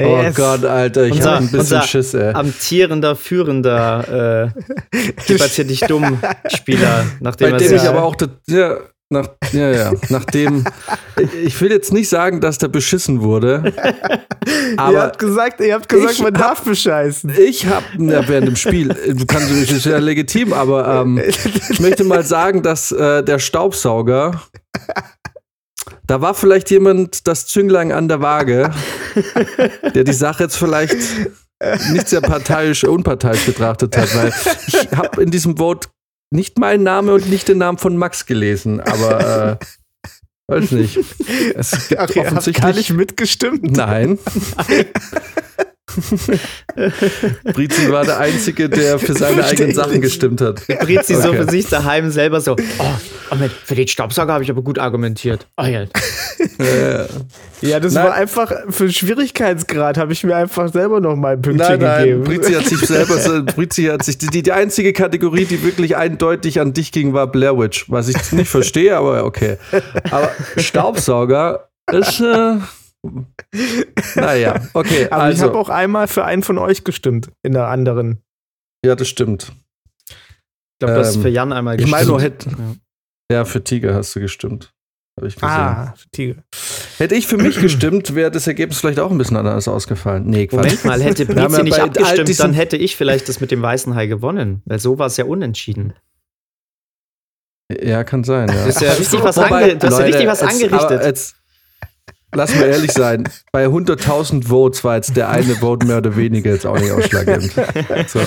Oh 0.00 0.20
Yes. 0.22 0.34
Gott, 0.34 0.64
Alter, 0.64 1.04
ich 1.04 1.12
Unser- 1.12 1.30
hab 1.32 1.38
ein 1.40 1.42
bisschen 1.44 1.58
unser- 1.60 1.82
Schiss, 1.82 2.14
ey. 2.14 2.32
Amtierender, 2.34 3.14
führender, 3.14 4.52
äh, 4.52 5.02
debattier 5.28 5.64
dich 5.64 5.80
dumm 5.80 6.18
Spieler, 6.48 7.04
nachdem 7.20 7.50
Bei 7.52 7.58
dem 7.58 7.74
ich 7.76 7.82
aber 7.82 8.02
auch, 8.02 8.16
ja, 8.48 8.78
nach, 9.10 9.28
ja, 9.52 9.70
ja, 9.70 9.92
nachdem, 10.08 10.64
ich 11.44 11.60
will 11.60 11.70
jetzt 11.70 11.92
nicht 11.92 12.08
sagen, 12.08 12.40
dass 12.40 12.58
der 12.58 12.68
beschissen 12.68 13.22
wurde, 13.22 13.72
ihr 14.46 14.78
aber 14.78 15.02
habt 15.02 15.18
gesagt, 15.18 15.60
ihr 15.60 15.74
habt 15.74 15.88
gesagt, 15.88 16.18
man 16.20 16.34
hab- 16.34 16.40
darf 16.40 16.62
bescheißen. 16.62 17.30
ich 17.38 17.66
habe 17.66 17.84
ja, 17.98 18.26
während 18.28 18.48
dem 18.48 18.56
Spiel, 18.56 18.88
du 18.88 19.26
kannst 19.26 19.50
das 19.50 19.70
ist 19.70 19.86
ja 19.86 19.98
legitim, 19.98 20.52
aber 20.52 21.02
ähm, 21.02 21.18
ich 21.70 21.80
möchte 21.80 22.04
mal 22.04 22.24
sagen, 22.24 22.62
dass 22.62 22.92
äh, 22.92 23.22
der 23.22 23.38
Staubsauger, 23.38 24.42
da 26.06 26.20
war 26.20 26.34
vielleicht 26.34 26.70
jemand 26.70 27.28
das 27.28 27.46
Zünglein 27.46 27.92
an 27.92 28.08
der 28.08 28.20
Waage, 28.20 28.70
der 29.94 30.04
die 30.04 30.12
Sache 30.12 30.44
jetzt 30.44 30.56
vielleicht 30.56 30.96
nicht 31.92 32.08
sehr 32.08 32.20
parteiisch, 32.20 32.84
unparteiisch 32.84 33.46
betrachtet 33.46 33.96
hat, 33.96 34.14
weil 34.16 34.32
ich 34.66 34.88
habe 34.96 35.22
in 35.22 35.30
diesem 35.30 35.56
Vote 35.56 35.88
nicht 36.34 36.58
meinen 36.58 36.82
Namen 36.82 37.10
und 37.10 37.30
nicht 37.30 37.48
den 37.48 37.58
Namen 37.58 37.78
von 37.78 37.96
Max 37.96 38.26
gelesen, 38.26 38.80
aber 38.80 39.58
äh, 39.60 39.64
weiß 40.52 40.72
nicht. 40.72 40.98
Es 41.54 41.88
gibt 41.88 42.00
Ach, 42.00 42.02
habt 42.02 42.14
gar 42.14 42.24
offensichtlich 42.26 42.76
nicht 42.76 42.92
mitgestimmt. 42.92 43.76
Nein. 43.76 44.18
Brizi 47.52 47.90
war 47.90 48.04
der 48.04 48.18
Einzige, 48.18 48.68
der 48.68 48.98
für 48.98 49.14
seine 49.14 49.36
Versteh 49.42 49.56
eigenen 49.56 49.74
Sachen 49.74 49.92
nicht. 49.92 50.02
gestimmt 50.02 50.40
hat. 50.40 50.66
Brizi 50.66 51.14
so 51.14 51.28
Okay. 51.28 51.42
für 51.44 51.50
sich 51.50 51.66
daheim 51.68 52.10
selber 52.10 52.40
so, 52.40 52.52
oh, 52.78 52.84
oh 53.30 53.34
Mensch, 53.34 53.52
für 53.64 53.74
den 53.74 53.86
Staubsauger 53.88 54.32
habe 54.32 54.44
ich 54.44 54.50
aber 54.50 54.62
gut 54.62 54.78
argumentiert. 54.78 55.46
Oh 55.56 55.64
ja. 55.64 55.84
Ja, 57.60 57.80
das 57.80 57.94
Nein. 57.94 58.04
war 58.04 58.14
einfach 58.14 58.52
für 58.68 58.90
Schwierigkeitsgrad, 58.90 59.96
habe 59.98 60.12
ich 60.12 60.24
mir 60.24 60.36
einfach 60.36 60.70
selber 60.72 61.00
noch 61.00 61.16
mal 61.16 61.34
ein 61.34 61.42
Pünktchen 61.42 61.78
nein, 61.78 61.80
nein, 61.80 62.04
gegeben. 62.04 62.24
Brizi 62.24 62.52
hat 62.54 62.66
sich 62.66 62.80
selber, 62.80 63.18
so- 63.18 63.42
Brizi 63.44 63.84
hat 63.84 64.04
sich, 64.04 64.18
die, 64.18 64.42
die 64.42 64.52
einzige 64.52 64.92
Kategorie, 64.92 65.44
die 65.44 65.62
wirklich 65.62 65.96
eindeutig 65.96 66.60
an 66.60 66.72
dich 66.72 66.92
ging, 66.92 67.12
war 67.14 67.26
Blair 67.26 67.58
Witch. 67.58 67.86
Was 67.88 68.08
ich 68.08 68.32
nicht 68.32 68.48
verstehe, 68.50 68.96
aber 68.96 69.24
okay. 69.24 69.56
Aber 70.10 70.30
Staubsauger 70.56 71.68
ist, 71.90 72.20
äh, 72.20 72.56
naja, 74.14 74.60
okay, 74.74 75.08
Aber 75.10 75.30
ich 75.30 75.40
also, 75.40 75.44
habe 75.46 75.58
auch 75.58 75.68
einmal 75.68 76.08
für 76.08 76.24
einen 76.24 76.42
von 76.42 76.58
euch 76.58 76.84
gestimmt, 76.84 77.30
in 77.42 77.52
der 77.52 77.68
anderen. 77.68 78.22
ja, 78.84 78.94
das 78.96 79.08
stimmt. 79.08 79.52
Ich 80.08 80.78
glaube, 80.80 80.94
das 80.94 81.10
ist 81.10 81.16
Ähm, 81.16 81.22
für 81.22 81.28
Jan 81.28 81.52
einmal 81.52 81.80
Ich 81.80 81.86
meine, 81.90 82.06
nur 82.06 82.18
gestimmt. 82.18 82.56
hätte, 82.56 82.78
ja, 83.32 83.44
für 83.44 83.62
Tiger 83.62 83.94
hast 83.94 84.14
du 84.16 84.20
gestimmt. 84.20 84.72
Habe 85.16 85.28
ich 85.28 85.36
gesehen. 85.36 85.48
Ah, 85.48 85.94
Tiger. 86.10 86.42
Hätte 86.98 87.14
ich 87.14 87.26
für 87.28 87.36
mich 87.36 87.60
gestimmt, 87.60 88.14
wäre 88.16 88.32
das 88.32 88.46
Ergebnis 88.48 88.80
vielleicht 88.80 88.98
auch 88.98 89.10
ein 89.12 89.18
bisschen 89.18 89.36
anders 89.36 89.68
ausgefallen. 89.68 90.26
Nee, 90.26 90.48
Quatsch. 90.48 90.58
Moment 90.62 90.84
mal, 90.84 91.00
hätte 91.00 91.24
Brizi 91.26 91.40
ja 91.56 91.62
nicht 91.62 91.78
abgestimmt, 91.78 92.40
dann 92.40 92.52
hätte 92.52 92.76
ich 92.76 92.96
vielleicht 92.96 93.28
das 93.28 93.40
mit 93.40 93.50
dem 93.52 93.62
weißen 93.62 93.94
Hai 93.94 94.06
gewonnen. 94.06 94.62
Weil 94.64 94.80
so 94.80 94.98
war 94.98 95.06
es 95.06 95.16
ja 95.16 95.24
unentschieden. 95.24 95.92
Ja, 97.80 98.04
kann 98.04 98.24
sein, 98.24 98.48
ja. 98.48 98.54
Du 98.54 98.60
hast 98.68 98.80
ja 98.80 98.92
richtig 98.98 99.22
was, 99.22 99.36
Wobei, 99.36 99.64
ange 99.64 99.76
du 99.76 99.86
hast 99.86 99.98
ja 99.98 100.04
richtig 100.04 100.26
was 100.26 100.40
jetzt- 100.40 100.50
angerichtet. 100.52 100.92
Aber 100.98 101.06
jetzt, 101.06 101.36
lass 102.34 102.54
mal 102.54 102.66
ehrlich 102.66 102.92
sein, 102.92 103.28
bei 103.52 103.66
100.000 103.66 104.46
Votes 104.48 104.84
war 104.84 104.96
jetzt 104.96 105.16
der 105.16 105.28
eine 105.30 105.54
Vote 105.56 105.86
mehr 105.86 105.98
oder 105.98 106.16
weniger 106.16 106.52
jetzt 106.52 106.66
auch 106.66 106.78
nicht 106.78 106.90
ausschlaggebend. 106.92 107.52
So. 108.08 108.20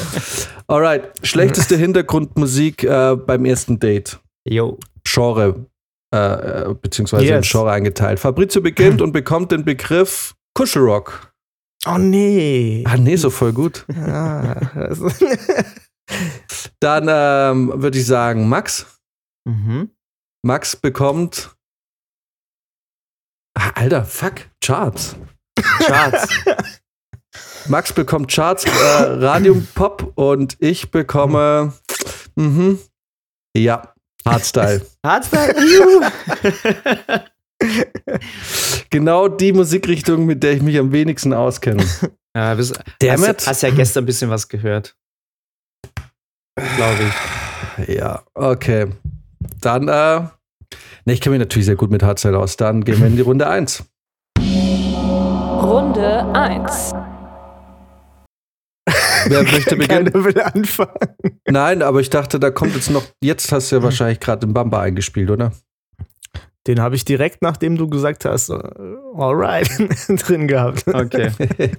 Alright, 0.67 1.11
schlechteste 1.23 1.77
Hintergrundmusik 1.77 2.83
äh, 2.83 3.15
beim 3.15 3.45
ersten 3.45 3.79
Date. 3.79 4.19
Jo. 4.47 4.77
Genre, 5.05 5.65
äh, 6.13 6.17
äh, 6.17 6.73
beziehungsweise 6.81 7.25
Yes. 7.25 7.45
in 7.45 7.51
Genre 7.51 7.71
eingeteilt. 7.71 8.19
Fabrizio 8.19 8.61
beginnt 8.61 9.01
und 9.01 9.11
bekommt 9.11 9.51
den 9.51 9.63
Begriff 9.63 10.35
Kuschelrock. 10.53 11.31
Oh 11.87 11.97
nee. 11.97 12.83
Ah, 12.87 12.97
nee, 12.97 13.15
so 13.15 13.29
voll 13.29 13.53
gut. 13.53 13.85
Ah, 13.95 14.55
Dann 16.79 17.07
ähm, 17.09 17.71
würde 17.75 17.97
ich 17.97 18.05
sagen, 18.05 18.47
Max. 18.47 18.85
Mhm. 19.45 19.89
Max 20.45 20.75
bekommt. 20.75 21.51
Ah, 23.67 23.81
Alter, 23.81 24.05
fuck, 24.05 24.47
Charts. 24.61 25.17
Charts. 25.79 26.29
Max 27.67 27.91
bekommt 27.91 28.31
Charts, 28.31 28.63
äh, 28.63 28.69
Radium 28.69 29.67
Pop 29.75 30.13
und 30.15 30.55
ich 30.59 30.89
bekomme. 30.89 31.73
Mhm. 32.35 32.79
Ja, 33.57 33.93
Hardstyle. 34.25 34.85
Hardstyle. 35.05 35.53
Juhu. 35.59 36.01
genau 38.89 39.27
die 39.27 39.51
Musikrichtung, 39.51 40.25
mit 40.25 40.43
der 40.43 40.53
ich 40.53 40.61
mich 40.61 40.77
am 40.79 40.93
wenigsten 40.93 41.33
auskenne. 41.33 41.85
ja, 42.33 42.53
bis, 42.55 42.71
Damn 42.99 43.19
hast, 43.21 43.27
it. 43.27 43.47
hast 43.47 43.63
ja 43.63 43.71
gestern 43.71 44.03
ein 44.03 44.07
bisschen 44.07 44.29
was 44.29 44.47
gehört. 44.47 44.95
Glaube 46.77 47.11
ich. 47.79 47.87
Ja, 47.95 48.23
okay. 48.33 48.93
Dann, 49.59 49.89
äh. 49.89 50.36
Ne, 51.05 51.13
ich 51.13 51.21
kenne 51.21 51.37
mich 51.37 51.39
natürlich 51.39 51.65
sehr 51.65 51.75
gut 51.75 51.91
mit 51.91 52.03
Hardstyle 52.03 52.37
aus. 52.37 52.57
Dann 52.57 52.83
gehen 52.83 52.99
wir 52.99 53.07
in 53.07 53.15
die 53.15 53.21
Runde 53.21 53.47
1. 53.47 53.83
Runde 55.61 56.25
1. 56.33 56.93
Wer 59.29 59.43
möchte 59.43 59.75
beginnen? 59.75 60.11
Keiner 60.11 60.25
will 60.25 60.41
anfangen. 60.41 61.39
Nein, 61.47 61.81
aber 61.81 61.99
ich 61.99 62.09
dachte, 62.09 62.39
da 62.39 62.51
kommt 62.51 62.75
jetzt 62.75 62.89
noch. 62.89 63.03
Jetzt 63.21 63.51
hast 63.51 63.71
du 63.71 63.77
ja 63.77 63.83
wahrscheinlich 63.83 64.19
gerade 64.19 64.45
den 64.45 64.53
Bamba 64.53 64.81
eingespielt, 64.81 65.29
oder? 65.29 65.51
Den 66.67 66.81
habe 66.81 66.95
ich 66.95 67.05
direkt, 67.05 67.41
nachdem 67.41 67.77
du 67.77 67.87
gesagt 67.87 68.25
hast, 68.25 68.49
äh, 68.49 68.59
alright, 69.15 69.69
drin 70.27 70.47
gehabt. 70.47 70.85
Okay. 70.87 71.31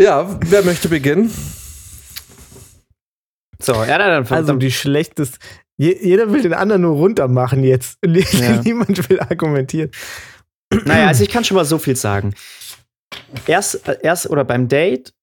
ja, 0.00 0.38
wer 0.46 0.62
möchte 0.64 0.88
beginnen? 0.88 1.32
So, 3.62 3.72
ja, 3.72 3.98
dann, 3.98 4.24
dann 4.24 4.32
Also 4.32 4.54
die 4.54 4.70
schlechteste. 4.70 5.38
Je, 5.80 5.96
jeder 6.02 6.30
will 6.30 6.42
den 6.42 6.52
anderen 6.52 6.82
nur 6.82 6.94
runter 6.96 7.26
machen 7.26 7.64
jetzt. 7.64 7.98
Ja. 8.04 8.60
Niemand 8.62 9.08
will 9.08 9.18
argumentieren. 9.20 9.90
Naja, 10.84 11.06
also 11.08 11.24
ich 11.24 11.30
kann 11.30 11.42
schon 11.44 11.54
mal 11.56 11.64
so 11.64 11.78
viel 11.78 11.96
sagen. 11.96 12.34
Erst, 13.46 13.88
äh, 13.88 13.98
erst 14.02 14.28
oder 14.28 14.44
beim 14.44 14.68
Date, 14.68 15.14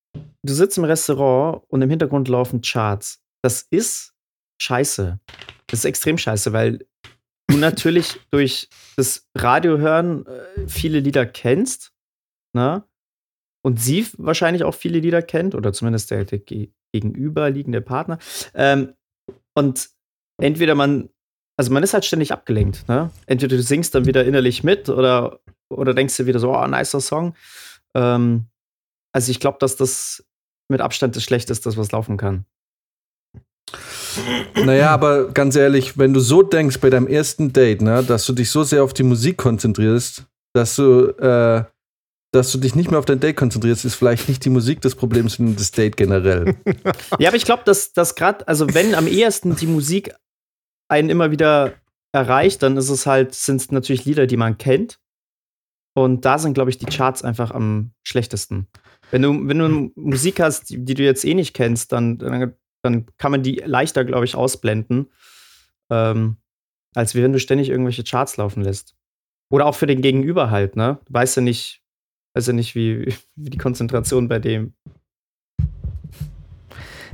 du 0.44 0.54
sitzt 0.54 0.78
im 0.80 0.84
Restaurant 0.84 1.64
und 1.68 1.82
im 1.84 1.90
Hintergrund 1.90 2.28
laufen 2.28 2.62
Charts. 2.62 3.22
Das 3.44 3.68
ist 3.70 4.14
scheiße. 4.62 5.20
Das 5.68 5.80
ist 5.80 5.86
extrem 5.86 6.18
scheiße, 6.18 6.52
weil 6.54 6.86
du 7.48 7.58
natürlich 7.58 8.20
durch 8.32 8.68
das 8.96 9.28
Radio 9.38 9.78
hören 9.78 10.26
äh, 10.26 10.68
viele 10.68 11.00
Lieder 11.00 11.26
kennst, 11.28 11.92
ne? 12.56 12.84
Und 13.64 13.80
sie 13.82 14.08
wahrscheinlich 14.18 14.64
auch 14.64 14.74
viele 14.76 15.00
Lieder 15.00 15.22
kennt, 15.22 15.54
oder 15.54 15.72
zumindest 15.74 16.10
der, 16.12 16.26
der 16.26 16.40
ge- 16.40 16.72
gegenüberliegende 16.94 17.82
Partner. 17.82 18.18
Ähm, 18.54 18.94
und 19.56 19.90
entweder 20.38 20.76
man, 20.76 21.10
also 21.58 21.72
man 21.72 21.84
ist 21.84 21.94
halt 21.94 22.06
ständig 22.06 22.32
abgelenkt, 22.32 22.88
ne? 22.88 23.12
Entweder 23.26 23.58
du 23.58 23.64
singst 23.64 23.96
dann 23.96 24.06
wieder 24.06 24.26
innerlich 24.26 24.64
mit 24.64 24.90
oder, 24.90 25.40
oder 25.70 25.94
denkst 25.94 26.16
dir 26.18 26.26
wieder 26.26 26.40
so, 26.40 26.56
oh, 26.56 26.68
nicer 26.68 27.02
Song. 27.02 27.36
Ähm, 27.96 28.46
also 29.14 29.32
ich 29.32 29.40
glaube, 29.40 29.58
dass 29.60 29.76
das 29.76 30.24
mit 30.70 30.82
Abstand 30.82 31.16
das 31.16 31.24
Schlechteste 31.24 31.70
ist, 31.70 31.78
was 31.78 31.92
laufen 31.92 32.18
kann. 32.18 32.46
Naja, 34.56 34.92
aber 34.92 35.30
ganz 35.30 35.56
ehrlich, 35.56 35.98
wenn 35.98 36.14
du 36.14 36.20
so 36.20 36.42
denkst 36.42 36.80
bei 36.80 36.90
deinem 36.90 37.08
ersten 37.08 37.54
Date, 37.54 37.82
ne, 37.82 38.04
dass 38.04 38.26
du 38.26 38.34
dich 38.34 38.50
so 38.50 38.64
sehr 38.64 38.84
auf 38.84 38.94
die 38.94 39.04
Musik 39.04 39.38
konzentrierst, 39.38 40.26
dass 40.54 40.76
du, 40.76 41.10
äh, 41.20 41.64
dass 42.32 42.52
du 42.52 42.58
dich 42.58 42.76
nicht 42.76 42.90
mehr 42.90 43.00
auf 43.00 43.06
dein 43.06 43.20
Date 43.20 43.38
konzentrierst, 43.38 43.86
ist 43.86 43.96
vielleicht 43.96 44.28
nicht 44.28 44.44
die 44.46 44.50
Musik 44.50 44.82
das 44.82 44.96
Problem, 44.96 45.30
sondern 45.30 45.56
das 45.56 45.72
Date 45.72 45.98
generell. 45.98 46.56
Ja, 47.20 47.30
aber 47.30 47.38
ich 47.38 47.46
glaube, 47.46 47.64
dass 47.66 47.94
das 47.94 48.16
gerade, 48.16 48.48
also 48.48 48.74
wenn 48.74 48.96
am 48.96 49.08
ehesten 49.08 49.56
die 49.56 49.68
Musik 49.68 50.14
einen 50.88 51.10
immer 51.10 51.32
wieder 51.32 51.74
erreicht, 52.12 52.64
dann 52.64 52.78
ist 52.78 52.90
es 52.90 53.06
halt, 53.06 53.34
sind 53.34 53.62
es 53.62 53.72
natürlich 53.72 54.06
Lieder, 54.06 54.28
die 54.28 54.38
man 54.38 54.58
kennt. 54.58 55.00
Und 55.94 56.26
da 56.26 56.38
sind, 56.38 56.54
glaube 56.54 56.70
ich, 56.70 56.78
die 56.78 56.86
Charts 56.86 57.24
einfach 57.24 57.52
am 57.52 57.92
schlechtesten. 58.04 58.68
Wenn 59.10 59.22
du, 59.22 59.48
wenn 59.48 59.58
du 59.58 59.92
Musik 59.96 60.40
hast, 60.40 60.70
die, 60.70 60.84
die 60.84 60.94
du 60.94 61.04
jetzt 61.04 61.26
eh 61.26 61.34
nicht 61.34 61.56
kennst, 61.56 61.92
dann, 61.92 62.18
dann, 62.18 62.54
dann 62.84 63.06
kann 63.18 63.32
man 63.32 63.42
die 63.42 63.56
leichter, 63.56 64.06
glaube 64.06 64.26
ich, 64.26 64.36
ausblenden, 64.36 65.08
ähm, 65.90 66.38
als 66.94 67.16
wenn 67.16 67.34
du 67.34 67.40
ständig 67.40 67.70
irgendwelche 67.70 68.04
Charts 68.04 68.38
laufen 68.38 68.64
lässt. 68.64 68.96
Oder 69.50 69.66
auch 69.66 69.76
für 69.76 69.88
den 69.88 70.02
Gegenüber 70.02 70.52
halt, 70.52 70.76
ne? 70.76 71.00
Du 71.06 71.14
weißt 71.14 71.38
ja 71.38 71.42
nicht, 71.42 71.82
weißt 72.36 72.48
ja 72.48 72.54
nicht, 72.54 72.76
wie, 72.76 73.14
wie 73.36 73.50
die 73.50 73.58
Konzentration 73.58 74.28
bei 74.28 74.40
dem. 74.40 74.74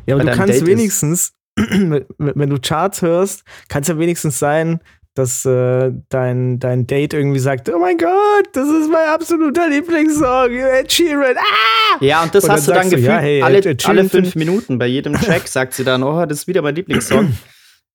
Ja, 0.05 0.15
aber 0.15 0.26
du 0.26 0.32
kannst 0.32 0.55
Date 0.55 0.63
ist. 0.63 0.65
wenigstens, 0.65 1.30
wenn 1.30 1.42
wenn 1.55 2.49
du 2.49 2.59
Charts 2.59 3.01
hörst, 3.01 3.43
kann 3.69 3.83
es 3.83 3.87
ja 3.87 3.97
wenigstens 3.97 4.39
sein, 4.39 4.79
dass 5.15 5.45
äh, 5.45 5.91
dein, 6.09 6.59
dein 6.59 6.87
Date 6.87 7.13
irgendwie 7.13 7.39
sagt, 7.39 7.69
oh 7.69 7.77
mein 7.77 7.97
Gott, 7.97 8.47
das 8.53 8.67
ist 8.67 8.91
mein 8.91 9.07
absoluter 9.09 9.69
Lieblingssong, 9.69 10.51
Ed 10.51 10.91
Sheeran, 10.91 11.37
ah! 11.37 11.97
Ja, 12.01 12.23
und 12.23 12.33
das 12.33 12.45
Und 12.45 12.51
hast 12.51 12.67
dann 12.67 12.75
du 12.75 12.81
dann 12.81 12.89
gefühlt 12.89 13.07
ja, 13.07 13.17
hey, 13.19 13.41
alle, 13.43 13.77
alle 13.83 14.09
fünf 14.09 14.35
Minuten. 14.35 14.79
Bei 14.79 14.87
jedem 14.87 15.13
Track 15.21 15.47
sagt 15.47 15.73
sie 15.73 15.83
dann, 15.83 16.01
oh, 16.01 16.25
das 16.25 16.39
ist 16.39 16.47
wieder 16.47 16.63
mein 16.63 16.75
Lieblingssong. 16.75 17.37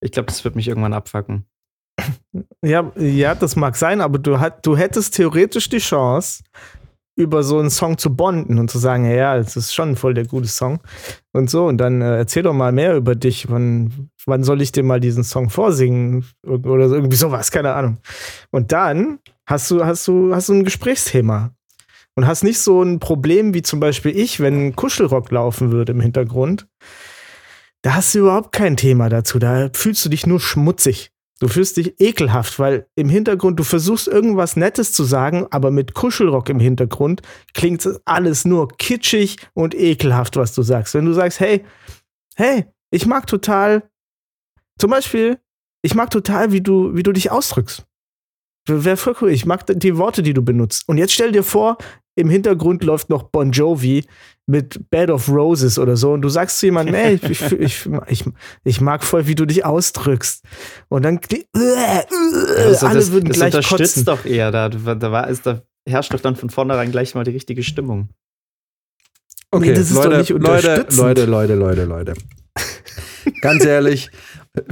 Ich 0.00 0.12
glaube, 0.12 0.26
das 0.26 0.44
wird 0.44 0.54
mich 0.54 0.68
irgendwann 0.68 0.92
abfacken. 0.92 1.46
Ja, 2.62 2.92
ja, 2.96 3.34
das 3.34 3.56
mag 3.56 3.74
sein, 3.74 4.00
aber 4.00 4.20
du, 4.20 4.38
hat, 4.38 4.64
du 4.64 4.76
hättest 4.76 5.16
theoretisch 5.16 5.68
die 5.68 5.78
Chance, 5.78 6.44
über 7.18 7.42
so 7.42 7.58
einen 7.58 7.70
Song 7.70 7.98
zu 7.98 8.14
bonden 8.14 8.60
und 8.60 8.70
zu 8.70 8.78
sagen, 8.78 9.10
ja, 9.10 9.36
das 9.36 9.56
ist 9.56 9.74
schon 9.74 9.96
voll 9.96 10.14
der 10.14 10.24
gute 10.24 10.46
Song 10.46 10.78
und 11.32 11.50
so. 11.50 11.66
Und 11.66 11.78
dann 11.78 12.00
äh, 12.00 12.16
erzähl 12.16 12.44
doch 12.44 12.54
mal 12.54 12.70
mehr 12.70 12.96
über 12.96 13.16
dich. 13.16 13.50
Wann, 13.50 14.10
wann 14.24 14.44
soll 14.44 14.62
ich 14.62 14.70
dir 14.70 14.84
mal 14.84 15.00
diesen 15.00 15.24
Song 15.24 15.50
vorsingen? 15.50 16.24
Oder 16.46 16.86
irgendwie 16.86 17.16
sowas, 17.16 17.50
keine 17.50 17.74
Ahnung. 17.74 17.98
Und 18.50 18.70
dann 18.70 19.18
hast 19.46 19.68
du, 19.70 19.84
hast 19.84 20.06
du, 20.06 20.32
hast 20.32 20.48
du 20.48 20.54
ein 20.54 20.64
Gesprächsthema. 20.64 21.50
Und 22.14 22.26
hast 22.26 22.44
nicht 22.44 22.60
so 22.60 22.82
ein 22.82 23.00
Problem 23.00 23.52
wie 23.52 23.62
zum 23.62 23.80
Beispiel 23.80 24.16
ich, 24.16 24.40
wenn 24.40 24.74
Kuschelrock 24.76 25.30
laufen 25.30 25.72
würde 25.72 25.92
im 25.92 26.00
Hintergrund. 26.00 26.68
Da 27.82 27.94
hast 27.94 28.14
du 28.14 28.20
überhaupt 28.20 28.52
kein 28.52 28.76
Thema 28.76 29.08
dazu. 29.08 29.38
Da 29.40 29.70
fühlst 29.72 30.04
du 30.04 30.08
dich 30.08 30.26
nur 30.26 30.40
schmutzig. 30.40 31.10
Du 31.40 31.46
fühlst 31.46 31.76
dich 31.76 32.00
ekelhaft, 32.00 32.58
weil 32.58 32.88
im 32.96 33.08
Hintergrund, 33.08 33.60
du 33.60 33.64
versuchst 33.64 34.08
irgendwas 34.08 34.56
Nettes 34.56 34.92
zu 34.92 35.04
sagen, 35.04 35.46
aber 35.50 35.70
mit 35.70 35.94
Kuschelrock 35.94 36.48
im 36.48 36.58
Hintergrund 36.58 37.22
klingt 37.54 37.86
es 37.86 38.00
alles 38.04 38.44
nur 38.44 38.68
kitschig 38.76 39.36
und 39.54 39.74
ekelhaft, 39.74 40.36
was 40.36 40.52
du 40.52 40.62
sagst. 40.62 40.94
Wenn 40.94 41.04
du 41.04 41.12
sagst, 41.12 41.38
hey, 41.38 41.64
hey, 42.34 42.66
ich 42.90 43.06
mag 43.06 43.26
total, 43.26 43.88
zum 44.78 44.90
Beispiel, 44.90 45.38
ich 45.82 45.94
mag 45.94 46.10
total, 46.10 46.50
wie 46.50 46.60
du, 46.60 46.94
wie 46.96 47.04
du 47.04 47.12
dich 47.12 47.30
ausdrückst. 47.30 47.86
Wäre 48.66 48.96
voll 48.96 49.16
cool. 49.22 49.30
Ich 49.30 49.46
mag 49.46 49.64
die 49.66 49.96
Worte, 49.96 50.22
die 50.22 50.34
du 50.34 50.42
benutzt. 50.42 50.88
Und 50.88 50.98
jetzt 50.98 51.14
stell 51.14 51.32
dir 51.32 51.42
vor, 51.42 51.78
im 52.18 52.28
Hintergrund 52.28 52.82
läuft 52.84 53.10
noch 53.10 53.24
Bon 53.24 53.52
Jovi 53.52 54.04
mit 54.46 54.90
Bed 54.90 55.10
of 55.10 55.28
Roses 55.28 55.78
oder 55.78 55.96
so 55.96 56.12
und 56.12 56.22
du 56.22 56.28
sagst 56.28 56.58
zu 56.58 56.66
jemandem, 56.66 56.94
ey, 56.94 57.14
ich, 57.14 57.30
ich, 57.30 57.52
ich, 57.52 57.88
ich, 58.08 58.24
ich 58.64 58.80
mag 58.80 59.04
voll, 59.04 59.26
wie 59.26 59.34
du 59.34 59.44
dich 59.44 59.64
ausdrückst. 59.64 60.44
Und 60.88 61.04
dann 61.04 61.20
äh, 61.30 61.38
äh, 61.54 62.04
Also 62.64 62.86
alle 62.86 62.96
das, 62.96 63.12
würden 63.12 63.28
das 63.28 63.36
gleich 63.36 63.54
unterstützt 63.54 63.94
kotzen. 63.94 64.04
doch 64.04 64.24
eher. 64.24 64.50
Da, 64.50 64.68
da, 64.68 65.12
war, 65.12 65.28
ist, 65.28 65.46
da 65.46 65.62
herrscht 65.88 66.12
doch 66.14 66.20
dann 66.20 66.34
von 66.34 66.50
vornherein 66.50 66.90
gleich 66.90 67.14
mal 67.14 67.24
die 67.24 67.30
richtige 67.30 67.62
Stimmung. 67.62 68.08
Okay, 69.50 69.68
Nee, 69.68 69.74
das 69.74 69.90
ist 69.90 69.96
doch 69.96 70.04
Leute, 70.04 70.18
nicht 70.18 70.30
Leute. 70.30 70.86
Leute, 70.90 71.24
Leute, 71.24 71.54
Leute, 71.54 71.84
Leute. 71.84 72.14
Ganz 73.42 73.64
ehrlich, 73.64 74.10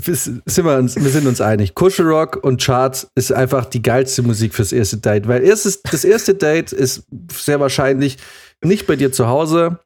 sind 0.01 0.65
wir, 0.65 0.77
uns, 0.77 0.97
wir 0.97 1.11
sind 1.11 1.27
uns 1.27 1.41
einig. 1.41 1.75
Kuschelrock 1.75 2.43
und 2.43 2.63
Charts 2.63 3.09
ist 3.15 3.33
einfach 3.33 3.65
die 3.67 3.83
geilste 3.83 4.23
Musik 4.23 4.55
fürs 4.55 4.73
erste 4.73 4.99
Date, 4.99 5.29
weil 5.29 5.43
erstes, 5.43 5.83
das 5.83 6.05
erste 6.05 6.35
Date 6.35 6.73
ist 6.73 7.05
sehr 7.33 7.61
wahrscheinlich 7.61 8.19
nicht 8.63 8.87
bei 8.87 8.97
dir 8.97 9.13
zu 9.13 9.27
Hause, 9.29 9.79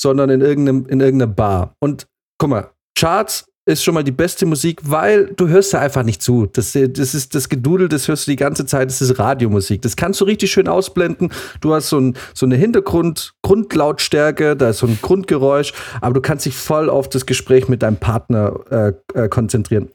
sondern 0.00 0.30
in 0.30 0.40
irgendeinem, 0.40 0.86
in 0.86 1.00
irgendeiner 1.00 1.32
Bar. 1.32 1.76
Und 1.80 2.06
guck 2.38 2.50
mal, 2.50 2.70
Charts 2.98 3.46
ist 3.64 3.84
schon 3.84 3.94
mal 3.94 4.02
die 4.02 4.12
beste 4.12 4.44
Musik, 4.44 4.80
weil 4.82 5.26
du 5.36 5.46
hörst 5.48 5.72
da 5.72 5.80
einfach 5.80 6.02
nicht 6.02 6.20
zu. 6.20 6.46
Das, 6.46 6.72
das 6.72 7.14
ist 7.14 7.34
das 7.34 7.48
Gedudel, 7.48 7.88
das 7.88 8.08
hörst 8.08 8.26
du 8.26 8.32
die 8.32 8.36
ganze 8.36 8.66
Zeit, 8.66 8.88
das 8.88 9.00
ist 9.00 9.18
Radiomusik. 9.18 9.82
Das 9.82 9.94
kannst 9.94 10.20
du 10.20 10.24
richtig 10.24 10.50
schön 10.50 10.66
ausblenden. 10.66 11.32
Du 11.60 11.72
hast 11.72 11.88
so, 11.88 11.98
ein, 11.98 12.16
so 12.34 12.44
eine 12.44 12.56
Hintergrund, 12.56 13.34
Grundlautstärke, 13.42 14.56
da 14.56 14.70
ist 14.70 14.78
so 14.78 14.86
ein 14.86 14.98
Grundgeräusch, 15.00 15.72
aber 16.00 16.14
du 16.14 16.20
kannst 16.20 16.44
dich 16.46 16.56
voll 16.56 16.90
auf 16.90 17.08
das 17.08 17.24
Gespräch 17.24 17.68
mit 17.68 17.82
deinem 17.82 17.98
Partner 17.98 18.94
äh, 19.14 19.20
äh, 19.20 19.28
konzentrieren. 19.28 19.90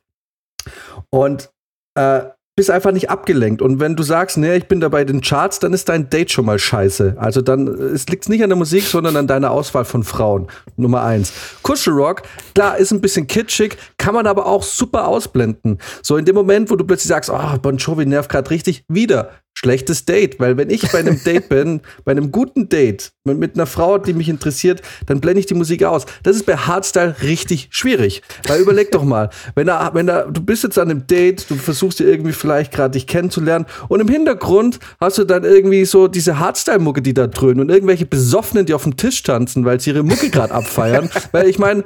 Und 1.10 1.50
äh, 1.96 2.22
bist 2.58 2.72
einfach 2.72 2.92
nicht 2.92 3.12
abgelenkt. 3.12 3.62
Und 3.62 3.80
wenn 3.80 3.96
du 3.96 4.02
sagst, 4.02 4.38
nee, 4.38 4.56
ich 4.56 4.68
bin 4.68 4.80
da 4.80 4.90
bei 4.90 5.06
den 5.06 5.22
Charts, 5.22 5.60
dann 5.60 5.74
ist 5.74 5.90
dein 5.90 6.10
Date 6.10 6.32
schon 6.32 6.46
mal 6.46 6.58
scheiße. 6.58 7.16
Also 7.18 7.42
dann, 7.42 7.68
es 7.68 8.08
liegt 8.08 8.28
nicht 8.30 8.44
an 8.44 8.50
der 8.50 8.58
Musik, 8.58 8.84
sondern 8.84 9.16
an 9.16 9.28
deiner 9.28 9.52
Auswahl 9.52 9.86
von 9.86 10.04
Frauen. 10.04 10.48
Nummer 10.76 11.04
eins. 11.04 11.32
Kuschelrock, 11.62 12.24
klar, 12.56 12.78
ist 12.78 12.92
ein 12.92 13.00
bisschen 13.00 13.28
kitschig, 13.28 13.78
kann 13.98 14.16
man 14.16 14.26
aber 14.26 14.48
auch 14.48 14.64
super 14.64 15.08
ausblenden. 15.08 15.78
So 16.02 16.18
in 16.18 16.26
dem 16.26 16.34
Moment, 16.34 16.72
wo 16.72 16.76
du 16.76 16.84
plötzlich 16.84 17.10
sagst, 17.10 17.30
oh, 17.30 17.58
Bon 17.62 17.78
Jovi 17.78 18.08
nervt 18.08 18.30
gerade 18.32 18.50
richtig, 18.50 18.84
wieder 18.88 19.30
schlechtes 19.58 20.06
Date. 20.06 20.40
Weil 20.40 20.56
wenn 20.56 20.70
ich 20.70 20.92
bei 20.92 21.00
einem 21.00 21.22
Date 21.24 21.50
bin, 21.50 21.82
bei 22.06 22.12
einem 22.12 22.32
guten 22.32 22.70
Date, 22.70 23.12
mit, 23.24 23.40
mit 23.40 23.56
einer 23.56 23.66
Frau, 23.66 23.98
die 23.98 24.14
mich 24.14 24.30
interessiert, 24.30 24.82
dann 25.08 25.20
blende 25.20 25.40
ich 25.40 25.48
die 25.48 25.56
Musik 25.56 25.84
aus. 25.84 26.06
Das 26.22 26.36
ist 26.36 26.46
bei 26.46 26.56
Hardstyle 26.56 27.16
richtig 27.24 27.68
schwierig. 27.72 28.22
Weil 28.48 28.62
überleg 28.62 28.92
doch 28.92 29.04
mal, 29.04 29.32
wenn 29.56 29.66
da, 29.68 29.90
wenn 29.94 30.06
da, 30.06 30.24
du 30.26 30.42
bist 30.42 30.64
jetzt 30.64 30.78
an 30.78 30.92
einem 30.92 31.08
Date, 31.08 31.50
du 31.50 31.56
versuchst 31.56 32.00
dir 32.00 32.06
irgendwie 32.06 32.34
vielleicht 32.34 32.72
gerade 32.72 32.92
dich 32.92 33.08
kennenzulernen 33.08 33.66
und 33.90 34.00
im 34.00 34.08
Hintergrund 34.08 34.80
hast 35.00 35.18
du 35.18 35.24
dann 35.24 35.44
irgendwie 35.44 35.86
so 35.86 36.08
diese 36.08 36.38
Hardstyle-Mucke, 36.38 37.02
die 37.02 37.16
da 37.16 37.26
dröhnen 37.26 37.60
und 37.60 37.70
irgendwelche 37.70 38.06
Besoffenen, 38.06 38.68
die 38.68 38.76
auf 38.76 38.84
dem 38.84 38.96
Tisch 38.96 39.24
tanzen, 39.24 39.66
weil 39.66 39.80
sie 39.80 39.90
ihre 39.90 40.04
Mucke 40.04 40.30
gerade 40.30 40.54
abfeiern. 40.54 41.10
Weil 41.32 41.48
ich 41.48 41.60
meine, 41.60 41.84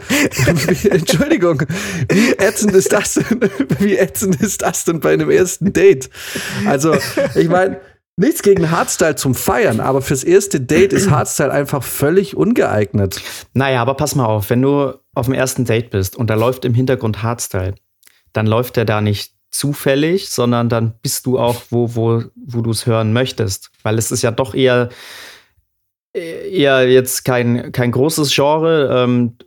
Entschuldigung, 0.90 1.64
wie 2.10 2.34
ätzend 2.34 2.74
ist 2.74 2.92
das 2.92 3.14
denn? 3.16 3.40
Wie 3.80 3.98
ätzend 3.98 4.42
ist 4.42 4.62
das 4.62 4.86
denn 4.86 5.00
bei 5.00 5.14
einem 5.14 5.30
ersten 5.30 5.74
Date? 5.74 6.10
Also, 6.66 6.96
ich 7.36 7.48
meine, 7.48 7.61
nichts 8.18 8.44
gegen 8.44 8.72
Hardstyle 8.72 9.16
zum 9.16 9.36
Feiern, 9.36 9.80
aber 9.80 10.02
fürs 10.02 10.24
erste 10.24 10.62
Date 10.62 10.94
ist 10.94 11.10
Hardstyle 11.10 11.52
einfach 11.52 11.84
völlig 11.84 12.36
ungeeignet. 12.36 13.22
Naja, 13.54 13.82
aber 13.82 13.96
pass 13.96 14.16
mal 14.16 14.26
auf, 14.26 14.50
wenn 14.50 14.62
du 14.62 14.94
auf 15.14 15.26
dem 15.26 15.34
ersten 15.34 15.66
Date 15.66 15.90
bist 15.90 16.16
und 16.16 16.30
da 16.30 16.36
läuft 16.36 16.66
im 16.66 16.74
Hintergrund 16.74 17.24
Hardstyle, 17.24 17.76
dann 18.34 18.48
läuft 18.48 18.78
der 18.78 18.86
da 18.86 19.02
nicht 19.02 19.34
zufällig, 19.50 20.30
sondern 20.30 20.70
dann 20.70 20.94
bist 21.02 21.26
du 21.26 21.38
auch, 21.38 21.62
wo, 21.70 21.96
wo, 21.96 22.24
wo 22.36 22.62
du 22.62 22.72
es 22.72 22.86
hören 22.86 23.12
möchtest. 23.12 23.70
Weil 23.84 23.98
es 23.98 24.12
ist 24.12 24.22
ja 24.22 24.32
doch 24.32 24.56
eher, 24.56 24.90
eher 26.14 26.90
jetzt 26.90 27.26
kein, 27.26 27.72
kein 27.72 27.92
großes 27.92 28.34
Genre. 28.34 29.04
Ähm, 29.04 29.38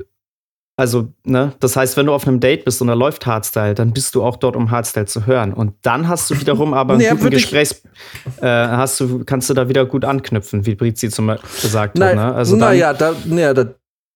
also, 0.76 1.12
ne, 1.24 1.52
das 1.60 1.76
heißt, 1.76 1.96
wenn 1.96 2.06
du 2.06 2.12
auf 2.12 2.26
einem 2.26 2.40
Date 2.40 2.64
bist 2.64 2.80
und 2.80 2.88
da 2.88 2.94
läuft 2.94 3.26
Hardstyle, 3.26 3.74
dann 3.74 3.92
bist 3.92 4.14
du 4.16 4.24
auch 4.24 4.36
dort, 4.36 4.56
um 4.56 4.72
Hardstyle 4.72 5.06
zu 5.06 5.24
hören. 5.24 5.52
Und 5.52 5.74
dann 5.82 6.08
hast 6.08 6.30
du 6.30 6.40
wiederum 6.40 6.74
aber 6.74 6.94
einen 6.94 7.02
Naja, 7.02 7.14
guten 7.14 7.30
Gesprächs, 7.30 7.82
äh, 8.40 8.46
hast 8.46 8.98
du, 8.98 9.24
kannst 9.24 9.48
du 9.48 9.54
da 9.54 9.68
wieder 9.68 9.86
gut 9.86 10.04
anknüpfen, 10.04 10.66
wie 10.66 10.74
Brizi 10.74 11.10
zum 11.10 11.28
Beispiel 11.28 11.48
gesagt 11.62 11.96
Nein, 11.96 12.18
hat. 12.18 12.30
Ne? 12.30 12.34
Also 12.34 12.56
naja, 12.56 12.92
da, 12.92 13.14
naja, 13.24 13.54
da, 13.54 13.66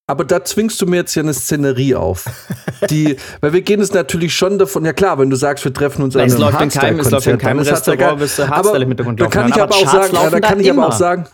aber 0.08 0.24
da 0.24 0.42
zwingst 0.42 0.80
du 0.80 0.86
mir 0.86 0.96
jetzt 0.96 1.14
ja 1.14 1.22
eine 1.22 1.34
Szenerie 1.34 1.94
auf. 1.94 2.24
Die, 2.90 3.16
weil 3.40 3.52
wir 3.52 3.60
gehen 3.60 3.80
es 3.80 3.92
natürlich 3.92 4.34
schon 4.34 4.58
davon, 4.58 4.84
ja 4.84 4.92
klar, 4.92 5.18
wenn 5.18 5.30
du 5.30 5.36
sagst, 5.36 5.64
wir 5.64 5.72
treffen 5.72 6.02
uns 6.02 6.14
Na, 6.14 6.22
an 6.22 6.30
einem 6.32 6.70
keinem- 6.70 6.98
es 7.00 7.10
läuft 7.10 7.26
in 7.26 7.34
Hardstyle-Konzert, 7.34 7.40
keinem 7.40 7.58
Restaurant, 7.60 8.20
wirst 8.20 8.38
du 8.38 8.48
Hardstyle 8.48 8.82
im 8.82 8.88
Hintergrund 8.88 9.20
laufen 9.20 9.30
kann 9.32 9.48
ich 9.48 9.54
aber 9.54 9.62
aber 9.64 9.74
auch 9.74 9.82
Charts 9.82 10.10
sagen, 10.10 10.24
ja, 10.24 10.30
da 10.30 10.40
kann 10.40 10.60
ich 10.60 10.70
aber 10.70 10.86
auch 10.88 10.92
sagen, 10.92 11.26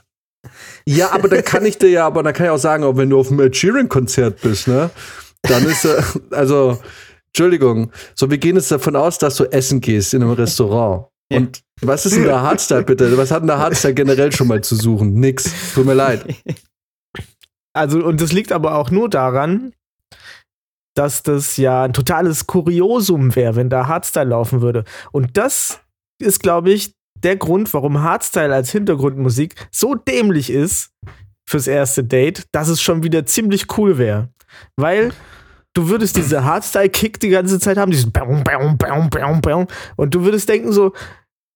ja, 0.86 1.12
aber 1.12 1.28
dann 1.28 1.45
kann 1.45 1.64
ich 1.64 1.78
dir 1.78 1.88
ja, 1.88 2.07
aber 2.07 2.22
dann 2.22 2.32
kann 2.32 2.47
ich 2.47 2.51
auch 2.51 2.59
sagen, 2.59 2.84
auch 2.84 2.97
wenn 2.97 3.11
du 3.11 3.18
auf 3.18 3.30
einem 3.30 3.40
Ed 3.40 3.57
Sheeran-Konzert 3.57 4.40
bist, 4.42 4.68
ne, 4.68 4.90
dann 5.42 5.64
ist, 5.66 5.84
äh, 5.84 6.03
also, 6.30 6.78
Entschuldigung, 7.28 7.90
so 8.14 8.30
wir 8.30 8.38
gehen 8.38 8.57
jetzt 8.57 8.70
davon 8.70 8.97
aus, 8.97 9.18
dass 9.18 9.36
du 9.36 9.45
essen 9.45 9.80
gehst 9.80 10.14
in 10.14 10.22
einem 10.22 10.32
Restaurant. 10.32 11.07
Ja. 11.30 11.38
Und 11.38 11.62
was 11.80 12.07
ist 12.07 12.16
denn 12.16 12.24
der 12.24 12.42
Hardstyle 12.42 12.84
bitte? 12.84 13.16
Was 13.16 13.30
hat 13.30 13.42
denn 13.42 13.49
der 13.49 13.59
Hardstyle 13.59 13.95
generell 13.95 14.32
schon 14.32 14.47
mal 14.47 14.62
zu 14.62 14.76
suchen? 14.76 15.14
Nix. 15.14 15.51
Tut 15.74 15.86
mir 15.86 15.95
leid. 15.95 16.24
Also, 17.76 18.05
und 18.05 18.20
das 18.20 18.32
liegt 18.32 18.53
aber 18.53 18.76
auch 18.76 18.92
nur 18.92 19.11
daran, 19.11 19.72
dass 20.95 21.24
das 21.24 21.57
ja 21.57 21.82
ein 21.82 21.92
totales 21.92 22.47
Kuriosum 22.47 23.34
wäre, 23.34 23.57
wenn 23.57 23.68
da 23.68 23.88
Hardstyle 23.88 24.28
laufen 24.28 24.62
würde. 24.62 24.84
Und 25.11 25.36
das 25.36 25.80
ist, 26.20 26.40
glaube 26.40 26.70
ich, 26.70 26.95
der 27.25 27.37
Grund, 27.37 27.72
warum 27.75 28.03
Hardstyle 28.03 28.55
als 28.55 28.70
Hintergrundmusik 28.70 29.55
so 29.70 29.95
dämlich 29.95 30.51
ist 30.51 30.93
fürs 31.47 31.66
erste 31.66 32.05
Date, 32.05 32.45
dass 32.53 32.68
es 32.68 32.81
schon 32.81 33.03
wieder 33.03 33.27
ziemlich 33.27 33.66
cool 33.77 33.99
wäre. 33.99 34.29
Weil 34.77 35.12
du 35.75 35.89
würdest 35.89 36.16
diese 36.16 36.45
Hardstyle-Kick 36.45 37.20
die 37.20 37.31
ganze 37.31 37.59
Zeit 37.59 37.77
haben, 37.77 37.91
diesen 37.91 38.12
Baum, 38.12 38.45
Baum, 38.45 38.79
Baum, 38.79 39.11
Baum, 39.11 39.41
Baum. 39.41 39.66
Und 39.97 40.14
du 40.14 40.25
würdest 40.25 40.49
denken 40.49 40.72
so, 40.72 40.93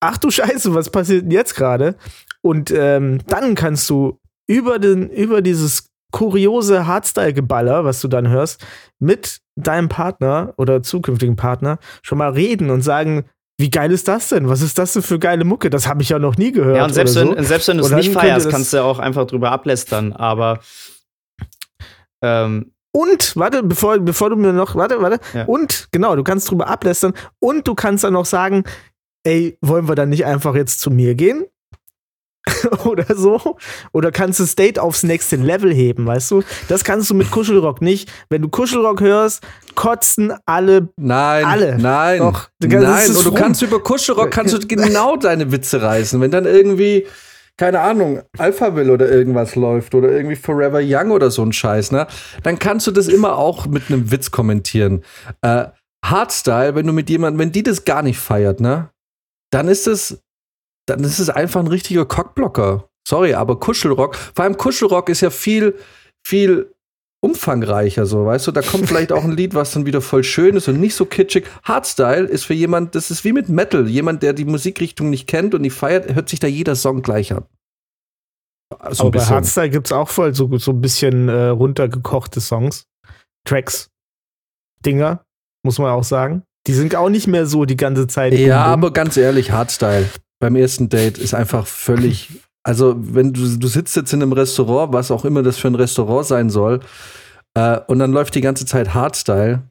ach 0.01 0.19
du 0.19 0.31
Scheiße, 0.31 0.75
was 0.75 0.91
passiert 0.91 1.23
denn 1.25 1.31
jetzt 1.31 1.55
gerade? 1.55 1.97
Und 2.43 2.71
ähm, 2.71 3.21
dann 3.27 3.55
kannst 3.55 3.89
du 3.91 4.19
über, 4.47 4.79
den, 4.79 5.11
über 5.11 5.43
dieses 5.43 5.91
kuriose 6.11 6.87
Hardstyle-Geballer, 6.87 7.85
was 7.85 8.01
du 8.01 8.09
dann 8.09 8.29
hörst, 8.29 8.65
mit 8.99 9.41
deinem 9.57 9.89
Partner 9.89 10.55
oder 10.57 10.83
zukünftigen 10.83 11.37
Partner 11.37 11.79
schon 12.03 12.19
mal 12.19 12.31
reden 12.31 12.71
und 12.71 12.83
sagen, 12.83 13.25
wie 13.59 13.71
geil 13.71 13.91
ist 13.91 14.07
das 14.07 14.29
denn? 14.29 14.49
Was 14.49 14.63
ist 14.63 14.79
das 14.79 14.93
denn 14.93 15.03
für 15.03 15.19
geile 15.19 15.45
Mucke? 15.45 15.69
Das 15.69 15.89
habe 15.89 16.03
ich 16.03 16.11
ja 16.11 16.19
noch 16.19 16.37
nie 16.37 16.53
gehört. 16.53 16.77
Ja, 16.77 16.85
und 16.85 16.95
selbst 16.95 17.17
wenn, 17.17 17.37
so. 17.37 17.43
selbst 17.43 17.69
wenn 17.69 17.79
du 17.79 17.85
es 17.85 17.91
nicht 17.91 18.13
feierst, 18.13 18.49
kannst 18.49 18.73
du 18.73 18.83
auch 18.83 19.01
einfach 19.01 19.27
drüber 19.27 19.51
ablästern. 19.51 20.13
Aber 20.13 20.61
ähm, 22.23 22.73
Und, 22.93 23.37
warte, 23.37 23.63
bevor, 23.63 23.99
bevor 23.99 24.31
du 24.31 24.37
mir 24.37 24.53
noch, 24.53 24.75
warte, 24.75 25.01
warte. 25.03 25.21
Ja. 25.35 25.45
Und, 25.45 25.89
genau, 25.93 26.17
du 26.17 26.23
kannst 26.25 26.51
drüber 26.51 26.69
ablästern 26.69 27.13
und 27.41 27.67
du 27.67 27.75
kannst 27.75 28.05
dann 28.05 28.13
noch 28.13 28.27
sagen, 28.27 28.65
ey, 29.25 29.59
wollen 29.61 29.89
wir 29.89 29.95
dann 29.95 30.09
nicht 30.09 30.25
einfach 30.25 30.55
jetzt 30.55 30.81
zu 30.81 30.91
mir 30.91 31.15
gehen? 31.15 31.45
Oder 32.85 33.15
so. 33.17 33.57
Oder 33.93 34.11
kannst 34.13 34.39
du 34.39 34.45
das 34.45 34.55
Date 34.55 34.79
aufs 34.79 35.03
nächste 35.03 35.37
Level 35.37 35.73
heben, 35.73 36.07
weißt 36.07 36.31
du? 36.31 36.43
Das 36.69 36.85
kannst 36.85 37.11
du 37.11 37.15
mit 37.15 37.31
Kuschelrock 37.31 37.83
nicht. 37.83 38.11
Wenn 38.31 38.43
du 38.43 38.49
Kuschelrock 38.49 39.01
hörst, 39.01 39.43
kotzen 39.75 40.33
alle. 40.47 40.89
Nein, 40.97 41.45
Alle. 41.45 41.79
nein, 41.79 42.19
Doch, 42.19 42.49
du 42.61 42.69
kannst- 42.69 42.87
nein. 42.87 43.17
Und 43.17 43.25
du 43.25 43.29
rum. 43.31 43.39
kannst 43.39 43.63
über 43.63 43.83
Kuschelrock 43.83 44.31
kannst 44.31 44.55
du 44.55 44.59
genau 44.67 45.17
deine 45.17 45.53
Witze 45.53 45.81
reißen. 45.83 46.21
Wenn 46.21 46.31
dann 46.31 46.45
irgendwie, 46.47 47.07
keine 47.57 47.81
Ahnung, 47.81 48.23
Alphaville 48.39 48.93
oder 48.93 49.09
irgendwas 49.11 49.55
läuft 49.55 49.95
oder 49.95 50.11
irgendwie 50.11 50.37
Forever 50.37 50.81
Young 50.83 51.11
oder 51.11 51.31
so 51.31 51.43
ein 51.43 51.53
Scheiß, 51.53 51.93
ne, 51.93 52.07
dann 52.43 52.59
kannst 52.59 52.87
du 52.87 52.91
das 52.91 53.09
immer 53.09 53.37
auch 53.37 53.67
mit 53.67 53.85
einem 53.89 54.11
Witz 54.11 54.31
kommentieren. 54.31 55.03
Äh, 55.43 55.67
Hardstyle, 56.05 56.75
wenn 56.77 56.87
du 56.87 56.93
mit 56.93 57.11
jemandem, 57.11 57.41
wenn 57.41 57.53
die 57.53 57.63
das 57.65 57.85
gar 57.85 58.03
nicht 58.03 58.19
feiert, 58.19 58.61
ne, 58.61 58.91
dann 59.51 59.67
ist 59.69 59.87
es, 59.89 60.21
dann 60.89 61.05
ist 61.05 61.19
es 61.19 61.31
einfach 61.31 61.61
ein 61.61 61.67
richtiger 61.67 62.07
Cockblocker. 62.07 62.89
Sorry, 63.07 63.35
aber 63.35 63.59
Kuschelrock, 63.59 64.17
vor 64.17 64.45
allem 64.45 64.57
Kuschelrock 64.57 65.09
ist 65.09 65.23
ja 65.23 65.31
viel, 65.31 65.77
viel 66.27 66.75
umfangreicher, 67.21 68.07
so, 68.07 68.27
weißt 68.27 68.47
du, 68.47 68.53
da 68.53 68.63
kommt 68.63 68.87
vielleicht 68.89 69.13
auch 69.13 69.25
ein 69.25 69.33
Lied, 69.33 69.55
was 69.55 69.73
dann 69.73 69.87
wieder 69.87 70.01
voll 70.01 70.25
schön 70.25 70.57
ist 70.57 70.69
und 70.69 70.79
nicht 70.81 70.95
so 70.95 71.05
kitschig. 71.05 71.47
Hardstyle 71.65 72.27
ist 72.27 72.45
für 72.45 72.55
jemand, 72.55 72.95
das 72.95 73.11
ist 73.11 73.25
wie 73.25 73.33
mit 73.33 73.49
Metal. 73.49 73.89
Jemand, 73.89 74.23
der 74.23 74.33
die 74.33 74.45
Musikrichtung 74.45 75.11
nicht 75.11 75.27
kennt 75.27 75.55
und 75.55 75.63
die 75.63 75.71
feiert, 75.71 76.15
hört 76.15 76.29
sich 76.29 76.39
da 76.41 76.47
jeder 76.47 76.77
Song 76.77 77.03
gleich 77.03 77.33
an. 77.33 77.45
So 78.91 79.05
Aber 79.05 79.19
bei. 79.19 79.25
Hardstyle 79.25 79.71
gibt 79.71 79.87
es 79.87 79.93
auch 79.93 80.09
voll 80.09 80.35
so, 80.35 80.57
so 80.59 80.73
ein 80.73 80.81
bisschen 80.81 81.29
äh, 81.29 81.49
runtergekochte 81.49 82.41
Songs. 82.41 82.85
Tracks. 83.45 83.89
Dinger, 84.85 85.25
muss 85.65 85.79
man 85.79 85.91
auch 85.91 86.05
sagen. 86.05 86.43
Die 86.67 86.75
sind 86.75 86.95
auch 86.95 87.09
nicht 87.09 87.27
mehr 87.27 87.47
so 87.47 87.65
die 87.65 87.77
ganze 87.77 88.07
Zeit. 88.07 88.35
Ja, 88.35 88.65
aber 88.65 88.93
ganz 88.93 89.17
ehrlich, 89.17 89.51
Hardstyle 89.51 90.07
beim 90.41 90.57
ersten 90.57 90.89
Date 90.89 91.19
ist 91.19 91.35
einfach 91.35 91.67
völlig. 91.67 92.31
Also, 92.63 92.95
wenn 92.99 93.33
du, 93.33 93.57
du 93.57 93.69
sitzt 93.69 93.97
jetzt 93.97 94.13
in 94.13 94.23
einem 94.23 94.33
Restaurant, 94.33 94.93
was 94.93 95.11
auch 95.11 95.25
immer 95.25 95.43
das 95.43 95.59
für 95.59 95.69
ein 95.69 95.75
Restaurant 95.75 96.27
sein 96.27 96.51
soll, 96.51 96.81
äh, 97.55 97.81
und 97.87 97.99
dann 97.99 98.13
läuft 98.13 98.35
die 98.35 98.41
ganze 98.41 98.67
Zeit 98.67 98.95
Hardstyle. 98.95 99.63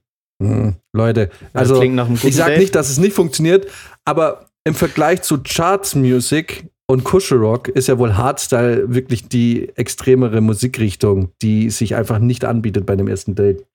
Hm, 0.41 0.75
Leute, 0.93 1.29
das 1.53 1.61
also 1.61 1.79
klingt 1.79 1.95
nach 1.95 2.05
einem 2.05 2.15
guten 2.15 2.27
ich 2.27 2.35
sage 2.35 2.51
Date. 2.51 2.59
nicht, 2.59 2.75
dass 2.75 2.89
es 2.89 2.97
nicht 2.97 3.13
funktioniert, 3.13 3.67
aber 4.05 4.45
im 4.65 4.75
Vergleich 4.75 5.21
zu 5.21 5.41
Charts 5.41 5.95
Music 5.95 6.69
Und 6.89 7.03
Kuschelrock 7.03 7.67
ist 7.67 7.87
ja 7.87 7.97
wohl 7.97 8.15
Hardstyle 8.15 8.93
wirklich 8.93 9.27
die 9.27 9.69
extremere 9.75 10.39
Musikrichtung, 10.41 11.31
die 11.41 11.69
sich 11.69 11.95
einfach 11.95 12.19
nicht 12.19 12.45
anbietet 12.45 12.85
bei 12.85 12.95
dem 12.95 13.07
ersten 13.07 13.35
Date. 13.35 13.65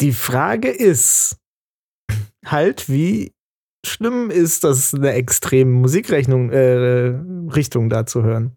Die 0.00 0.12
Frage 0.12 0.68
ist 0.68 1.36
halt, 2.44 2.88
wie 2.88 3.32
schlimm 3.84 4.30
ist 4.30 4.64
das, 4.64 4.94
eine 4.94 5.12
extreme 5.12 5.70
Musikrechnung, 5.70 6.50
äh, 6.50 7.14
Richtung 7.54 7.88
da 7.88 8.06
zu 8.06 8.22
hören? 8.22 8.56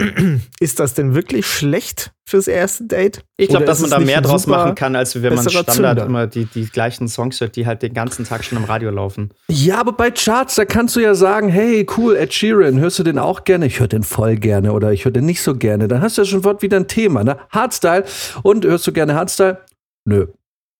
Ist 0.60 0.80
das 0.80 0.94
denn 0.94 1.14
wirklich 1.14 1.46
schlecht 1.46 2.12
fürs 2.24 2.48
erste 2.48 2.84
Date? 2.84 3.22
Ich 3.36 3.48
glaube, 3.48 3.66
dass 3.66 3.80
man 3.80 3.90
da 3.90 3.98
mehr 3.98 4.20
draus 4.20 4.46
machen 4.46 4.74
kann, 4.74 4.96
als 4.96 5.20
wenn 5.20 5.34
man 5.34 5.48
Standard 5.48 5.74
Zünder? 5.74 6.06
immer 6.06 6.26
die, 6.26 6.46
die 6.46 6.66
gleichen 6.66 7.08
Songs 7.08 7.40
hört, 7.40 7.56
die 7.56 7.66
halt 7.66 7.82
den 7.82 7.92
ganzen 7.92 8.24
Tag 8.24 8.44
schon 8.44 8.58
im 8.58 8.64
Radio 8.64 8.90
laufen. 8.90 9.30
Ja, 9.48 9.78
aber 9.78 9.92
bei 9.92 10.10
Charts, 10.10 10.54
da 10.54 10.64
kannst 10.64 10.96
du 10.96 11.00
ja 11.00 11.14
sagen, 11.14 11.48
hey, 11.48 11.86
cool, 11.96 12.16
Ed 12.16 12.32
Sheeran, 12.32 12.78
hörst 12.78 12.98
du 12.98 13.02
den 13.02 13.18
auch 13.18 13.44
gerne? 13.44 13.66
Ich 13.66 13.80
höre 13.80 13.88
den 13.88 14.02
voll 14.02 14.36
gerne 14.36 14.72
oder 14.72 14.92
ich 14.92 15.04
höre 15.04 15.12
den 15.12 15.26
nicht 15.26 15.42
so 15.42 15.54
gerne. 15.54 15.88
Dann 15.88 16.00
hast 16.00 16.16
du 16.16 16.22
ja 16.22 16.26
schon 16.26 16.42
fort 16.42 16.62
wieder 16.62 16.78
ein 16.78 16.88
Thema, 16.88 17.24
ne? 17.24 17.36
Hardstyle. 17.50 18.04
Und 18.42 18.64
hörst 18.64 18.86
du 18.86 18.92
gerne 18.92 19.14
Hardstyle? 19.14 19.58
Nö. 20.04 20.26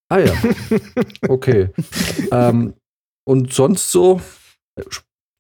Ah 0.09 0.19
ja. 0.19 0.33
Okay. 1.29 1.69
ähm, 2.33 2.75
und 3.31 3.53
sonst 3.53 3.93
so 3.93 4.21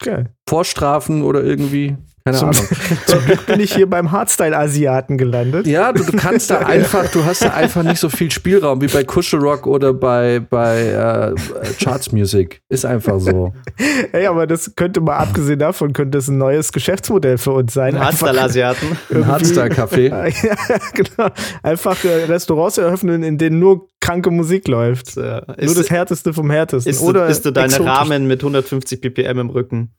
Okay. 0.00 0.26
Vorstrafen 0.48 1.22
oder 1.22 1.42
irgendwie? 1.42 1.96
Keine 2.24 2.36
Zum, 2.36 2.50
Ahnung. 2.50 2.66
zum 3.06 3.24
Glück 3.24 3.46
bin 3.46 3.60
ich 3.60 3.74
hier 3.74 3.88
beim 3.88 4.10
Hardstyle-Asiaten 4.12 5.16
gelandet. 5.16 5.66
Ja, 5.66 5.92
du, 5.92 6.04
du 6.04 6.12
kannst 6.12 6.50
da 6.50 6.58
einfach, 6.66 7.10
du 7.10 7.24
hast 7.24 7.42
da 7.42 7.50
einfach 7.54 7.82
nicht 7.82 7.98
so 7.98 8.10
viel 8.10 8.30
Spielraum 8.30 8.82
wie 8.82 8.88
bei 8.88 9.04
Kuschelrock 9.04 9.66
oder 9.66 9.94
bei, 9.94 10.40
bei 10.40 11.34
äh, 11.34 11.72
Charts 11.82 12.12
Music. 12.12 12.60
Ist 12.68 12.84
einfach 12.84 13.18
so. 13.20 13.54
Ey, 14.12 14.26
aber 14.26 14.46
das 14.46 14.74
könnte 14.76 15.00
mal, 15.00 15.16
abgesehen 15.16 15.58
davon, 15.58 15.94
könnte 15.94 16.18
es 16.18 16.28
ein 16.28 16.36
neues 16.36 16.72
Geschäftsmodell 16.72 17.38
für 17.38 17.52
uns 17.52 17.72
sein. 17.72 17.96
Ein 17.96 18.04
Hardstyle-Asiaten. 18.04 18.98
Ein 19.14 19.26
Hardstyle-Café. 19.26 20.08
ja, 20.46 20.56
genau. 20.92 21.30
Einfach 21.62 22.04
äh, 22.04 22.24
Restaurants 22.24 22.76
eröffnen, 22.76 23.22
in 23.22 23.38
denen 23.38 23.58
nur 23.58 23.88
kranke 24.00 24.30
Musik 24.30 24.68
läuft. 24.68 25.16
Äh, 25.16 25.42
nur 25.46 25.56
Ist, 25.56 25.78
das 25.78 25.90
Härteste 25.90 26.34
vom 26.34 26.50
Härtesten. 26.50 26.90
ist, 26.90 27.00
Oder 27.00 27.26
ist 27.28 27.46
du 27.46 27.50
deine 27.50 27.68
exotisch. 27.68 27.90
Rahmen 27.90 28.26
mit 28.26 28.40
150 28.40 29.00
BPM 29.00 29.38
im 29.38 29.50
Rücken? 29.50 29.94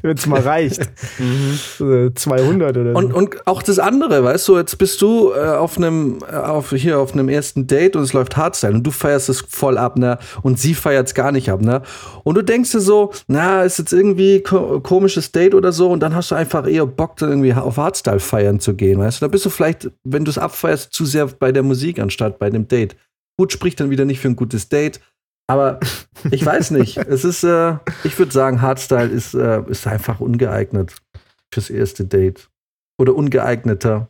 Wenn 0.00 0.16
es 0.16 0.26
mal 0.26 0.40
reicht. 0.40 0.88
Äh, 1.80 2.12
200 2.14 2.76
oder 2.76 2.92
so. 2.92 2.98
Und, 2.98 3.12
und 3.12 3.46
auch 3.46 3.62
das 3.62 3.78
andere, 3.78 4.22
weißt 4.22 4.48
du, 4.48 4.56
jetzt 4.56 4.78
bist 4.78 5.00
du 5.00 5.32
äh, 5.32 5.40
auf 5.40 5.76
einem, 5.76 6.18
äh, 6.30 6.34
auf, 6.34 6.70
hier 6.70 6.98
auf 6.98 7.12
einem 7.12 7.28
ersten 7.28 7.66
Date 7.66 7.96
und 7.96 8.02
es 8.02 8.12
läuft 8.12 8.36
Hardstyle 8.36 8.74
und 8.74 8.82
du 8.82 8.90
feierst 8.90 9.28
es 9.28 9.40
voll 9.48 9.78
ab, 9.78 9.96
ne? 9.96 10.18
Und 10.42 10.58
sie 10.58 10.74
feiert 10.74 11.08
es 11.08 11.14
gar 11.14 11.32
nicht 11.32 11.50
ab, 11.50 11.60
ne? 11.60 11.82
Und 12.24 12.36
du 12.36 12.42
denkst 12.42 12.72
dir 12.72 12.80
so, 12.80 13.12
na, 13.26 13.62
ist 13.62 13.78
jetzt 13.78 13.92
irgendwie 13.92 14.42
ko 14.42 14.80
komisches 14.80 15.32
Date 15.32 15.54
oder 15.54 15.72
so 15.72 15.90
und 15.90 16.00
dann 16.00 16.14
hast 16.14 16.30
du 16.30 16.34
einfach 16.34 16.66
eher 16.66 16.86
Bock, 16.86 17.16
dann 17.16 17.30
irgendwie 17.30 17.52
auf 17.54 17.76
Hardstyle 17.76 18.20
feiern 18.20 18.60
zu 18.60 18.74
gehen, 18.74 18.98
weißt 18.98 19.20
du? 19.20 19.26
Da 19.26 19.28
bist 19.28 19.46
du 19.46 19.50
vielleicht, 19.50 19.90
wenn 20.04 20.24
du 20.24 20.30
es 20.30 20.38
abfeierst, 20.38 20.92
zu 20.92 21.04
sehr 21.04 21.26
bei 21.26 21.52
der 21.52 21.62
Musik 21.62 21.98
anstatt 21.98 22.38
bei 22.38 22.50
dem 22.50 22.68
Date. 22.68 22.96
Gut, 23.36 23.52
spricht 23.52 23.78
dann 23.78 23.90
wieder 23.90 24.04
nicht 24.04 24.20
für 24.20 24.28
ein 24.28 24.36
gutes 24.36 24.68
Date. 24.68 25.00
Aber 25.50 25.80
ich 26.30 26.44
weiß 26.44 26.72
nicht. 26.72 26.96
Es 26.98 27.24
ist, 27.24 27.42
äh, 27.42 27.76
ich 28.04 28.18
würde 28.18 28.32
sagen, 28.32 28.60
Hardstyle 28.60 29.08
ist, 29.08 29.34
äh, 29.34 29.62
ist 29.68 29.86
einfach 29.86 30.20
ungeeignet 30.20 30.94
fürs 31.52 31.70
erste 31.70 32.04
Date. 32.04 32.50
Oder 33.00 33.14
ungeeigneter 33.14 34.08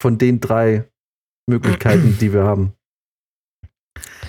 von 0.00 0.18
den 0.18 0.40
drei 0.40 0.88
Möglichkeiten, 1.48 2.16
die 2.20 2.32
wir 2.32 2.42
haben. 2.44 2.72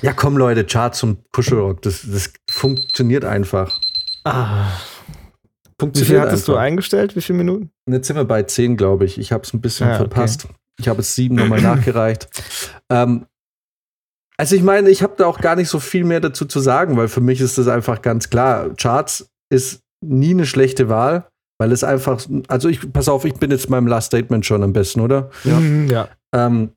Ja, 0.02 0.14
komm, 0.14 0.38
Leute, 0.38 0.66
Charts 0.66 1.02
und 1.04 1.20
Kuschelrock, 1.32 1.82
das, 1.82 2.06
das 2.10 2.34
funktioniert 2.50 3.26
einfach. 3.26 3.80
ah. 4.26 4.68
Wie 5.66 5.86
Funktioniert 5.86 6.10
viel 6.12 6.22
hattest 6.22 6.48
du 6.48 6.52
einfach. 6.54 6.64
eingestellt? 6.64 7.16
Wie 7.16 7.22
viele 7.22 7.38
Minuten? 7.40 7.72
Jetzt 7.90 8.08
sind 8.08 8.16
wir 8.16 8.24
bei 8.26 8.44
10, 8.44 8.78
glaube 8.78 9.04
ich. 9.06 9.18
Ich 9.18 9.32
habe 9.34 9.44
es 9.44 9.54
ein 9.54 9.60
bisschen 9.60 9.88
Ah, 9.88 9.96
okay. 9.96 9.98
verpasst. 9.98 10.48
Ich 10.80 10.88
habe 10.88 11.02
es 11.02 11.14
sieben 11.16 11.36
nochmal 11.36 11.62
nachgereicht. 11.62 12.30
Ähm, 12.90 13.26
also 14.38 14.56
ich 14.56 14.64
meine, 14.64 14.90
ich 14.90 15.04
habe 15.04 15.14
da 15.18 15.26
auch 15.28 15.40
gar 15.40 15.56
nicht 15.56 15.70
so 15.70 15.80
viel 15.80 16.04
mehr 16.04 16.20
dazu 16.20 16.46
zu 16.46 16.60
sagen, 16.60 16.98
weil 16.98 17.08
für 17.08 17.22
mich 17.22 17.42
ist 17.42 17.58
das 17.58 17.68
einfach 17.68 18.02
ganz 18.02 18.30
klar. 18.30 18.72
Charts 18.76 19.28
ist 19.50 19.82
nie 20.02 20.32
eine 20.32 20.46
schlechte 20.46 20.90
Wahl, 20.90 21.28
weil 21.60 21.72
es 21.72 21.84
einfach, 21.84 22.20
also 22.48 22.70
ich, 22.70 22.92
pass 22.92 23.10
auf, 23.10 23.26
ich 23.26 23.36
bin 23.36 23.52
jetzt 23.52 23.70
meinem 23.70 23.88
Last 23.88 24.08
Statement 24.08 24.46
schon 24.46 24.64
am 24.64 24.74
besten, 24.74 25.02
oder? 25.02 25.30
Ja. 25.44 25.60
ja. 25.60 26.08
Ähm, 26.34 26.72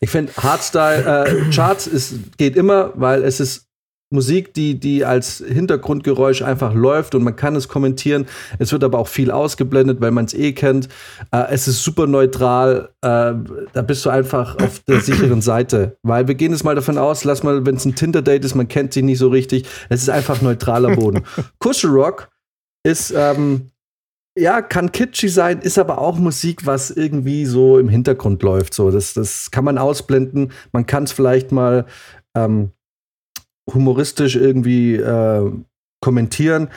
ich 0.00 0.10
finde 0.10 0.32
Hardstyle 0.36 1.26
äh, 1.26 1.50
Charts 1.50 1.86
ist, 1.86 2.36
geht 2.38 2.56
immer, 2.56 2.92
weil 2.94 3.22
es 3.22 3.38
ist 3.40 3.66
Musik, 4.12 4.54
die, 4.54 4.78
die 4.78 5.04
als 5.04 5.38
Hintergrundgeräusch 5.46 6.42
einfach 6.42 6.74
läuft 6.74 7.14
und 7.14 7.22
man 7.22 7.36
kann 7.36 7.54
es 7.54 7.68
kommentieren. 7.68 8.26
Es 8.58 8.72
wird 8.72 8.82
aber 8.82 8.98
auch 8.98 9.06
viel 9.06 9.30
ausgeblendet, 9.30 10.00
weil 10.00 10.10
man 10.10 10.24
es 10.24 10.34
eh 10.34 10.52
kennt. 10.52 10.88
Äh, 11.30 11.44
es 11.50 11.68
ist 11.68 11.84
super 11.84 12.08
neutral. 12.08 12.90
Äh, 13.02 13.34
da 13.72 13.82
bist 13.86 14.04
du 14.04 14.10
einfach 14.10 14.56
auf 14.58 14.80
der 14.80 15.00
sicheren 15.00 15.42
Seite. 15.42 15.96
Weil 16.02 16.26
wir 16.26 16.34
gehen 16.34 16.50
jetzt 16.50 16.64
mal 16.64 16.74
davon 16.74 16.98
aus, 16.98 17.22
lass 17.22 17.44
mal, 17.44 17.64
wenn 17.64 17.76
es 17.76 17.84
ein 17.84 17.94
Tinder-Date 17.94 18.44
ist, 18.44 18.56
man 18.56 18.66
kennt 18.66 18.92
sich 18.92 19.04
nicht 19.04 19.18
so 19.18 19.28
richtig. 19.28 19.64
Es 19.88 20.02
ist 20.02 20.10
einfach 20.10 20.42
neutraler 20.42 20.96
Boden. 20.96 21.22
Kuschelrock 21.60 22.28
ist, 22.82 23.14
ähm, 23.16 23.70
ja, 24.36 24.60
kann 24.60 24.90
kitschy 24.90 25.28
sein, 25.28 25.60
ist 25.60 25.78
aber 25.78 25.98
auch 25.98 26.18
Musik, 26.18 26.66
was 26.66 26.90
irgendwie 26.90 27.46
so 27.46 27.78
im 27.78 27.88
Hintergrund 27.88 28.42
läuft. 28.42 28.74
So, 28.74 28.90
das, 28.90 29.14
das 29.14 29.52
kann 29.52 29.64
man 29.64 29.78
ausblenden. 29.78 30.52
Man 30.72 30.86
kann 30.86 31.04
es 31.04 31.12
vielleicht 31.12 31.52
mal 31.52 31.86
ähm, 32.36 32.70
humoristisch 33.74 34.36
irgendwie 34.36 34.96
äh, 34.96 35.50
kommentieren. 36.00 36.68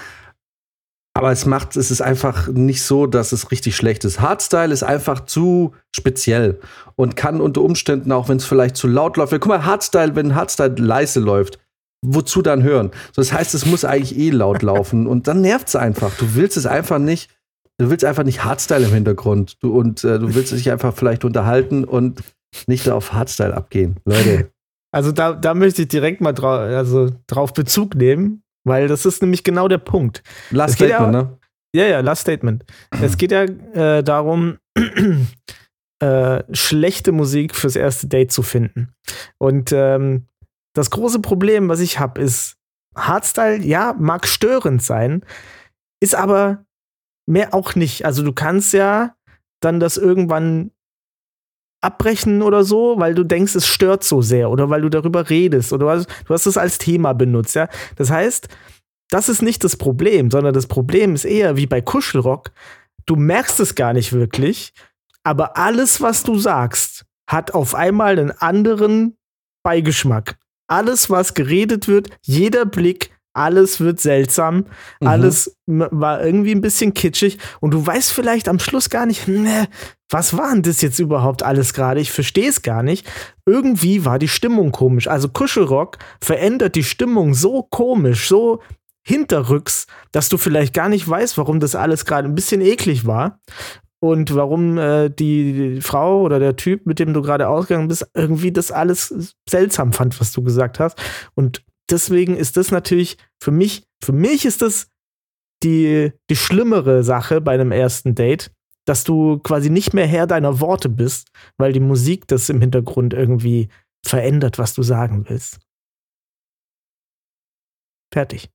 Aber 1.16 1.32
es 1.32 1.46
macht, 1.46 1.76
es 1.76 1.92
ist 1.92 2.02
einfach 2.02 2.48
nicht 2.48 2.82
so, 2.82 3.06
dass 3.06 3.32
es 3.34 3.52
richtig 3.52 3.76
schlecht 3.76 4.04
ist. 4.04 4.20
Hardstyle 4.20 4.74
ist 4.74 4.82
einfach 4.82 5.26
zu 5.26 5.74
speziell 5.96 6.60
und 6.96 7.16
kann 7.16 7.40
unter 7.40 7.62
Umständen, 7.62 8.12
auch 8.12 8.30
wenn 8.30 8.38
es 8.38 8.46
vielleicht 8.46 8.76
zu 8.76 8.88
laut 8.88 9.18
läuft, 9.18 9.32
guck 9.32 9.46
mal, 9.46 9.64
Hardstyle, 9.64 10.16
wenn 10.16 10.34
Hardstyle 10.34 10.76
leise 10.76 11.20
läuft, 11.20 11.60
wozu 12.04 12.42
dann 12.42 12.64
hören? 12.64 12.90
Das 13.16 13.32
heißt, 13.32 13.54
es 13.54 13.68
muss 13.68 13.86
eigentlich 13.86 14.18
eh 14.18 14.32
laut 14.32 14.64
laufen 14.64 15.06
und 15.06 15.28
dann 15.28 15.42
nervt 15.42 15.68
es 15.68 15.76
einfach. 15.76 16.16
Du 16.18 16.34
willst 16.34 16.58
es 16.58 16.66
einfach 16.66 16.98
nicht, 16.98 17.30
du 17.78 17.92
willst 17.92 18.06
einfach 18.06 18.24
nicht 18.24 18.44
Hardstyle 18.44 18.86
im 18.86 18.94
Hintergrund 18.94 19.62
du, 19.62 19.78
und 19.78 20.04
äh, 20.04 20.18
du 20.18 20.34
willst 20.34 20.52
dich 20.52 20.72
einfach 20.72 20.96
vielleicht 20.96 21.26
unterhalten 21.26 21.84
und 21.84 22.24
nicht 22.66 22.90
auf 22.90 23.14
Hardstyle 23.14 23.56
abgehen. 23.56 23.98
Leute, 24.06 24.50
Also 24.94 25.12
da, 25.12 25.34
da 25.34 25.54
möchte 25.54 25.82
ich 25.82 25.88
direkt 25.90 26.22
mal 26.22 26.34
drau 26.34 26.52
also 26.52 27.10
drauf 27.28 27.54
Bezug 27.54 27.96
nehmen, 27.96 28.44
weil 28.64 28.88
das 28.88 29.06
ist 29.06 29.22
nämlich 29.22 29.44
genau 29.44 29.68
der 29.68 29.80
Punkt. 29.80 30.24
last 30.52 30.76
Statement, 30.76 31.14
ja- 31.14 31.22
ne? 31.24 31.38
Ja, 31.76 31.86
ja, 31.86 32.02
Last 32.02 32.22
Statement. 32.22 32.64
Es 33.02 33.18
geht 33.18 33.32
ja 33.32 33.46
äh, 33.46 34.04
darum, 34.04 34.60
äh, 36.00 36.44
schlechte 36.54 37.12
Musik 37.12 37.56
fürs 37.56 37.76
erste 37.76 38.08
Date 38.08 38.32
zu 38.32 38.44
finden. 38.44 38.94
Und 39.40 39.72
ähm, 39.72 40.28
das 40.76 40.92
große 40.92 41.20
Problem, 41.20 41.70
was 41.70 41.80
ich 41.80 41.98
habe, 41.98 42.22
ist, 42.22 42.58
Hardstyle, 42.96 43.64
ja, 43.64 43.96
mag 43.98 44.28
störend 44.28 44.84
sein, 44.84 45.26
ist 46.00 46.14
aber 46.14 46.64
mehr 47.28 47.56
auch 47.56 47.74
nicht. 47.74 48.06
Also 48.06 48.22
du 48.22 48.34
kannst 48.34 48.74
ja 48.74 49.16
dann 49.60 49.80
das 49.80 49.98
irgendwann 49.98 50.70
abbrechen 51.84 52.42
oder 52.42 52.64
so, 52.64 52.96
weil 52.98 53.16
du 53.16 53.24
denkst, 53.24 53.56
es 53.56 53.68
stört 53.68 54.04
so 54.04 54.22
sehr 54.22 54.50
oder 54.50 54.70
weil 54.70 54.82
du 54.82 54.90
darüber 54.90 55.30
redest 55.30 55.74
oder 55.74 56.06
du 56.26 56.34
hast, 56.34 56.46
es 56.46 56.58
als 56.58 56.78
Thema 56.78 57.14
benutzt, 57.14 57.56
ja. 57.56 57.68
Das 57.96 58.10
heißt, 58.10 58.48
das 59.10 59.30
ist 59.30 59.42
nicht 59.42 59.64
das 59.64 59.76
Problem, 59.76 60.32
sondern 60.32 60.54
das 60.54 60.68
Problem 60.68 61.14
ist 61.14 61.26
eher 61.26 61.56
wie 61.58 61.68
bei 61.68 61.82
Kuschelrock. 61.82 62.52
Du 63.06 63.16
merkst 63.16 63.60
es 63.60 63.76
gar 63.76 63.94
nicht 63.94 64.14
wirklich, 64.14 64.74
aber 65.24 65.58
alles, 65.58 66.02
was 66.02 66.24
du 66.24 66.38
sagst, 66.38 67.06
hat 67.30 67.54
auf 67.54 67.76
einmal 67.76 68.18
einen 68.18 68.32
anderen 68.32 69.18
Beigeschmack. 69.64 70.38
Alles, 70.68 71.10
was 71.10 71.34
geredet 71.34 71.88
wird, 71.88 72.10
jeder 72.22 72.66
Blick, 72.66 73.12
alles 73.34 73.80
wird 73.80 74.00
seltsam, 74.00 74.66
Mhm. 75.02 75.08
alles 75.08 75.58
war 75.66 76.24
irgendwie 76.24 76.52
ein 76.52 76.62
bisschen 76.62 76.94
kitschig 76.94 77.38
und 77.60 77.72
du 77.74 77.86
weißt 77.86 78.12
vielleicht 78.12 78.48
am 78.48 78.60
Schluss 78.60 78.90
gar 78.90 79.06
nicht, 79.06 79.28
ne, 79.28 79.68
was 80.10 80.38
war 80.38 80.52
denn 80.54 80.62
das 80.62 80.82
jetzt 80.82 81.00
überhaupt 81.00 81.42
alles 81.44 81.74
gerade? 81.74 82.00
Ich 82.00 82.12
verstehe 82.12 82.50
es 82.50 82.62
gar 82.62 82.84
nicht. 82.84 83.10
Irgendwie 83.48 84.06
war 84.06 84.20
die 84.20 84.28
Stimmung 84.28 84.72
komisch. 84.72 85.08
Also 85.08 85.28
Kuschelrock 85.30 85.98
verändert 86.22 86.76
die 86.76 86.84
Stimmung 86.84 87.34
so 87.34 87.64
komisch, 87.64 88.28
so 88.28 88.62
hinterrücks, 89.06 89.88
dass 90.12 90.30
du 90.30 90.38
vielleicht 90.38 90.74
gar 90.74 90.88
nicht 90.90 91.08
weißt, 91.10 91.38
warum 91.38 91.60
das 91.60 91.76
alles 91.76 92.06
gerade 92.06 92.28
ein 92.28 92.36
bisschen 92.36 92.62
eklig 92.62 93.06
war 93.06 93.40
und 94.00 94.36
warum 94.36 94.78
äh, 94.78 95.10
die, 95.10 95.54
die 95.76 95.82
Frau 95.82 96.22
oder 96.22 96.40
der 96.40 96.56
Typ, 96.56 96.86
mit 96.86 97.00
dem 97.00 97.14
du 97.14 97.22
gerade 97.22 97.48
ausgegangen 97.50 97.88
bist, 97.88 98.06
irgendwie 98.14 98.52
das 98.52 98.72
alles 98.72 99.36
seltsam 99.50 99.94
fand, 99.94 100.20
was 100.22 100.32
du 100.32 100.44
gesagt 100.44 100.80
hast. 100.80 101.02
Und 101.36 101.64
deswegen 101.90 102.36
ist 102.36 102.58
das 102.58 102.72
natürlich 102.72 103.18
für 103.42 103.52
mich, 103.52 103.88
für 104.04 104.14
mich 104.14 104.46
ist 104.46 104.62
das 104.62 104.90
die, 105.64 106.12
die 106.30 106.36
schlimmere 106.36 107.04
Sache 107.04 107.42
bei 107.42 107.54
einem 107.54 107.72
ersten 107.72 108.16
Date, 108.16 108.52
dass 108.86 109.04
du 109.04 109.40
quasi 109.40 109.70
nicht 109.70 109.94
mehr 109.94 110.08
Herr 110.08 110.28
deiner 110.28 110.60
Worte 110.60 110.90
bist, 110.90 111.30
weil 111.58 111.72
die 111.72 111.80
Musik 111.80 112.28
das 112.28 112.50
im 112.50 112.60
Hintergrund 112.60 113.14
irgendwie 113.14 113.70
verändert, 114.06 114.60
was 114.60 114.74
du 114.74 114.84
sagen 114.84 115.26
willst. 115.30 115.60
Fertig. 118.14 118.50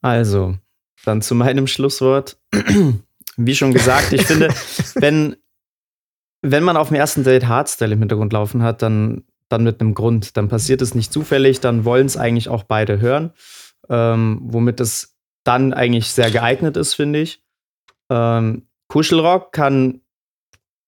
Also, 0.00 0.56
dann 1.04 1.22
zu 1.22 1.34
meinem 1.34 1.66
Schlusswort. 1.66 2.40
Wie 3.36 3.54
schon 3.54 3.72
gesagt, 3.72 4.12
ich 4.12 4.26
finde, 4.26 4.48
wenn, 4.94 5.36
wenn 6.42 6.64
man 6.64 6.76
auf 6.76 6.88
dem 6.88 6.96
ersten 6.96 7.22
Date 7.22 7.46
Hardstyle 7.46 7.92
im 7.92 8.00
Hintergrund 8.00 8.32
laufen 8.32 8.62
hat, 8.62 8.82
dann, 8.82 9.24
dann 9.48 9.64
mit 9.64 9.80
einem 9.80 9.94
Grund. 9.94 10.36
Dann 10.36 10.48
passiert 10.48 10.82
es 10.82 10.94
nicht 10.94 11.12
zufällig, 11.12 11.60
dann 11.60 11.84
wollen 11.84 12.06
es 12.06 12.16
eigentlich 12.16 12.48
auch 12.48 12.64
beide 12.64 13.00
hören. 13.00 13.32
Ähm, 13.88 14.40
womit 14.42 14.80
es 14.80 15.16
dann 15.44 15.72
eigentlich 15.72 16.08
sehr 16.08 16.30
geeignet 16.30 16.76
ist, 16.76 16.94
finde 16.94 17.20
ich. 17.20 17.42
Ähm, 18.10 18.66
Kuschelrock 18.88 19.52
kann, 19.52 20.00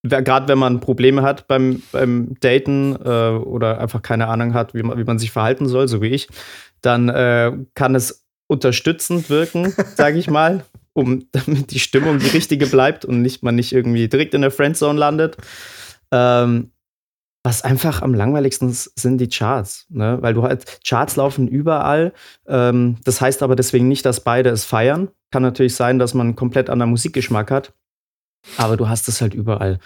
gerade 0.02 0.48
wenn 0.48 0.58
man 0.58 0.80
Probleme 0.80 1.22
hat 1.22 1.48
beim, 1.48 1.82
beim 1.92 2.34
Daten 2.40 2.96
äh, 2.96 3.30
oder 3.30 3.80
einfach 3.80 4.02
keine 4.02 4.28
Ahnung 4.28 4.54
hat, 4.54 4.74
wie 4.74 4.82
man, 4.82 4.98
wie 4.98 5.04
man 5.04 5.18
sich 5.18 5.30
verhalten 5.30 5.66
soll, 5.66 5.88
so 5.88 6.02
wie 6.02 6.08
ich, 6.08 6.28
dann 6.82 7.08
äh, 7.08 7.52
kann 7.74 7.94
es 7.94 8.26
unterstützend 8.48 9.30
wirken, 9.30 9.72
sage 9.94 10.18
ich 10.18 10.28
mal, 10.28 10.64
um 10.92 11.26
damit 11.32 11.70
die 11.70 11.78
Stimmung 11.78 12.18
die 12.18 12.28
richtige 12.28 12.66
bleibt 12.66 13.04
und 13.04 13.22
nicht 13.22 13.42
man 13.42 13.54
nicht 13.54 13.72
irgendwie 13.72 14.08
direkt 14.08 14.34
in 14.34 14.42
der 14.42 14.50
Friendzone 14.50 14.98
landet. 14.98 15.36
Ähm, 16.10 16.72
was 17.42 17.62
einfach 17.62 18.02
am 18.02 18.12
langweiligsten 18.12 18.70
sind 18.72 19.18
die 19.18 19.28
Charts, 19.28 19.86
ne? 19.88 20.18
weil 20.20 20.34
du 20.34 20.42
halt 20.42 20.80
Charts 20.86 21.16
laufen 21.16 21.48
überall. 21.48 22.12
Ähm, 22.46 22.96
das 23.04 23.20
heißt 23.20 23.42
aber 23.42 23.56
deswegen 23.56 23.88
nicht, 23.88 24.04
dass 24.04 24.20
beide 24.20 24.50
es 24.50 24.64
feiern. 24.64 25.10
Kann 25.30 25.42
natürlich 25.42 25.74
sein, 25.74 25.98
dass 25.98 26.12
man 26.12 26.36
komplett 26.36 26.68
anderen 26.68 26.90
Musikgeschmack 26.90 27.50
hat, 27.50 27.72
aber 28.58 28.76
du 28.76 28.88
hast 28.88 29.08
es 29.08 29.20
halt 29.20 29.32
überall. 29.32 29.78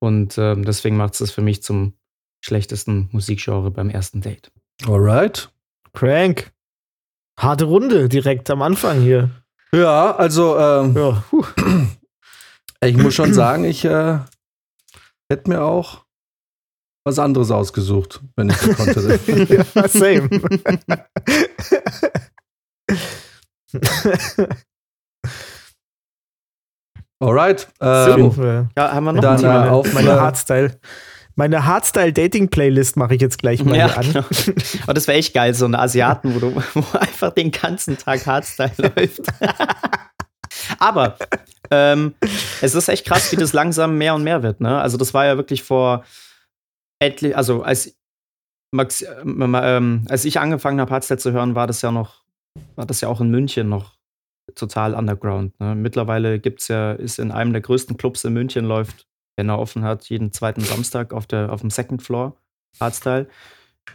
Und 0.00 0.36
ähm, 0.38 0.64
deswegen 0.64 0.96
macht 0.96 1.14
es 1.14 1.20
das 1.20 1.30
für 1.30 1.40
mich 1.40 1.62
zum 1.62 1.94
schlechtesten 2.40 3.08
Musikgenre 3.12 3.70
beim 3.70 3.90
ersten 3.90 4.20
Date. 4.20 4.50
Alright. 4.86 5.50
Crank. 5.92 6.52
Harte 7.38 7.64
Runde 7.64 8.08
direkt 8.08 8.50
am 8.50 8.62
Anfang 8.62 9.00
hier. 9.00 9.30
Ja, 9.72 10.14
also 10.14 10.58
ähm, 10.58 10.96
Ja, 10.96 11.22
ich 12.82 12.96
muss 12.96 13.14
schon 13.14 13.34
sagen, 13.34 13.64
ich 13.64 13.84
äh, 13.84 14.18
hätte 15.28 15.50
mir 15.50 15.62
auch 15.62 16.04
was 17.08 17.18
anderes 17.18 17.50
ausgesucht, 17.50 18.20
wenn 18.36 18.50
ich 18.50 18.58
gekonnt 18.58 18.88
hätte. 18.94 19.64
ja 19.74 19.88
same. 19.88 20.28
Alright. 27.20 27.68
Ähm, 27.80 28.30
so, 28.32 28.42
Ja, 28.76 28.92
haben 28.92 29.04
wir 29.04 29.12
noch 29.12 29.22
Dann, 29.22 29.44
ein 29.44 29.66
äh, 29.66 29.70
auf- 29.70 29.92
meine 29.92 30.10
äh, 30.10 30.14
Hardstyle. 30.20 30.78
Meine 31.34 31.64
Hardstyle-Dating-Playlist 31.66 32.96
mache 32.96 33.14
ich 33.14 33.20
jetzt 33.20 33.38
gleich 33.38 33.64
mal 33.64 33.76
Ja, 33.76 33.86
an. 33.86 34.06
genau. 34.12 34.24
Aber 34.82 34.94
das 34.94 35.06
wäre 35.06 35.18
echt 35.18 35.32
geil, 35.34 35.54
so 35.54 35.66
ein 35.66 35.74
Asiaten, 35.76 36.34
wo, 36.34 36.40
du, 36.40 36.56
wo 36.74 36.98
einfach 36.98 37.32
den 37.32 37.52
ganzen 37.52 37.96
Tag 37.96 38.26
Hardstyle 38.26 38.72
läuft. 38.96 39.20
Aber 40.80 41.16
ähm, 41.70 42.14
es 42.60 42.74
ist 42.74 42.88
echt 42.88 43.06
krass, 43.06 43.30
wie 43.30 43.36
das 43.36 43.52
langsam 43.52 43.96
mehr 43.98 44.16
und 44.16 44.24
mehr 44.24 44.42
wird. 44.42 44.60
Ne? 44.60 44.80
Also 44.80 44.96
das 44.96 45.14
war 45.14 45.26
ja 45.26 45.36
wirklich 45.36 45.62
vor 45.62 46.04
etlich, 47.00 47.36
also 47.36 47.62
als 47.62 47.96
Max, 48.70 49.02
ähm, 49.02 49.54
ähm, 49.62 50.04
als 50.08 50.24
ich 50.24 50.38
angefangen 50.40 50.80
habe, 50.80 50.90
Hardstyle 50.92 51.18
zu 51.18 51.32
hören, 51.32 51.54
war 51.54 51.66
das 51.66 51.80
ja 51.82 51.90
noch, 51.90 52.22
war 52.76 52.86
das 52.86 53.00
ja 53.00 53.08
auch 53.08 53.20
in 53.20 53.30
München 53.30 53.68
noch 53.68 53.96
total 54.54 54.94
underground. 54.94 55.58
Ne? 55.60 55.74
Mittlerweile 55.74 56.38
gibt's 56.38 56.68
ja, 56.68 56.92
ist 56.92 57.18
in 57.18 57.30
einem 57.30 57.52
der 57.52 57.62
größten 57.62 57.96
Clubs 57.96 58.24
in 58.24 58.32
München 58.34 58.64
läuft, 58.64 59.06
wenn 59.36 59.48
er 59.48 59.58
offen 59.58 59.84
hat, 59.84 60.08
jeden 60.08 60.32
zweiten 60.32 60.60
Samstag 60.62 61.12
auf, 61.12 61.26
der, 61.26 61.52
auf 61.52 61.60
dem 61.60 61.70
Second 61.70 62.02
Floor 62.02 62.34
Hardstyle. 62.80 63.26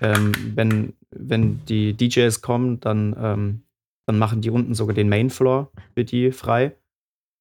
Ähm, 0.01 0.31
wenn, 0.55 0.93
wenn 1.11 1.63
die 1.65 1.93
DJs 1.93 2.41
kommen, 2.41 2.79
dann, 2.79 3.15
ähm, 3.19 3.63
dann 4.07 4.17
machen 4.17 4.41
die 4.41 4.49
unten 4.49 4.73
sogar 4.73 4.95
den 4.95 5.09
Main 5.09 5.29
Floor 5.29 5.71
für 5.93 6.03
die 6.03 6.31
frei. 6.31 6.75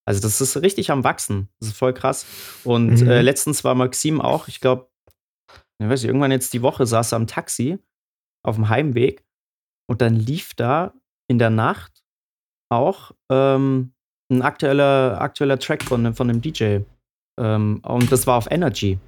Also 0.05 0.21
das 0.21 0.41
ist 0.41 0.61
richtig 0.61 0.91
am 0.91 1.05
Wachsen. 1.05 1.49
Das 1.61 1.71
ist 1.71 1.77
voll 1.79 1.95
krass. 1.95 2.27
Und 2.65 3.01
Mhm. 3.01 3.09
äh, 3.09 3.23
letztens 3.23 3.65
war 3.65 3.75
Maxim 3.75 4.21
auch, 4.21 4.49
ich 4.49 4.61
glaube, 4.61 4.89
ich 5.83 5.91
weiß 5.91 6.03
nicht, 6.03 6.09
irgendwann 6.09 6.31
jetzt 6.31 6.53
die 6.53 6.63
Woche 6.63 6.87
saß 6.87 7.13
er 7.13 7.17
am 7.17 7.27
Taxi 7.27 7.79
auf 8.45 8.57
dem 8.57 8.69
Heimweg 8.69 9.25
und 9.89 10.01
dann 10.01 10.15
lief 10.15 10.55
da 10.55 10.95
in 11.29 11.39
der 11.39 11.51
Nacht 11.51 12.03
auch 12.71 13.13
ähm, 13.31 13.93
ein 14.31 14.43
aktueller, 14.43 15.21
aktueller 15.21 15.59
Track 15.59 15.83
von, 15.83 16.15
von 16.15 16.31
einem 16.31 16.41
DJ. 16.41 16.81
Ähm, 17.39 17.81
und 17.85 18.11
das 18.11 18.27
war 18.27 18.37
auf 18.39 18.51
Energy. 18.51 18.99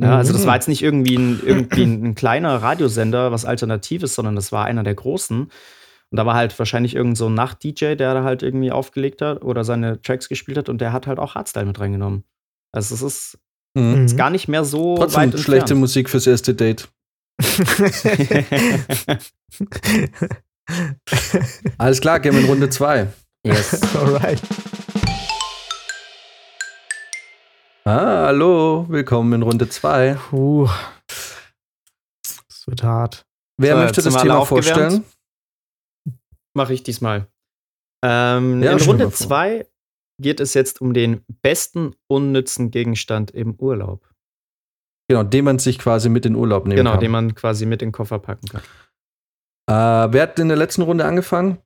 Ja, 0.00 0.16
also 0.16 0.32
das 0.32 0.44
war 0.44 0.56
jetzt 0.56 0.66
nicht 0.66 0.82
irgendwie 0.82 1.16
ein, 1.16 1.40
irgendwie 1.44 1.84
ein 1.84 2.14
kleiner 2.16 2.60
Radiosender, 2.60 3.30
was 3.30 3.44
Alternatives, 3.44 4.16
sondern 4.16 4.34
das 4.34 4.50
war 4.50 4.64
einer 4.64 4.82
der 4.82 4.94
großen. 4.94 5.42
Und 5.42 6.16
da 6.16 6.26
war 6.26 6.34
halt 6.34 6.58
wahrscheinlich 6.58 6.96
irgend 6.96 7.16
so 7.16 7.26
ein 7.26 7.34
Nacht-DJ, 7.34 7.94
der 7.94 8.14
da 8.14 8.24
halt 8.24 8.42
irgendwie 8.42 8.72
aufgelegt 8.72 9.22
hat 9.22 9.42
oder 9.42 9.62
seine 9.62 10.02
Tracks 10.02 10.28
gespielt 10.28 10.58
hat 10.58 10.68
und 10.68 10.80
der 10.80 10.92
hat 10.92 11.06
halt 11.06 11.18
auch 11.18 11.36
Hardstyle 11.36 11.66
mit 11.66 11.78
reingenommen. 11.78 12.24
Also 12.72 12.94
es 12.94 13.02
ist, 13.02 13.38
mhm. 13.74 14.04
ist 14.06 14.16
gar 14.16 14.30
nicht 14.30 14.48
mehr 14.48 14.64
so 14.64 14.96
Trotzdem 14.96 15.32
weit 15.32 15.40
schlechte 15.40 15.60
entfernt. 15.74 15.80
Musik 15.80 16.08
fürs 16.10 16.26
erste 16.26 16.54
Date. 16.54 16.88
Alles 21.78 22.00
klar, 22.00 22.20
gehen 22.20 22.32
wir 22.34 22.40
in 22.40 22.46
Runde 22.46 22.70
2. 22.70 23.08
yes. 23.44 23.82
Alright. 23.96 24.40
Ah, 27.84 28.26
hallo, 28.28 28.86
willkommen 28.88 29.34
in 29.34 29.42
Runde 29.42 29.68
2. 29.68 30.14
Puh. 30.30 30.70
Das 32.22 32.66
wird 32.66 32.82
hart. 32.82 33.26
Wer 33.58 33.74
So, 33.74 33.82
möchte 33.82 34.02
das 34.02 34.16
Thema 34.22 34.46
vorstellen? 34.46 35.04
Mache 36.54 36.72
ich 36.72 36.82
diesmal. 36.82 37.26
Ähm, 38.02 38.62
Ja, 38.62 38.72
in 38.72 38.80
Runde 38.80 39.04
mal 39.04 39.10
vor. 39.10 39.26
2 39.26 39.66
geht 40.20 40.40
es 40.40 40.54
jetzt 40.54 40.80
um 40.80 40.94
den 40.94 41.24
besten 41.42 41.94
unnützen 42.08 42.70
Gegenstand 42.70 43.30
im 43.30 43.54
Urlaub. 43.54 44.08
Genau, 45.08 45.22
den 45.22 45.44
man 45.44 45.58
sich 45.58 45.78
quasi 45.78 46.08
mit 46.08 46.24
in 46.24 46.34
Urlaub 46.34 46.64
nehmen 46.64 46.76
Genau, 46.76 46.92
kann. 46.92 47.00
den 47.00 47.10
man 47.10 47.34
quasi 47.34 47.66
mit 47.66 47.82
in 47.82 47.88
den 47.88 47.92
Koffer 47.92 48.18
packen 48.18 48.48
kann. 48.48 48.62
Äh, 49.68 50.12
wer 50.12 50.22
hat 50.22 50.38
in 50.38 50.48
der 50.48 50.56
letzten 50.56 50.82
Runde 50.82 51.04
angefangen? 51.04 51.58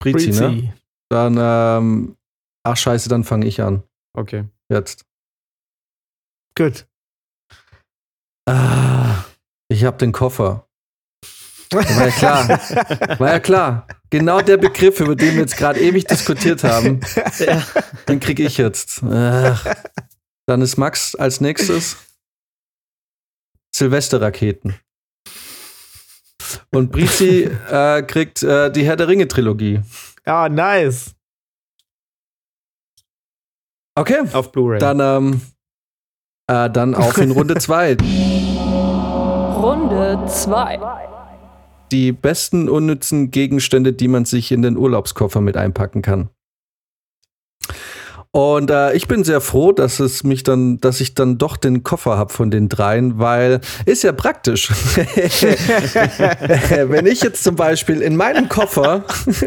Brizi, 0.00 0.30
ne? 0.30 0.74
Dann, 1.10 1.36
ähm, 1.38 2.16
ach 2.64 2.76
scheiße, 2.76 3.08
dann 3.08 3.24
fange 3.24 3.46
ich 3.46 3.60
an. 3.62 3.82
Okay. 4.16 4.44
Jetzt. 4.70 5.04
Gut. 6.56 6.86
Ah, 8.48 9.24
ich 9.68 9.84
habe 9.84 9.98
den 9.98 10.12
Koffer. 10.12 10.68
War 11.72 12.06
ja 12.06 12.10
klar. 12.10 12.48
War 13.20 13.28
ja 13.30 13.38
klar. 13.40 13.86
Genau 14.10 14.40
der 14.40 14.56
Begriff, 14.56 14.98
über 15.00 15.14
den 15.14 15.34
wir 15.34 15.42
jetzt 15.42 15.56
gerade 15.56 15.78
ewig 15.80 16.04
diskutiert 16.04 16.64
haben, 16.64 17.00
Ja. 17.38 17.62
den 18.08 18.18
kriege 18.18 18.42
ich 18.42 18.56
jetzt. 18.58 19.02
Ach. 19.04 19.64
Dann 20.46 20.62
ist 20.62 20.76
Max 20.78 21.14
als 21.14 21.40
nächstes 21.40 21.96
Silvesterraketen. 23.72 24.74
Und 26.72 26.90
Brizi 26.90 27.44
äh, 27.70 28.02
kriegt 28.02 28.42
äh, 28.42 28.72
die 28.72 28.82
Herr 28.84 28.96
der 28.96 29.06
Ringe-Trilogie. 29.06 29.80
Ah, 30.24 30.48
nice. 30.48 31.14
Okay, 33.94 34.22
Auf 34.32 34.50
Blu-ray. 34.50 34.80
dann, 34.80 34.98
ähm, 35.00 35.40
äh, 36.48 36.68
dann 36.70 36.94
auf 36.96 37.18
in 37.18 37.30
Runde 37.30 37.56
2. 37.56 37.96
Runde 39.60 40.24
2. 40.26 40.78
Die 41.92 42.12
besten 42.12 42.68
unnützen 42.68 43.30
Gegenstände, 43.30 43.92
die 43.92 44.08
man 44.08 44.24
sich 44.24 44.52
in 44.52 44.62
den 44.62 44.76
Urlaubskoffer 44.76 45.40
mit 45.40 45.56
einpacken 45.56 46.02
kann. 46.02 46.30
Und 48.32 48.70
äh, 48.70 48.94
ich 48.94 49.08
bin 49.08 49.24
sehr 49.24 49.40
froh, 49.40 49.72
dass 49.72 49.98
es 49.98 50.22
mich 50.22 50.44
dann, 50.44 50.78
dass 50.78 51.00
ich 51.00 51.14
dann 51.14 51.36
doch 51.36 51.56
den 51.56 51.82
Koffer 51.82 52.16
habe 52.16 52.32
von 52.32 52.48
den 52.52 52.68
dreien, 52.68 53.18
weil 53.18 53.60
ist 53.86 54.04
ja 54.04 54.12
praktisch. 54.12 54.70
Wenn 56.70 57.06
ich 57.06 57.22
jetzt 57.22 57.42
zum 57.42 57.56
Beispiel 57.56 58.02
in 58.02 58.14
meinem 58.14 58.48
Koffer, 58.48 59.04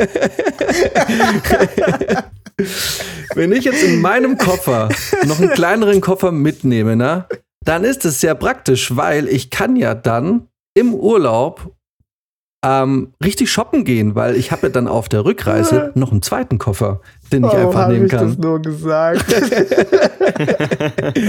wenn 3.36 3.52
ich 3.54 3.64
jetzt 3.64 3.82
in 3.84 4.02
meinem 4.02 4.38
Koffer 4.38 4.90
noch 5.26 5.40
einen 5.40 5.52
kleineren 5.52 6.02
Koffer 6.02 6.32
mitnehme, 6.32 6.96
ne, 6.96 7.26
dann 7.66 7.84
ist 7.84 8.06
es 8.06 8.20
sehr 8.20 8.36
praktisch, 8.36 8.96
weil 8.96 9.28
ich 9.28 9.50
kann 9.50 9.76
ja 9.76 9.96
dann 9.96 10.50
im 10.76 10.94
Urlaub 10.94 11.74
ähm, 12.64 13.14
richtig 13.24 13.52
shoppen 13.52 13.84
gehen, 13.84 14.16
weil 14.16 14.36
ich 14.36 14.52
habe 14.52 14.68
ja 14.68 14.70
dann 14.70 14.88
auf 14.88 15.10
der 15.10 15.26
Rückreise 15.26 15.92
noch 15.96 16.12
einen 16.12 16.22
zweiten 16.22 16.58
Koffer, 16.58 17.02
den 17.32 17.44
ich 17.44 17.52
Warum 17.52 17.68
einfach 17.68 17.88
nehmen 17.90 18.06
ich 18.06 18.12
kann. 18.12 18.28
das 18.28 18.38
nur 18.38 18.62
gesagt? 18.62 19.26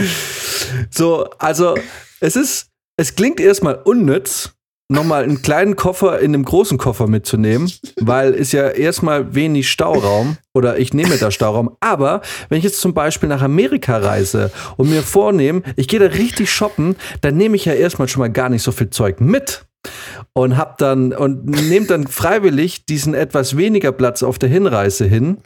So, 0.91 1.29
also 1.39 1.77
es 2.21 2.37
ist, 2.37 2.69
es 2.97 3.17
klingt 3.17 3.41
erstmal 3.41 3.81
unnütz, 3.85 4.55
nochmal 4.89 5.25
einen 5.25 5.43
kleinen 5.43 5.77
Koffer 5.77 6.21
in 6.21 6.35
einem 6.35 6.45
großen 6.45 6.79
Koffer 6.79 7.07
mitzunehmen, 7.07 7.71
weil 8.01 8.33
ist 8.33 8.53
ja 8.53 8.69
erstmal 8.69 9.35
wenig 9.35 9.71
Stauraum 9.71 10.37
oder 10.55 10.79
ich 10.79 10.93
nehme 10.95 11.17
da 11.17 11.31
Stauraum. 11.31 11.77
Aber 11.81 12.21
wenn 12.49 12.59
ich 12.59 12.65
jetzt 12.65 12.81
zum 12.81 12.95
Beispiel 12.95 13.29
nach 13.29 13.43
Amerika 13.43 13.97
reise 13.97 14.51
und 14.77 14.91
mir 14.91 15.03
vornehme, 15.03 15.63
ich 15.77 15.89
gehe 15.89 16.01
da 16.01 16.07
richtig 16.07 16.51
shoppen, 16.51 16.97
dann 17.23 17.37
nehme 17.37 17.57
ich 17.57 17.65
ja 17.65 17.73
erstmal 17.73 18.09
schon 18.09 18.21
mal 18.21 18.31
gar 18.31 18.49
nicht 18.49 18.63
so 18.63 18.73
viel 18.73 18.91
Zeug 18.91 19.21
mit. 19.21 19.65
Und 20.33 20.57
hab 20.57 20.79
dann 20.79 21.13
und 21.13 21.47
nehmt 21.47 21.91
dann 21.91 22.07
freiwillig 22.07 22.87
diesen 22.87 23.15
etwas 23.15 23.57
weniger 23.57 23.93
Platz 23.93 24.23
auf 24.23 24.39
der 24.39 24.49
Hinreise 24.49 25.05
hin, 25.05 25.39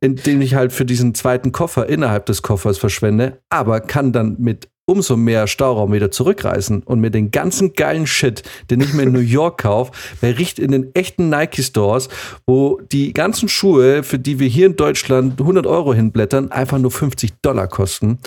indem 0.00 0.40
ich 0.40 0.54
halt 0.54 0.72
für 0.72 0.84
diesen 0.84 1.14
zweiten 1.14 1.52
Koffer 1.52 1.88
innerhalb 1.88 2.26
des 2.26 2.42
Koffers 2.42 2.78
verschwende, 2.78 3.38
aber 3.50 3.80
kann 3.80 4.12
dann 4.12 4.36
mit 4.38 4.68
umso 4.90 5.16
mehr 5.16 5.46
Stauraum 5.46 5.92
wieder 5.92 6.10
zurückreisen 6.10 6.82
und 6.82 7.00
mir 7.00 7.10
den 7.10 7.30
ganzen 7.30 7.74
geilen 7.74 8.06
Shit, 8.06 8.42
den 8.70 8.80
ich 8.80 8.92
mir 8.92 9.04
in 9.04 9.12
New 9.12 9.20
York 9.20 9.62
kaufe, 9.62 9.92
der 10.20 10.36
riecht 10.36 10.58
in 10.58 10.72
den 10.72 10.94
echten 10.94 11.28
Nike 11.28 11.62
Stores, 11.62 12.08
wo 12.46 12.80
die 12.92 13.12
ganzen 13.12 13.48
Schuhe, 13.48 14.02
für 14.02 14.18
die 14.18 14.38
wir 14.40 14.48
hier 14.48 14.66
in 14.66 14.76
Deutschland 14.76 15.40
100 15.40 15.66
Euro 15.66 15.94
hinblättern, 15.94 16.50
einfach 16.50 16.78
nur 16.78 16.90
50 16.90 17.34
Dollar 17.40 17.68
kosten. 17.68 18.18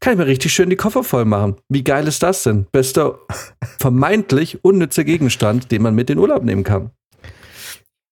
Kann 0.00 0.14
ich 0.14 0.18
mir 0.18 0.26
richtig 0.26 0.52
schön 0.52 0.70
die 0.70 0.76
Koffer 0.76 1.04
voll 1.04 1.24
machen. 1.24 1.56
Wie 1.68 1.84
geil 1.84 2.06
ist 2.06 2.22
das 2.22 2.42
denn? 2.42 2.66
Bester 2.72 3.18
vermeintlich 3.78 4.64
unnützer 4.64 5.04
Gegenstand, 5.04 5.70
den 5.70 5.82
man 5.82 5.94
mit 5.94 6.10
in 6.10 6.18
Urlaub 6.18 6.42
nehmen 6.42 6.64
kann. 6.64 6.90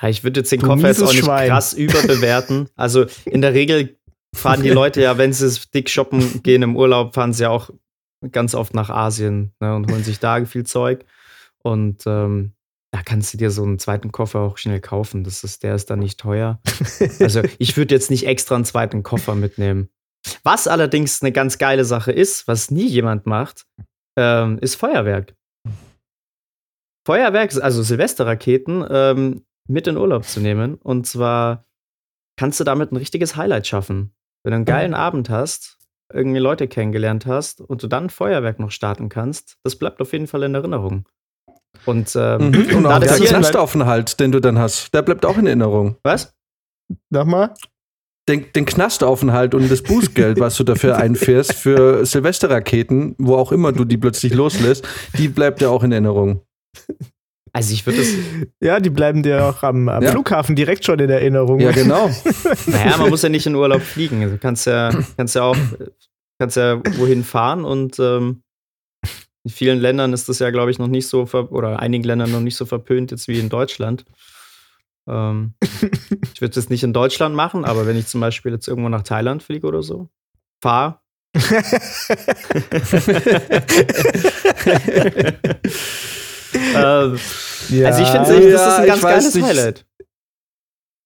Ja, 0.02 0.08
ich 0.08 0.24
würde 0.24 0.40
jetzt 0.40 0.52
den 0.52 0.60
Du 0.60 0.66
Koffer 0.66 0.88
jetzt 0.88 1.02
auch 1.02 1.12
nicht 1.12 1.24
Schwein. 1.24 1.48
krass 1.48 1.72
überbewerten. 1.72 2.68
Also 2.76 3.06
in 3.24 3.40
der 3.40 3.54
Regel 3.54 3.96
fahren 4.34 4.62
die 4.62 4.70
Leute 4.70 5.00
ja, 5.00 5.16
wenn 5.16 5.32
sie 5.32 5.48
dick 5.72 5.88
shoppen 5.88 6.42
gehen 6.42 6.62
im 6.62 6.76
Urlaub, 6.76 7.14
fahren 7.14 7.32
sie 7.32 7.44
ja 7.44 7.50
auch 7.50 7.70
ganz 8.30 8.54
oft 8.54 8.74
nach 8.74 8.90
Asien 8.90 9.52
ne, 9.60 9.74
und 9.74 9.90
holen 9.90 10.04
sich 10.04 10.18
da 10.18 10.44
viel 10.44 10.64
Zeug. 10.64 11.04
Und 11.62 12.04
ähm, 12.06 12.52
da 12.92 13.02
kannst 13.02 13.34
du 13.34 13.38
dir 13.38 13.50
so 13.50 13.62
einen 13.62 13.78
zweiten 13.78 14.12
Koffer 14.12 14.40
auch 14.40 14.58
schnell 14.58 14.80
kaufen. 14.80 15.24
Das 15.24 15.42
ist, 15.42 15.62
der 15.62 15.74
ist 15.74 15.90
dann 15.90 15.98
nicht 15.98 16.20
teuer. 16.20 16.60
Also 17.18 17.42
ich 17.58 17.76
würde 17.76 17.94
jetzt 17.94 18.10
nicht 18.10 18.26
extra 18.26 18.54
einen 18.54 18.64
zweiten 18.64 19.02
Koffer 19.02 19.34
mitnehmen. 19.34 19.88
Was 20.42 20.68
allerdings 20.68 21.22
eine 21.22 21.32
ganz 21.32 21.58
geile 21.58 21.84
Sache 21.84 22.12
ist, 22.12 22.46
was 22.46 22.70
nie 22.70 22.86
jemand 22.86 23.26
macht, 23.26 23.66
ähm, 24.16 24.58
ist 24.60 24.76
Feuerwerk. 24.76 25.34
Feuerwerk, 27.06 27.54
also 27.62 27.82
Silvesterraketen, 27.82 28.86
ähm, 28.88 29.44
mit 29.68 29.86
in 29.86 29.96
Urlaub 29.96 30.24
zu 30.24 30.40
nehmen. 30.40 30.76
Und 30.76 31.06
zwar 31.06 31.66
kannst 32.36 32.60
du 32.60 32.64
damit 32.64 32.92
ein 32.92 32.96
richtiges 32.96 33.36
Highlight 33.36 33.66
schaffen. 33.66 34.14
Wenn 34.42 34.52
du 34.52 34.56
einen 34.56 34.64
geilen 34.64 34.94
Abend 34.94 35.30
hast, 35.30 35.78
irgendwie 36.12 36.38
Leute 36.38 36.68
kennengelernt 36.68 37.26
hast 37.26 37.60
und 37.60 37.82
du 37.82 37.86
dann 37.86 38.04
ein 38.04 38.10
Feuerwerk 38.10 38.58
noch 38.60 38.70
starten 38.70 39.08
kannst, 39.08 39.56
das 39.64 39.76
bleibt 39.76 40.00
auf 40.00 40.12
jeden 40.12 40.26
Fall 40.26 40.42
in 40.42 40.54
Erinnerung. 40.54 41.06
Und, 41.86 42.14
ähm, 42.16 42.50
Mhm. 42.50 42.76
Und 42.76 42.82
da 42.84 42.96
auch 42.96 43.00
das 43.00 43.18
der 43.18 43.28
Knastaufenthalt, 43.28 44.20
den 44.20 44.32
du 44.32 44.40
dann 44.40 44.58
hast, 44.58 44.92
der 44.94 45.02
bleibt 45.02 45.26
auch 45.26 45.38
in 45.38 45.46
Erinnerung. 45.46 45.96
was? 46.02 46.34
Nochmal? 47.10 47.54
Den, 48.28 48.46
den 48.52 48.64
Knastaufenhalt 48.64 49.54
und 49.54 49.70
das 49.70 49.82
Bußgeld, 49.82 50.40
was 50.40 50.56
du 50.56 50.64
dafür 50.64 50.96
einfährst 50.98 51.52
für 51.52 52.06
Silvesterraketen, 52.06 53.14
wo 53.18 53.36
auch 53.36 53.52
immer 53.52 53.72
du 53.72 53.84
die 53.84 53.98
plötzlich 53.98 54.32
loslässt, 54.32 54.86
die 55.18 55.28
bleibt 55.28 55.60
ja 55.60 55.68
auch 55.68 55.82
in 55.82 55.92
Erinnerung. 55.92 56.40
Also 57.54 57.72
ich 57.72 57.86
würde 57.86 58.00
das, 58.00 58.08
Ja, 58.60 58.80
die 58.80 58.90
bleiben 58.90 59.22
dir 59.22 59.46
auch 59.46 59.62
am, 59.62 59.88
am 59.88 60.02
Ja. 60.02 60.10
Flughafen 60.10 60.56
direkt 60.56 60.84
schon 60.84 60.98
in 60.98 61.08
Erinnerung. 61.08 61.60
Ja, 61.60 61.70
genau. 61.70 62.10
naja, 62.66 62.96
man 62.98 63.10
muss 63.10 63.22
ja 63.22 63.28
nicht 63.28 63.46
in 63.46 63.54
Urlaub 63.54 63.80
fliegen. 63.80 64.20
Also 64.22 64.34
Du 64.34 64.40
kannst 64.40 64.66
ja, 64.66 64.90
kannst 65.16 65.36
ja 65.36 65.44
auch, 65.44 65.56
kannst 66.40 66.56
ja 66.56 66.82
wohin 66.98 67.22
fahren 67.22 67.64
und 67.64 67.96
ähm, 68.00 68.42
in 69.44 69.50
vielen 69.52 69.78
Ländern 69.78 70.12
ist 70.12 70.28
das 70.28 70.40
ja, 70.40 70.50
glaube 70.50 70.72
ich, 70.72 70.80
noch 70.80 70.88
nicht 70.88 71.06
so, 71.06 71.26
ver 71.26 71.52
oder 71.52 71.78
einigen 71.78 72.02
Ländern 72.02 72.32
noch 72.32 72.40
nicht 72.40 72.56
so 72.56 72.66
verpönt 72.66 73.12
jetzt 73.12 73.28
wie 73.28 73.38
in 73.38 73.50
Deutschland. 73.50 74.04
Ähm, 75.08 75.54
ich 76.32 76.40
würde 76.40 76.56
das 76.56 76.70
nicht 76.70 76.82
in 76.82 76.92
Deutschland 76.92 77.36
machen, 77.36 77.64
aber 77.64 77.86
wenn 77.86 77.96
ich 77.96 78.08
zum 78.08 78.20
Beispiel 78.20 78.50
jetzt 78.50 78.66
irgendwo 78.66 78.88
nach 78.88 79.02
Thailand 79.02 79.44
fliege 79.44 79.68
oder 79.68 79.84
so, 79.84 80.08
fahr. 80.60 81.04
ähm, 86.74 87.18
Ja. 87.70 87.86
Also 87.88 88.02
ich 88.02 88.08
finde, 88.08 88.52
das 88.52 88.66
ist 88.66 88.78
ein 88.78 88.86
ganz 88.86 89.02
geiles 89.02 89.34
nicht. 89.34 89.44
Highlight. 89.44 89.86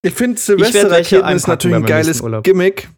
Ich 0.03 0.15
finde, 0.15 0.41
Silvesterraketen 0.41 1.29
ist 1.31 1.49
natürlich 1.49 1.77
ein 1.77 1.85
geiles. 1.85 2.23
Gimmick, 2.43 2.89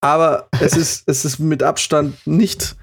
aber 0.00 0.48
es 0.60 0.76
ist, 0.76 1.04
es 1.06 1.24
ist 1.24 1.38
mit 1.38 1.62
Abstand 1.62 2.26
nicht 2.26 2.76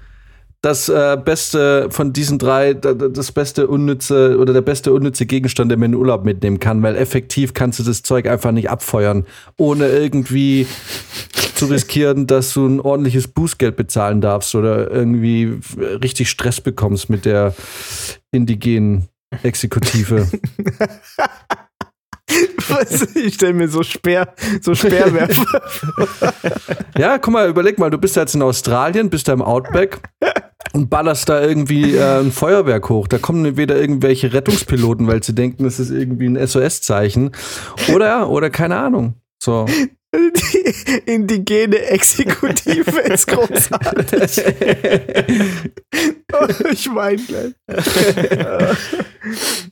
das 0.66 0.88
äh, 0.88 1.16
Beste 1.24 1.86
von 1.90 2.12
diesen 2.12 2.38
drei, 2.40 2.74
da- 2.74 2.92
da- 2.92 3.06
das 3.08 3.30
beste 3.30 3.68
unnütze 3.68 4.36
oder 4.38 4.52
der 4.52 4.62
beste 4.62 4.92
unnütze 4.92 5.24
Gegenstand, 5.24 5.70
den 5.70 5.78
man 5.78 5.86
in 5.86 5.92
den 5.92 6.00
Urlaub 6.00 6.24
mitnehmen 6.24 6.58
kann, 6.58 6.82
weil 6.82 6.96
effektiv 6.96 7.54
kannst 7.54 7.78
du 7.78 7.84
das 7.84 8.02
Zeug 8.02 8.26
einfach 8.28 8.50
nicht 8.50 8.68
abfeuern, 8.68 9.26
ohne 9.56 9.86
irgendwie 9.88 10.66
zu 11.54 11.66
riskieren, 11.66 12.26
dass 12.26 12.52
du 12.52 12.66
ein 12.66 12.80
ordentliches 12.80 13.28
Bußgeld 13.28 13.76
bezahlen 13.76 14.20
darfst 14.20 14.56
oder 14.56 14.90
irgendwie 14.90 15.60
richtig 16.02 16.28
Stress 16.30 16.60
bekommst 16.60 17.08
mit 17.10 17.24
der 17.24 17.54
indigenen 18.32 19.08
Exekutive. 19.44 20.26
Was? 22.68 23.14
Ich 23.14 23.34
stelle 23.34 23.54
mir 23.54 23.68
so 23.68 23.82
Speer, 23.84 24.34
so 24.60 24.74
Speerwerfer. 24.74 25.44
Ja, 26.98 27.18
guck 27.18 27.32
mal, 27.34 27.48
überleg 27.48 27.78
mal, 27.78 27.90
du 27.90 27.98
bist 27.98 28.16
jetzt 28.16 28.34
in 28.34 28.40
Australien, 28.42 29.10
bist 29.10 29.28
da 29.28 29.32
im 29.34 29.42
Outback 29.42 30.00
und 30.72 30.90
ballerst 30.90 31.28
da 31.28 31.40
irgendwie 31.40 31.96
äh, 31.96 32.20
ein 32.20 32.32
Feuerwerk 32.32 32.88
hoch. 32.88 33.08
Da 33.08 33.18
kommen 33.18 33.56
wieder 33.56 33.76
irgendwelche 33.80 34.32
Rettungspiloten, 34.32 35.06
weil 35.06 35.22
sie 35.22 35.34
denken, 35.34 35.64
das 35.64 35.78
ist 35.80 35.90
irgendwie 35.90 36.26
ein 36.26 36.46
SOS-Zeichen. 36.46 37.30
Oder, 37.92 38.28
oder 38.30 38.50
keine 38.50 38.76
Ahnung. 38.76 39.14
So. 39.38 39.66
Die 40.14 41.10
indigene 41.10 41.78
Exekutive 41.78 43.00
ist 43.00 43.26
großartig. 43.26 44.44
Oh, 46.32 46.46
ich 46.70 46.90
meine 46.90 47.16
gleich. 47.16 47.52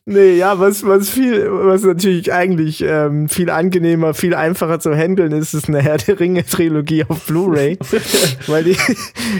Nee, 0.06 0.36
ja, 0.36 0.58
was, 0.58 0.84
was 0.84 1.08
viel, 1.10 1.48
was 1.50 1.82
natürlich 1.82 2.32
eigentlich 2.32 2.82
ähm, 2.82 3.28
viel 3.28 3.50
angenehmer, 3.50 4.14
viel 4.14 4.34
einfacher 4.34 4.80
zu 4.80 4.94
handeln 4.94 5.32
ist, 5.32 5.54
ist 5.54 5.68
eine 5.68 5.82
Herr 5.82 5.98
der 5.98 6.20
Ringe-Trilogie 6.20 7.04
auf 7.08 7.26
Blu-ray. 7.26 7.78
Weil 8.46 8.64
die, 8.64 8.76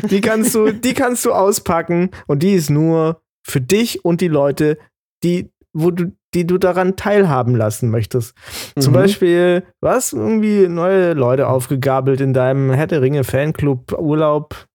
die 0.08 0.20
kannst 0.20 0.54
du, 0.54 0.72
die 0.72 0.94
kannst 0.94 1.24
du 1.24 1.32
auspacken 1.32 2.10
und 2.26 2.42
die 2.42 2.54
ist 2.54 2.70
nur 2.70 3.20
für 3.46 3.60
dich 3.60 4.04
und 4.04 4.20
die 4.20 4.28
Leute, 4.28 4.78
die, 5.22 5.50
wo 5.74 5.90
du, 5.90 6.12
die 6.32 6.46
du 6.46 6.56
daran 6.58 6.96
teilhaben 6.96 7.54
lassen 7.56 7.90
möchtest. 7.90 8.34
Zum 8.78 8.92
Mhm. 8.92 8.96
Beispiel, 8.96 9.64
was 9.80 10.12
irgendwie 10.12 10.68
neue 10.68 11.12
Leute 11.12 11.48
aufgegabelt 11.48 12.20
in 12.20 12.32
deinem 12.32 12.70
Herr 12.72 12.86
der 12.86 13.02
Ringe 13.02 13.24
Fanclub 13.24 13.92
Urlaub 13.98 14.66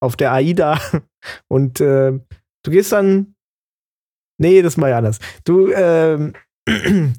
auf 0.00 0.16
der 0.16 0.32
AIDA 0.32 0.78
und 1.48 1.80
äh, 1.80 2.12
du 2.64 2.70
gehst 2.70 2.92
dann. 2.92 3.34
Nee, 4.38 4.62
das 4.62 4.76
mal 4.76 4.92
anders. 4.92 5.18
Du, 5.44 5.70
ähm, 5.72 6.32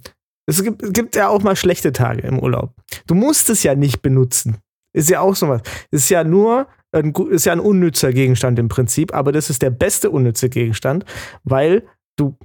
es 0.46 0.62
gibt, 0.64 0.84
es 0.84 0.92
gibt 0.92 1.16
ja 1.16 1.30
auch 1.30 1.42
mal 1.42 1.56
schlechte 1.56 1.94
Tage 1.94 2.24
im 2.28 2.40
Urlaub. 2.40 2.74
Du 3.08 3.16
musst 3.16 3.50
es 3.50 3.64
ja 3.64 3.76
nicht 3.76 4.02
benutzen. 4.02 4.58
Ist 4.94 5.10
ja 5.10 5.22
auch 5.22 5.36
sowas. 5.36 5.62
Ist 5.92 6.10
ja 6.10 6.24
nur, 6.24 6.68
ein, 6.92 7.14
ist 7.30 7.46
ja 7.46 7.54
ein 7.54 7.60
unnützer 7.60 8.12
Gegenstand 8.12 8.60
im 8.60 8.68
Prinzip, 8.68 9.14
aber 9.14 9.32
das 9.32 9.50
ist 9.50 9.62
der 9.62 9.70
beste 9.70 10.10
unnütze 10.12 10.50
Gegenstand, 10.50 11.06
weil 11.44 11.84
du 12.18 12.36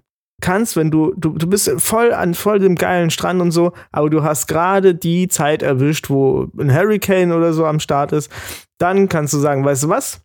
kannst, 0.40 0.76
wenn 0.76 0.90
du, 0.90 1.12
du, 1.16 1.30
du 1.30 1.46
bist 1.46 1.70
voll 1.78 2.12
an 2.12 2.34
voll 2.34 2.58
dem 2.58 2.76
geilen 2.76 3.10
Strand 3.10 3.40
und 3.40 3.50
so, 3.50 3.72
aber 3.90 4.10
du 4.10 4.22
hast 4.22 4.46
gerade 4.46 4.94
die 4.94 5.28
Zeit 5.28 5.62
erwischt, 5.62 6.10
wo 6.10 6.48
ein 6.58 6.72
Hurricane 6.72 7.32
oder 7.32 7.52
so 7.52 7.66
am 7.66 7.80
Start 7.80 8.12
ist, 8.12 8.30
dann 8.78 9.08
kannst 9.08 9.34
du 9.34 9.38
sagen, 9.38 9.64
weißt 9.64 9.84
du 9.84 9.88
was? 9.88 10.20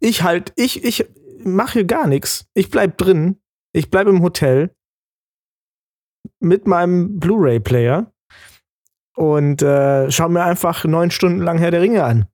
Ich 0.00 0.22
halt, 0.22 0.52
ich, 0.56 0.84
ich 0.84 1.06
mache 1.44 1.74
hier 1.74 1.84
gar 1.84 2.06
nichts. 2.06 2.46
Ich 2.54 2.70
bleib 2.70 2.98
drin. 2.98 3.40
Ich 3.72 3.90
bleib 3.90 4.06
im 4.06 4.22
Hotel 4.22 4.70
mit 6.40 6.66
meinem 6.66 7.18
Blu-ray-Player 7.18 8.12
und 9.16 9.62
äh, 9.62 10.10
schau 10.10 10.28
mir 10.28 10.44
einfach 10.44 10.84
neun 10.84 11.10
Stunden 11.10 11.40
lang 11.40 11.58
Herr 11.58 11.70
der 11.70 11.82
Ringe 11.82 12.04
an, 12.04 12.26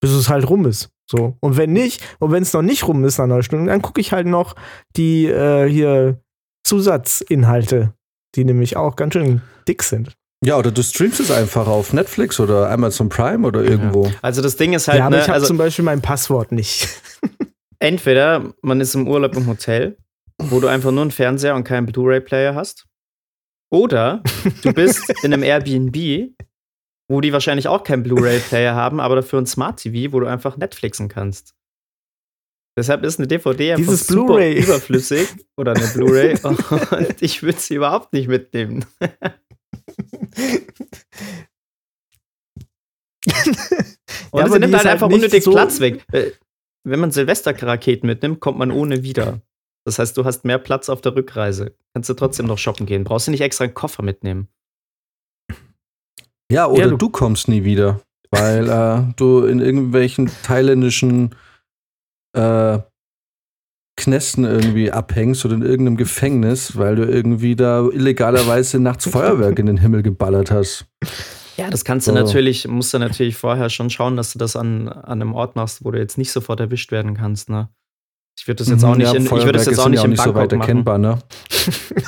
bis 0.00 0.10
es 0.10 0.28
halt 0.28 0.48
rum 0.48 0.66
ist. 0.66 0.90
So. 1.10 1.36
Und 1.40 1.56
wenn 1.56 1.72
nicht, 1.72 2.02
und 2.18 2.32
wenn 2.32 2.42
es 2.42 2.52
noch 2.52 2.62
nicht 2.62 2.86
rum 2.86 3.04
ist 3.04 3.18
nach 3.18 3.26
neun 3.26 3.42
Stunden, 3.42 3.66
dann 3.66 3.82
gucke 3.82 4.00
ich 4.00 4.12
halt 4.12 4.26
noch 4.26 4.54
die 4.96 5.26
äh, 5.26 5.68
hier 5.68 6.20
Zusatzinhalte, 6.64 7.92
die 8.34 8.44
nämlich 8.44 8.76
auch 8.76 8.96
ganz 8.96 9.14
schön 9.14 9.42
dick 9.68 9.82
sind. 9.82 10.16
Ja, 10.44 10.58
oder 10.58 10.70
du 10.70 10.82
streamst 10.82 11.20
es 11.20 11.30
einfach 11.30 11.66
auf 11.66 11.92
Netflix 11.92 12.38
oder 12.40 12.70
Amazon 12.70 13.08
Prime 13.08 13.46
oder 13.46 13.62
irgendwo. 13.62 14.10
Also 14.20 14.42
das 14.42 14.56
Ding 14.56 14.74
ist 14.74 14.88
halt, 14.88 14.98
ja, 14.98 15.06
aber 15.06 15.16
ne, 15.16 15.22
ich 15.22 15.28
habe 15.28 15.34
also 15.34 15.46
zum 15.46 15.56
Beispiel 15.56 15.84
mein 15.84 16.02
Passwort 16.02 16.52
nicht. 16.52 16.88
entweder 17.78 18.52
man 18.62 18.80
ist 18.80 18.94
im 18.94 19.08
Urlaub 19.08 19.36
im 19.36 19.46
Hotel, 19.46 19.96
wo 20.38 20.60
du 20.60 20.68
einfach 20.68 20.90
nur 20.90 21.02
einen 21.02 21.10
Fernseher 21.10 21.54
und 21.54 21.64
keinen 21.64 21.86
Blu-ray-Player 21.86 22.54
hast, 22.54 22.86
oder 23.70 24.22
du 24.62 24.72
bist 24.72 25.12
in 25.22 25.32
einem 25.32 25.42
Airbnb, 25.42 26.30
wo 27.08 27.20
die 27.20 27.32
wahrscheinlich 27.32 27.68
auch 27.68 27.82
keinen 27.84 28.02
Blu-ray-Player 28.02 28.74
haben, 28.74 29.00
aber 29.00 29.16
dafür 29.16 29.40
ein 29.40 29.46
Smart 29.46 29.80
TV, 29.80 30.12
wo 30.12 30.20
du 30.20 30.26
einfach 30.26 30.56
Netflixen 30.56 31.08
kannst. 31.08 31.54
Deshalb 32.78 33.04
ist 33.04 33.18
eine 33.18 33.26
DVD 33.26 33.72
einfach 33.72 33.84
Dieses 33.86 34.06
super 34.06 34.46
überflüssig 34.54 35.28
oder 35.56 35.72
eine 35.74 35.86
Blu-ray 35.86 36.38
und 36.42 37.22
ich 37.22 37.42
würde 37.42 37.58
sie 37.58 37.74
überhaupt 37.74 38.12
nicht 38.12 38.28
mitnehmen. 38.28 38.84
Und 44.30 44.42
aber 44.42 44.52
sie 44.52 44.58
nimmt 44.60 44.74
halt 44.74 44.84
halt 44.84 44.92
einfach 44.94 45.08
unnötig 45.10 45.44
so- 45.44 45.52
Platz 45.52 45.80
weg. 45.80 46.04
Äh, 46.12 46.32
Wenn 46.84 47.00
man 47.00 47.10
Silvesterraketen 47.10 48.06
mitnimmt, 48.06 48.40
kommt 48.40 48.58
man 48.58 48.70
ohne 48.70 49.02
wieder. 49.02 49.40
Das 49.84 49.98
heißt, 49.98 50.16
du 50.16 50.24
hast 50.24 50.44
mehr 50.44 50.58
Platz 50.58 50.88
auf 50.88 51.00
der 51.00 51.14
Rückreise. 51.16 51.76
Kannst 51.94 52.08
du 52.10 52.14
trotzdem 52.14 52.46
noch 52.46 52.58
shoppen 52.58 52.86
gehen. 52.86 53.04
Brauchst 53.04 53.26
du 53.26 53.30
nicht 53.30 53.40
extra 53.40 53.64
einen 53.64 53.74
Koffer 53.74 54.02
mitnehmen. 54.02 54.48
Ja, 56.50 56.66
oder 56.68 56.84
Ja, 56.84 56.88
du- 56.90 56.96
du, 56.96 57.08
kommst 57.10 57.48
nie 57.48 57.64
wieder, 57.64 58.00
weil 58.30 58.68
äh, 58.68 59.12
du 59.16 59.44
in 59.44 59.60
irgendwelchen 59.60 60.30
thailändischen 60.44 61.34
äh, 62.36 62.78
Knästen 63.98 64.44
irgendwie 64.44 64.92
abhängst 64.92 65.44
oder 65.44 65.54
in 65.54 65.62
irgendeinem 65.62 65.96
Gefängnis, 65.96 66.76
weil 66.76 66.96
du 66.96 67.04
irgendwie 67.04 67.56
da 67.56 67.88
illegalerweise 67.88 68.78
nachts 68.78 69.08
Feuerwerk 69.08 69.58
in 69.58 69.66
den 69.66 69.78
Himmel 69.78 70.02
geballert 70.02 70.50
hast. 70.50 70.86
Ja, 71.56 71.70
das 71.70 71.84
kannst 71.84 72.06
du 72.06 72.10
So. 72.12 72.18
natürlich, 72.18 72.68
musst 72.68 72.92
du 72.92 72.98
natürlich 72.98 73.36
vorher 73.36 73.70
schon 73.70 73.88
schauen, 73.88 74.16
dass 74.16 74.32
du 74.34 74.38
das 74.38 74.54
an, 74.54 74.88
an 74.88 75.22
einem 75.22 75.32
Ort 75.34 75.56
machst, 75.56 75.82
wo 75.84 75.90
du 75.90 75.98
jetzt 75.98 76.18
nicht 76.18 76.30
sofort 76.30 76.60
erwischt 76.60 76.92
werden 76.92 77.14
kannst, 77.14 77.48
ne? 77.48 77.70
Ich 78.38 78.46
würde 78.46 78.58
das 78.58 78.68
jetzt 78.68 78.84
auch 78.84 78.92
Mhm, 78.92 78.98
nicht 78.98 79.06
ja, 79.06 79.14
in, 79.14 79.24
ich 79.24 79.30
würde 79.30 79.52
das 79.52 79.64
jetzt 79.64 79.78
auch 79.78 79.88
nicht 79.88 80.00
ja 80.00 80.04
in 80.04 80.10
nicht 80.10 80.20
so 80.22 80.34
weit 80.34 80.52
machen. 80.52 80.60
erkennbar, 80.60 80.98
ne? 80.98 81.18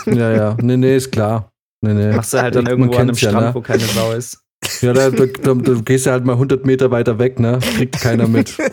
ja, 0.07 0.30
ja. 0.30 0.57
Nee, 0.61 0.76
nee, 0.76 0.95
ist 0.95 1.11
klar. 1.11 1.51
Nee, 1.81 1.95
nee. 1.95 2.12
Machst 2.12 2.35
du 2.35 2.43
halt 2.43 2.55
dann 2.55 2.66
irgendwo 2.66 2.93
an 2.93 2.99
einem 2.99 3.07
kennt's 3.09 3.20
ja, 3.20 3.31
Strand, 3.31 3.47
ne? 3.47 3.55
wo 3.55 3.61
keine 3.61 3.85
Sau 3.85 4.12
ist. 4.12 4.43
Ja, 4.83 4.93
da, 4.93 5.11
da, 5.11 5.24
da, 5.26 5.55
da 5.55 5.72
gehst 5.85 6.07
du 6.07 6.11
halt 6.11 6.24
mal 6.24 6.33
100 6.33 6.66
Meter 6.66 6.91
weiter 6.91 7.20
weg, 7.20 7.39
ne? 7.39 7.61
Kriegt 7.76 8.01
keiner 8.01 8.26
mit. 8.26 8.57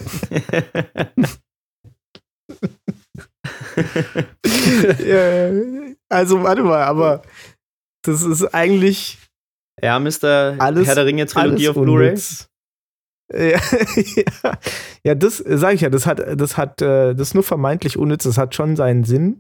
Ja, 5.06 5.52
also, 6.10 6.42
warte 6.42 6.64
mal, 6.64 6.84
aber 6.84 7.22
das 8.02 8.24
ist 8.24 8.44
eigentlich 8.54 9.20
ja, 9.82 10.00
Mr. 10.00 10.56
Alles- 10.58 10.88
Herr 10.88 10.96
der 10.96 11.06
Ringe 11.06 11.26
Trilogie 11.26 11.70
auf 11.70 11.76
Blu-ray. 11.76 12.18
ja. 13.34 13.60
ja, 15.04 15.16
das 15.16 15.38
sage 15.38 15.76
ich 15.76 15.82
ja, 15.82 15.90
das 15.90 16.06
hat, 16.06 16.22
das 16.40 16.58
hat, 16.58 16.82
äh, 16.82 17.16
das 17.16 17.30
ist 17.30 17.34
nur 17.34 17.44
vermeintlich 17.44 17.98
unnütz, 17.98 18.24
das 18.24 18.38
hat 18.38 18.54
schon 18.54 18.76
seinen 18.76 19.04
Sinn. 19.04 19.40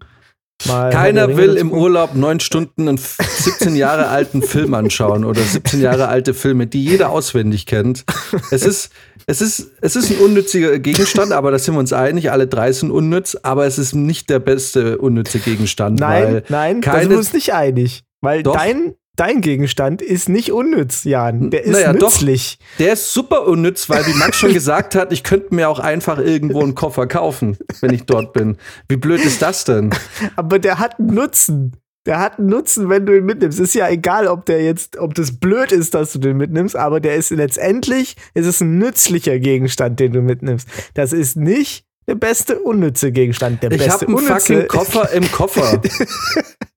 Mal 0.68 0.90
Keiner 0.90 1.36
will 1.38 1.58
im. 1.58 1.72
Urlaub 1.72 2.16
neun 2.16 2.40
Stunden 2.40 2.88
einen 2.88 2.98
17 2.98 3.76
Jahre 3.76 4.08
alten 4.08 4.42
Film 4.42 4.74
anschauen 4.74 5.24
oder 5.26 5.42
17 5.42 5.82
Jahre 5.82 6.08
alte 6.08 6.34
Filme, 6.34 6.66
die 6.66 6.84
jeder 6.84 7.10
auswendig 7.10 7.66
kennt. 7.66 8.04
Es 8.52 8.64
ist, 8.66 8.90
es 9.28 9.42
ist, 9.42 9.72
es 9.82 9.96
ist 9.96 10.10
ein 10.12 10.18
unnütziger 10.18 10.80
Gegenstand, 10.80 11.34
aber 11.34 11.52
da 11.52 11.60
sind 11.60 11.76
wir 11.76 11.80
uns 11.80 11.94
einig, 11.94 12.32
alle 12.32 12.48
drei 12.48 12.72
sind 12.72 12.90
unnütz, 12.90 13.38
aber 13.44 13.66
es 13.66 13.78
ist 13.78 13.94
nicht 13.94 14.30
der 14.30 14.40
beste 14.40 14.98
unnütze 14.98 15.40
Gegenstand, 15.40 16.00
Nein, 16.00 16.42
nein, 16.50 16.82
da 16.82 16.92
keine- 16.92 17.02
sind 17.02 17.10
wir 17.12 17.18
uns 17.18 17.34
nicht 17.34 17.54
einig. 17.54 18.04
Weil 18.22 18.42
Doch. 18.42 18.56
dein, 18.56 18.96
dein 19.16 19.42
Gegenstand 19.42 20.02
ist 20.02 20.30
nicht 20.30 20.52
unnütz, 20.52 21.04
Jan. 21.04 21.50
Der 21.50 21.64
ist 21.64 21.72
Naja, 21.72 21.94
doch. 21.94 22.10
nützlich. 22.12 22.60
der 22.80 22.94
ist 22.94 23.14
super 23.14 23.48
unnütz, 23.48 23.90
weil 23.90 24.06
wie 24.08 24.14
Max 24.14 24.38
schon 24.38 24.54
gesagt 24.54 24.96
hat, 24.96 25.12
ich 25.14 25.24
könnte 25.24 25.54
mir 25.56 25.70
auch 25.70 25.80
einfach 25.80 26.20
irgendwo 26.20 26.62
einen 26.62 26.76
Koffer 26.76 27.08
kaufen, 27.08 27.58
wenn 27.82 27.94
ich 27.94 28.04
dort 28.04 28.34
bin. 28.34 28.58
Wie 28.88 28.98
blöd 28.98 29.24
ist 29.24 29.42
das 29.42 29.64
denn? 29.66 29.90
Aber 30.36 30.60
der 30.60 30.80
hat 30.80 31.00
einen 31.00 31.14
Nutzen. 31.14 31.74
Der 32.06 32.20
hat 32.20 32.38
einen 32.38 32.50
Nutzen, 32.50 32.88
wenn 32.90 33.06
du 33.08 33.18
ihn 33.18 33.26
mitnimmst. 33.26 33.60
Ist 33.60 33.74
ja 33.74 33.90
egal, 33.90 34.28
ob 34.28 34.46
der 34.46 34.64
jetzt, 34.64 34.98
ob 34.98 35.16
das 35.16 35.40
blöd 35.40 35.72
ist, 35.72 35.96
dass 35.96 36.14
du 36.14 36.20
den 36.20 36.38
mitnimmst, 36.38 36.76
aber 36.76 37.00
der 37.00 37.16
ist 37.16 37.32
letztendlich, 37.32 38.16
ist 38.36 38.46
es 38.46 38.62
ein 38.62 38.78
nützlicher 38.78 39.40
Gegenstand, 39.40 40.00
den 40.00 40.12
du 40.12 40.22
mitnimmst. 40.22 40.68
Das 40.94 41.14
ist 41.14 41.36
nicht 41.36 41.84
der 42.08 42.14
beste 42.14 42.60
unnütze 42.60 43.12
Gegenstand. 43.12 43.64
Der 43.64 43.72
Ich 43.72 43.80
beste 43.80 43.92
habe 43.94 44.06
einen 44.06 44.16
unnütze, 44.18 44.34
fucking 44.54 44.68
Koffer 44.68 45.12
im 45.14 45.32
Koffer. 45.32 45.82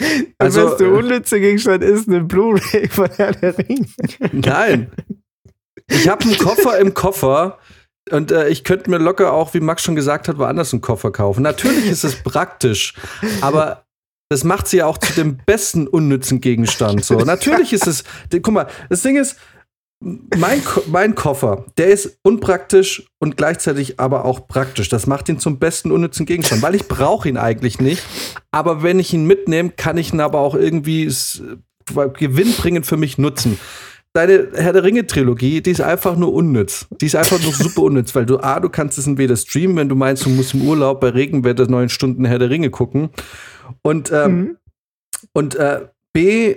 der 0.00 0.26
Also, 0.38 0.68
beste 0.68 0.84
äh, 0.86 0.88
unnütze 0.88 1.40
Gegenstand 1.40 1.84
ist 1.84 2.08
eine 2.08 2.22
Blu-ray 2.22 2.88
von 2.88 3.08
Herr 3.16 3.32
der 3.32 3.56
Ringe. 3.56 3.86
Nein. 4.32 4.90
Ich 5.88 6.08
habe 6.08 6.24
einen 6.24 6.38
Koffer 6.38 6.78
im 6.78 6.94
Koffer 6.94 7.58
und 8.10 8.30
äh, 8.30 8.48
ich 8.48 8.64
könnte 8.64 8.90
mir 8.90 8.98
locker 8.98 9.32
auch, 9.32 9.54
wie 9.54 9.60
Max 9.60 9.82
schon 9.82 9.94
gesagt 9.94 10.28
hat, 10.28 10.38
woanders 10.38 10.72
einen 10.72 10.80
Koffer 10.80 11.10
kaufen. 11.10 11.42
Natürlich 11.42 11.86
ist 11.86 12.04
es 12.04 12.16
praktisch, 12.16 12.94
aber 13.40 13.84
das 14.28 14.44
macht 14.44 14.68
sie 14.68 14.78
ja 14.78 14.86
auch 14.86 14.98
zu 14.98 15.12
dem 15.12 15.38
besten 15.44 15.88
unnützen 15.88 16.40
Gegenstand. 16.40 17.04
So, 17.04 17.16
natürlich 17.16 17.72
ist 17.72 17.86
es. 17.86 18.04
Guck 18.30 18.54
mal, 18.54 18.68
das 18.88 19.02
Ding 19.02 19.16
ist, 19.16 19.36
mein, 20.00 20.64
Ko 20.64 20.82
mein 20.86 21.14
Koffer, 21.14 21.66
der 21.76 21.88
ist 21.88 22.18
unpraktisch 22.22 23.06
und 23.18 23.36
gleichzeitig 23.36 24.00
aber 24.00 24.24
auch 24.24 24.48
praktisch. 24.48 24.88
Das 24.88 25.06
macht 25.06 25.28
ihn 25.28 25.38
zum 25.38 25.58
besten 25.58 25.92
unnützen 25.92 26.24
Gegenstand, 26.26 26.62
weil 26.62 26.74
ich 26.74 26.88
brauche 26.88 27.28
ihn 27.28 27.36
eigentlich 27.36 27.80
nicht. 27.80 28.02
Aber 28.50 28.82
wenn 28.82 28.98
ich 28.98 29.12
ihn 29.12 29.26
mitnehme, 29.26 29.70
kann 29.70 29.98
ich 29.98 30.12
ihn 30.12 30.20
aber 30.20 30.40
auch 30.40 30.54
irgendwie 30.54 31.04
s- 31.04 31.42
gewinnbringend 32.18 32.86
für 32.86 32.96
mich 32.96 33.18
nutzen. 33.18 33.58
Deine 34.12 34.48
Herr 34.54 34.72
der 34.72 34.82
Ringe 34.82 35.06
Trilogie, 35.06 35.60
die 35.60 35.70
ist 35.70 35.80
einfach 35.82 36.16
nur 36.16 36.32
unnütz. 36.32 36.86
Die 37.00 37.06
ist 37.06 37.14
einfach 37.14 37.40
nur 37.42 37.52
super 37.52 37.82
unnütz, 37.82 38.14
weil 38.14 38.26
du 38.26 38.38
A, 38.40 38.58
du 38.58 38.68
kannst 38.68 38.98
es 38.98 39.06
entweder 39.06 39.36
streamen, 39.36 39.76
wenn 39.76 39.88
du 39.88 39.94
meinst, 39.94 40.24
du 40.24 40.30
musst 40.30 40.54
im 40.54 40.62
Urlaub 40.66 41.00
bei 41.00 41.10
Regenwetter 41.10 41.66
neun 41.68 41.88
Stunden 41.88 42.24
Herr 42.24 42.38
der 42.40 42.50
Ringe 42.50 42.70
gucken. 42.70 43.10
Und, 43.82 44.10
ähm, 44.12 44.36
Mhm. 44.40 44.56
und 45.32 45.54
äh, 45.56 45.88
B, 46.12 46.56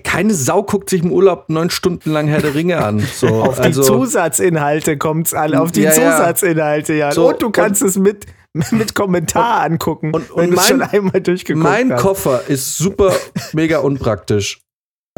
keine 0.00 0.34
Sau 0.34 0.62
guckt 0.62 0.90
sich 0.90 1.02
im 1.02 1.12
Urlaub 1.12 1.48
neun 1.48 1.70
Stunden 1.70 2.10
lang 2.10 2.26
Herr 2.28 2.40
der 2.40 2.54
Ringe 2.54 2.84
an. 2.84 2.98
So, 3.14 3.28
Auf 3.42 3.56
die 3.56 3.62
also, 3.62 3.82
Zusatzinhalte 3.82 4.98
kommt 4.98 5.28
es 5.28 5.34
an. 5.34 5.54
Auf 5.54 5.72
die 5.72 5.82
Ja, 5.82 5.90
ja. 5.94 5.94
Zusatzinhalte, 6.16 6.94
Jan. 6.94 7.12
So, 7.12 7.28
und 7.28 7.40
du 7.42 7.50
kannst 7.50 7.82
es 7.82 7.96
mit, 7.96 8.26
mit 8.72 8.94
Kommentar 8.94 9.62
angucken, 9.62 10.12
und- 10.14 10.28
wenn 10.36 10.44
und 10.46 10.50
du 10.52 10.56
es 10.60 10.68
schon 10.68 10.78
mein- 10.78 10.90
einmal 10.90 11.20
durchgeguckt 11.20 11.62
mein 11.64 11.92
hast. 11.92 12.00
Koffer 12.02 12.46
ist 12.48 12.76
super 12.78 13.14
mega 13.52 13.78
unpraktisch. 13.78 14.60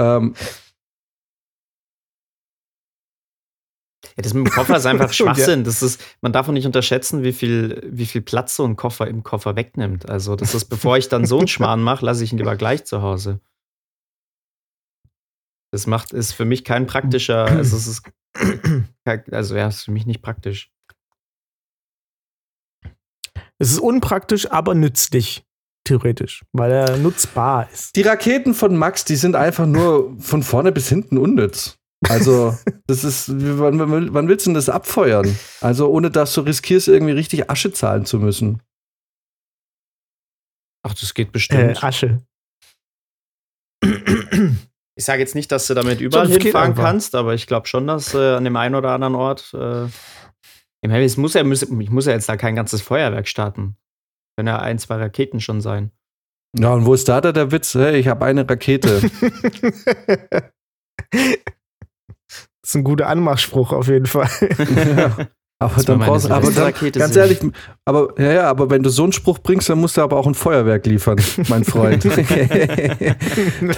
Ähm, 0.01 0.35
Ja, 4.17 4.23
das 4.23 4.35
mit 4.35 4.47
dem 4.47 4.51
Koffer 4.53 4.77
ist 4.77 4.85
einfach 4.85 5.07
Und 5.09 5.19
ja. 5.19 5.25
Schwachsinn. 5.25 5.65
Das 5.65 5.83
ist, 5.83 5.99
man 6.21 6.33
darf 6.35 6.47
auch 6.47 6.53
nicht 6.53 6.67
unterschätzen, 6.67 7.23
wie 7.23 7.33
viel, 7.33 7.81
wie 7.91 8.05
viel 8.05 8.21
Platz 8.21 8.57
so 8.57 8.65
ein 8.65 8.77
Koffer 8.77 9.07
im 9.07 9.23
Koffer 9.23 9.57
wegnimmt. 9.57 10.11
Also, 10.11 10.37
das 10.37 10.55
ist, 10.55 10.67
bevor 10.67 10.99
ich 10.99 11.09
dann 11.09 11.25
so 11.25 11.39
einen 11.39 11.49
Schmarrn 11.49 11.83
mache, 11.83 12.05
lasse 12.05 12.23
ich 12.23 12.31
ihn 12.33 12.37
lieber 12.39 12.57
gleich 12.57 12.85
zu 12.85 13.01
Hause. 13.01 13.41
Das 15.73 15.87
macht, 15.87 16.13
ist 16.13 16.33
für 16.33 16.45
mich 16.45 16.65
kein 16.65 16.87
praktischer, 16.87 17.47
also 17.47 17.77
es 17.77 17.87
ist, 17.87 18.03
also 19.33 19.57
ja, 19.57 19.69
ist 19.69 19.85
für 19.85 19.91
mich 19.91 20.05
nicht 20.05 20.21
praktisch. 20.21 20.71
Es 23.59 23.71
ist 23.73 23.79
unpraktisch, 23.79 24.51
aber 24.51 24.75
nützlich, 24.75 25.47
theoretisch, 25.85 26.45
weil 26.53 26.73
er 26.73 26.97
nutzbar 26.99 27.71
ist. 27.73 27.97
die 27.97 28.03
Raketen 28.03 28.55
von 28.55 28.77
Max, 28.77 29.05
die 29.07 29.17
sind 29.17 29.35
einfach 29.35 29.67
nur 29.67 30.15
von 30.21 30.43
vorne 30.43 30.73
bis 30.73 30.89
hinten 30.89 31.17
unnütz. 31.17 31.79
Also, 32.09 32.57
das 32.87 33.05
ist, 33.05 33.31
wann, 33.31 34.13
wann 34.13 34.29
willst 34.29 34.45
du 34.47 34.51
denn 34.51 34.55
das 34.55 34.69
abfeuern? 34.69 35.39
Also, 35.61 35.89
ohne 35.91 36.11
dass 36.11 36.35
du 36.35 36.43
riskierst, 36.43 36.89
irgendwie 36.89 37.13
richtig 37.13 37.49
Asche 37.51 37.73
zahlen 37.73 38.05
zu 38.05 38.19
müssen. 38.19 38.61
Ach, 40.85 40.95
das 40.95 41.15
geht 41.15 41.29
Äh, 41.29 41.31
bestimmt. 41.31 41.83
Asche. 41.83 42.21
ich 44.97 45.05
sage 45.05 45.21
jetzt 45.21 45.35
nicht, 45.35 45.51
dass 45.51 45.67
du 45.67 45.75
damit 45.75 46.01
überall 46.01 46.29
geht 46.29 46.43
hinfahren 46.43 46.71
einfach. 46.71 46.85
kannst, 46.85 47.15
aber 47.15 47.35
ich 47.35 47.47
glaube 47.47 47.67
schon, 47.67 47.87
dass 47.87 48.15
äh, 48.15 48.35
an 48.35 48.45
dem 48.45 48.57
einen 48.57 48.75
oder 48.75 48.91
anderen 48.91 49.15
Ort. 49.15 49.53
Äh, 49.55 49.87
ich 49.87 50.91
meine, 50.91 51.05
es 51.05 51.17
muss 51.17 51.35
ja, 51.35 51.45
muss, 51.45 51.63
ich 51.63 51.91
muss 51.91 52.07
ja 52.07 52.13
jetzt 52.13 52.29
da 52.29 52.37
kein 52.37 52.57
ganzes 52.57 52.83
Feuerwerk 52.83 53.29
starten. 53.29 53.77
Können 54.37 54.49
ja 54.49 54.59
ein, 54.59 54.79
zwei 54.79 54.97
Raketen 54.97 55.41
schon 55.41 55.61
sein. 55.61 55.93
Ja, 56.59 56.73
und 56.75 56.85
wo 56.85 56.95
ist 56.95 57.09
da 57.09 57.21
da 57.21 57.33
der 57.33 57.51
Witz? 57.53 57.75
Hey, 57.75 57.99
ich 57.99 58.09
habe 58.09 58.25
eine 58.25 58.49
Rakete. 58.49 59.01
Das 62.63 62.71
ist 62.71 62.77
ein 62.77 62.85
guter 62.85 63.09
Anmachspruch 63.09 63.73
auf 63.73 63.89
jeden 63.89 64.07
Fall. 64.07 64.31
ja. 64.97 65.29
Aber 65.65 65.75
Das 65.75 65.85
dann 65.85 65.99
brauchst 65.99 66.31
aber 66.31 66.51
dann, 66.51 66.73
ganz 66.93 67.17
ehrlich, 67.17 67.41
aber 67.85 68.15
ja, 68.19 68.33
ja, 68.33 68.51
aber 68.51 68.71
wenn 68.71 68.83
du 68.83 68.91
so 68.91 69.03
einen 69.03 69.13
Spruch 69.13 69.39
bringst, 69.39 69.69
dann 69.69 69.79
musst 69.79 69.97
du 69.97 70.03
aber 70.03 70.17
auch 70.17 70.27
ein 70.27 70.35
Feuerwerk 70.35 70.87
liefern, 70.87 71.19
mein 71.49 71.65
Freund. 71.65 72.05
ja, 72.05 72.15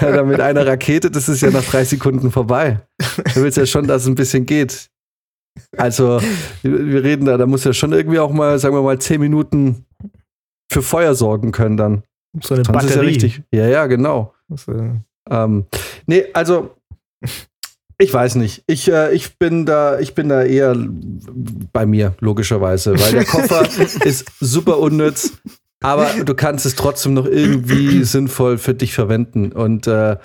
dann 0.01 0.29
mit 0.29 0.41
einer 0.41 0.67
Rakete, 0.67 1.11
das 1.11 1.29
ist 1.29 1.41
ja 1.41 1.51
nach 1.51 1.65
drei 1.65 1.85
Sekunden 1.85 2.31
vorbei. 2.31 2.81
Du 3.35 3.43
willst 3.43 3.57
ja 3.57 3.67
schon, 3.67 3.87
dass 3.87 4.03
es 4.03 4.09
ein 4.09 4.15
bisschen 4.15 4.47
geht. 4.47 4.89
Also, 5.77 6.21
wir 6.63 7.05
reden 7.05 7.27
da, 7.27 7.37
da 7.37 7.47
muss 7.47 7.65
ja 7.65 7.73
schon 7.73 7.93
irgendwie 7.93 8.19
auch 8.19 8.33
mal, 8.33 8.59
sagen 8.59 8.75
wir 8.75 8.83
mal, 8.83 8.99
zehn 8.99 9.21
Minuten 9.21 9.85
für 10.71 10.83
Feuer 10.83 11.15
sorgen 11.15 11.53
können 11.53 11.77
dann. 11.77 12.03
So 12.43 12.55
eine 12.55 12.65
Sonst 12.65 12.85
ist 12.85 12.91
ja 12.91 12.97
Batterie. 12.97 13.07
richtig. 13.07 13.43
Ja, 13.53 13.67
ja, 13.69 13.87
genau. 13.87 14.35
Das, 14.49 14.67
äh, 14.69 14.91
Ähm, 15.31 15.67
nee, 16.07 16.25
also 16.35 16.75
ich 18.05 18.13
weiß 18.13 18.35
nicht. 18.37 18.63
Ich, 18.67 18.91
äh, 18.91 19.15
ich 19.15 19.39
bin 19.39 19.65
da, 19.65 19.99
ich 19.99 20.15
bin 20.15 20.29
da 20.29 20.43
eher 20.43 20.77
bei 21.73 21.87
mir, 21.87 22.15
logischerweise, 22.21 22.99
weil 23.01 23.13
der 23.13 23.25
Koffer 23.25 23.67
ist 24.05 24.27
super 24.41 24.79
unnütz, 24.79 25.33
aber 25.83 26.11
du 26.25 26.35
kannst 26.35 26.67
es 26.67 26.75
trotzdem 26.75 27.15
noch 27.15 27.27
irgendwie 27.27 28.05
sinnvoll 28.05 28.59
für 28.59 28.75
dich 28.75 28.93
verwenden. 28.95 29.53
Und 29.53 29.87
äh, 29.87 30.17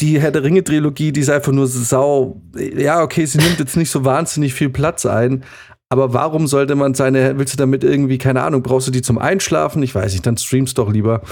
die 0.00 0.20
Herr 0.20 0.30
der 0.30 0.44
Ringe-Trilogie, 0.44 1.12
die 1.12 1.20
ist 1.20 1.30
einfach 1.30 1.52
nur 1.52 1.66
sau. 1.66 2.40
Ja, 2.56 3.02
okay, 3.02 3.26
sie 3.26 3.38
nimmt 3.38 3.58
jetzt 3.58 3.76
nicht 3.76 3.90
so 3.90 4.04
wahnsinnig 4.04 4.54
viel 4.54 4.70
Platz 4.70 5.04
ein. 5.04 5.44
Aber 5.92 6.12
warum 6.12 6.46
sollte 6.46 6.76
man 6.76 6.94
seine, 6.94 7.36
willst 7.38 7.54
du 7.54 7.56
damit 7.56 7.82
irgendwie, 7.82 8.18
keine 8.18 8.42
Ahnung, 8.42 8.62
brauchst 8.62 8.86
du 8.86 8.92
die 8.92 9.02
zum 9.02 9.18
Einschlafen? 9.18 9.82
Ich 9.82 9.92
weiß 9.92 10.12
nicht, 10.12 10.24
dann 10.24 10.36
streamst 10.36 10.78
doch 10.78 10.90
lieber. 10.90 11.22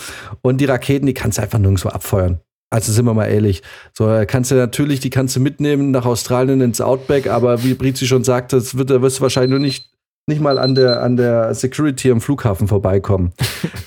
Und 0.43 0.61
die 0.61 0.65
Raketen, 0.65 1.07
die 1.07 1.15
kannst 1.15 1.39
du 1.39 1.43
einfach 1.43 1.61
nirgendwo 1.61 1.91
abfeuern. 1.91 2.41
Also 2.71 2.93
sind 2.93 3.07
wir 3.07 3.15
mal 3.15 3.27
ehrlich. 3.27 3.63
So, 3.93 4.11
äh, 4.11 4.27
kannst 4.27 4.51
du 4.51 4.55
natürlich, 4.55 5.01
die 5.01 5.11
kannst 5.11 5.37
du 5.37 5.41
mitnehmen 5.41 5.91
nach 5.91 6.05
Australien 6.05 6.61
ins 6.61 6.81
Outback, 6.81 7.27
aber 7.27 7.65
wie 7.65 7.75
Brizi 7.75 8.07
schon 8.07 8.25
sagte, 8.25 8.57
das 8.57 8.77
wird, 8.77 8.91
da 8.91 9.01
wirst 9.01 9.19
du 9.19 9.23
wahrscheinlich 9.23 9.51
nur 9.51 9.61
nicht 9.61 9.91
nicht 10.29 10.43
mal 10.43 10.59
an 10.59 10.75
der, 10.75 11.03
an 11.03 11.17
der 11.17 11.55
Security 11.55 12.11
am 12.11 12.21
Flughafen 12.21 12.69
vorbeikommen. 12.69 13.33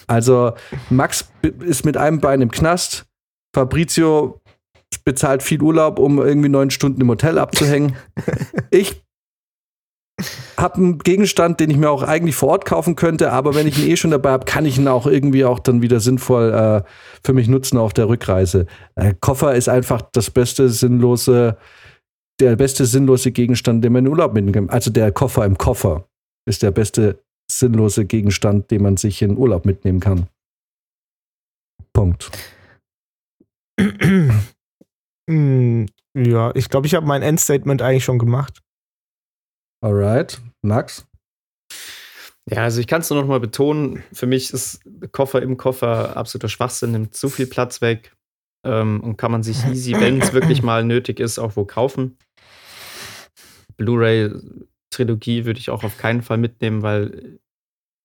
Also 0.07 0.51
Max 0.89 1.29
ist 1.61 1.86
mit 1.86 1.95
einem 1.95 2.19
Bein 2.19 2.41
im 2.41 2.51
Knast, 2.51 3.05
Fabrizio 3.55 4.41
bezahlt 5.05 5.41
viel 5.41 5.61
Urlaub, 5.61 5.99
um 5.99 6.19
irgendwie 6.19 6.49
neun 6.49 6.69
Stunden 6.69 6.99
im 6.99 7.09
Hotel 7.09 7.38
abzuhängen. 7.38 7.95
Ich 8.71 9.01
habe 10.57 10.76
einen 10.76 10.99
Gegenstand, 10.99 11.59
den 11.59 11.69
ich 11.69 11.78
mir 11.78 11.89
auch 11.89 12.03
eigentlich 12.03 12.36
vor 12.36 12.49
Ort 12.49 12.65
kaufen 12.65 12.95
könnte, 12.95 13.32
aber 13.32 13.55
wenn 13.55 13.67
ich 13.67 13.80
ihn 13.80 13.89
eh 13.89 13.95
schon 13.95 14.11
dabei 14.11 14.32
habe, 14.32 14.45
kann 14.45 14.65
ich 14.65 14.78
ihn 14.78 14.88
auch 14.88 15.07
irgendwie 15.07 15.45
auch 15.45 15.59
dann 15.59 15.82
wieder 15.82 15.99
sinnvoll 15.99 16.51
äh, 16.51 16.89
für 17.24 17.34
mich 17.34 17.47
nutzen 17.47 17.78
auf 17.78 17.93
der 17.93 18.09
Rückreise. 18.09 18.65
Äh, 18.95 19.13
Koffer 19.19 19.55
ist 19.55 19.69
einfach 19.69 20.01
das 20.01 20.30
beste 20.30 20.69
sinnlose, 20.69 21.57
der 22.39 22.55
beste 22.55 22.86
sinnlose 22.86 23.32
Gegenstand, 23.32 23.84
den 23.84 23.93
man 23.93 24.05
in 24.05 24.11
Urlaub 24.11 24.34
mitnehmen 24.34 24.67
kann. 24.67 24.76
Also 24.76 24.91
der 24.91 25.11
Koffer 25.11 25.45
im 25.45 25.57
Koffer 25.57 26.05
ist 26.45 26.63
der 26.63 26.72
beste 26.72 27.24
sinnlose 27.49 28.05
Gegenstand, 28.05 28.72
den 28.72 28.84
man 28.84 28.97
sich 28.97 29.22
in 29.22 29.38
Urlaub 29.38 29.65
mitnehmen 29.65 29.99
kann. 29.99 30.28
Punkt. 31.93 32.32
Hm, 35.30 35.88
ja, 36.17 36.51
ich 36.55 36.69
glaube, 36.69 36.88
ich 36.88 36.95
habe 36.95 37.05
mein 37.05 37.22
Endstatement 37.22 37.82
eigentlich 37.82 38.03
schon 38.03 38.19
gemacht. 38.19 38.61
Alright. 39.82 40.39
Max? 40.61 41.07
Ja, 42.49 42.63
also 42.63 42.79
ich 42.79 42.88
kann 42.88 43.01
es 43.01 43.09
nur 43.09 43.21
noch 43.21 43.27
mal 43.27 43.39
betonen, 43.39 44.03
für 44.13 44.25
mich 44.25 44.51
ist 44.51 44.82
Koffer 45.11 45.41
im 45.41 45.57
Koffer 45.57 46.17
absoluter 46.17 46.49
Schwachsinn, 46.49 46.91
nimmt 46.91 47.15
zu 47.15 47.29
viel 47.29 47.47
Platz 47.47 47.82
weg 47.82 48.15
ähm, 48.65 49.01
und 49.01 49.17
kann 49.17 49.32
man 49.32 49.43
sich 49.43 49.63
easy, 49.65 49.93
wenn 49.99 50.21
es 50.21 50.34
wirklich 50.34 50.61
mal 50.61 50.84
nötig 50.84 51.19
ist, 51.19 51.39
auch 51.39 51.55
wo 51.55 51.65
kaufen. 51.65 52.17
Blu-ray-Trilogie 53.77 55.45
würde 55.45 55.59
ich 55.59 55.69
auch 55.69 55.84
auf 55.84 55.97
keinen 55.97 56.21
Fall 56.21 56.38
mitnehmen, 56.38 56.82
weil 56.84 57.39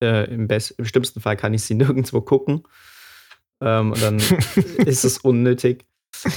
äh, 0.01 0.31
im, 0.33 0.47
best 0.47 0.71
im 0.71 0.85
schlimmsten 0.85 1.19
Fall 1.19 1.37
kann 1.37 1.53
ich 1.53 1.63
sie 1.63 1.73
nirgendwo 1.75 2.21
gucken. 2.21 2.63
Ähm, 3.61 3.91
und 3.91 4.01
dann 4.01 4.17
ist 4.85 5.03
es 5.03 5.19
unnötig. 5.19 5.85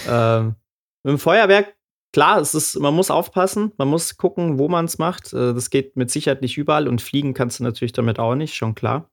Ähm, 0.09 0.57
mit 1.05 1.13
dem 1.13 1.19
Feuerwerk, 1.19 1.75
klar, 2.13 2.41
es 2.41 2.55
ist, 2.55 2.79
man 2.79 2.95
muss 2.95 3.11
aufpassen, 3.11 3.73
man 3.77 3.89
muss 3.89 4.17
gucken, 4.17 4.59
wo 4.59 4.69
man 4.69 4.85
es 4.85 4.99
macht. 4.99 5.33
Äh, 5.33 5.55
das 5.55 5.71
geht 5.71 5.97
mit 5.97 6.11
Sicherheit 6.11 6.43
nicht 6.43 6.59
überall 6.59 6.89
und 6.89 7.03
fliegen 7.03 7.35
kannst 7.35 7.61
du 7.61 7.65
natürlich 7.65 7.93
damit 7.93 8.19
auch 8.19 8.35
nicht, 8.35 8.55
schon 8.55 8.75
klar. 8.75 9.11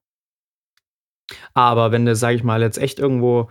Aber 1.53 1.91
wenn 1.91 2.05
du, 2.05 2.15
sag 2.15 2.35
ich 2.35 2.43
mal, 2.43 2.61
jetzt 2.61 2.77
echt 2.77 2.99
irgendwo 2.99 3.49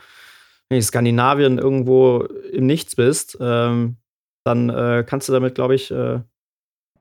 in 0.68 0.82
Skandinavien 0.82 1.58
irgendwo 1.58 2.20
im 2.52 2.66
Nichts 2.66 2.96
bist, 2.96 3.36
ähm, 3.40 3.96
dann 4.44 4.70
äh, 4.70 5.04
kannst 5.06 5.28
du 5.28 5.32
damit, 5.32 5.54
glaube 5.54 5.74
ich, 5.74 5.90
äh, 5.90 6.20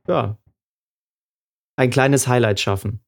ja, 0.07 0.37
ein 1.77 1.89
kleines 1.89 2.27
Highlight 2.27 2.59
schaffen. 2.59 2.99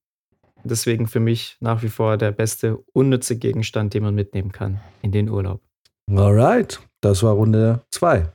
Deswegen 0.63 1.07
für 1.07 1.19
mich 1.19 1.57
nach 1.59 1.83
wie 1.83 1.89
vor 1.89 2.17
der 2.17 2.31
beste 2.31 2.77
unnütze 2.93 3.37
Gegenstand, 3.37 3.93
den 3.93 4.03
man 4.03 4.15
mitnehmen 4.15 4.51
kann 4.51 4.79
in 5.01 5.11
den 5.11 5.29
Urlaub. 5.29 5.61
Alright. 6.09 6.79
Das 7.01 7.21
war 7.21 7.33
Runde 7.33 7.81
2. 7.91 8.31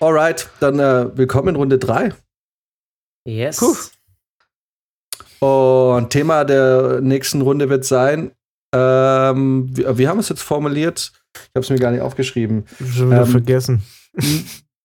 Alright, 0.00 0.48
dann 0.60 0.78
äh, 0.78 1.16
willkommen 1.16 1.48
in 1.48 1.56
Runde 1.56 1.78
3. 1.78 2.12
Yes. 3.24 3.92
Und 5.40 6.10
Thema 6.10 6.44
der 6.44 7.00
nächsten 7.00 7.40
Runde 7.40 7.68
wird 7.68 7.84
sein, 7.84 8.32
ähm, 8.74 9.68
wie, 9.76 9.84
wie 9.98 10.08
haben 10.08 10.18
wir 10.18 10.20
es 10.20 10.28
jetzt 10.28 10.42
formuliert? 10.42 11.12
Ich 11.34 11.40
habe 11.54 11.60
es 11.60 11.70
mir 11.70 11.78
gar 11.78 11.90
nicht 11.90 12.00
aufgeschrieben. 12.00 12.66
Schon 12.78 13.10
wieder 13.10 13.22
Ähm, 13.22 13.26
vergessen. 13.26 13.82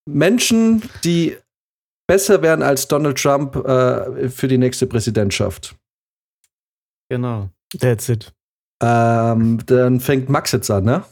Menschen, 0.09 0.83
die 1.03 1.37
besser 2.07 2.41
wären 2.41 2.61
als 2.63 2.87
Donald 2.87 3.17
Trump 3.21 3.55
äh, 3.55 4.29
für 4.29 4.47
die 4.47 4.57
nächste 4.57 4.87
Präsidentschaft. 4.87 5.75
Genau. 7.09 7.49
That's 7.79 8.09
it. 8.09 8.33
Ähm, 8.81 9.59
dann 9.65 9.99
fängt 9.99 10.29
Max 10.29 10.51
jetzt 10.51 10.69
an, 10.69 10.83
ne? 10.85 11.03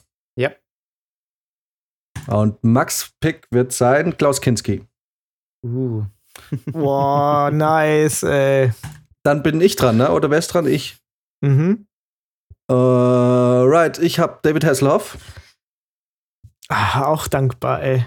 Und 2.27 2.63
Max 2.63 3.11
Pick 3.19 3.47
wird 3.51 3.73
sein 3.73 4.17
Klaus 4.17 4.41
Kinski. 4.41 4.85
Uh. 5.65 6.05
Boah, 6.71 7.51
nice, 7.51 8.23
ey. 8.23 8.71
Dann 9.23 9.43
bin 9.43 9.59
ich 9.61 9.75
dran, 9.75 9.97
ne? 9.97 10.11
Oder 10.11 10.29
wer 10.29 10.39
ist 10.39 10.47
dran? 10.47 10.65
Ich. 10.67 10.97
Mhm. 11.41 11.87
Äh, 12.69 12.73
right, 12.73 13.97
ich 13.99 14.19
habe 14.19 14.39
David 14.43 14.63
Hasselhoff 14.63 15.17
Ah, 16.69 17.05
auch 17.05 17.27
dankbar, 17.27 17.81
ey. 17.83 18.05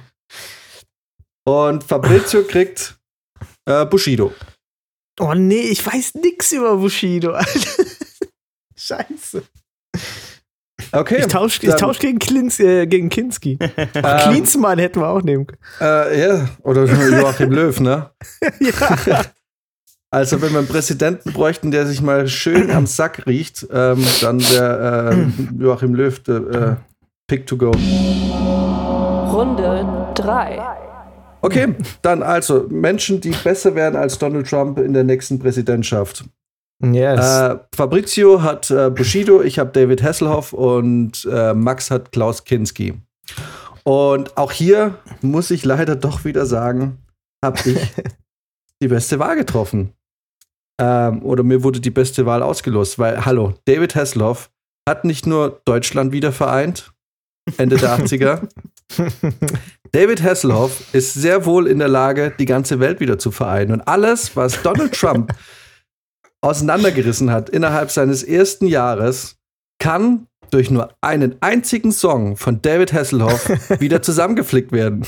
und 1.47 1.85
Fabrizio 1.85 2.45
kriegt 2.49 2.97
äh, 3.67 3.85
Bushido. 3.85 4.33
Oh 5.21 5.35
nee, 5.35 5.61
ich 5.69 5.85
weiß 5.85 6.15
nix 6.15 6.51
über 6.53 6.77
Bushido, 6.77 7.33
Alter. 7.33 7.85
Scheiße. 8.77 9.43
Okay. 10.97 11.19
Ich 11.21 11.27
tausche 11.27 11.61
tausch 11.77 11.99
gegen, 11.99 12.19
Klins, 12.19 12.61
äh, 12.61 12.87
gegen 12.87 13.09
Kinski. 13.09 13.59
Ähm, 13.95 14.33
Klinsmann 14.33 14.79
hätten 14.79 15.01
wir 15.01 15.09
auch 15.09 15.23
nehmen 15.23 15.47
können. 15.47 15.61
Äh, 15.81 16.21
ja, 16.21 16.49
oder 16.63 16.85
Joachim 17.21 17.51
Löw, 17.51 17.79
ne? 17.81 18.11
ja. 19.07 19.23
Also, 20.11 20.41
wenn 20.41 20.53
wir 20.53 20.61
einen 20.61 20.69
Präsidenten 20.69 21.33
bräuchten, 21.33 21.73
der 21.73 21.87
sich 21.87 22.01
mal 22.01 22.29
schön 22.29 22.71
am 22.71 22.87
Sack 22.87 23.27
riecht, 23.27 23.67
ähm, 23.73 24.05
dann 24.21 24.41
wäre 24.41 25.13
äh, 25.13 25.61
Joachim 25.61 25.95
Löw 25.95 26.17
der 26.21 26.37
äh, 26.37 26.77
Pick 27.27 27.49
to 27.49 27.57
go. 27.57 27.73
Runde 29.33 29.85
3. 30.15 30.61
Okay, 31.41 31.75
dann 32.03 32.23
also 32.23 32.67
Menschen, 32.71 33.21
die 33.21 33.33
besser 33.43 33.75
werden 33.75 33.97
als 33.97 34.19
Donald 34.19 34.49
Trump 34.49 34.79
in 34.79 34.93
der 34.93 35.03
nächsten 35.03 35.41
Präsidentschaft. 35.41 36.25
Yes. 36.83 37.21
Äh, 37.21 37.59
Fabrizio 37.75 38.43
hat 38.43 38.71
äh, 38.71 38.91
Bushido, 38.91 39.43
ich 39.43 39.59
habe 39.59 39.71
David 39.71 40.03
Hasselhoff 40.03 40.53
und 40.53 41.27
äh, 41.31 41.55
Max 41.55 41.91
hat 41.91 42.13
Klaus 42.13 42.45
Kinski. 42.45 42.95
Und 43.85 44.37
auch 44.37 44.53
hier 44.53 44.99
muss 45.21 45.51
ich 45.51 45.65
leider 45.65 45.97
doch 45.97 46.25
wieder 46.25 46.47
sagen, 46.47 46.99
habe 47.45 47.59
ich 47.65 47.79
die 48.83 48.89
beste 48.89 49.19
Wahl 49.19 49.37
getroffen. 49.37 49.93
Ähm, 50.81 51.23
oder 51.23 51.43
mir 51.45 51.63
wurde 51.63 51.81
die 51.81 51.91
beste 51.91 52.27
Wahl 52.27 52.43
ausgelost, 52.43 52.99
weil, 52.99 53.25
hallo, 53.25 53.55
David 53.65 53.95
Hasselhoff 53.95 54.51
hat 54.89 55.05
nicht 55.05 55.27
nur 55.27 55.61
Deutschland 55.65 56.13
wieder 56.13 56.33
vereint, 56.33 56.93
Ende 57.57 57.77
der 57.77 57.99
80er. 57.99 58.49
David 59.93 60.23
Hasselhoff 60.23 60.93
ist 60.93 61.15
sehr 61.15 61.47
wohl 61.47 61.69
in 61.69 61.79
der 61.79 61.89
Lage, 61.89 62.33
die 62.39 62.47
ganze 62.47 62.81
Welt 62.81 63.01
wieder 63.01 63.19
zu 63.19 63.31
vereinen. 63.31 63.73
Und 63.73 63.83
alles, 63.83 64.35
was 64.37 64.61
Donald 64.63 64.93
Trump 64.93 65.33
auseinandergerissen 66.45 67.31
hat 67.31 67.49
innerhalb 67.49 67.91
seines 67.91 68.23
ersten 68.23 68.67
Jahres, 68.67 69.37
kann 69.79 70.27
durch 70.51 70.71
nur 70.71 70.95
einen 71.01 71.37
einzigen 71.41 71.91
Song 71.91 72.37
von 72.37 72.63
David 72.63 72.93
Hasselhoff 72.93 73.49
wieder 73.81 74.03
zusammengeflickt 74.03 74.71
werden. 74.71 75.07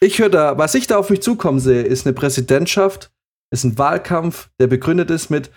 Ich 0.00 0.18
höre 0.18 0.28
da, 0.28 0.58
was 0.58 0.74
ich 0.74 0.86
da 0.86 0.98
auf 0.98 1.10
mich 1.10 1.22
zukommen 1.22 1.60
sehe, 1.60 1.82
ist 1.82 2.06
eine 2.06 2.12
Präsidentschaft, 2.12 3.10
ist 3.50 3.64
ein 3.64 3.78
Wahlkampf, 3.78 4.50
der 4.60 4.66
begründet 4.66 5.10
ist 5.10 5.30
mit 5.30 5.50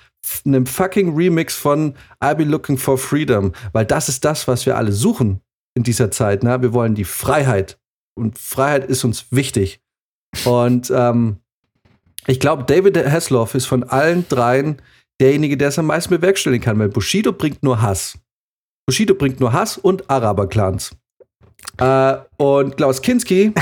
einem 0.45 0.65
fucking 0.65 1.15
Remix 1.15 1.55
von 1.55 1.95
I'll 2.21 2.35
Be 2.35 2.43
Looking 2.43 2.77
for 2.77 2.97
Freedom, 2.97 3.53
weil 3.73 3.85
das 3.85 4.07
ist 4.07 4.23
das, 4.23 4.47
was 4.47 4.65
wir 4.65 4.77
alle 4.77 4.91
suchen 4.91 5.41
in 5.75 5.83
dieser 5.83 6.11
Zeit. 6.11 6.43
Ne? 6.43 6.61
Wir 6.61 6.73
wollen 6.73 6.95
die 6.95 7.05
Freiheit 7.05 7.79
und 8.15 8.37
Freiheit 8.37 8.85
ist 8.85 9.03
uns 9.03 9.31
wichtig. 9.31 9.81
Und 10.45 10.91
ähm, 10.95 11.37
ich 12.27 12.39
glaube, 12.39 12.63
David 12.63 12.97
Hasselhoff 12.97 13.55
ist 13.55 13.65
von 13.65 13.83
allen 13.83 14.27
dreien 14.27 14.81
derjenige, 15.19 15.57
der 15.57 15.69
es 15.69 15.79
am 15.79 15.87
meisten 15.87 16.15
bewerkstelligen 16.15 16.63
kann, 16.63 16.79
weil 16.79 16.89
Bushido 16.89 17.31
bringt 17.31 17.63
nur 17.63 17.81
Hass. 17.81 18.17
Bushido 18.87 19.13
bringt 19.15 19.39
nur 19.39 19.53
Hass 19.53 19.77
und 19.77 20.09
Araberclans. 20.09 20.95
Äh, 21.77 22.17
und 22.37 22.77
Klaus 22.77 23.01
Kinski 23.01 23.53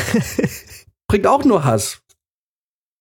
bringt 1.08 1.28
auch 1.28 1.44
nur 1.44 1.64
Hass. 1.64 2.02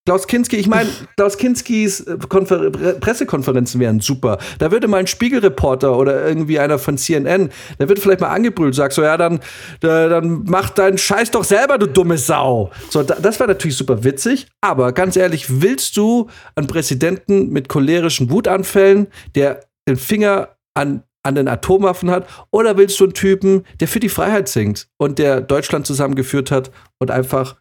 Klaus 0.09 0.27
Kinski, 0.27 0.57
ich 0.57 0.69
meine, 0.69 0.89
Klaus 1.19 1.37
Kinskis 1.37 2.01
äh, 2.01 2.17
Konfer 2.31 2.71
Pre- 2.71 2.95
Pressekonferenzen 2.95 3.79
wären 3.79 4.01
super. 4.01 4.39
Da 4.59 4.73
würde 4.73 4.89
mal 4.89 5.01
ein 5.01 5.07
Spiegelreporter 5.07 5.95
oder 5.95 6.27
irgendwie 6.27 6.59
einer 6.59 6.79
von 6.79 6.97
CNN, 6.97 7.51
der 7.79 7.91
wird 7.91 7.99
vielleicht 7.99 8.23
mal 8.23 8.31
angebrüllt, 8.31 8.75
sagt 8.75 8.95
so, 8.95 9.03
ja, 9.03 9.19
dann, 9.19 9.41
da, 9.81 10.09
dann 10.09 10.45
mach 10.47 10.71
deinen 10.71 10.97
Scheiß 10.97 11.31
doch 11.33 11.45
selber, 11.45 11.77
du 11.77 11.87
dumme 11.87 12.17
Sau. 12.17 12.71
So, 12.89 13.03
da, 13.03 13.17
das 13.17 13.39
war 13.39 13.49
natürlich 13.49 13.77
super 13.77 14.03
witzig, 14.03 14.47
aber 14.63 14.93
ganz 14.93 15.15
ehrlich, 15.15 15.61
willst 15.61 15.95
du 15.99 16.29
einen 16.55 16.69
Präsidenten 16.69 17.51
mit 17.51 17.69
cholerischen 17.69 18.31
Wutanfällen, 18.31 19.09
der 19.35 19.61
den 19.87 19.99
Finger 19.99 20.57
an 20.73 21.03
an 21.23 21.35
den 21.35 21.49
Atomwaffen 21.49 22.11
hat, 22.11 22.27
oder 22.51 22.79
willst 22.79 22.99
du 23.01 23.05
einen 23.05 23.13
Typen, 23.13 23.65
der 23.81 23.89
für 23.89 24.01
die 24.01 24.09
Freiheit 24.09 24.49
singt 24.49 24.89
und 24.97 25.19
der 25.19 25.43
Deutschland 25.43 25.87
zusammengeführt 25.87 26.51
hat 26.51 26.71
und 26.99 27.11
einfach 27.11 27.57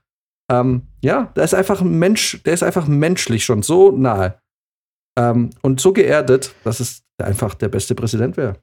ähm, 0.49 0.83
ja, 1.01 1.31
da 1.35 1.43
ist 1.43 1.53
einfach 1.53 1.81
ein 1.81 1.99
Mensch, 1.99 2.41
der 2.43 2.53
ist 2.53 2.63
einfach 2.63 2.87
menschlich 2.87 3.45
schon 3.45 3.63
so 3.63 3.91
nahe. 3.91 4.39
Ähm, 5.17 5.49
und 5.61 5.81
so 5.81 5.93
geerdet, 5.93 6.53
dass 6.63 6.79
es 6.79 7.03
einfach 7.17 7.55
der 7.55 7.69
beste 7.69 7.95
Präsident 7.95 8.37
wäre. 8.37 8.57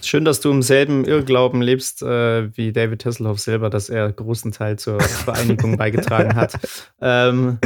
Schön, 0.00 0.24
dass 0.24 0.40
du 0.40 0.50
im 0.50 0.62
selben 0.62 1.04
Irrglauben 1.04 1.60
lebst 1.60 2.02
äh, 2.02 2.56
wie 2.56 2.72
David 2.72 3.04
Hasselhoff 3.04 3.40
selber, 3.40 3.68
dass 3.68 3.90
er 3.90 4.12
großen 4.12 4.52
Teil 4.52 4.78
zur 4.78 5.00
Vereinigung 5.00 5.76
beigetragen 5.76 6.36
hat. 6.36 6.54
Ähm, 7.00 7.58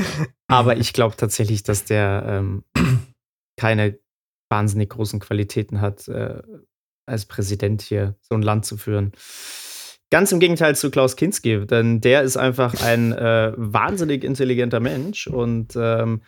aber 0.48 0.76
ich 0.78 0.92
glaube 0.92 1.16
tatsächlich, 1.16 1.62
dass 1.62 1.84
der 1.84 2.24
ähm, 2.26 2.64
keine 3.56 3.98
wahnsinnig 4.50 4.90
großen 4.90 5.20
Qualitäten 5.20 5.80
hat, 5.80 6.08
äh, 6.08 6.42
als 7.06 7.26
Präsident 7.26 7.82
hier 7.82 8.16
so 8.20 8.34
ein 8.34 8.42
Land 8.42 8.64
zu 8.64 8.76
führen. 8.76 9.12
Ganz 10.12 10.30
im 10.30 10.40
Gegenteil 10.40 10.76
zu 10.76 10.90
Klaus 10.90 11.16
Kinski, 11.16 11.64
denn 11.64 12.02
der 12.02 12.20
ist 12.20 12.36
einfach 12.36 12.82
ein 12.84 13.12
äh, 13.12 13.54
wahnsinnig 13.56 14.24
intelligenter 14.24 14.78
Mensch 14.78 15.26
und 15.26 15.72
ähm, 15.74 16.20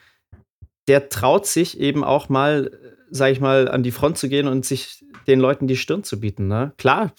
der 0.89 1.11
traut 1.11 1.44
sich 1.47 1.78
eben 1.78 2.02
auch 2.02 2.31
mal, 2.31 2.70
sag 3.11 3.32
ich 3.32 3.40
mal, 3.40 3.69
an 3.69 3.82
die 3.82 3.90
Front 3.90 4.16
zu 4.16 4.31
gehen 4.31 4.48
und 4.48 4.65
sich 4.65 5.05
den 5.27 5.39
Leuten 5.39 5.66
die 5.66 5.77
Stirn 5.77 6.02
zu 6.02 6.19
bieten. 6.19 6.48
Ne? 6.48 6.73
Klar, 6.78 7.12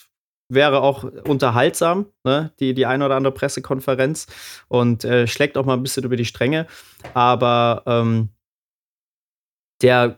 wäre 0.49 0.81
auch 0.81 1.03
unterhaltsam, 1.03 2.07
ne? 2.23 2.51
die, 2.59 2.73
die 2.73 2.87
eine 2.87 3.05
oder 3.05 3.15
andere 3.15 3.35
Pressekonferenz 3.35 4.25
und 4.67 5.05
äh, 5.05 5.27
schlägt 5.27 5.59
auch 5.59 5.65
mal 5.67 5.75
ein 5.75 5.83
bisschen 5.83 6.03
über 6.03 6.15
die 6.15 6.25
Stränge, 6.25 6.65
aber 7.13 7.83
ähm, 7.85 8.29
der 9.83 10.17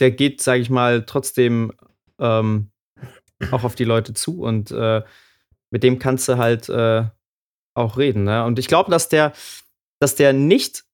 der 0.00 0.10
geht, 0.10 0.40
sage 0.40 0.62
ich 0.62 0.70
mal, 0.70 1.04
trotzdem 1.06 1.72
ähm, 2.18 2.72
auch 3.50 3.64
auf 3.64 3.74
die 3.74 3.84
Leute 3.84 4.14
zu 4.14 4.42
und 4.42 4.70
äh, 4.70 5.02
mit 5.70 5.82
dem 5.82 5.98
kannst 5.98 6.28
du 6.28 6.36
halt 6.36 6.68
äh, 6.68 7.04
auch 7.74 7.96
reden. 7.96 8.24
Ne? 8.24 8.44
Und 8.44 8.58
ich 8.58 8.68
glaube, 8.68 8.90
dass 8.90 9.08
der, 9.08 9.32
dass 10.00 10.16
der 10.16 10.32
nicht, 10.32 10.84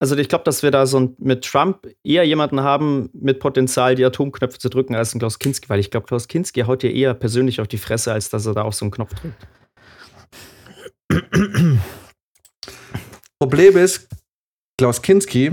also 0.00 0.16
ich 0.16 0.28
glaube, 0.28 0.44
dass 0.44 0.62
wir 0.62 0.70
da 0.70 0.86
so 0.86 1.14
mit 1.18 1.44
Trump 1.44 1.86
eher 2.02 2.24
jemanden 2.24 2.62
haben 2.62 3.10
mit 3.12 3.40
Potenzial, 3.40 3.94
die 3.94 4.04
Atomknöpfe 4.04 4.58
zu 4.58 4.68
drücken, 4.68 4.94
als 4.94 5.14
ein 5.14 5.18
Klaus 5.18 5.38
Kinski, 5.38 5.68
weil 5.68 5.80
ich 5.80 5.90
glaube, 5.90 6.06
Klaus 6.06 6.28
Kinski 6.28 6.62
haut 6.62 6.82
dir 6.82 6.92
eher 6.92 7.14
persönlich 7.14 7.60
auf 7.60 7.68
die 7.68 7.78
Fresse, 7.78 8.12
als 8.12 8.28
dass 8.30 8.46
er 8.46 8.54
da 8.54 8.62
auf 8.62 8.74
so 8.74 8.84
einen 8.84 8.92
Knopf 8.92 9.14
drückt. 9.14 9.46
Problem 13.38 13.76
ist, 13.76 14.08
Klaus 14.76 15.00
Kinski 15.00 15.52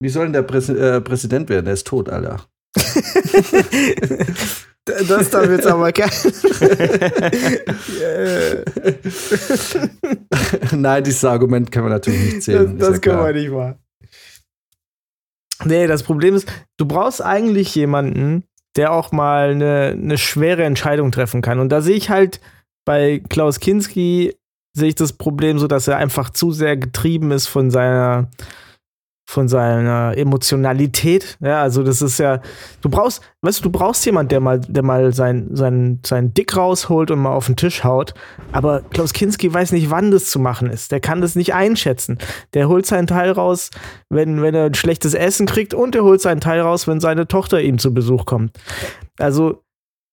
wie 0.00 0.08
soll 0.08 0.24
denn 0.24 0.32
der 0.32 0.42
Präs 0.42 0.68
äh, 0.68 1.00
Präsident 1.00 1.48
werden? 1.48 1.64
Der 1.64 1.74
ist 1.74 1.86
tot, 1.86 2.08
Alter. 2.08 2.46
das 4.86 5.30
darf 5.30 5.50
jetzt 5.50 5.66
aber 5.66 5.92
kein. 5.92 6.10
Nein, 10.72 11.04
dieses 11.04 11.24
Argument 11.24 11.72
kann 11.72 11.82
man 11.82 11.92
natürlich 11.92 12.34
nicht 12.34 12.42
zählen. 12.42 12.78
Das, 12.78 12.88
das 12.88 12.96
ja 12.96 13.00
kann 13.00 13.16
man 13.16 13.34
nicht 13.34 13.50
machen. 13.50 13.74
Nee, 15.64 15.86
das 15.86 16.02
Problem 16.02 16.34
ist, 16.34 16.48
du 16.76 16.86
brauchst 16.86 17.22
eigentlich 17.24 17.74
jemanden, 17.74 18.44
der 18.76 18.92
auch 18.92 19.10
mal 19.10 19.50
eine, 19.50 19.96
eine 19.96 20.18
schwere 20.18 20.64
Entscheidung 20.64 21.10
treffen 21.10 21.42
kann. 21.42 21.58
Und 21.58 21.70
da 21.70 21.80
sehe 21.80 21.96
ich 21.96 22.10
halt 22.10 22.40
bei 22.84 23.22
Klaus 23.28 23.58
Kinski, 23.58 24.36
sehe 24.76 24.88
ich 24.88 24.94
das 24.94 25.14
Problem 25.14 25.58
so, 25.58 25.66
dass 25.66 25.88
er 25.88 25.96
einfach 25.96 26.30
zu 26.30 26.52
sehr 26.52 26.76
getrieben 26.76 27.32
ist 27.32 27.46
von 27.46 27.70
seiner 27.70 28.30
von 29.28 29.48
seiner 29.48 30.16
Emotionalität. 30.16 31.36
Ja, 31.40 31.60
also 31.62 31.82
das 31.82 32.00
ist 32.00 32.18
ja, 32.18 32.40
du 32.80 32.88
brauchst, 32.88 33.22
weißt 33.42 33.58
du, 33.58 33.64
du 33.64 33.70
brauchst 33.70 34.06
jemand, 34.06 34.30
der 34.30 34.40
mal, 34.40 34.60
der 34.60 34.84
mal 34.84 35.12
sein, 35.12 35.48
sein, 35.52 36.00
sein 36.06 36.32
Dick 36.32 36.56
rausholt 36.56 37.10
und 37.10 37.18
mal 37.18 37.32
auf 37.32 37.46
den 37.46 37.56
Tisch 37.56 37.82
haut. 37.82 38.14
Aber 38.52 38.82
Klaus 38.90 39.12
Kinski 39.12 39.52
weiß 39.52 39.72
nicht, 39.72 39.90
wann 39.90 40.12
das 40.12 40.30
zu 40.30 40.38
machen 40.38 40.70
ist. 40.70 40.92
Der 40.92 41.00
kann 41.00 41.20
das 41.20 41.34
nicht 41.34 41.54
einschätzen. 41.54 42.18
Der 42.54 42.68
holt 42.68 42.86
seinen 42.86 43.08
Teil 43.08 43.32
raus, 43.32 43.70
wenn, 44.08 44.42
wenn 44.42 44.54
er 44.54 44.66
ein 44.66 44.74
schlechtes 44.74 45.14
Essen 45.14 45.46
kriegt 45.46 45.74
und 45.74 45.96
er 45.96 46.04
holt 46.04 46.20
seinen 46.20 46.40
Teil 46.40 46.60
raus, 46.60 46.86
wenn 46.86 47.00
seine 47.00 47.26
Tochter 47.26 47.60
ihm 47.60 47.78
zu 47.78 47.92
Besuch 47.92 48.26
kommt. 48.26 48.56
Also 49.18 49.64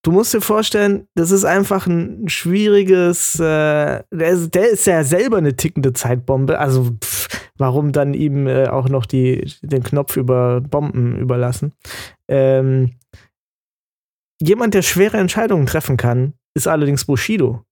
du 0.03 0.11
musst 0.11 0.33
dir 0.33 0.41
vorstellen, 0.41 1.07
das 1.15 1.31
ist 1.31 1.45
einfach 1.45 1.87
ein 1.87 2.27
schwieriges, 2.29 3.39
äh, 3.39 4.03
der, 4.11 4.29
ist, 4.29 4.55
der, 4.55 4.69
ist, 4.69 4.85
ja 4.85 5.03
selber 5.03 5.37
eine 5.37 5.55
tickende 5.55 5.93
Zeitbombe. 5.93 6.59
Also 6.59 6.91
pff, 7.03 7.27
warum 7.57 7.91
dann 7.91 8.13
ihm 8.13 8.47
äh, 8.47 8.67
auch 8.67 8.89
noch 8.89 9.05
die, 9.05 9.51
den 9.61 9.83
Knopf 9.83 10.17
über 10.17 10.61
Bomben 10.61 11.17
überlassen? 11.17 11.73
Ähm, 12.27 12.95
jemand, 14.41 14.73
der 14.73 14.81
schwere 14.81 15.17
Entscheidungen 15.17 15.65
treffen 15.65 15.97
kann, 15.97 16.33
ist 16.55 16.67
allerdings 16.67 17.05
Bushido. 17.05 17.63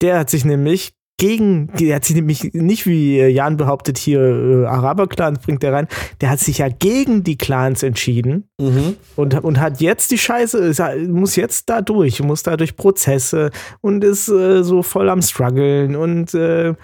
Der 0.00 0.18
hat 0.18 0.30
sich 0.30 0.44
nämlich 0.44 0.94
gegen, 1.18 1.66
der 1.78 1.96
hat 1.96 2.04
sich 2.04 2.14
nämlich 2.14 2.54
nicht 2.54 2.86
wie 2.86 3.18
Jan 3.18 3.56
behauptet, 3.56 3.98
hier 3.98 4.20
äh, 4.20 4.66
Araber-Clans 4.66 5.40
bringt 5.40 5.64
er 5.64 5.72
rein, 5.72 5.88
der 6.20 6.30
hat 6.30 6.38
sich 6.38 6.58
ja 6.58 6.68
gegen 6.68 7.24
die 7.24 7.36
Clans 7.36 7.82
entschieden 7.82 8.48
mhm. 8.60 8.96
und, 9.16 9.34
und 9.42 9.58
hat 9.58 9.80
jetzt 9.80 10.12
die 10.12 10.18
Scheiße, 10.18 10.58
ist, 10.58 10.80
muss 11.08 11.34
jetzt 11.34 11.68
da 11.68 11.82
durch, 11.82 12.22
muss 12.22 12.44
da 12.44 12.56
durch 12.56 12.76
Prozesse 12.76 13.50
und 13.80 14.04
ist 14.04 14.28
äh, 14.28 14.62
so 14.62 14.84
voll 14.84 15.08
am 15.08 15.20
struggeln 15.20 15.96
und 15.96 16.34
äh, 16.34 16.74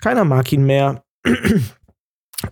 keiner 0.00 0.24
mag 0.24 0.52
ihn 0.52 0.66
mehr. 0.66 1.04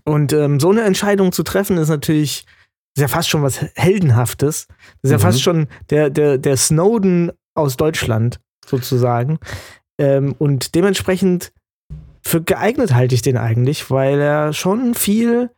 Und 0.04 0.32
ähm, 0.32 0.58
so 0.60 0.70
eine 0.70 0.82
Entscheidung 0.82 1.32
zu 1.32 1.42
treffen, 1.42 1.76
ist 1.76 1.88
natürlich 1.88 2.46
ist 2.94 3.00
ja 3.00 3.08
fast 3.08 3.28
schon 3.28 3.42
was 3.42 3.60
Heldenhaftes. 3.74 4.66
Das 4.66 4.76
ist 5.02 5.10
mhm. 5.10 5.12
ja 5.12 5.18
fast 5.18 5.42
schon 5.42 5.68
der, 5.90 6.10
der, 6.10 6.38
der 6.38 6.56
Snowden 6.56 7.32
aus 7.54 7.76
Deutschland, 7.76 8.40
sozusagen. 8.66 9.38
Ähm, 9.98 10.34
und 10.38 10.74
dementsprechend 10.74 11.52
für 12.24 12.42
geeignet 12.42 12.94
halte 12.94 13.14
ich 13.14 13.22
den 13.22 13.36
eigentlich, 13.36 13.90
weil 13.90 14.20
er 14.20 14.52
schon 14.52 14.94
viel, 14.94 15.50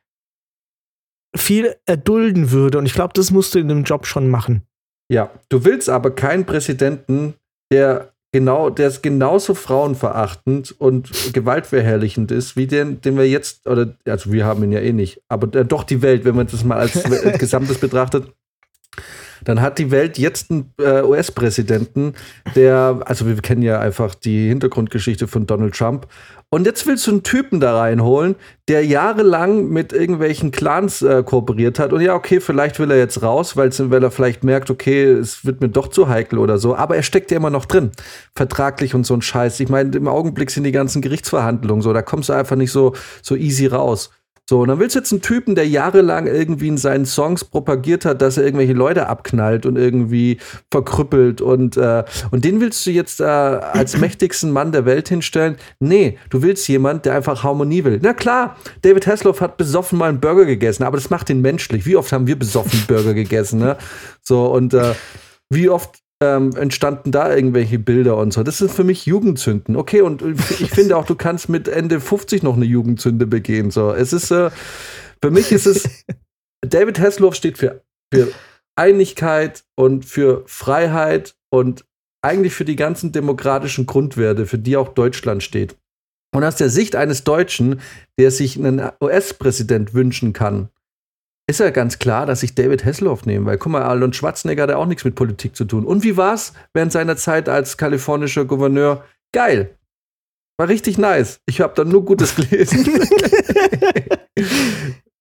viel 1.36 1.76
erdulden 1.86 2.50
würde. 2.52 2.78
Und 2.78 2.86
ich 2.86 2.94
glaube, 2.94 3.12
das 3.14 3.30
musst 3.30 3.54
du 3.54 3.58
in 3.58 3.68
dem 3.68 3.84
Job 3.84 4.06
schon 4.06 4.28
machen. 4.28 4.62
Ja, 5.10 5.30
du 5.48 5.64
willst 5.64 5.90
aber 5.90 6.14
keinen 6.14 6.46
Präsidenten, 6.46 7.34
der 7.70 8.13
genau, 8.34 8.68
der 8.68 8.88
ist 8.88 9.00
genauso 9.00 9.54
frauenverachtend 9.54 10.74
und 10.80 11.32
gewaltverherrlichend 11.32 12.32
ist, 12.32 12.56
wie 12.56 12.66
den, 12.66 13.00
den 13.00 13.16
wir 13.16 13.28
jetzt, 13.28 13.68
oder 13.68 13.96
also 14.06 14.32
wir 14.32 14.44
haben 14.44 14.64
ihn 14.64 14.72
ja 14.72 14.80
eh 14.80 14.92
nicht, 14.92 15.22
aber 15.28 15.46
doch 15.46 15.84
die 15.84 16.02
Welt, 16.02 16.24
wenn 16.24 16.34
man 16.34 16.48
das 16.48 16.64
mal 16.64 16.80
als 16.80 17.00
Gesamtes 17.38 17.78
betrachtet, 17.78 18.32
dann 19.44 19.60
hat 19.60 19.78
die 19.78 19.90
Welt 19.90 20.18
jetzt 20.18 20.50
einen 20.50 20.72
äh, 20.80 21.02
US-Präsidenten, 21.02 22.14
der, 22.54 23.00
also 23.04 23.26
wir 23.26 23.36
kennen 23.36 23.62
ja 23.62 23.80
einfach 23.80 24.14
die 24.14 24.48
Hintergrundgeschichte 24.48 25.28
von 25.28 25.46
Donald 25.46 25.74
Trump. 25.74 26.06
Und 26.50 26.66
jetzt 26.66 26.86
willst 26.86 27.06
du 27.08 27.10
einen 27.10 27.22
Typen 27.24 27.58
da 27.58 27.76
reinholen, 27.76 28.36
der 28.68 28.86
jahrelang 28.86 29.70
mit 29.70 29.92
irgendwelchen 29.92 30.52
Clans 30.52 31.02
äh, 31.02 31.24
kooperiert 31.24 31.80
hat. 31.80 31.92
Und 31.92 32.00
ja, 32.00 32.14
okay, 32.14 32.38
vielleicht 32.38 32.78
will 32.78 32.92
er 32.92 32.96
jetzt 32.96 33.22
raus, 33.22 33.56
weil 33.56 33.72
er 33.72 34.10
vielleicht 34.12 34.44
merkt, 34.44 34.70
okay, 34.70 35.04
es 35.04 35.44
wird 35.44 35.60
mir 35.60 35.68
doch 35.68 35.88
zu 35.88 36.08
heikel 36.08 36.38
oder 36.38 36.58
so. 36.58 36.76
Aber 36.76 36.94
er 36.94 37.02
steckt 37.02 37.32
ja 37.32 37.38
immer 37.38 37.50
noch 37.50 37.64
drin, 37.64 37.90
vertraglich 38.36 38.94
und 38.94 39.04
so 39.04 39.14
ein 39.14 39.22
Scheiß. 39.22 39.58
Ich 39.58 39.68
meine, 39.68 39.96
im 39.96 40.06
Augenblick 40.06 40.52
sind 40.52 40.62
die 40.62 40.70
ganzen 40.70 41.02
Gerichtsverhandlungen 41.02 41.82
so, 41.82 41.92
da 41.92 42.02
kommst 42.02 42.28
du 42.28 42.34
einfach 42.34 42.54
nicht 42.54 42.70
so, 42.70 42.94
so 43.20 43.34
easy 43.34 43.66
raus. 43.66 44.10
So, 44.48 44.60
und 44.60 44.68
dann 44.68 44.78
willst 44.78 44.94
du 44.94 44.98
jetzt 44.98 45.10
einen 45.10 45.22
Typen, 45.22 45.54
der 45.54 45.66
jahrelang 45.66 46.26
irgendwie 46.26 46.68
in 46.68 46.76
seinen 46.76 47.06
Songs 47.06 47.44
propagiert 47.44 48.04
hat, 48.04 48.20
dass 48.20 48.36
er 48.36 48.44
irgendwelche 48.44 48.74
Leute 48.74 49.06
abknallt 49.06 49.64
und 49.64 49.76
irgendwie 49.76 50.36
verkrüppelt 50.70 51.40
und, 51.40 51.78
äh, 51.78 52.04
und 52.30 52.44
den 52.44 52.60
willst 52.60 52.84
du 52.84 52.90
jetzt 52.90 53.20
äh, 53.20 53.24
als 53.24 53.96
mächtigsten 53.98 54.50
Mann 54.50 54.70
der 54.70 54.84
Welt 54.84 55.08
hinstellen? 55.08 55.56
Nee, 55.80 56.18
du 56.28 56.42
willst 56.42 56.68
jemand, 56.68 57.06
der 57.06 57.14
einfach 57.14 57.42
Harmonie 57.42 57.84
will. 57.84 57.98
Na 58.02 58.12
klar, 58.12 58.56
David 58.82 59.06
Hasselhoff 59.06 59.40
hat 59.40 59.56
besoffen 59.56 59.98
mal 59.98 60.10
einen 60.10 60.20
Burger 60.20 60.44
gegessen, 60.44 60.82
aber 60.82 60.98
das 60.98 61.08
macht 61.08 61.30
ihn 61.30 61.40
menschlich. 61.40 61.86
Wie 61.86 61.96
oft 61.96 62.12
haben 62.12 62.26
wir 62.26 62.38
besoffen 62.38 62.84
Burger 62.86 63.14
gegessen, 63.14 63.60
ne? 63.60 63.78
So, 64.20 64.44
und 64.52 64.74
äh, 64.74 64.94
wie 65.48 65.70
oft 65.70 66.03
ähm, 66.24 66.56
entstanden 66.56 67.12
da 67.12 67.34
irgendwelche 67.34 67.78
Bilder 67.78 68.16
und 68.16 68.32
so. 68.32 68.42
Das 68.42 68.58
sind 68.58 68.70
für 68.70 68.84
mich 68.84 69.06
Jugendzünden. 69.06 69.76
Okay, 69.76 70.00
und 70.00 70.22
ich 70.22 70.70
finde 70.70 70.96
auch, 70.96 71.06
du 71.06 71.14
kannst 71.14 71.48
mit 71.48 71.68
Ende 71.68 72.00
50 72.00 72.42
noch 72.42 72.56
eine 72.56 72.64
Jugendzünde 72.64 73.26
begehen. 73.26 73.70
So, 73.70 73.92
es 73.92 74.12
ist, 74.12 74.30
äh, 74.30 74.50
für 75.22 75.30
mich 75.30 75.52
ist 75.52 75.66
es, 75.66 76.04
David 76.62 76.98
Hasselhoff 76.98 77.34
steht 77.34 77.58
für, 77.58 77.82
für 78.12 78.28
Einigkeit 78.76 79.64
und 79.76 80.04
für 80.04 80.42
Freiheit 80.46 81.36
und 81.50 81.84
eigentlich 82.22 82.54
für 82.54 82.64
die 82.64 82.76
ganzen 82.76 83.12
demokratischen 83.12 83.86
Grundwerte, 83.86 84.46
für 84.46 84.58
die 84.58 84.76
auch 84.76 84.88
Deutschland 84.88 85.42
steht. 85.42 85.76
Und 86.34 86.42
aus 86.42 86.56
der 86.56 86.70
Sicht 86.70 86.96
eines 86.96 87.22
Deutschen, 87.22 87.80
der 88.18 88.30
sich 88.30 88.58
einen 88.58 88.90
US-Präsident 89.00 89.94
wünschen 89.94 90.32
kann, 90.32 90.68
ist 91.46 91.60
ja 91.60 91.68
ganz 91.70 91.98
klar, 91.98 92.26
dass 92.26 92.42
ich 92.42 92.54
David 92.54 92.84
Hasselhoff 92.84 93.24
nehme, 93.26 93.46
weil 93.46 93.58
guck 93.58 93.72
mal, 93.72 93.82
Arnold 93.82 94.14
Schwarzenegger 94.16 94.62
hat 94.62 94.70
ja 94.70 94.76
auch 94.76 94.86
nichts 94.86 95.04
mit 95.04 95.14
Politik 95.14 95.54
zu 95.54 95.66
tun. 95.66 95.84
Und 95.84 96.02
wie 96.02 96.16
war's 96.16 96.54
während 96.72 96.92
seiner 96.92 97.16
Zeit 97.16 97.50
als 97.50 97.76
kalifornischer 97.76 98.46
Gouverneur? 98.46 99.04
Geil. 99.32 99.76
War 100.56 100.68
richtig 100.68 100.98
nice. 100.98 101.40
Ich 101.46 101.60
habe 101.60 101.74
da 101.74 101.84
nur 101.84 102.04
Gutes 102.04 102.36
gelesen. 102.36 102.86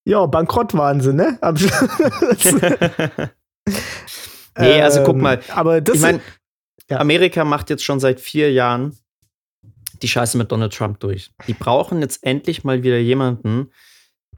ja, 0.06 0.26
Bankrottwahnsinn, 0.26 1.18
ne? 1.18 1.38
Am 1.42 1.56
nee, 4.58 4.82
also 4.82 5.04
guck 5.04 5.18
mal. 5.18 5.36
Ähm, 5.36 5.42
aber 5.50 5.82
das 5.82 5.96
ich 5.96 6.02
meine, 6.02 6.22
ja. 6.90 7.00
Amerika 7.00 7.44
macht 7.44 7.70
jetzt 7.70 7.84
schon 7.84 8.00
seit 8.00 8.22
vier 8.22 8.52
Jahren 8.52 8.98
die 10.02 10.08
Scheiße 10.08 10.38
mit 10.38 10.52
Donald 10.52 10.74
Trump 10.74 11.00
durch. 11.00 11.32
Die 11.48 11.54
brauchen 11.54 12.02
jetzt 12.02 12.24
endlich 12.24 12.64
mal 12.64 12.82
wieder 12.84 12.98
jemanden, 12.98 13.72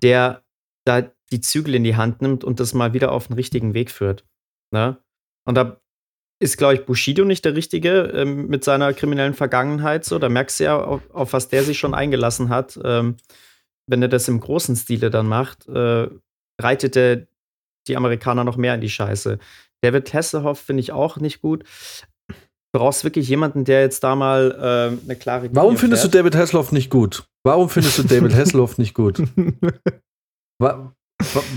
der 0.02 0.44
da 0.86 1.04
die 1.32 1.42
Zügel 1.42 1.76
in 1.76 1.84
die 1.84 1.96
Hand 1.96 2.22
nimmt 2.22 2.44
und 2.44 2.60
das 2.60 2.74
mal 2.74 2.94
wieder 2.94 3.12
auf 3.12 3.28
den 3.28 3.36
richtigen 3.36 3.74
Weg 3.74 3.92
führt. 3.92 4.26
Ne? 4.72 4.98
Und 5.48 5.56
da 5.56 5.80
ist, 6.42 6.58
glaube 6.58 6.76
ich, 6.76 6.86
Bushido 6.86 7.24
nicht 7.24 7.46
der 7.46 7.56
Richtige 7.56 8.12
ähm, 8.14 8.48
mit 8.48 8.64
seiner 8.64 8.94
kriminellen 8.94 9.34
Vergangenheit. 9.34 10.06
So, 10.06 10.20
da 10.20 10.30
merkst 10.30 10.60
du 10.60 10.66
ja, 10.66 10.84
auf, 10.84 11.02
auf 11.12 11.34
was 11.34 11.48
der 11.48 11.64
sich 11.64 11.80
schon 11.80 11.94
eingelassen 11.94 12.50
hat. 12.50 12.80
Ähm, 12.84 13.16
wenn 13.88 14.02
er 14.02 14.08
das 14.08 14.28
im 14.28 14.40
großen 14.40 14.76
Stile 14.76 15.10
dann 15.10 15.28
macht, 15.28 15.68
äh, 15.68 16.08
reitet 16.62 16.96
er 16.98 17.28
die 17.88 17.96
Amerikaner 17.96 18.44
noch 18.44 18.58
mehr 18.58 18.76
in 18.76 18.82
die 18.82 18.90
Scheiße. 18.90 19.40
David 19.82 20.14
Hasselhoff 20.14 20.60
finde 20.60 20.82
ich 20.82 20.92
auch 20.92 21.18
nicht 21.18 21.42
gut. 21.42 21.64
Du 22.28 22.80
brauchst 22.80 23.04
wirklich 23.04 23.30
jemanden, 23.30 23.64
der 23.64 23.82
jetzt 23.82 24.04
da 24.04 24.16
mal 24.16 24.52
äh, 24.52 25.06
eine 25.06 25.16
klare 25.16 25.44
Linie 25.44 25.56
Warum 25.56 25.78
findest 25.78 26.02
fährt. 26.02 26.14
du 26.14 26.18
David 26.18 26.36
Hasselhoff 26.36 26.72
nicht 26.72 26.90
gut? 26.90 27.26
Warum 27.46 27.70
findest 27.70 28.00
du 28.00 28.04
David 28.04 28.34
Hasselhoff 28.36 28.78
nicht 28.78 28.94
gut? 28.94 29.22
Wa 30.60 30.94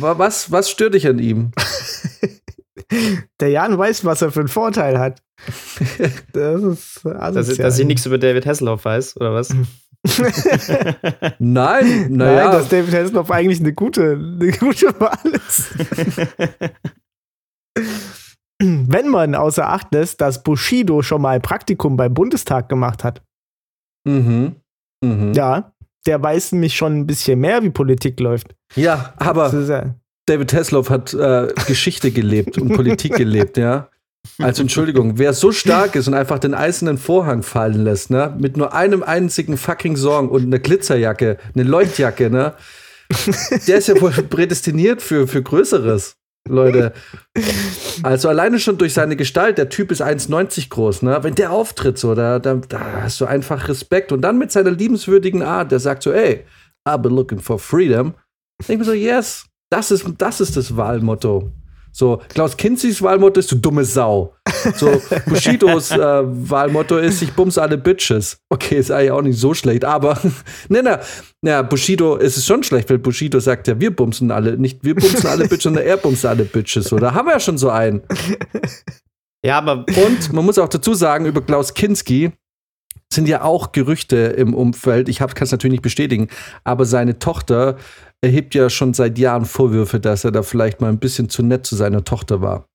was, 0.01 0.51
was 0.51 0.70
stört 0.70 0.94
dich 0.94 1.06
an 1.06 1.18
ihm? 1.18 1.52
Der 3.40 3.51
Jan 3.51 3.76
weiß, 3.76 4.05
was 4.05 4.22
er 4.22 4.32
für 4.32 4.40
einen 4.40 4.48
Vorteil 4.48 4.98
hat. 4.98 5.22
Das 6.32 6.62
ist 6.62 7.05
dass, 7.05 7.56
dass 7.56 7.78
ich 7.78 7.86
nichts 7.86 8.06
über 8.06 8.18
David 8.18 8.47
Hasselhoff 8.47 8.85
weiß, 8.85 9.16
oder 9.16 9.35
was? 9.35 9.51
Nein, 11.39 11.39
Nein, 11.39 12.12
naja. 12.12 12.52
dass 12.52 12.68
David 12.68 12.94
Hasselhoff 12.94 13.30
eigentlich 13.30 13.60
eine 13.60 13.72
gute, 13.72 14.12
eine 14.12 14.52
gute 14.52 14.98
Wahl 15.01 15.30
ist. 15.32 15.74
Wenn 18.60 19.09
man 19.09 19.35
außer 19.35 19.68
Acht 19.68 19.93
lässt, 19.93 20.20
dass 20.20 20.43
Bushido 20.43 21.02
schon 21.02 21.22
mal 21.22 21.36
ein 21.36 21.43
Praktikum 21.43 21.97
beim 21.97 22.14
Bundestag 22.14 22.68
gemacht 22.68 23.05
hat. 23.05 23.22
Mhm. 24.06 24.56
Mhm. 25.05 25.32
Ja, 25.35 25.72
der 26.09 26.22
weiß 26.22 26.52
nämlich 26.52 26.74
schon 26.74 27.01
ein 27.01 27.06
bisschen 27.06 27.39
mehr, 27.39 27.62
wie 27.62 27.68
Politik 27.70 28.18
läuft. 28.18 28.55
Ja, 28.74 29.12
aber 29.18 29.55
ja, 29.55 29.94
David 30.24 30.55
Hasselhoff 30.55 30.89
hat 30.89 31.12
äh, 31.12 31.48
Geschichte 31.66 32.10
gelebt 32.10 32.56
und 32.56 32.74
Politik 32.74 33.14
gelebt, 33.16 33.59
ja. 33.59 33.90
Also 34.39 34.62
Entschuldigung, 34.62 35.18
wer 35.18 35.35
so 35.35 35.52
stark 35.52 35.97
ist 35.97 36.09
und 36.09 36.14
einfach 36.14 36.39
den 36.39 36.55
eisernen 36.55 36.97
Vorhang 36.97 37.43
fallen 37.43 37.85
lässt, 37.85 38.10
ne, 38.10 38.35
mit 38.39 38.56
nur 38.56 38.72
einem 38.72 39.02
einzigen 39.02 39.59
fucking 39.59 39.97
Song 39.97 40.30
und 40.30 40.44
einer 40.44 40.59
Glitzerjacke, 40.59 41.36
eine 41.55 41.64
Leuchtjacke, 41.64 42.30
ne, 42.30 42.55
der 43.66 43.76
ist 43.76 43.89
ja 43.89 44.01
wohl 44.01 44.10
prädestiniert 44.10 45.02
für, 45.02 45.28
für 45.28 45.43
Größeres, 45.43 46.16
Leute. 46.49 46.93
Also 48.05 48.29
alleine 48.29 48.61
schon 48.61 48.79
durch 48.79 48.95
seine 48.95 49.16
Gestalt, 49.16 49.59
der 49.59 49.70
Typ 49.70 49.91
ist 49.91 50.01
1,90 50.01 50.69
groß, 50.69 51.03
ne, 51.03 51.19
wenn 51.23 51.35
der 51.35 51.51
auftritt 51.51 51.99
so, 51.99 52.15
da, 52.15 52.39
da, 52.39 52.55
da 52.55 53.03
hast 53.03 53.20
du 53.20 53.27
einfach 53.27 53.66
Respekt 53.66 54.12
und 54.12 54.20
dann 54.20 54.39
mit 54.39 54.53
seiner 54.53 54.70
liebenswürdigen 54.70 55.43
Art, 55.43 55.73
der 55.73 55.81
sagt 55.81 56.05
so, 56.05 56.12
ey, 56.12 56.45
I've 56.87 56.99
been 56.99 57.15
looking 57.15 57.41
for 57.41 57.59
freedom. 57.59 58.15
Denke 58.61 58.73
ich 58.73 58.79
mir 58.79 58.85
so, 58.85 58.93
yes, 58.93 59.47
das 59.70 59.91
ist, 59.91 60.07
das 60.19 60.41
ist 60.41 60.57
das 60.57 60.77
Wahlmotto. 60.77 61.53
So, 61.93 62.20
Klaus 62.28 62.56
Kinzis 62.56 63.02
Wahlmotto 63.02 63.40
ist, 63.40 63.51
du 63.51 63.56
dumme 63.56 63.85
Sau. 63.85 64.35
So, 64.77 65.01
Bushidos 65.27 65.90
äh, 65.90 65.97
Wahlmotto 65.98 66.98
ist, 66.98 67.23
ich 67.23 67.32
bums 67.32 67.59
alle 67.59 67.78
Bitches. 67.78 68.39
Okay, 68.48 68.78
ist 68.78 68.90
eigentlich 68.90 69.10
auch 69.10 69.23
nicht 69.23 69.39
so 69.39 69.55
schlecht, 69.55 69.85
aber, 69.85 70.20
ne, 70.69 70.82
ne, 70.82 71.01
na, 71.43 71.62
Bushido 71.62 72.16
ist 72.16 72.36
es 72.36 72.47
schon 72.47 72.62
schlecht, 72.62 72.89
weil 72.90 72.98
Bushido 72.98 73.40
sagt 73.40 73.69
ja, 73.69 73.81
wir 73.81 73.94
bumsen 73.94 74.31
alle, 74.31 74.56
nicht 74.56 74.85
wir 74.85 74.94
bumsen 74.94 75.27
alle 75.27 75.44
Bitches, 75.44 75.65
sondern 75.65 75.85
er 75.85 75.97
bumst 75.97 76.24
alle 76.24 76.44
Bitches. 76.44 76.86
So, 76.86 76.98
da 76.98 77.15
haben 77.15 77.27
wir 77.27 77.32
ja 77.32 77.40
schon 77.40 77.59
so 77.59 77.70
einen. 77.70 78.02
Ja, 79.44 79.59
aber 79.59 79.85
Und 79.86 80.32
man 80.32 80.44
muss 80.44 80.59
auch 80.59 80.69
dazu 80.69 80.94
sagen, 80.94 81.27
über 81.27 81.40
Klaus 81.43 81.74
Kinski 81.74 82.32
sind 83.12 83.28
ja 83.28 83.43
auch 83.43 83.73
Gerüchte 83.73 84.16
im 84.16 84.55
Umfeld. 84.55 85.09
Ich 85.09 85.19
kann 85.19 85.31
es 85.40 85.52
natürlich 85.52 85.73
nicht 85.73 85.82
bestätigen, 85.82 86.28
aber 86.65 86.85
seine 86.85 87.19
Tochter 87.19 87.77
erhebt 88.20 88.55
ja 88.55 88.69
schon 88.70 88.95
seit 88.95 89.19
Jahren 89.19 89.45
Vorwürfe, 89.45 90.01
dass 90.01 90.24
er 90.24 90.32
da 90.32 90.43
vielleicht 90.43 90.81
mal 90.81 90.89
ein 90.89 90.99
bisschen 90.99 91.28
zu 91.28 91.43
nett 91.43 91.66
zu 91.66 91.77
seiner 91.77 92.05
Tochter 92.05 92.40
war. 92.40 92.66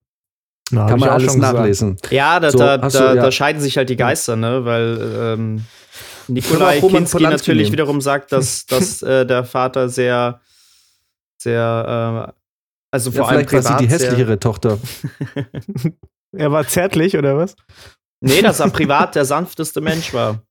Na, 0.72 0.88
Kann 0.88 1.00
man 1.00 1.10
alles 1.10 1.34
gesagt. 1.34 1.54
nachlesen. 1.58 1.98
Ja, 2.10 2.40
da, 2.40 2.52
So, 2.52 2.58
da, 2.60 2.78
du- 2.78 2.88
da, 2.90 3.14
ja. 3.16 3.22
da 3.22 3.32
scheiden 3.32 3.62
sich 3.62 3.78
halt 3.78 3.90
die 3.90 3.98
Geister, 3.98 4.36
ne? 4.36 4.64
Weil 4.66 5.00
ähm, 5.38 5.66
Nikolai 6.30 6.80
Kinski 6.80 6.88
Polanski 6.90 7.24
natürlich 7.24 7.64
nehmen. 7.68 7.74
wiederum 7.74 8.02
sagt, 8.02 8.32
dass, 8.32 8.66
dass 8.68 9.02
äh, 9.02 9.26
der 9.26 9.44
Vater 9.44 9.90
sehr, 9.90 10.40
sehr, 11.38 12.30
äh, 12.30 12.34
also 12.92 13.10
Ja, 13.12 13.18
vor 13.18 13.30
allem 13.30 13.48
vielleicht 13.48 13.54
war 13.54 13.62
sie 13.62 13.68
privat 13.68 13.82
die 13.82 13.90
hässlichere 13.90 14.40
Tochter. 14.40 14.80
Er 16.36 16.52
war 16.52 16.66
zärtlich, 16.68 17.16
oder 17.16 17.38
was? 17.38 17.56
Nee, 18.22 18.42
dass 18.42 18.60
er 18.60 18.70
privat 18.72 19.14
der 19.14 19.24
sanfteste 19.26 19.82
Mensch 19.82 20.14
war. 20.16 20.42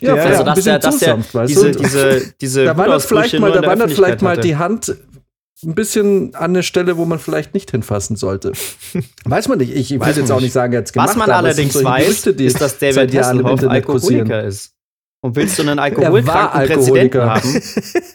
Ja, 0.00 0.14
vielleicht 0.16 0.26
also 0.26 0.42
ein 0.42 0.46
dass 0.46 0.54
bisschen 0.56 0.72
der, 0.72 0.78
dass 0.78 0.94
zu 0.98 1.04
der 1.04 1.14
sanft, 1.14 1.34
weißt 1.34 1.50
diese, 1.50 1.70
du? 1.72 1.78
diese, 1.78 2.34
diese 2.40 2.64
da 2.64 2.76
wandert 2.76 3.02
vielleicht 3.02 3.38
mal, 3.38 3.52
da 3.52 3.60
der 3.60 3.70
wandert 3.70 3.92
vielleicht 3.92 4.22
mal 4.22 4.36
die 4.38 4.56
Hand 4.56 4.96
ein 5.64 5.74
bisschen 5.74 6.34
an 6.36 6.50
eine 6.52 6.62
Stelle, 6.62 6.96
wo 6.96 7.04
man 7.04 7.18
vielleicht 7.18 7.52
nicht 7.54 7.70
hinfassen 7.72 8.16
sollte. 8.16 8.52
Weiß 9.24 9.48
man 9.48 9.58
nicht. 9.58 9.74
Ich 9.74 9.90
will 9.90 10.00
Weiß 10.00 10.16
jetzt 10.16 10.28
man 10.28 10.32
auch 10.32 10.36
nicht 10.36 10.44
nicht. 10.44 10.52
sagen, 10.52 10.72
er 10.72 10.80
hat's 10.80 10.94
Was 10.94 11.12
gemacht, 11.12 11.28
man 11.28 11.30
allerdings 11.30 11.74
weiß, 11.82 12.04
Gerüchte, 12.04 12.34
die 12.34 12.44
ist, 12.44 12.60
dass 12.60 12.78
David 12.78 13.14
Hasselhoff. 13.14 13.62
Alkoholiker 13.64 14.44
ist. 14.44 14.74
Und 15.20 15.34
willst 15.34 15.58
du 15.58 15.62
einen 15.62 15.78
alkoholkranken 15.80 16.66
Präsidenten 16.66 17.18
Alkoholiker. 17.18 17.34
haben? 17.34 17.62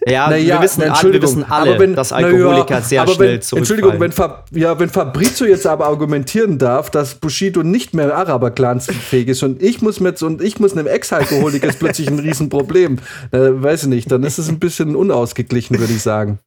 Ja, 0.07 0.27
Na 0.30 0.38
ja, 0.38 0.55
wir, 0.55 0.61
wissen, 0.63 0.84
na, 0.88 0.93
alle, 0.93 1.13
wir 1.13 1.21
wissen 1.21 1.43
alle, 1.43 1.71
aber 1.71 1.80
wenn- 1.80 1.95
dass 1.95 2.11
na 2.11 2.19
ja, 2.21 2.27
Alkoholiker 2.27 2.81
sehr 2.81 3.01
aber 3.01 3.11
schnell 3.13 3.34
wenn, 3.34 3.41
zurückfallen. 3.41 3.59
Entschuldigung, 3.81 3.99
wenn, 3.99 4.11
Fa 4.13 4.45
ja, 4.51 4.80
wenn 4.80 4.89
Fabrizio 4.89 5.45
jetzt 5.47 5.67
aber 5.67 5.88
argumentieren 5.88 6.57
darf, 6.57 6.89
dass 6.91 7.15
Bushido 7.15 7.61
nicht 7.61 7.93
mehr 7.93 8.15
Araber-Clans 8.15 8.88
fähig 8.88 9.27
ist 9.27 9.43
und 9.43 9.61
ich 9.61 9.81
muss 9.81 9.99
mit 9.99 10.21
und 10.23 10.41
ich 10.41 10.59
muss 10.59 10.71
einem 10.77 10.88
Ex-Alkoholiker 10.88 11.67
ist 11.67 11.80
plötzlich 11.80 12.07
ein 12.07 12.19
Riesenproblem, 12.19 12.99
äh, 13.31 13.38
weiß 13.38 13.84
ich 13.84 13.89
nicht, 13.89 14.09
dann 14.09 14.23
ist 14.23 14.38
es 14.38 14.47
ein 14.47 14.59
bisschen 14.59 14.95
unausgeglichen, 14.95 15.77
würde 15.80 15.91
ich 15.91 16.01
sagen. 16.01 16.39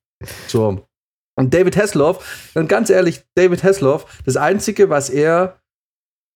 So. 0.46 0.86
Und 1.38 1.52
David 1.52 1.76
Hasselhoff, 1.76 2.50
dann 2.54 2.66
ganz 2.66 2.88
ehrlich, 2.88 3.20
David 3.34 3.62
Hasselhoff, 3.62 4.06
das 4.24 4.38
Einzige, 4.38 4.88
was 4.88 5.10
er 5.10 5.58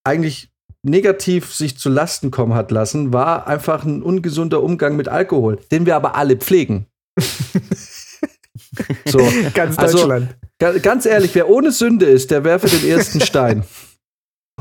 eigentlich 0.05 0.51
negativ 0.83 1.55
sich 1.55 1.77
zu 1.79 1.89
Lasten 1.91 2.31
kommen 2.31 2.55
hat 2.55 2.71
lassen, 2.71 3.13
war 3.13 3.47
einfach 3.47 3.85
ein 3.85 4.03
ungesunder 4.03 4.63
Umgang 4.63 4.97
mit 4.97 5.09
Alkohol, 5.09 5.59
den 5.71 5.87
wir 5.87 5.97
aber 5.97 6.15
alle 6.17 6.37
pflegen. 6.37 6.87
so, 9.07 9.19
Ganz 9.55 9.79
Also- 9.79 9.99
Deutschland. 9.99 10.37
ga- 10.59 10.79
ganz 10.79 11.07
ehrlich, 11.07 11.35
wer 11.35 11.49
ohne 11.49 11.73
Sünde 11.73 12.07
ist, 12.07 12.31
der 12.31 12.45
werfe 12.45 12.69
den 12.69 12.89
ersten 12.89 13.21
Stein. 13.21 13.65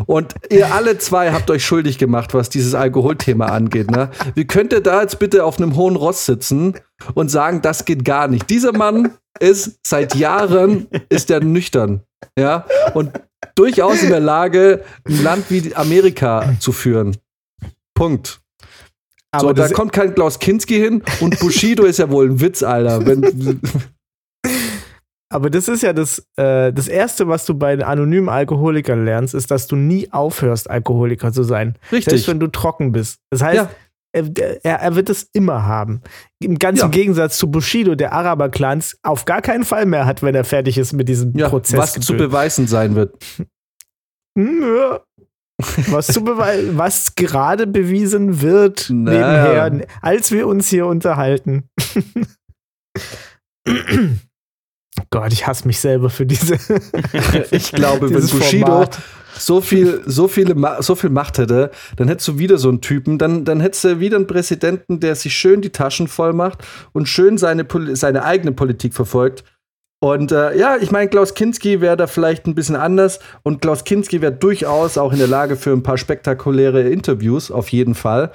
Und 0.05 0.33
ihr 0.49 0.73
alle 0.73 0.97
zwei 0.97 1.33
habt 1.33 1.51
euch 1.51 1.65
schuldig 1.65 1.97
gemacht, 1.97 2.33
was 2.33 2.49
dieses 2.49 2.73
Alkoholthema 2.73 3.47
angeht. 3.47 3.91
Ne? 3.91 4.09
Wie 4.33 4.47
könnt 4.47 4.71
ihr 4.71 4.79
da 4.79 5.01
jetzt 5.01 5.19
bitte 5.19 5.43
auf 5.43 5.57
einem 5.57 5.75
hohen 5.75 5.97
Ross 5.97 6.25
sitzen 6.25 6.75
und 7.15 7.29
sagen, 7.29 7.61
das 7.61 7.83
geht 7.83 8.05
gar 8.05 8.29
nicht? 8.29 8.49
Dieser 8.49 8.71
Mann 8.71 9.11
ist 9.41 9.79
seit 9.85 10.15
Jahren 10.15 10.87
ist 11.09 11.29
er 11.29 11.41
nüchtern, 11.43 12.03
ja, 12.37 12.65
und 12.93 13.11
durchaus 13.55 14.03
in 14.03 14.09
der 14.09 14.19
Lage, 14.19 14.83
ein 15.05 15.23
Land 15.23 15.45
wie 15.49 15.75
Amerika 15.75 16.53
zu 16.59 16.71
führen. 16.71 17.17
Punkt. 17.93 18.41
Aber 19.31 19.49
so, 19.49 19.53
da 19.53 19.69
kommt 19.69 19.93
kein 19.93 20.15
Klaus 20.15 20.39
Kinski 20.39 20.75
hin 20.75 21.03
und 21.19 21.39
Bushido 21.39 21.83
ist 21.83 21.99
ja 21.99 22.09
wohl 22.09 22.29
ein 22.29 22.41
Witz, 22.41 22.63
Alter. 22.63 23.05
Wenn, 23.05 23.61
aber 25.31 25.51
das 25.51 25.67
ist 25.67 25.83
ja 25.83 25.93
das, 25.93 26.19
äh, 26.37 26.73
das 26.73 26.87
Erste, 26.87 27.27
was 27.27 27.45
du 27.45 27.53
bei 27.53 27.75
den 27.75 27.83
anonymen 27.83 28.29
Alkoholikern 28.29 29.05
lernst, 29.05 29.35
ist, 29.35 29.51
dass 29.51 29.67
du 29.67 29.75
nie 29.75 30.11
aufhörst, 30.11 30.69
Alkoholiker 30.69 31.31
zu 31.31 31.43
sein. 31.43 31.75
Selbst 31.91 32.07
richtig. 32.07 32.27
wenn 32.27 32.39
du 32.39 32.47
trocken 32.47 32.91
bist. 32.91 33.19
Das 33.29 33.43
heißt, 33.43 33.55
Ja. 33.57 33.69
Er, 34.11 34.25
er, 34.63 34.75
er 34.79 34.95
wird 34.95 35.09
es 35.09 35.29
immer 35.33 35.65
haben. 35.65 36.01
Im 36.43 36.57
ganz 36.59 36.79
Ja. 36.79 36.85
im 36.85 36.91
Gegensatz 36.91 37.37
zu 37.37 37.49
Bushido, 37.51 37.95
der 37.95 38.13
Araber-Clans 38.13 38.97
auf 39.03 39.25
gar 39.25 39.41
keinen 39.41 39.63
Fall 39.65 39.85
mehr 39.85 40.05
hat, 40.05 40.23
wenn 40.23 40.35
er 40.35 40.43
fertig 40.43 40.77
ist 40.77 40.93
mit 40.93 41.07
diesem 41.09 41.37
Ja, 41.37 41.49
Prozess. 41.49 41.77
was 41.79 41.93
zu 41.93 42.17
beweisen 42.17 42.67
sein 42.67 42.95
wird. 42.95 43.15
Ja. 44.37 45.01
Was, 45.89 46.07
zu 46.07 46.23
beweisen, 46.23 46.77
was 46.77 47.15
gerade 47.15 47.67
bewiesen 47.67 48.41
wird 48.41 48.89
Naja. 48.89 49.69
nebenher, 49.69 49.87
als 50.01 50.31
wir 50.31 50.47
uns 50.47 50.69
hier 50.69 50.85
unterhalten. 50.87 51.69
Gott, 55.11 55.33
ich 55.33 55.47
hasse 55.47 55.67
mich 55.67 55.79
selber 55.79 56.09
für 56.09 56.25
diese. 56.25 56.57
Ich 57.51 57.71
glaube, 57.71 58.09
wenn 58.09 58.21
Bushido 58.21 58.65
Format. 58.67 58.99
so 59.37 59.61
viel, 59.61 60.01
so 60.05 60.27
viele, 60.27 60.55
so 60.81 60.95
viel 60.95 61.09
Macht 61.09 61.37
hätte, 61.37 61.71
dann 61.95 62.07
hättest 62.07 62.27
du 62.27 62.37
wieder 62.37 62.57
so 62.57 62.69
einen 62.69 62.81
Typen, 62.81 63.17
dann, 63.17 63.45
dann 63.45 63.59
hättest 63.59 63.83
du 63.83 63.99
wieder 63.99 64.17
einen 64.17 64.27
Präsidenten, 64.27 64.99
der 64.99 65.15
sich 65.15 65.33
schön 65.35 65.61
die 65.61 65.71
Taschen 65.71 66.07
voll 66.07 66.33
macht 66.33 66.59
und 66.93 67.07
schön 67.07 67.37
seine, 67.37 67.65
seine 67.93 68.23
eigene 68.23 68.51
Politik 68.51 68.93
verfolgt. 68.93 69.43
Und 70.01 70.31
äh, 70.31 70.57
ja, 70.57 70.77
ich 70.77 70.91
meine, 70.91 71.09
Klaus 71.09 71.33
Kinski 71.33 71.81
wäre 71.81 71.97
da 71.97 72.07
vielleicht 72.07 72.45
ein 72.45 72.55
bisschen 72.55 72.77
anders 72.77 73.19
und 73.43 73.61
Klaus 73.61 73.83
Kinski 73.83 74.21
wäre 74.21 74.31
durchaus 74.31 74.97
auch 74.97 75.11
in 75.11 75.19
der 75.19 75.27
Lage 75.27 75.57
für 75.57 75.71
ein 75.71 75.83
paar 75.83 75.97
spektakuläre 75.97 76.87
Interviews, 76.87 77.51
auf 77.51 77.69
jeden 77.69 77.95
Fall. 77.95 78.31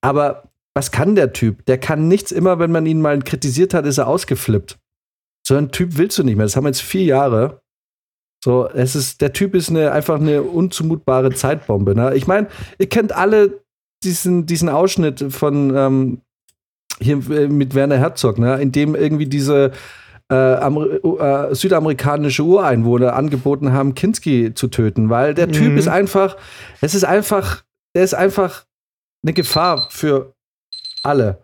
Aber 0.00 0.44
was 0.74 0.90
kann 0.90 1.14
der 1.14 1.34
Typ? 1.34 1.66
Der 1.66 1.76
kann 1.76 2.08
nichts. 2.08 2.32
Immer 2.32 2.58
wenn 2.58 2.72
man 2.72 2.86
ihn 2.86 3.02
mal 3.02 3.18
kritisiert 3.20 3.74
hat, 3.74 3.84
ist 3.84 3.98
er 3.98 4.06
ausgeflippt. 4.06 4.78
So 5.52 5.58
einen 5.58 5.70
Typ 5.70 5.98
willst 5.98 6.18
du 6.18 6.22
nicht 6.22 6.36
mehr. 6.36 6.46
Das 6.46 6.56
haben 6.56 6.64
wir 6.64 6.70
jetzt 6.70 6.80
vier 6.80 7.04
Jahre. 7.04 7.60
So, 8.42 8.70
es 8.70 8.96
ist, 8.96 9.20
der 9.20 9.34
Typ 9.34 9.54
ist 9.54 9.68
eine, 9.68 9.92
einfach 9.92 10.18
eine 10.18 10.42
unzumutbare 10.42 11.30
Zeitbombe. 11.34 11.94
Ne? 11.94 12.14
Ich 12.14 12.26
meine, 12.26 12.46
ihr 12.78 12.88
kennt 12.88 13.12
alle 13.12 13.60
diesen, 14.02 14.46
diesen 14.46 14.70
Ausschnitt 14.70 15.22
von 15.28 15.76
ähm, 15.76 16.22
hier 17.00 17.16
äh, 17.30 17.48
mit 17.48 17.74
Werner 17.74 17.98
Herzog, 17.98 18.38
ne? 18.38 18.62
in 18.62 18.72
dem 18.72 18.94
irgendwie 18.94 19.26
diese 19.26 19.72
äh, 20.32 20.54
äh, 20.54 21.54
südamerikanische 21.54 22.44
Ureinwohner 22.44 23.12
angeboten 23.14 23.74
haben, 23.74 23.94
Kinski 23.94 24.54
zu 24.54 24.68
töten, 24.68 25.10
weil 25.10 25.34
der 25.34 25.52
Typ 25.52 25.72
Mhm. 25.72 25.76
ist 25.76 25.88
einfach, 25.88 26.38
es 26.80 26.94
ist 26.94 27.04
einfach, 27.04 27.62
der 27.94 28.04
ist 28.04 28.14
einfach 28.14 28.64
eine 29.22 29.34
Gefahr 29.34 29.86
für 29.90 30.32
alle. 31.02 31.42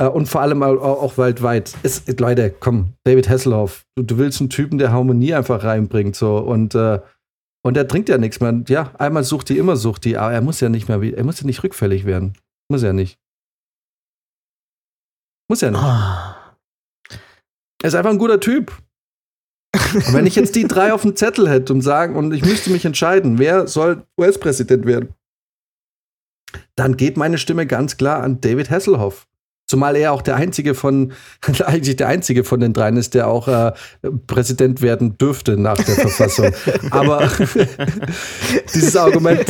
Äh, 0.00 0.08
und 0.08 0.26
vor 0.26 0.40
allem 0.40 0.62
auch, 0.62 1.18
weltweit. 1.18 1.74
Es, 1.82 2.06
Leute, 2.18 2.50
komm, 2.50 2.94
David 3.04 3.28
Hasselhoff, 3.28 3.84
du, 3.94 4.02
du 4.02 4.18
willst 4.18 4.40
einen 4.40 4.50
Typen, 4.50 4.78
der 4.78 4.92
Harmonie 4.92 5.34
einfach 5.34 5.62
reinbringt, 5.62 6.16
so 6.16 6.38
und 6.38 6.74
äh, 6.74 7.00
und 7.62 7.74
der 7.74 7.86
trinkt 7.86 8.08
ja 8.08 8.16
nichts 8.16 8.40
mehr. 8.40 8.62
Ja, 8.68 8.92
einmal 8.98 9.22
sucht 9.22 9.50
die, 9.50 9.58
immer 9.58 9.76
sucht 9.76 10.06
die, 10.06 10.16
aber 10.16 10.32
er 10.32 10.40
muss 10.40 10.60
ja 10.60 10.70
nicht 10.70 10.88
mehr, 10.88 11.02
er 11.02 11.24
muss 11.24 11.40
ja 11.40 11.46
nicht 11.46 11.62
rückfällig 11.62 12.06
werden. 12.06 12.32
Muss 12.70 12.82
er 12.82 12.94
nicht. 12.94 13.18
Muss 15.46 15.62
er 15.62 15.72
nicht. 15.72 15.82
Ah. 15.82 16.56
Er 17.82 17.88
ist 17.88 17.94
einfach 17.94 18.10
ein 18.10 18.18
guter 18.18 18.40
Typ. 18.40 18.72
Und 19.94 20.14
wenn 20.14 20.26
ich 20.26 20.36
jetzt 20.36 20.56
die 20.56 20.66
drei 20.66 20.94
auf 20.94 21.02
dem 21.02 21.16
Zettel 21.16 21.48
hätte 21.50 21.72
und 21.72 21.82
sagen, 21.82 22.16
und 22.16 22.32
ich 22.32 22.44
müsste 22.44 22.70
mich 22.70 22.84
entscheiden, 22.84 23.38
wer 23.38 23.66
soll 23.68 24.04
US-Präsident 24.18 24.84
werden, 24.84 25.14
dann 26.74 26.96
geht 26.96 27.16
meine 27.16 27.38
Stimme 27.38 27.66
ganz 27.66 27.96
klar 27.96 28.22
an 28.22 28.40
David 28.40 28.70
Hasselhoff. 28.70 29.28
Zumal 29.70 29.94
er 29.94 30.12
auch 30.12 30.22
der 30.22 30.34
einzige 30.34 30.74
von, 30.74 31.12
eigentlich 31.64 31.94
der 31.94 32.08
einzige 32.08 32.42
von 32.42 32.58
den 32.58 32.72
dreien 32.72 32.96
ist, 32.96 33.14
der 33.14 33.28
auch 33.28 33.46
äh, 33.46 33.70
Präsident 34.26 34.82
werden 34.82 35.16
dürfte 35.16 35.56
nach 35.56 35.76
der 35.76 35.94
Verfassung. 35.94 36.52
Aber 36.90 37.30
dieses 38.74 38.96
Argument 38.96 39.44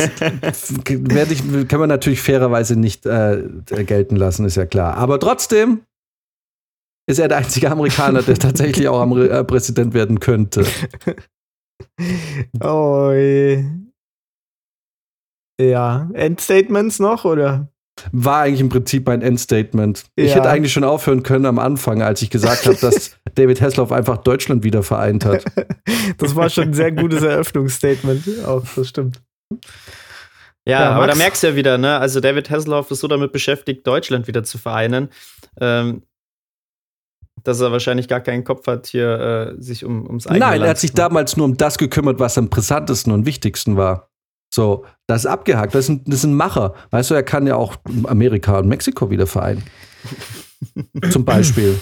ich, 1.31 1.67
kann 1.67 1.79
man 1.79 1.89
natürlich 1.89 2.21
fairerweise 2.21 2.75
nicht 2.75 3.07
äh, 3.07 3.41
gelten 3.83 4.15
lassen, 4.15 4.45
ist 4.45 4.57
ja 4.57 4.67
klar. 4.67 4.95
Aber 4.95 5.19
trotzdem 5.19 5.81
ist 7.09 7.17
er 7.17 7.27
der 7.27 7.39
einzige 7.39 7.71
Amerikaner, 7.71 8.21
der 8.21 8.35
tatsächlich 8.35 8.87
auch 8.89 9.01
Ameri 9.01 9.25
äh, 9.25 9.43
Präsident 9.43 9.95
werden 9.95 10.19
könnte. 10.19 10.63
Oh, 12.63 13.09
je. 13.11 13.65
Ja, 15.59 16.11
Endstatements 16.13 16.99
noch, 16.99 17.25
oder? 17.25 17.71
War 18.11 18.41
eigentlich 18.41 18.61
im 18.61 18.69
Prinzip 18.69 19.05
mein 19.07 19.21
Endstatement. 19.21 20.03
Ich 20.15 20.29
Ja. 20.29 20.35
hätte 20.37 20.49
eigentlich 20.49 20.73
schon 20.73 20.83
aufhören 20.83 21.23
können 21.23 21.45
am 21.45 21.59
Anfang, 21.59 22.01
als 22.01 22.21
ich 22.21 22.29
gesagt 22.29 22.65
habe, 22.65 22.77
dass 22.77 23.17
David 23.35 23.61
Hasselhoff 23.61 23.91
einfach 23.91 24.17
Deutschland 24.17 24.63
wieder 24.63 24.83
vereint 24.83 25.25
hat. 25.25 25.43
Das 26.17 26.35
war 26.35 26.49
schon 26.49 26.65
ein 26.65 26.73
sehr 26.73 26.91
gutes 26.91 27.21
Eröffnungsstatement. 27.23 28.23
Auch, 28.45 28.63
das 28.75 28.87
stimmt. 28.89 29.21
Ja, 30.67 30.81
Ja, 30.81 30.89
aber 30.91 31.07
da 31.07 31.15
merkst 31.15 31.43
du 31.43 31.47
ja 31.47 31.55
wieder, 31.55 31.77
ne? 31.77 31.97
Also 31.97 32.19
David 32.19 32.49
Hasselhoff 32.49 32.91
ist 32.91 32.99
so 32.99 33.07
damit 33.07 33.31
beschäftigt, 33.31 33.85
Deutschland 33.87 34.27
wieder 34.27 34.43
zu 34.43 34.57
vereinen, 34.57 35.09
ähm, 35.59 36.03
dass 37.43 37.59
er 37.59 37.71
wahrscheinlich 37.71 38.07
gar 38.07 38.19
keinen 38.21 38.43
Kopf 38.43 38.67
hat, 38.67 38.85
hier 38.85 39.55
äh, 39.57 39.61
sich 39.61 39.83
um, 39.83 40.05
ums 40.05 40.27
eigene 40.27 40.45
Nein, 40.45 40.59
Land 40.59 40.63
er 40.65 40.69
hat 40.69 40.77
sich 40.77 40.93
damals 40.93 41.35
nur 41.37 41.45
um 41.47 41.57
das 41.57 41.79
gekümmert, 41.79 42.19
was 42.19 42.37
am 42.37 42.49
brisantesten 42.49 43.11
und 43.11 43.25
wichtigsten 43.25 43.77
war. 43.77 44.10
So, 44.53 44.85
das 45.07 45.21
ist 45.21 45.25
abgehakt. 45.27 45.73
Das 45.73 45.85
ist 45.85 45.89
ein, 45.89 46.03
das 46.05 46.15
ist 46.19 46.23
ein 46.25 46.33
Macher. 46.33 46.75
Weißt 46.89 47.09
du, 47.09 47.15
er 47.15 47.23
kann 47.23 47.47
ja 47.47 47.55
auch 47.55 47.77
Amerika 48.05 48.59
und 48.59 48.67
Mexiko 48.67 49.09
wieder 49.09 49.27
vereinen. 49.27 49.63
Zum 51.11 51.23
Beispiel. 51.25 51.79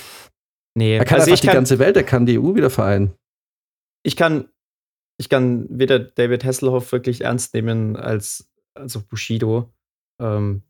Nee, 0.76 0.98
Er 0.98 1.06
kann 1.06 1.16
also 1.20 1.26
einfach 1.26 1.34
ich 1.36 1.42
die 1.42 1.48
kann, 1.48 1.56
ganze 1.56 1.80
Welt, 1.80 1.98
er 1.98 2.04
kann 2.04 2.26
die 2.26 2.38
EU 2.40 2.54
wieder 2.56 2.70
vereinen. 2.70 3.14
ich 4.04 4.16
kann, 4.16 4.50
ich 5.18 5.30
kann 5.30 5.66
weder 5.70 6.00
David 6.00 6.46
Hasselhoff 6.46 6.92
wirklich 6.92 7.22
ernst 7.22 7.54
nehmen 7.54 7.96
als, 7.98 8.50
als 8.76 8.96
auch 8.96 9.02
Bushido. 9.02 9.74
Ähm, 10.22 10.64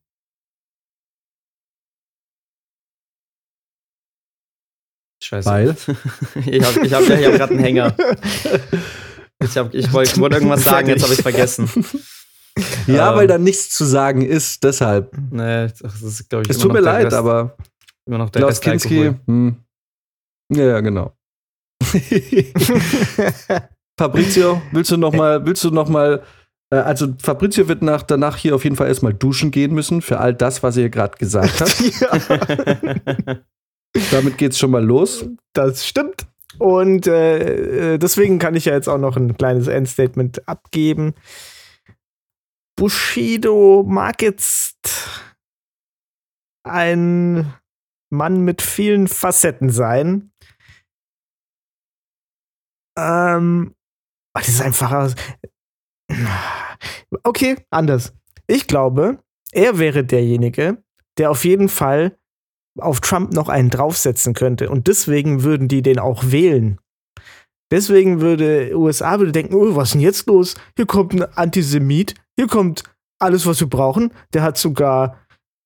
Scheiße. 5.22 5.50
Weil? 5.50 5.76
ich 6.46 6.64
habe 6.64 6.86
ich 6.88 6.94
hab, 6.94 7.02
ich 7.04 7.26
hab 7.26 7.34
gerade 7.34 7.52
einen 7.52 7.60
Hänger. 7.60 7.96
Ich, 9.42 9.58
hab- 9.58 9.74
ich 9.74 9.92
wollte 9.94 10.20
wollte 10.20 10.36
irgendwas 10.38 10.64
sagen, 10.66 10.88
jetzt 10.90 11.04
habe 11.04 11.14
ich 11.14 11.22
vergessen. 11.22 11.70
Ja, 12.88 13.12
Ähm. 13.12 13.18
weil 13.18 13.28
da 13.28 13.38
nichts 13.38 13.70
zu 13.70 13.86
sagen 13.86 14.22
ist, 14.22 14.64
deshalb. 14.64 15.16
Nee, 15.32 15.68
das 15.82 16.02
ist, 16.02 16.30
glaube 16.30 16.44
ich, 16.44 16.50
Es 16.50 16.58
tut 16.58 16.74
mir 16.74 16.82
leid, 16.82 17.06
Rest, 17.06 17.16
aber 17.16 17.56
immer 18.06 18.18
noch 18.18 18.30
der 18.32 18.42
Klaus 18.42 18.60
Kinski. 18.60 19.14
Hm. 19.28 19.56
Ja, 20.52 20.64
ja, 20.66 20.80
genau. 20.82 21.14
Fabrizio, 23.98 24.62
willst 24.72 24.92
du 24.92 24.98
noch 24.98 25.14
mal, 25.14 25.46
willst 25.46 25.64
du 25.64 25.72
noch 25.72 25.90
mal, 25.90 26.24
äh, 26.72 26.78
also 26.78 27.14
Fabrizio 27.22 27.68
wird 27.68 27.82
nach, 27.82 28.02
danach 28.04 28.38
hier 28.38 28.56
auf 28.56 28.64
jeden 28.64 28.76
Fall 28.76 28.88
erstmal 28.88 29.14
duschen 29.14 29.52
gehen 29.52 29.74
müssen 29.74 30.02
für 30.02 30.20
all 30.20 30.34
das, 30.34 30.64
was 30.64 30.76
er 30.78 30.82
hier 30.84 30.90
gerade 30.90 31.18
gesagt 31.18 31.60
hat. 31.62 31.76
Damit 34.12 34.38
geht's 34.38 34.58
schon 34.60 34.72
mal 34.72 34.84
los. 34.84 35.26
Das 35.54 35.86
stimmt. 35.86 36.28
Und 36.60 37.08
äh, 37.08 37.94
äh, 37.94 37.98
deswegen 37.98 38.38
kann 38.38 38.56
ich 38.56 38.66
ja 38.66 38.74
jetzt 38.74 38.90
auch 38.90 38.98
noch 38.98 39.16
ein 39.16 39.38
kleines 39.38 39.68
Endstatement 39.68 40.48
abgeben. 40.48 41.14
Bushido 42.76 43.84
mag 43.88 44.22
jetzt 44.22 44.78
ein 46.64 47.54
Mann 48.10 48.44
mit 48.44 48.62
vielen 48.62 49.08
Facetten 49.08 49.70
sein. 49.70 50.32
Ähm, 52.98 53.76
das 54.34 54.50
ist 54.50 54.62
einfach. 54.62 55.14
Okay, 57.24 57.58
anders. 57.72 58.14
Ich 58.48 58.68
glaube, 58.68 59.24
er 59.52 59.80
wäre 59.80 60.04
derjenige, 60.04 60.84
der 61.18 61.32
auf 61.32 61.44
jeden 61.44 61.70
Fall 61.70 62.19
auf 62.78 63.02
Trump 63.02 63.34
noch 63.34 63.50
einen 63.50 63.70
draufsetzen 63.70 64.34
könnte. 64.34 64.70
Und 64.70 64.88
deswegen 64.88 65.44
würden 65.44 65.68
die 65.68 65.82
den 65.82 66.00
auch 66.00 66.24
wählen. 66.28 66.80
Deswegen 67.72 68.22
würde 68.22 68.76
USA 68.76 69.20
würde 69.20 69.32
denken, 69.32 69.54
oh, 69.54 69.76
was 69.76 69.90
ist 69.90 69.94
denn 69.94 70.02
jetzt 70.02 70.26
los? 70.28 70.56
Hier 70.76 70.88
kommt 70.88 71.14
ein 71.14 71.22
Antisemit, 71.36 72.16
hier 72.36 72.48
kommt 72.48 72.82
alles, 73.20 73.46
was 73.46 73.60
wir 73.60 73.70
brauchen. 73.70 74.12
Der 74.34 74.42
hat 74.42 74.58
sogar, 74.58 75.18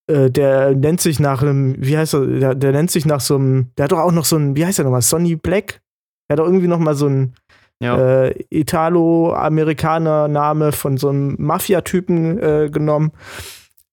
äh, 0.07 0.29
der 0.29 0.75
nennt 0.75 0.99
sich 0.99 1.21
nach 1.21 1.41
einem, 1.41 1.77
wie 1.79 1.97
heißt 1.97 2.15
er, 2.15 2.25
der, 2.25 2.55
der 2.55 2.73
nennt 2.73 2.91
sich 2.91 3.05
nach 3.05 3.21
so 3.21 3.35
einem, 3.35 3.71
der 3.77 3.85
hat 3.85 3.93
doch 3.93 3.99
auch 3.99 4.11
noch 4.11 4.25
so 4.25 4.35
ein, 4.35 4.57
wie 4.57 4.65
heißt 4.65 4.79
er 4.79 4.85
nochmal, 4.85 5.01
Sonny 5.01 5.37
Black? 5.37 5.79
Der 6.27 6.33
hat 6.33 6.39
doch 6.39 6.45
irgendwie 6.45 6.67
noch 6.67 6.79
mal 6.79 6.95
so 6.95 7.07
ein 7.07 7.35
ja. 7.79 8.25
äh, 8.25 8.35
Italo-Amerikaner-Name 8.49 10.73
von 10.73 10.97
so 10.97 11.09
einem 11.09 11.35
Mafia-Typen 11.37 12.39
äh, 12.39 12.69
genommen. 12.71 13.11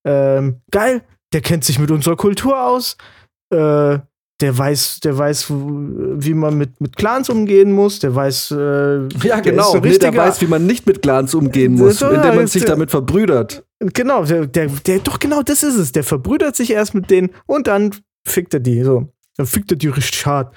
Ähm, 0.04 0.60
geil, 0.70 1.02
der 1.32 1.40
kennt 1.40 1.64
sich 1.64 1.78
mit 1.78 1.90
unserer 1.90 2.16
Kultur 2.16 2.62
aus. 2.64 2.96
Äh, 3.52 3.98
der 4.40 4.56
weiß, 4.56 5.00
der 5.00 5.18
weiß, 5.18 5.46
wie 5.50 6.32
man 6.32 6.56
mit, 6.56 6.80
mit 6.80 6.96
Clans 6.96 7.28
umgehen 7.28 7.72
muss. 7.72 7.98
Der 7.98 8.14
weiß, 8.14 8.52
äh, 8.52 8.54
Ja, 9.22 9.40
der 9.40 9.40
genau. 9.42 9.74
ein 9.74 9.82
nee, 9.82 9.98
der 9.98 10.16
weiß, 10.16 10.40
wie 10.40 10.46
man 10.46 10.64
nicht 10.66 10.86
mit 10.86 11.02
Clans 11.02 11.34
umgehen 11.34 11.74
muss, 11.74 12.00
Ja, 12.00 12.10
indem 12.10 12.36
man 12.36 12.46
sich 12.46 12.62
der- 12.62 12.70
damit 12.70 12.90
verbrüdert. 12.90 13.64
Genau, 13.80 14.24
der, 14.24 14.46
der, 14.46 14.66
der, 14.68 14.98
doch 15.00 15.18
genau 15.18 15.42
das 15.42 15.62
ist 15.62 15.76
es. 15.76 15.92
Der 15.92 16.04
verbrüdert 16.04 16.56
sich 16.56 16.70
erst 16.70 16.94
mit 16.94 17.10
denen 17.10 17.30
und 17.46 17.66
dann 17.66 17.94
fickt 18.26 18.52
er 18.54 18.60
die. 18.60 18.82
So, 18.82 19.08
dann 19.36 19.46
fickt 19.46 19.70
er 19.72 19.76
die 19.78 19.88
richtig 19.88 20.24
hart. 20.26 20.54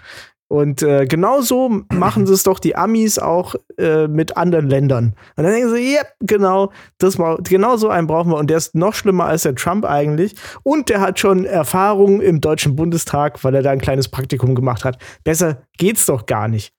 Und 0.53 0.84
äh, 0.84 1.07
genau 1.07 1.41
so 1.41 1.81
machen 1.91 2.27
sie 2.27 2.34
es 2.34 2.43
doch 2.43 2.59
die 2.59 2.75
Amis 2.75 3.17
auch 3.17 3.55
äh, 3.80 4.07
mit 4.07 4.38
anderen 4.38 4.67
Ländern. 4.69 5.15
Und 5.35 5.45
dann 5.45 5.51
denken 5.51 5.73
sie, 5.73 5.95
ja, 5.95 6.03
genau, 6.19 6.71
das 6.99 7.17
mal, 7.17 7.39
genau 7.41 7.75
so 7.75 7.89
einen 7.89 8.05
brauchen 8.05 8.30
wir. 8.31 8.38
Und 8.38 8.51
der 8.51 8.57
ist 8.57 8.75
noch 8.75 8.93
schlimmer 8.93 9.25
als 9.25 9.41
der 9.41 9.55
Trump 9.55 9.84
eigentlich. 9.84 10.35
Und 10.61 10.89
der 10.89 11.01
hat 11.01 11.19
schon 11.19 11.45
Erfahrung 11.45 12.21
im 12.21 12.39
Deutschen 12.39 12.75
Bundestag, 12.75 13.43
weil 13.43 13.55
er 13.55 13.63
da 13.63 13.71
ein 13.71 13.81
kleines 13.81 14.09
Praktikum 14.09 14.53
gemacht 14.53 14.85
hat. 14.85 14.99
Besser 15.23 15.63
geht's 15.80 16.05
doch 16.05 16.27
gar 16.27 16.47
nicht. 16.47 16.71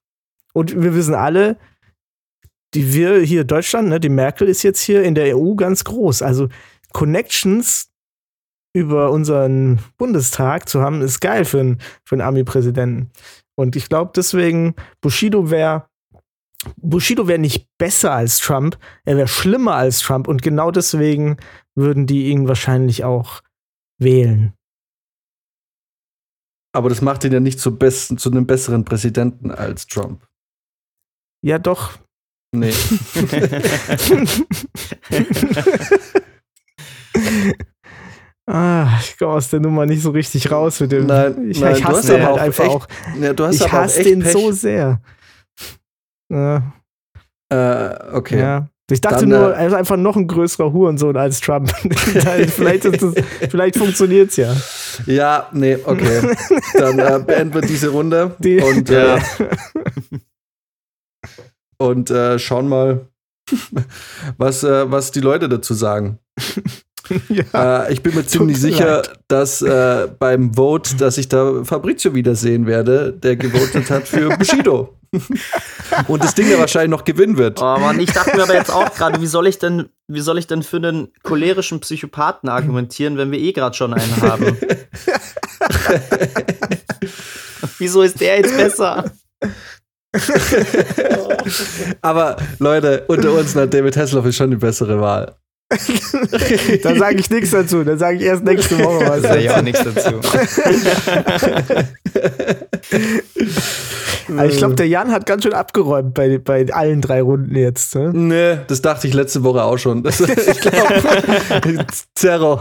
Und 0.53 0.81
wir 0.81 0.95
wissen 0.95 1.17
alle, 1.17 1.57
die 2.75 2.95
wir 2.95 3.23
hier 3.23 3.43
Deutschland, 3.43 3.89
ne, 3.89 3.99
die 3.99 4.09
Merkel 4.09 4.47
ist 4.47 4.63
jetzt 4.63 4.83
hier 4.83 5.03
in 5.03 5.17
der 5.17 5.37
EU 5.37 5.57
ganz 5.57 5.83
groß. 5.83 6.23
Also 6.23 6.49
Connections 6.93 7.91
über 8.73 9.11
unseren 9.11 9.81
Bundestag 9.99 10.69
zu 10.69 10.81
haben, 10.81 11.03
ist 11.03 11.19
geil 11.19 11.45
für 11.45 11.59
einen, 11.59 11.79
für 12.05 12.15
einen 12.15 12.23
Ami-Präsidenten. 12.23 13.11
Und 13.57 13.77
ich 13.77 13.89
glaube 13.89 14.13
deswegen, 14.15 14.75
Bushido 15.01 15.51
wäre 15.51 15.89
Bushido 16.77 17.29
wäre 17.29 17.39
nicht 17.39 17.69
besser 17.77 18.13
als 18.13 18.39
Trump, 18.39 18.79
er 19.05 19.19
wäre 19.19 19.29
schlimmer 19.29 19.75
als 19.75 20.01
Trump 20.01 20.29
und 20.29 20.41
genau 20.41 20.71
deswegen 20.71 21.37
würden 21.75 22.07
die 22.07 22.31
ihn 22.31 22.49
wahrscheinlich 22.49 23.05
auch 23.05 23.43
wählen. 23.99 24.55
Aber 26.73 26.89
das 26.89 27.03
macht 27.03 27.23
ihn 27.25 27.33
ja 27.33 27.41
nicht 27.41 27.61
zu, 27.61 27.77
besten, 27.77 28.17
zu 28.19 28.31
einem 28.31 28.47
besseren 28.47 28.85
Präsidenten 28.85 29.51
als 29.51 29.87
Trump. 29.87 30.27
Ja, 31.43 31.59
doch. 31.59 31.99
Nee. 32.53 32.73
ah, 38.47 38.89
ich 39.01 39.17
komme 39.19 39.33
aus 39.33 39.49
der 39.51 39.61
Nummer 39.61 39.87
nicht 39.87 40.03
so 40.03 40.11
richtig 40.11 40.51
raus 40.51 40.81
mit 40.81 40.93
dem. 40.93 41.07
Nein, 41.07 41.51
ich, 41.51 41.61
nein, 41.61 41.75
ich 41.77 41.81
du 41.83 41.87
hasse 41.89 41.99
hast 41.99 42.09
den 42.09 42.23
halt 42.23 42.33
auch 42.33 42.39
einfach 42.41 42.65
echt- 42.65 42.71
auch. 42.73 42.87
Ja, 43.21 43.33
du 43.33 43.45
hast 43.47 43.55
Ich 43.57 43.63
aber 43.63 43.73
hasse 43.73 44.03
den 44.03 44.21
Pech. 44.21 44.33
so 44.33 44.53
sehr. 44.53 45.01
Ja, 46.31 46.63
Äh, 47.51 48.13
okay. 48.13 48.39
ja. 48.39 48.69
Ich 48.91 49.01
dachte 49.01 49.21
Dann, 49.27 49.29
nur, 49.31 49.55
äh, 49.57 49.61
er 49.63 49.67
ist 49.69 49.73
einfach 49.73 49.97
noch 49.97 50.15
ein 50.17 50.27
größerer 50.27 50.71
Hurensohn 50.73 51.17
als 51.17 51.41
Trump. 51.41 51.71
vielleicht 51.77 52.85
das, 52.85 53.15
vielleicht 53.51 53.77
funktioniert's 53.79 54.37
ja. 54.37 54.55
Ja, 55.07 55.49
nee, 55.53 55.79
okay. 55.85 56.37
Dann 56.75 56.99
äh, 56.99 57.19
beenden 57.27 57.55
wir 57.55 57.61
diese 57.63 57.89
Runde 57.89 58.37
Die- 58.41 58.61
und, 58.61 58.91
äh, 58.91 59.19
und 61.79 62.11
äh, 62.11 62.39
schauen 62.39 62.69
mal, 62.69 63.09
was, 64.37 64.63
äh, 64.65 64.91
was 64.91 65.11
die 65.13 65.21
Leute 65.21 65.49
dazu 65.49 65.75
sagen. 65.75 66.19
ja. 67.29 67.85
Äh, 67.85 67.93
ich 67.93 68.03
bin 68.03 68.15
mir 68.15 68.27
ziemlich 68.27 68.61
sicher, 68.61 69.03
dass 69.29 69.63
äh, 69.63 70.09
beim 70.19 70.55
Vote, 70.55 70.97
dass 70.97 71.19
ich 71.19 71.29
da 71.29 71.65
Fabrizio 71.65 72.15
wiedersehen 72.15 72.67
werde, 72.67 73.13
der 73.13 73.37
gewotet 73.37 73.91
hat 73.91 74.09
für 74.09 74.29
Bushido. 74.39 74.97
und 76.09 76.25
das 76.25 76.35
Ding 76.35 76.51
ja 76.51 76.59
wahrscheinlich 76.59 76.91
noch 76.91 77.05
gewinnen 77.05 77.37
wird. 77.37 77.61
Oh 77.63 77.79
Mann, 77.79 78.01
ich 78.01 78.13
dachte 78.13 78.37
mir 78.37 78.43
aber 78.43 78.55
jetzt 78.55 78.73
auch 78.73 78.93
gerade, 78.95 79.21
wie 79.21 79.27
soll 79.27 79.47
ich 79.47 79.59
denn, 79.59 79.89
wie 80.09 80.21
soll 80.21 80.39
ich 80.39 80.47
denn 80.47 80.63
für 80.63 80.79
einen 80.79 81.09
cholerischen 81.23 81.81
Psychopathen 81.81 82.49
argumentieren, 82.49 83.17
wenn 83.17 83.31
wir 83.31 83.39
eh 83.39 83.53
gerade 83.53 83.77
schon 83.77 83.95
einen 83.95 84.23
haben? 84.23 84.57
Wieso 87.79 88.03
ist 88.03 88.21
der 88.21 88.39
jetzt 88.39 88.57
besser? 88.57 89.13
Aber 92.03 92.37
Leute, 92.59 93.05
unter 93.09 93.33
uns, 93.33 93.55
na, 93.55 93.67
David 93.67 93.97
Hasselhoff 93.97 94.27
ist 94.27 94.37
schon 94.37 94.51
die 94.51 94.57
bessere 94.57 95.01
Wahl. 95.01 95.37
Da 96.83 96.97
sage 96.97 97.17
ich 97.17 97.31
nichts 97.31 97.51
dazu. 97.51 97.85
Da 97.85 97.97
sage 97.97 98.17
ich 98.17 98.23
erst 98.23 98.45
nächste 98.45 98.79
Woche 98.79 99.09
was. 99.09 99.23
Da 99.23 99.29
sag 99.29 99.41
ich 99.41 99.51
auch 99.51 99.63
nichts 99.63 99.83
dazu. 99.83 100.21
Aber 104.29 104.47
ich 104.49 104.57
glaube, 104.57 104.75
der 104.75 104.89
Jan 104.89 105.11
hat 105.11 105.27
ganz 105.27 105.43
schön 105.43 105.53
abgeräumt 105.53 106.15
bei, 106.15 106.39
bei 106.39 106.67
allen 106.73 107.01
drei 107.01 107.23
Runden 107.23 107.57
jetzt. 107.57 107.95
Ne? 107.95 108.11
Nee, 108.13 108.59
das 108.67 108.83
dachte 108.83 109.09
ich 109.09 109.15
letzte 109.15 109.43
Woche 109.45 109.63
auch 109.63 109.79
schon. 109.79 110.03
Das, 110.03 110.21
ich 110.21 110.61
glaube, 110.61 111.87
Zero. 112.15 112.61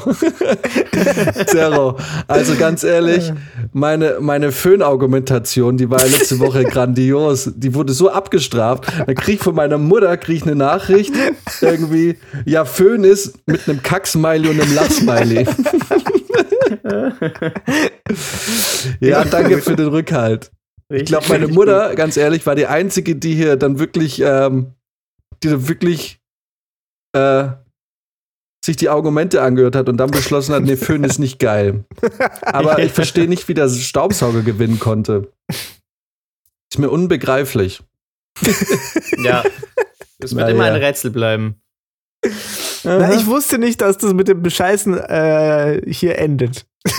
Zero. 1.48 1.98
Also 2.28 2.56
ganz 2.56 2.84
ehrlich, 2.84 3.32
meine, 3.72 4.18
meine 4.20 4.52
Föhn-Argumentation, 4.52 5.78
die 5.78 5.90
war 5.90 6.00
ja 6.00 6.08
letzte 6.08 6.40
Woche 6.40 6.64
grandios. 6.64 7.52
Die 7.56 7.74
wurde 7.74 7.94
so 7.94 8.10
abgestraft. 8.10 8.86
Da 9.06 9.14
krieg 9.14 9.36
ich 9.36 9.42
von 9.42 9.56
meiner 9.56 9.78
Mutter 9.78 10.16
krieg 10.18 10.38
ich 10.38 10.44
eine 10.44 10.56
Nachricht, 10.56 11.14
irgendwie, 11.62 12.18
ja, 12.46 12.66
Föhn 12.66 13.03
ist 13.04 13.38
mit 13.48 13.68
einem 13.68 13.82
Kack-Smiley 13.82 14.50
und 14.50 14.62
einem 14.62 14.74
Lach-Smiley. 14.74 15.48
ja, 19.00 19.26
danke 19.26 19.62
für 19.62 19.76
den 19.76 19.88
Rückhalt. 19.88 20.52
Ich 20.90 21.06
glaube, 21.06 21.26
meine 21.30 21.48
Mutter, 21.48 21.96
ganz 21.96 22.18
ehrlich, 22.18 22.46
war 22.46 22.56
die 22.56 22.68
einzige, 22.68 23.16
die 23.16 23.36
hier 23.36 23.56
dann 23.56 23.80
wirklich, 23.80 24.22
ähm, 24.22 24.74
die 25.44 25.50
dann 25.50 25.68
wirklich 25.68 26.20
äh, 27.14 27.48
sich 28.64 28.78
die 28.78 28.90
Argumente 28.90 29.42
angehört 29.42 29.76
hat 29.76 29.90
und 29.90 29.98
dann 29.98 30.12
beschlossen 30.12 30.56
hat, 30.56 30.64
nee, 30.64 30.78
Föhn 30.78 31.04
ist 31.04 31.20
nicht 31.20 31.40
geil. 31.40 31.84
Aber 32.42 32.80
ich 32.80 32.94
verstehe 32.94 33.28
nicht, 33.28 33.48
wie 33.48 33.54
der 33.54 33.70
Staubsauger 33.70 34.42
gewinnen 34.42 34.80
konnte. 34.80 35.32
Ist 35.50 36.80
mir 36.80 36.90
unbegreiflich. 36.90 37.82
Ja. 39.18 39.44
Es 40.20 40.34
wird 40.34 40.46
Na 40.46 40.52
immer 40.52 40.68
ja. 40.68 40.74
ein 40.74 40.82
Rätsel 40.82 41.12
bleiben. 41.12 41.62
Na, 42.84 43.14
ich 43.14 43.26
wusste 43.26 43.58
nicht, 43.58 43.82
dass 43.82 43.98
das 43.98 44.14
mit 44.14 44.28
dem 44.28 44.42
Bescheißen 44.42 44.98
äh, 44.98 45.82
hier 45.88 46.18
endet. 46.20 46.66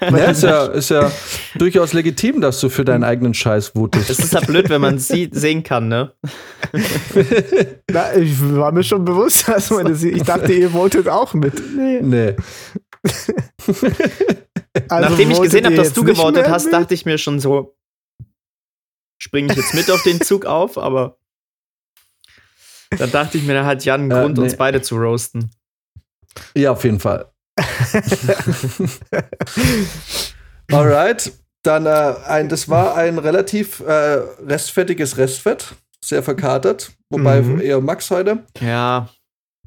Ja, 0.00 0.30
ist, 0.30 0.42
ja, 0.42 0.66
ist 0.66 0.90
ja 0.90 1.10
durchaus 1.54 1.92
legitim, 1.92 2.40
dass 2.40 2.60
du 2.60 2.68
für 2.68 2.84
deinen 2.84 3.04
eigenen 3.04 3.34
Scheiß 3.34 3.68
votest. 3.68 4.10
Es 4.10 4.18
ist 4.18 4.32
ja 4.32 4.40
blöd, 4.40 4.68
wenn 4.68 4.80
man 4.80 4.98
sieht, 4.98 5.34
sehen 5.38 5.62
kann, 5.62 5.88
ne? 5.88 6.12
Na, 7.90 8.14
ich 8.16 8.40
war 8.54 8.72
mir 8.72 8.82
schon 8.82 9.04
bewusst, 9.04 9.48
dass 9.48 9.70
man 9.70 9.86
das 9.86 10.00
sieht. 10.00 10.16
Ich 10.16 10.22
dachte, 10.22 10.52
ihr 10.52 10.70
votet 10.70 11.08
auch 11.08 11.34
mit. 11.34 11.54
Nee. 11.74 12.36
Also 14.88 15.08
Nachdem 15.08 15.30
ich 15.30 15.40
gesehen 15.40 15.64
habe, 15.66 15.76
dass 15.76 15.92
du 15.92 16.04
gewotet 16.04 16.48
hast, 16.48 16.64
mit? 16.64 16.74
dachte 16.74 16.94
ich 16.94 17.04
mir 17.04 17.18
schon 17.18 17.40
so, 17.40 17.76
springe 19.18 19.52
ich 19.52 19.58
jetzt 19.58 19.74
mit 19.74 19.90
auf 19.90 20.02
den 20.02 20.20
Zug 20.20 20.46
auf, 20.46 20.78
aber 20.78 21.19
dann 22.98 23.10
dachte 23.10 23.38
ich 23.38 23.44
mir, 23.44 23.54
da 23.54 23.64
hat 23.66 23.84
Jan 23.84 24.02
einen 24.02 24.10
Äh, 24.10 24.20
Grund, 24.22 24.38
nee. 24.38 24.44
uns 24.44 24.56
beide 24.56 24.82
zu 24.82 24.96
roasten. 24.96 25.50
Ja, 26.56 26.72
auf 26.72 26.84
jeden 26.84 27.00
Fall. 27.00 27.26
Alright. 30.72 31.32
Dann 31.62 31.84
äh, 31.86 32.14
ein, 32.26 32.48
das 32.48 32.68
war 32.70 32.96
ein 32.96 33.18
relativ 33.18 33.80
äh, 33.80 33.92
restfettiges 34.46 35.18
Restfett. 35.18 35.74
Sehr 36.02 36.22
verkatert. 36.22 36.92
Wobei 37.10 37.42
Mhm. 37.42 37.60
eher 37.60 37.80
Max 37.80 38.10
heute. 38.10 38.44
Ja, 38.60 39.08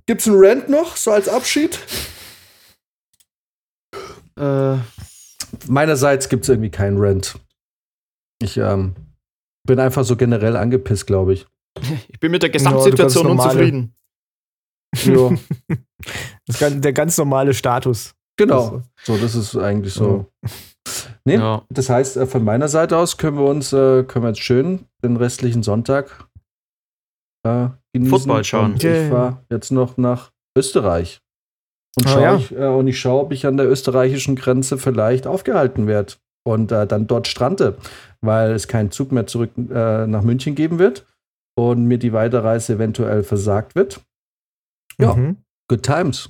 Gibt's 0.06 0.28
einen 0.28 0.36
Rant 0.38 0.68
noch, 0.70 0.98
so 0.98 1.12
als 1.12 1.30
Abschied? 1.30 1.80
äh, 4.38 4.76
Meinerseits 5.68 6.28
gibt's 6.28 6.50
irgendwie 6.50 6.72
keinen 6.72 6.98
Rant. 7.00 7.36
Ich 8.42 8.58
ähm, 8.58 8.96
bin 9.66 9.80
einfach 9.80 10.04
so 10.04 10.18
generell 10.18 10.58
angepisst, 10.58 11.08
glaube 11.08 11.34
ich. 11.34 11.46
Ich 12.10 12.20
bin 12.20 12.32
mit 12.32 12.44
der 12.44 12.50
Ja, 12.50 12.54
Gesamtsituation 12.54 13.28
normale- 13.28 13.50
unzufrieden. 13.50 13.96
Ist 16.48 16.60
ganz, 16.60 16.82
der 16.82 16.94
ganz 16.94 17.18
normale 17.18 17.54
Status. 17.54 18.14
genau. 18.38 18.82
So, 19.04 19.18
das 19.18 19.36
ist 19.36 19.56
eigentlich 19.58 19.94
so. 19.94 20.32
Nee, 21.26 21.36
Ja. 21.36 21.64
das 21.70 21.90
heißt, 21.90 22.18
äh, 22.18 22.26
von 22.28 22.44
meiner 22.44 22.68
Seite 22.68 22.98
aus 22.98 23.18
können 23.18 23.38
wir 23.38 23.46
uns, 23.46 23.72
äh, 23.74 24.04
können 24.04 24.26
wir 24.26 24.30
jetzt 24.30 24.42
schön 24.42 24.86
den 25.04 25.16
restlichen 25.18 25.64
Sonntag 25.64 26.28
äh, 27.46 27.70
genießen. 27.94 28.10
Football 28.20 28.44
schauen. 28.44 28.74
Und 28.74 28.84
ich 28.84 29.10
fahre 29.10 29.40
jetzt 29.50 29.72
noch 29.72 29.98
nach 29.98 30.32
Österreich. 30.58 31.22
Und 31.98 32.08
Ah, 32.08 32.10
schaue 32.10 32.22
ja. 32.24 32.36
ich, 32.38 32.52
äh, 32.52 32.66
und 32.68 32.88
ich 32.88 33.00
schaue, 33.00 33.22
ob 33.24 33.32
ich 33.32 33.46
an 33.46 33.58
der 33.58 33.70
österreichischen 33.70 34.36
Grenze 34.36 34.78
vielleicht 34.78 35.28
aufgehalten 35.28 35.88
werde 35.88 36.14
und 36.46 36.72
äh, 36.72 36.86
dann 36.88 37.08
dort 37.08 37.28
strande, 37.28 37.78
weil 38.22 38.52
es 38.52 38.68
keinen 38.68 38.92
Zug 38.92 39.12
mehr 39.12 39.28
zurück 39.28 39.52
äh, 39.58 40.08
nach 40.08 40.22
München 40.24 40.56
geben 40.56 40.80
wird 40.80 41.06
und 41.56 41.86
mir 41.86 41.98
die 41.98 42.14
Weiterreise 42.14 42.74
eventuell 42.74 43.24
versagt 43.24 43.76
wird. 43.76 44.02
Ja. 45.00 45.14
Mhm. 45.14 45.44
Good 45.70 45.84
times. 45.84 46.30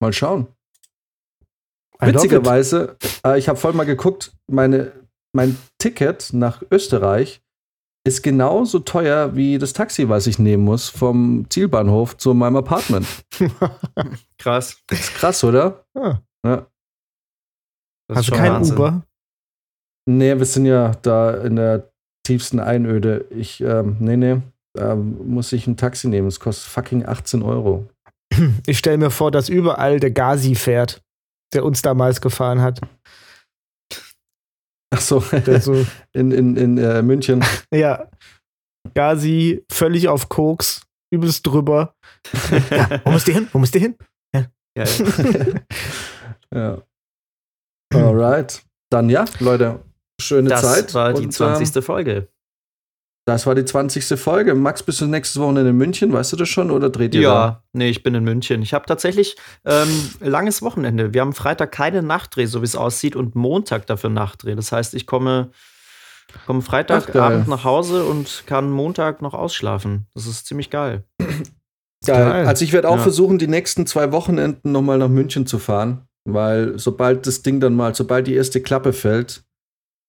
Mal 0.00 0.12
schauen. 0.12 0.48
Witzigerweise, 2.00 2.96
äh, 3.24 3.38
ich 3.38 3.48
habe 3.48 3.58
voll 3.58 3.72
mal 3.72 3.84
geguckt, 3.84 4.32
meine, 4.46 4.92
mein 5.34 5.58
Ticket 5.78 6.32
nach 6.32 6.62
Österreich 6.70 7.42
ist 8.06 8.22
genauso 8.22 8.78
teuer 8.78 9.34
wie 9.34 9.58
das 9.58 9.72
Taxi, 9.72 10.08
was 10.08 10.26
ich 10.26 10.38
nehmen 10.38 10.64
muss 10.64 10.88
vom 10.88 11.46
Zielbahnhof 11.50 12.16
zu 12.16 12.34
meinem 12.34 12.56
Apartment. 12.56 13.06
Krass. 14.38 14.80
Ist 14.90 15.14
krass, 15.14 15.42
oder? 15.44 15.84
Ah. 15.94 16.20
Ja. 16.44 16.66
Das 18.08 18.10
ist 18.10 18.16
Hast 18.16 18.28
du 18.30 18.34
kein 18.34 18.52
Wahnsinn. 18.52 18.76
Uber? 18.76 19.02
Nee, 20.08 20.38
wir 20.38 20.46
sind 20.46 20.64
ja 20.64 20.92
da 21.02 21.42
in 21.42 21.56
der 21.56 21.92
tiefsten 22.28 22.60
Einöde. 22.60 23.24
Ich, 23.30 23.60
ähm, 23.62 23.96
nee, 24.00 24.16
nee, 24.16 24.42
da 24.74 24.94
muss 24.94 25.52
ich 25.52 25.66
ein 25.66 25.78
Taxi 25.78 26.08
nehmen. 26.08 26.28
Es 26.28 26.38
kostet 26.38 26.70
fucking 26.70 27.06
18 27.06 27.42
Euro. 27.42 27.88
Ich 28.66 28.78
stelle 28.78 28.98
mir 28.98 29.10
vor, 29.10 29.30
dass 29.30 29.48
überall 29.48 29.98
der 29.98 30.10
Gazi 30.10 30.54
fährt, 30.54 31.02
der 31.54 31.64
uns 31.64 31.80
damals 31.80 32.20
gefahren 32.20 32.60
hat. 32.60 32.80
Ach 34.94 35.00
so, 35.00 35.20
Der 35.20 35.60
so, 35.62 35.86
in, 36.12 36.30
in, 36.30 36.56
in 36.56 36.78
äh, 36.78 37.02
München. 37.02 37.42
ja. 37.74 38.10
Gazi, 38.94 39.64
völlig 39.72 40.08
auf 40.08 40.28
Koks, 40.28 40.86
übelst 41.10 41.46
drüber. 41.46 41.94
ja, 42.70 43.00
wo 43.04 43.10
musst 43.10 43.26
du 43.26 43.32
hin? 43.32 43.48
Wo 43.52 43.58
musst 43.58 43.74
du 43.74 43.78
hin? 43.78 43.96
Ja, 44.34 44.46
ja. 44.76 44.84
Ja. 46.54 46.82
Alright. 47.92 48.62
Dann 48.90 49.10
ja, 49.10 49.26
Leute, 49.38 49.80
schöne 50.20 50.48
Das 50.48 50.62
Zeit. 50.62 50.94
war 50.94 51.12
die 51.14 51.24
Und, 51.26 51.32
20. 51.32 51.76
Ähm, 51.76 51.82
Folge. 51.82 52.28
das 53.26 53.46
war 53.46 53.54
die 53.54 53.64
20. 53.64 54.18
Folge. 54.18 54.54
Max, 54.54 54.82
bist 54.82 55.00
du 55.00 55.06
nächstes 55.06 55.40
Wochenende 55.40 55.70
in 55.70 55.76
München? 55.76 56.12
Weißt 56.12 56.32
du 56.32 56.36
das 56.36 56.48
schon? 56.48 56.70
Oder 56.70 56.90
dreht 56.90 57.14
ihr 57.14 57.22
da? 57.22 57.28
Ja, 57.28 57.62
nee, 57.72 57.88
ich 57.90 58.02
bin 58.02 58.14
in 58.14 58.24
München. 58.24 58.62
Ich 58.62 58.72
habe 58.74 58.86
tatsächlich 58.86 59.36
ähm, 59.64 59.88
langes 60.20 60.62
Wochenende. 60.62 61.12
Wir 61.14 61.20
haben 61.20 61.32
Freitag 61.34 61.72
keine 61.72 62.02
Nachtdreh, 62.02 62.46
so 62.46 62.60
wie 62.62 62.66
es 62.66 62.74
aussieht, 62.76 63.16
und 63.16 63.34
Montag 63.34 63.86
dafür 63.86 64.10
Nachtdreh. 64.10 64.54
Das 64.54 64.72
heißt, 64.72 64.94
ich 64.94 65.06
komme, 65.06 65.50
komme. 66.46 66.62
Freitagabend 66.62 67.48
nach 67.48 67.64
Hause 67.64 68.04
und 68.04 68.44
kann 68.46 68.70
Montag 68.70 69.20
noch 69.22 69.34
ausschlafen. 69.34 70.06
Das 70.14 70.26
ist 70.26 70.46
ziemlich 70.46 70.70
geil. 70.70 71.04
Geil. 72.06 72.30
Geil. 72.30 72.46
Also 72.46 72.64
ich 72.64 72.72
werde 72.72 72.88
auch 72.88 72.96
Ja. 72.98 73.02
versuchen, 73.02 73.38
die 73.38 73.48
nächsten 73.48 73.84
zwei 73.84 74.12
Wochenenden 74.12 74.70
nochmal 74.70 74.98
nach 74.98 75.08
München 75.08 75.46
zu 75.46 75.58
fahren. 75.58 76.06
Weil 76.24 76.78
sobald 76.78 77.26
das 77.26 77.42
Ding 77.42 77.58
dann 77.58 77.74
mal, 77.74 77.92
sobald 77.94 78.28
die 78.28 78.34
erste 78.34 78.60
Klappe 78.62 78.92
fällt, 78.92 79.42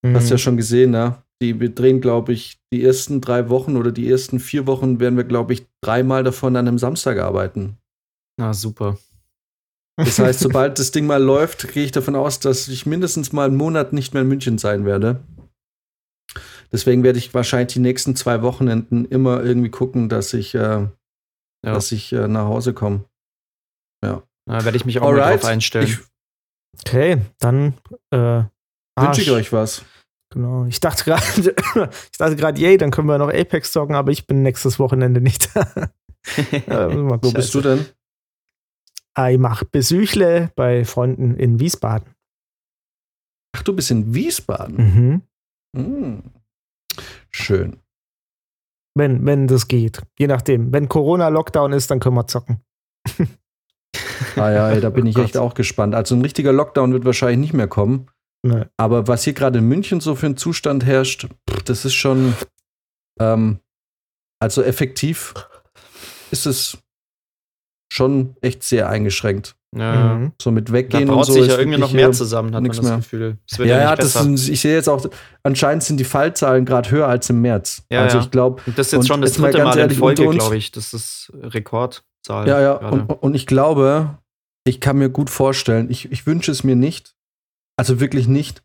hast 0.06 0.26
du 0.28 0.30
ja 0.32 0.36
Mhm. 0.36 0.38
schon 0.40 0.58
gesehen, 0.58 0.92
ne? 0.92 1.22
Die, 1.42 1.60
wir 1.60 1.70
drehen, 1.74 2.02
glaube 2.02 2.34
ich, 2.34 2.60
die 2.74 2.84
ersten 2.84 3.22
drei 3.22 3.50
Wochen 3.50 3.78
oder 3.78 3.92
die 3.92 4.10
ersten 4.10 4.40
vier 4.40 4.68
Wochen 4.68 5.00
werden 5.00 5.16
wir, 5.18 5.24
glaube 5.24 5.54
ich, 5.54 5.66
dreimal 5.82 6.24
davon 6.24 6.56
an 6.58 6.68
einem 6.68 6.78
Samstag 6.78 7.18
arbeiten. 7.18 7.78
Na, 8.38 8.54
super. 8.54 8.98
Das 9.98 10.20
heißt, 10.20 10.40
sobald 10.42 10.80
das 10.80 10.92
Ding 10.92 11.06
mal 11.08 11.22
läuft, 11.24 11.72
gehe 11.74 11.86
ich 11.86 11.92
davon 11.92 12.16
aus, 12.16 12.40
dass 12.40 12.68
ich 12.68 12.86
mindestens 12.86 13.32
mal 13.32 13.46
einen 13.48 13.56
Monat 13.58 13.94
nicht 13.94 14.14
mehr 14.14 14.24
in 14.24 14.28
München 14.30 14.58
sein 14.58 14.86
werde. 14.86 15.24
Deswegen 16.72 17.04
werde 17.04 17.18
ich 17.20 17.34
wahrscheinlich 17.34 17.74
die 17.74 17.80
nächsten 17.80 18.16
zwei 18.16 18.42
Wochenenden 18.42 19.06
immer 19.06 19.44
irgendwie 19.44 19.72
gucken, 19.72 20.08
dass 20.10 20.34
ich 20.34 20.54
äh, 20.56 20.60
Ja. 20.60 21.74
dass 21.74 21.92
ich 21.92 22.14
äh, 22.14 22.28
nach 22.28 22.46
Hause 22.46 22.74
komme. 22.74 23.06
Da 24.02 24.66
werde 24.66 24.78
ich 24.78 24.86
mich 24.86 25.00
auch 25.00 25.12
mal 25.12 25.32
drauf 25.38 25.46
einstellen. 25.46 25.86
Ich 25.88 26.00
Okay, 26.80 27.22
dann 27.40 27.76
äh, 28.12 28.44
wünsche 29.02 29.22
ich 29.22 29.32
euch 29.32 29.52
was. 29.54 29.84
Genau. 30.32 30.66
Ich 30.66 30.80
dachte 30.80 31.04
gerade, 31.04 31.24
ich 32.12 32.18
dachte 32.18 32.36
gerade, 32.36 32.60
yay, 32.62 32.78
dann 32.78 32.92
können 32.92 33.08
wir 33.08 33.18
noch 33.18 33.34
Apex 33.34 33.72
zocken, 33.72 33.96
aber 33.96 34.12
ich 34.12 34.28
bin 34.28 34.44
nächstes 34.44 34.80
Wochenende 34.80 35.22
nicht 35.22 35.56
da. 35.56 35.90
Ja, 36.68 36.94
Wo 37.24 37.32
bist 37.32 37.56
du 37.56 37.62
denn? 37.62 37.86
Ich 39.32 39.38
mache 39.40 39.66
Besüchle 39.66 40.52
bei 40.56 40.84
Freunden 40.86 41.36
in 41.36 41.60
Wiesbaden. 41.60 42.14
Ach, 43.56 43.64
du 43.64 43.74
bist 43.74 43.90
in 43.90 44.14
Wiesbaden. 44.14 44.76
Mhm. 44.78 45.22
Hm. 45.76 46.24
Schön. 47.32 47.78
Wenn, 48.96 49.26
wenn 49.26 49.48
das 49.48 49.68
geht. 49.68 50.02
Je 50.20 50.28
nachdem. 50.28 50.74
Wenn 50.74 50.90
Corona-Lockdown 50.90 51.72
ist, 51.72 51.90
dann 51.90 52.00
können 52.02 52.16
wir 52.16 52.28
zocken. 52.28 52.62
Ah 54.36 54.52
ja, 54.52 54.70
ey, 54.72 54.82
da 54.82 54.90
bin 54.90 55.06
Oh 55.06 55.10
ich 55.10 55.16
Gott. 55.16 55.26
echt 55.26 55.38
auch 55.38 55.54
gespannt. 55.54 55.96
Also 55.96 56.16
ein 56.16 56.22
richtiger 56.22 56.52
Lockdown 56.52 56.92
wird 56.94 57.06
wahrscheinlich 57.06 57.40
nicht 57.40 57.54
mehr 57.54 57.68
kommen. 57.68 58.08
Nee. 58.44 58.66
Aber 58.78 59.08
was 59.08 59.24
hier 59.24 59.34
gerade 59.34 59.60
in 59.60 59.66
München 59.68 60.00
so 60.00 60.16
für 60.16 60.28
ein 60.28 60.38
Zustand 60.38 60.86
herrscht, 60.86 61.28
pff, 61.50 61.64
das 61.64 61.84
ist 61.86 61.94
schon, 61.94 62.34
ähm, 63.20 63.60
also 64.42 64.62
effektiv 64.64 65.34
ist 66.32 66.46
es 66.46 66.78
schon 67.92 68.36
echt 68.42 68.64
sehr 68.64 68.90
eingeschränkt. 68.90 69.56
Ja. 69.76 70.16
Mhm. 70.16 70.32
So 70.42 70.52
mit 70.52 70.70
Da 70.70 70.74
Weggehen 70.74 71.10
und 71.10 71.16
braut 71.16 71.26
so. 71.28 71.34
sich 71.34 71.44
ist 71.44 71.48
ja 71.50 71.58
irgendwie 71.60 71.78
noch 71.78 71.92
mehr 71.92 72.12
zusammen, 72.12 72.56
hat 72.56 72.62
man 72.64 72.72
das 72.72 72.82
mehr. 72.82 72.98
Gefühl. 72.98 73.38
Wird 73.58 73.70
Ja, 73.70 73.80
ja, 73.80 73.96
das 73.96 74.14
sind, 74.14 74.50
ich 74.50 74.62
sehe 74.62 74.74
jetzt 74.74 74.88
auch, 74.88 75.06
anscheinend 75.44 75.84
sind 75.84 75.98
die 75.98 76.06
Fallzahlen 76.06 76.66
gerade 76.66 76.90
höher 76.90 77.08
als 77.08 77.30
im 77.30 77.42
März. 77.42 77.84
Ja, 77.92 78.02
also 78.04 78.18
ja. 78.18 78.24
ich 78.24 78.32
glaube, 78.32 78.62
Und 78.66 78.78
das 78.80 78.88
ist 78.88 78.94
jetzt 78.94 79.00
und 79.02 79.08
schon 79.08 79.22
das 79.22 79.38
mal 79.38 79.48
dritte 79.52 79.58
ganz 79.60 79.68
Mal 79.70 79.74
in 79.74 79.80
ehrlich, 79.82 79.98
Folge, 80.00 80.22
unter 80.24 80.30
uns- 80.34 80.40
glaube 80.44 80.58
ich. 80.58 80.72
Das 80.72 80.94
ist 80.94 81.32
Rekordzahl. 81.36 82.48
Ja, 82.48 82.62
ja. 82.62 82.74
Und, 82.78 83.10
und 83.12 83.36
ich 83.36 83.46
glaube, 83.46 84.18
ich 84.66 84.80
kann 84.82 84.98
mir 84.98 85.10
gut 85.10 85.30
vorstellen, 85.30 85.90
ich, 85.92 86.12
ich 86.12 86.26
wünsche 86.26 86.52
es 86.52 86.64
mir 86.64 86.76
nicht, 86.76 87.16
also 87.80 88.02
wirklich 88.02 88.28
nicht, 88.28 88.62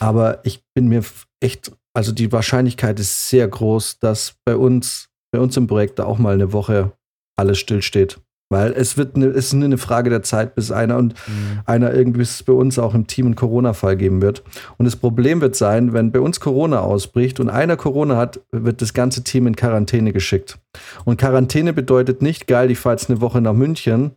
aber 0.00 0.40
ich 0.44 0.62
bin 0.74 0.88
mir 0.88 1.02
echt, 1.40 1.70
also 1.94 2.12
die 2.12 2.32
Wahrscheinlichkeit 2.32 2.98
ist 2.98 3.28
sehr 3.28 3.46
groß, 3.46 3.98
dass 3.98 4.36
bei 4.46 4.56
uns, 4.56 5.10
bei 5.32 5.38
uns 5.38 5.54
im 5.58 5.66
Projekt 5.66 5.98
da 5.98 6.06
auch 6.06 6.18
mal 6.18 6.32
eine 6.32 6.52
Woche 6.54 6.92
alles 7.36 7.58
stillsteht. 7.58 8.18
Weil 8.50 8.72
es 8.72 8.96
wird 8.96 9.14
eine, 9.14 9.26
es 9.26 9.48
ist 9.48 9.52
nur 9.52 9.66
eine 9.66 9.76
Frage 9.76 10.08
der 10.08 10.22
Zeit, 10.22 10.54
bis 10.54 10.72
einer 10.72 10.96
und 10.96 11.12
Mhm. 11.28 11.60
einer 11.66 11.92
irgendwie 11.92 12.20
bis 12.20 12.36
es 12.36 12.42
bei 12.42 12.54
uns 12.54 12.78
auch 12.78 12.94
im 12.94 13.06
Team 13.06 13.26
einen 13.26 13.34
Corona-Fall 13.34 13.98
geben 13.98 14.22
wird. 14.22 14.42
Und 14.78 14.86
das 14.86 14.96
Problem 14.96 15.42
wird 15.42 15.54
sein, 15.54 15.92
wenn 15.92 16.12
bei 16.12 16.20
uns 16.20 16.40
Corona 16.40 16.80
ausbricht 16.80 17.40
und 17.40 17.50
einer 17.50 17.76
Corona 17.76 18.16
hat, 18.16 18.40
wird 18.50 18.80
das 18.80 18.94
ganze 18.94 19.22
Team 19.22 19.46
in 19.46 19.56
Quarantäne 19.56 20.14
geschickt. 20.14 20.58
Und 21.04 21.20
Quarantäne 21.20 21.74
bedeutet 21.74 22.22
nicht, 22.22 22.46
geil, 22.46 22.70
ich 22.70 22.78
fahre 22.78 22.94
jetzt 22.94 23.10
eine 23.10 23.20
Woche 23.20 23.42
nach 23.42 23.52
München 23.52 24.12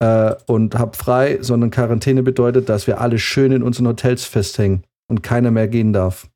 äh, 0.00 0.34
und 0.46 0.74
hab 0.76 0.96
frei, 0.96 1.38
sondern 1.40 1.70
Quarantäne 1.70 2.22
bedeutet, 2.22 2.68
dass 2.68 2.86
wir 2.86 3.00
alle 3.00 3.18
schön 3.18 3.52
in 3.52 3.62
unseren 3.62 3.86
Hotels 3.88 4.24
festhängen 4.24 4.84
und 5.08 5.22
keiner 5.22 5.50
mehr 5.50 5.68
gehen 5.68 5.92
darf. 5.92 6.28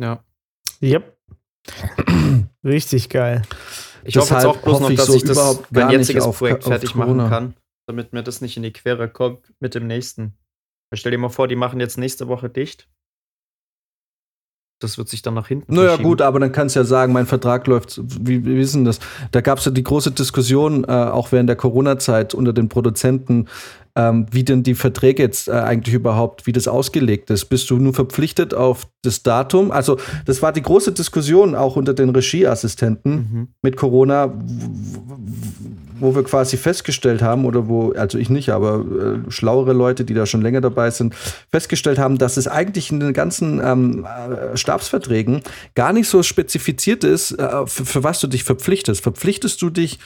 Ja. 0.00 0.22
Yep. 0.82 1.16
Richtig 2.64 3.08
geil. 3.08 3.42
Ich 4.04 4.16
hoffe 4.16 4.34
jetzt 4.34 4.44
Deshalb 4.44 4.56
auch 4.56 4.62
bloß 4.62 4.80
noch, 4.80 4.90
ich 4.90 4.96
dass 4.96 5.06
so 5.06 5.14
ich 5.16 5.22
das 5.22 5.32
überhaupt 5.32 5.72
mein 5.72 5.90
jetziges 5.90 6.24
auf- 6.24 6.38
Projekt 6.38 6.64
auf 6.64 6.70
fertig 6.70 6.94
machen 6.94 7.16
Corona. 7.18 7.28
kann, 7.28 7.54
damit 7.86 8.12
mir 8.12 8.22
das 8.22 8.40
nicht 8.40 8.56
in 8.56 8.62
die 8.62 8.72
Quere 8.72 9.08
kommt 9.08 9.52
mit 9.60 9.74
dem 9.74 9.86
nächsten. 9.86 10.34
Stell 10.94 11.12
dir 11.12 11.18
mal 11.18 11.28
vor, 11.28 11.48
die 11.48 11.56
machen 11.56 11.80
jetzt 11.80 11.98
nächste 11.98 12.28
Woche 12.28 12.48
dicht. 12.48 12.88
Das 14.80 14.96
wird 14.96 15.08
sich 15.08 15.22
dann 15.22 15.34
nach 15.34 15.48
hinten 15.48 15.74
Naja, 15.74 15.96
gut, 15.96 16.22
aber 16.22 16.38
dann 16.38 16.52
kannst 16.52 16.76
du 16.76 16.80
ja 16.80 16.84
sagen, 16.84 17.12
mein 17.12 17.26
Vertrag 17.26 17.66
läuft. 17.66 18.00
Wie, 18.04 18.44
wie 18.44 18.64
denn 18.64 18.84
das? 18.84 19.00
Da 19.32 19.40
gab 19.40 19.58
es 19.58 19.64
ja 19.64 19.72
die 19.72 19.82
große 19.82 20.12
Diskussion, 20.12 20.84
äh, 20.84 20.92
auch 20.92 21.32
während 21.32 21.48
der 21.48 21.56
Corona-Zeit 21.56 22.32
unter 22.32 22.52
den 22.52 22.68
Produzenten, 22.68 23.46
ähm, 23.96 24.26
wie 24.30 24.44
denn 24.44 24.62
die 24.62 24.76
Verträge 24.76 25.24
jetzt 25.24 25.48
äh, 25.48 25.52
eigentlich 25.52 25.94
überhaupt, 25.96 26.46
wie 26.46 26.52
das 26.52 26.68
ausgelegt 26.68 27.30
ist. 27.30 27.46
Bist 27.46 27.68
du 27.70 27.78
nur 27.78 27.92
verpflichtet 27.92 28.54
auf 28.54 28.86
das 29.02 29.24
Datum? 29.24 29.72
Also, 29.72 29.96
das 30.26 30.42
war 30.42 30.52
die 30.52 30.62
große 30.62 30.92
Diskussion 30.92 31.56
auch 31.56 31.74
unter 31.74 31.92
den 31.94 32.10
Regieassistenten 32.10 33.12
Mhm. 33.14 33.48
mit 33.62 33.76
Corona, 33.76 34.32
wo 36.00 36.14
wir 36.14 36.24
quasi 36.24 36.56
festgestellt 36.56 37.22
haben, 37.22 37.44
oder 37.44 37.68
wo, 37.68 37.92
also 37.92 38.18
ich 38.18 38.30
nicht, 38.30 38.50
aber 38.50 38.84
äh, 39.26 39.30
schlauere 39.30 39.72
Leute, 39.72 40.04
die 40.04 40.14
da 40.14 40.26
schon 40.26 40.42
länger 40.42 40.60
dabei 40.60 40.90
sind, 40.90 41.14
festgestellt 41.50 41.98
haben, 41.98 42.18
dass 42.18 42.36
es 42.36 42.48
eigentlich 42.48 42.90
in 42.90 43.00
den 43.00 43.12
ganzen 43.12 43.60
ähm, 43.64 44.04
äh, 44.04 44.56
Stabsverträgen 44.56 45.42
gar 45.74 45.92
nicht 45.92 46.08
so 46.08 46.22
spezifiziert 46.22 47.04
ist, 47.04 47.32
äh, 47.32 47.66
für, 47.66 47.84
für 47.84 48.04
was 48.04 48.20
du 48.20 48.26
dich 48.26 48.44
verpflichtest. 48.44 49.02
Verpflichtest 49.02 49.60
du 49.62 49.70
dich 49.70 49.98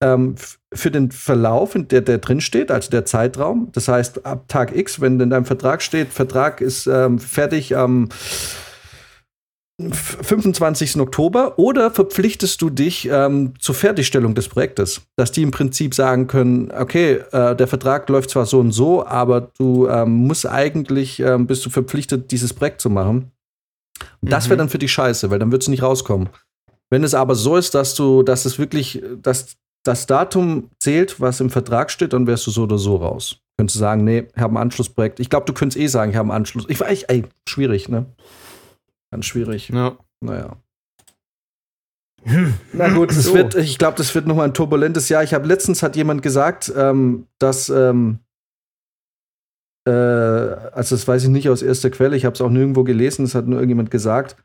ähm, 0.00 0.34
für 0.72 0.90
den 0.90 1.10
Verlauf, 1.10 1.74
in 1.74 1.88
der 1.88 2.00
der 2.00 2.18
drin 2.18 2.40
also 2.68 2.90
der 2.90 3.04
Zeitraum? 3.04 3.68
Das 3.72 3.88
heißt, 3.88 4.26
ab 4.26 4.48
Tag 4.48 4.76
X, 4.76 5.00
wenn 5.00 5.18
in 5.20 5.30
deinem 5.30 5.44
Vertrag 5.44 5.82
steht, 5.82 6.12
Vertrag 6.12 6.60
ist 6.60 6.86
ähm, 6.86 7.18
fertig 7.18 7.76
am 7.76 8.08
25. 9.78 10.98
Oktober 11.00 11.58
oder 11.58 11.90
verpflichtest 11.90 12.62
du 12.62 12.70
dich 12.70 13.08
ähm, 13.10 13.52
zur 13.58 13.74
Fertigstellung 13.74 14.34
des 14.34 14.48
Projektes, 14.48 15.02
dass 15.16 15.32
die 15.32 15.42
im 15.42 15.50
Prinzip 15.50 15.94
sagen 15.94 16.26
können, 16.26 16.70
okay, 16.72 17.20
äh, 17.32 17.54
der 17.54 17.66
Vertrag 17.66 18.08
läuft 18.08 18.30
zwar 18.30 18.46
so 18.46 18.58
und 18.60 18.72
so, 18.72 19.06
aber 19.06 19.50
du 19.58 19.86
ähm, 19.88 20.26
musst 20.26 20.46
eigentlich, 20.46 21.20
ähm, 21.20 21.46
bist 21.46 21.64
du 21.66 21.70
verpflichtet, 21.70 22.30
dieses 22.30 22.54
Projekt 22.54 22.80
zu 22.80 22.88
machen. 22.88 23.32
Und 24.22 24.32
das 24.32 24.46
wäre 24.46 24.56
Mhm. 24.56 24.58
dann 24.60 24.68
für 24.70 24.78
dich 24.78 24.92
scheiße, 24.92 25.30
weil 25.30 25.38
dann 25.38 25.52
wird 25.52 25.62
es 25.62 25.68
nicht 25.68 25.82
rauskommen. 25.82 26.30
Wenn 26.88 27.04
es 27.04 27.14
aber 27.14 27.34
so 27.34 27.56
ist, 27.56 27.74
dass 27.74 27.94
du, 27.94 28.22
dass 28.22 28.44
es 28.46 28.58
wirklich, 28.58 29.02
dass 29.20 29.56
das 29.84 30.06
Datum 30.06 30.70
zählt, 30.80 31.20
was 31.20 31.40
im 31.40 31.50
Vertrag 31.50 31.90
steht, 31.90 32.12
dann 32.14 32.26
wärst 32.26 32.46
du 32.46 32.50
so 32.50 32.62
oder 32.62 32.78
so 32.78 32.96
raus. 32.96 33.40
Könntest 33.58 33.76
du 33.76 33.80
sagen, 33.80 34.04
nee, 34.04 34.26
ich 34.34 34.40
habe 34.42 34.54
ein 34.54 34.58
Anschlussprojekt. 34.58 35.20
Ich 35.20 35.30
glaube, 35.30 35.46
du 35.46 35.52
könntest 35.52 35.78
eh 35.78 35.86
sagen, 35.86 36.10
ich 36.12 36.16
habe 36.16 36.30
einen 36.30 36.36
Anschluss. 36.36 36.64
Ich 36.68 36.80
weiß, 36.80 37.04
ey, 37.04 37.24
schwierig, 37.48 37.88
ne? 37.88 38.06
Ganz 39.10 39.26
schwierig. 39.26 39.68
Ja. 39.68 39.96
Naja. 40.20 40.56
Na 42.72 42.88
gut, 42.92 43.12
es 43.12 43.24
So. 43.24 43.34
wird, 43.34 43.54
ich 43.54 43.78
glaube, 43.78 43.96
das 43.96 44.14
wird 44.14 44.26
nochmal 44.26 44.48
ein 44.48 44.54
turbulentes 44.54 45.08
Jahr. 45.08 45.22
Ich 45.22 45.32
habe 45.32 45.46
letztens 45.46 45.82
hat 45.82 45.94
jemand 45.94 46.22
gesagt, 46.22 46.72
ähm, 46.76 47.28
dass, 47.38 47.68
ähm, 47.68 48.18
äh, 49.86 49.90
also 49.92 50.96
das 50.96 51.06
weiß 51.06 51.22
ich 51.24 51.28
nicht 51.28 51.48
aus 51.48 51.62
erster 51.62 51.90
Quelle, 51.90 52.16
ich 52.16 52.24
habe 52.24 52.34
es 52.34 52.40
auch 52.40 52.50
nirgendwo 52.50 52.82
gelesen, 52.82 53.24
es 53.24 53.34
hat 53.36 53.46
nur 53.46 53.58
irgendjemand 53.60 53.92
gesagt, 53.92 54.36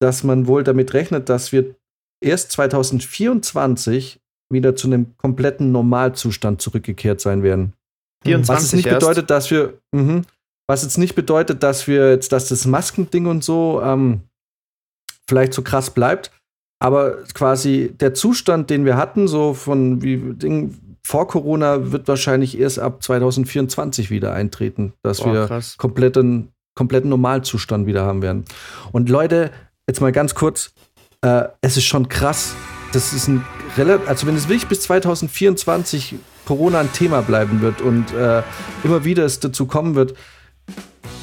dass 0.00 0.24
man 0.24 0.48
wohl 0.48 0.64
damit 0.64 0.92
rechnet, 0.92 1.28
dass 1.28 1.52
wir 1.52 1.76
erst 2.20 2.50
2024 2.52 4.20
wieder 4.52 4.74
zu 4.74 4.88
einem 4.88 5.16
kompletten 5.16 5.70
Normalzustand 5.70 6.60
zurückgekehrt 6.60 7.20
sein 7.20 7.44
werden. 7.44 7.74
24 8.24 8.48
Was 8.64 8.72
nicht 8.72 8.86
erst. 8.86 9.00
bedeutet, 9.00 9.30
dass 9.30 9.50
wir, 9.52 9.78
mhm, 9.92 10.22
was 10.70 10.84
jetzt 10.84 10.98
nicht 10.98 11.16
bedeutet, 11.16 11.64
dass 11.64 11.88
wir 11.88 12.10
jetzt, 12.10 12.30
dass 12.30 12.48
das 12.48 12.64
Maskending 12.64 13.26
und 13.26 13.42
so 13.42 13.82
ähm, 13.82 14.20
vielleicht 15.28 15.52
so 15.52 15.62
krass 15.62 15.90
bleibt, 15.90 16.30
aber 16.78 17.24
quasi 17.34 17.92
der 17.98 18.14
Zustand, 18.14 18.70
den 18.70 18.84
wir 18.84 18.96
hatten, 18.96 19.26
so 19.26 19.52
von 19.52 20.00
wie 20.00 20.16
Ding 20.34 20.78
vor 21.02 21.26
Corona, 21.26 21.90
wird 21.90 22.06
wahrscheinlich 22.06 22.56
erst 22.56 22.78
ab 22.78 23.02
2024 23.02 24.10
wieder 24.10 24.32
eintreten, 24.32 24.92
dass 25.02 25.18
Boah, 25.18 25.32
wir 25.32 25.46
krass. 25.48 25.76
kompletten, 25.76 26.52
kompletten 26.76 27.10
Normalzustand 27.10 27.88
wieder 27.88 28.04
haben 28.04 28.22
werden. 28.22 28.44
Und 28.92 29.08
Leute, 29.08 29.50
jetzt 29.88 30.00
mal 30.00 30.12
ganz 30.12 30.36
kurz, 30.36 30.72
äh, 31.22 31.48
es 31.62 31.78
ist 31.78 31.86
schon 31.86 32.08
krass. 32.08 32.54
Das 32.92 33.12
ist 33.12 33.26
ein 33.26 33.44
relativ, 33.76 34.08
also 34.08 34.28
wenn 34.28 34.36
es 34.36 34.48
wirklich 34.48 34.68
bis 34.68 34.82
2024 34.82 36.14
Corona 36.46 36.78
ein 36.78 36.92
Thema 36.92 37.22
bleiben 37.22 37.60
wird 37.60 37.80
und 37.80 38.12
äh, 38.12 38.44
immer 38.84 39.04
wieder 39.04 39.24
es 39.24 39.40
dazu 39.40 39.66
kommen 39.66 39.96
wird, 39.96 40.14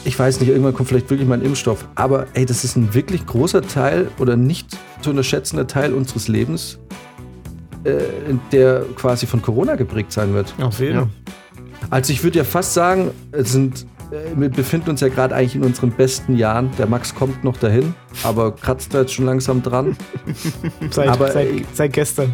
ich 0.08 0.18
weiß 0.18 0.40
nicht, 0.40 0.48
irgendwann 0.50 0.74
kommt 0.74 0.88
vielleicht 0.88 1.10
wirklich 1.10 1.28
mal 1.28 1.36
ein 1.36 1.42
Impfstoff, 1.46 1.86
aber 1.96 2.28
ey, 2.34 2.46
das 2.46 2.64
ist 2.64 2.78
ein 2.78 2.94
wirklich 2.94 3.26
großer 3.26 3.62
Teil 3.62 4.10
oder 4.20 4.38
nicht 4.38 4.70
zu 5.02 5.10
unterschätzender 5.10 5.68
Teil 5.68 5.94
unseres 5.94 6.30
Lebens, 6.30 6.80
äh, 7.84 7.96
der 8.54 8.84
quasi 8.96 9.28
von 9.28 9.42
Corona 9.42 9.76
geprägt 9.76 10.14
sein 10.14 10.34
wird. 10.34 10.54
Auf 10.62 10.80
jeden 10.80 10.96
Ja. 10.96 11.02
Fall. 11.02 11.10
Also 11.90 12.14
ich 12.14 12.24
würde 12.24 12.38
ja 12.38 12.46
fast 12.46 12.74
sagen, 12.74 13.12
es 13.34 13.52
sind, 13.52 13.86
äh, 14.12 14.16
wir 14.40 14.50
befinden 14.50 14.90
uns 14.92 15.02
ja 15.02 15.10
gerade 15.10 15.36
eigentlich 15.36 15.56
in 15.56 15.64
unseren 15.64 15.92
besten 15.92 16.38
Jahren. 16.38 16.70
Der 16.78 16.88
Max 16.88 17.14
kommt 17.14 17.44
noch 17.44 17.58
dahin, 17.58 17.94
aber 18.24 18.56
kratzt 18.56 18.94
da 18.94 19.02
jetzt 19.02 19.14
schon 19.14 19.26
langsam 19.26 19.62
dran. 19.62 19.98
Seit, 20.90 21.10
Aber, 21.10 21.32
seit, 21.32 21.48
ey, 21.48 21.66
seit 21.74 21.92
gestern. 21.94 22.34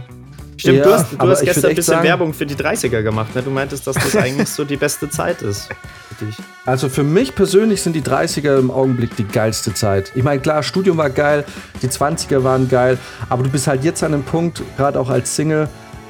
Stimmt, 0.58 0.78
Ja, 0.80 0.84
du 0.84 0.94
hast, 0.94 1.12
du 1.14 1.30
hast 1.30 1.42
gestern 1.44 1.70
ein 1.72 1.76
bisschen 1.76 1.94
sagen- 1.96 2.04
Werbung 2.08 2.34
für 2.34 2.46
die 2.46 2.56
30er 2.56 3.02
gemacht. 3.02 3.36
Ne? 3.36 3.42
Du 3.42 3.50
meintest, 3.50 3.86
dass 3.88 3.96
das 3.96 4.16
eigentlich 4.16 4.50
so 4.50 4.64
die 4.64 4.78
beste 4.78 5.10
Zeit 5.10 5.42
ist 5.42 5.70
für 6.18 6.26
dich. 6.26 6.36
Also 6.66 6.90
für 6.90 7.04
mich 7.04 7.36
persönlich 7.36 7.82
sind 7.82 7.94
die 7.96 8.02
30er 8.02 8.58
im 8.60 8.72
Augenblick 8.72 9.16
die 9.16 9.26
geilste 9.28 9.74
Zeit. 9.74 10.12
Ich 10.16 10.24
meine, 10.24 10.40
klar, 10.42 10.64
Studium 10.64 10.98
war 10.98 11.10
geil, 11.10 11.44
die 11.82 11.88
20er 11.88 12.44
waren 12.44 12.70
geil, 12.70 12.98
aber 13.30 13.44
du 13.44 13.50
bist 13.50 13.68
halt 13.68 13.84
jetzt 13.84 14.04
an 14.04 14.14
einem 14.14 14.24
Punkt, 14.24 14.62
gerade 14.78 15.00
auch 15.00 15.10
als 15.10 15.36
Single, 15.36 15.68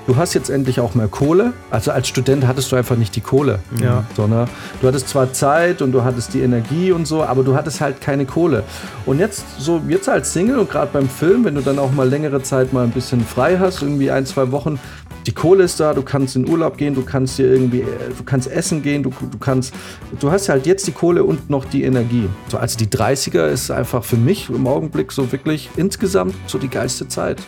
du 0.07 0.15
hast 0.15 0.33
jetzt 0.33 0.49
endlich 0.49 0.79
auch 0.79 0.95
mehr 0.95 1.07
Kohle. 1.07 1.53
Also 1.71 1.91
als 1.91 2.07
Student 2.07 2.47
hattest 2.47 2.71
du 2.71 2.75
einfach 2.75 2.95
nicht 2.95 3.15
die 3.15 3.21
Kohle. 3.21 3.59
Ja. 3.81 4.05
Sondern 4.15 4.49
du 4.81 4.87
hattest 4.87 5.09
zwar 5.09 5.33
Zeit 5.33 5.81
und 5.81 5.91
du 5.91 6.03
hattest 6.03 6.33
die 6.33 6.41
Energie 6.41 6.91
und 6.91 7.07
so, 7.07 7.23
aber 7.23 7.43
du 7.43 7.55
hattest 7.55 7.81
halt 7.81 8.01
keine 8.01 8.25
Kohle. 8.25 8.63
Und 9.05 9.19
jetzt 9.19 9.43
so, 9.59 9.81
jetzt 9.87 10.09
als 10.09 10.33
Single 10.33 10.59
und 10.59 10.69
gerade 10.69 10.89
beim 10.91 11.09
Film, 11.09 11.45
wenn 11.45 11.55
du 11.55 11.61
dann 11.61 11.79
auch 11.79 11.91
mal 11.91 12.07
längere 12.07 12.41
Zeit 12.41 12.73
mal 12.73 12.83
ein 12.83 12.91
bisschen 12.91 13.21
frei 13.25 13.57
hast, 13.59 13.81
irgendwie 13.81 14.11
ein, 14.11 14.25
zwei 14.25 14.51
Wochen, 14.51 14.79
die 15.25 15.31
Kohle 15.31 15.63
ist 15.63 15.79
da, 15.79 15.93
du 15.93 16.01
kannst 16.01 16.35
in 16.35 16.49
Urlaub 16.49 16.77
gehen, 16.77 16.95
du 16.95 17.03
kannst 17.03 17.37
dir 17.37 17.47
irgendwie, 17.47 17.81
äh, 17.81 17.85
du 18.17 18.23
kannst 18.25 18.51
essen 18.51 18.81
gehen, 18.81 19.03
du, 19.03 19.13
du 19.31 19.37
kannst, 19.37 19.73
du 20.19 20.31
hast 20.31 20.49
halt 20.49 20.65
jetzt 20.65 20.85
die 20.85 20.91
Kohle 20.91 21.23
und 21.23 21.49
noch 21.49 21.63
die 21.65 21.83
Energie. 21.83 22.27
So, 22.49 22.57
also 22.57 22.77
die 22.77 22.87
30er 22.87 23.47
ist 23.47 23.71
einfach 23.71 24.03
für 24.03 24.17
mich 24.17 24.49
im 24.49 24.67
Augenblick 24.67 25.11
so 25.11 25.31
wirklich 25.31 25.69
insgesamt 25.77 26.35
so 26.47 26.57
die 26.57 26.69
geilste 26.69 27.07
Zeit. 27.07 27.41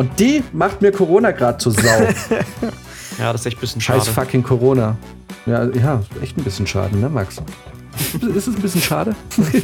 Und 0.00 0.18
die 0.18 0.42
macht 0.54 0.80
mir 0.80 0.92
Corona 0.92 1.30
gerade 1.32 1.58
zur 1.58 1.72
Sau. 1.72 1.80
Ja, 3.18 3.32
das 3.32 3.42
ist 3.42 3.46
echt 3.48 3.58
ein 3.58 3.60
bisschen 3.60 3.80
schade. 3.82 3.98
Scheiß 4.00 4.08
fucking 4.08 4.42
Corona. 4.42 4.96
Ja, 5.44 5.64
ja, 5.64 6.00
echt 6.22 6.38
ein 6.38 6.44
bisschen 6.44 6.66
schade, 6.66 6.96
ne, 6.96 7.10
Max? 7.10 7.36
Ist 8.14 8.46
es 8.48 8.56
ein 8.56 8.62
bisschen 8.62 8.80
schade? 8.80 9.14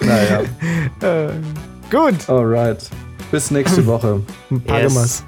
naja, 0.00 0.40
Äh, 1.02 1.28
gut, 1.90 2.14
alright. 2.30 2.88
Bis 3.30 3.50
nächste 3.50 3.84
Woche. 3.84 4.22
packen 4.66 4.94
wir's. 4.94 5.22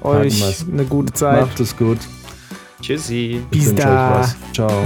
Euch 0.00 0.40
wir's. 0.40 0.66
eine 0.72 0.84
gute 0.84 1.12
Zeit. 1.12 1.42
Macht 1.42 1.60
es 1.60 1.76
gut. 1.76 1.98
Tschüssi. 2.82 3.40
Bis 3.50 3.60
Ich 3.60 3.66
wünsche 3.68 3.82
da. 3.86 4.10
euch 4.10 4.18
was. 4.20 4.36
Ciao. 4.52 4.84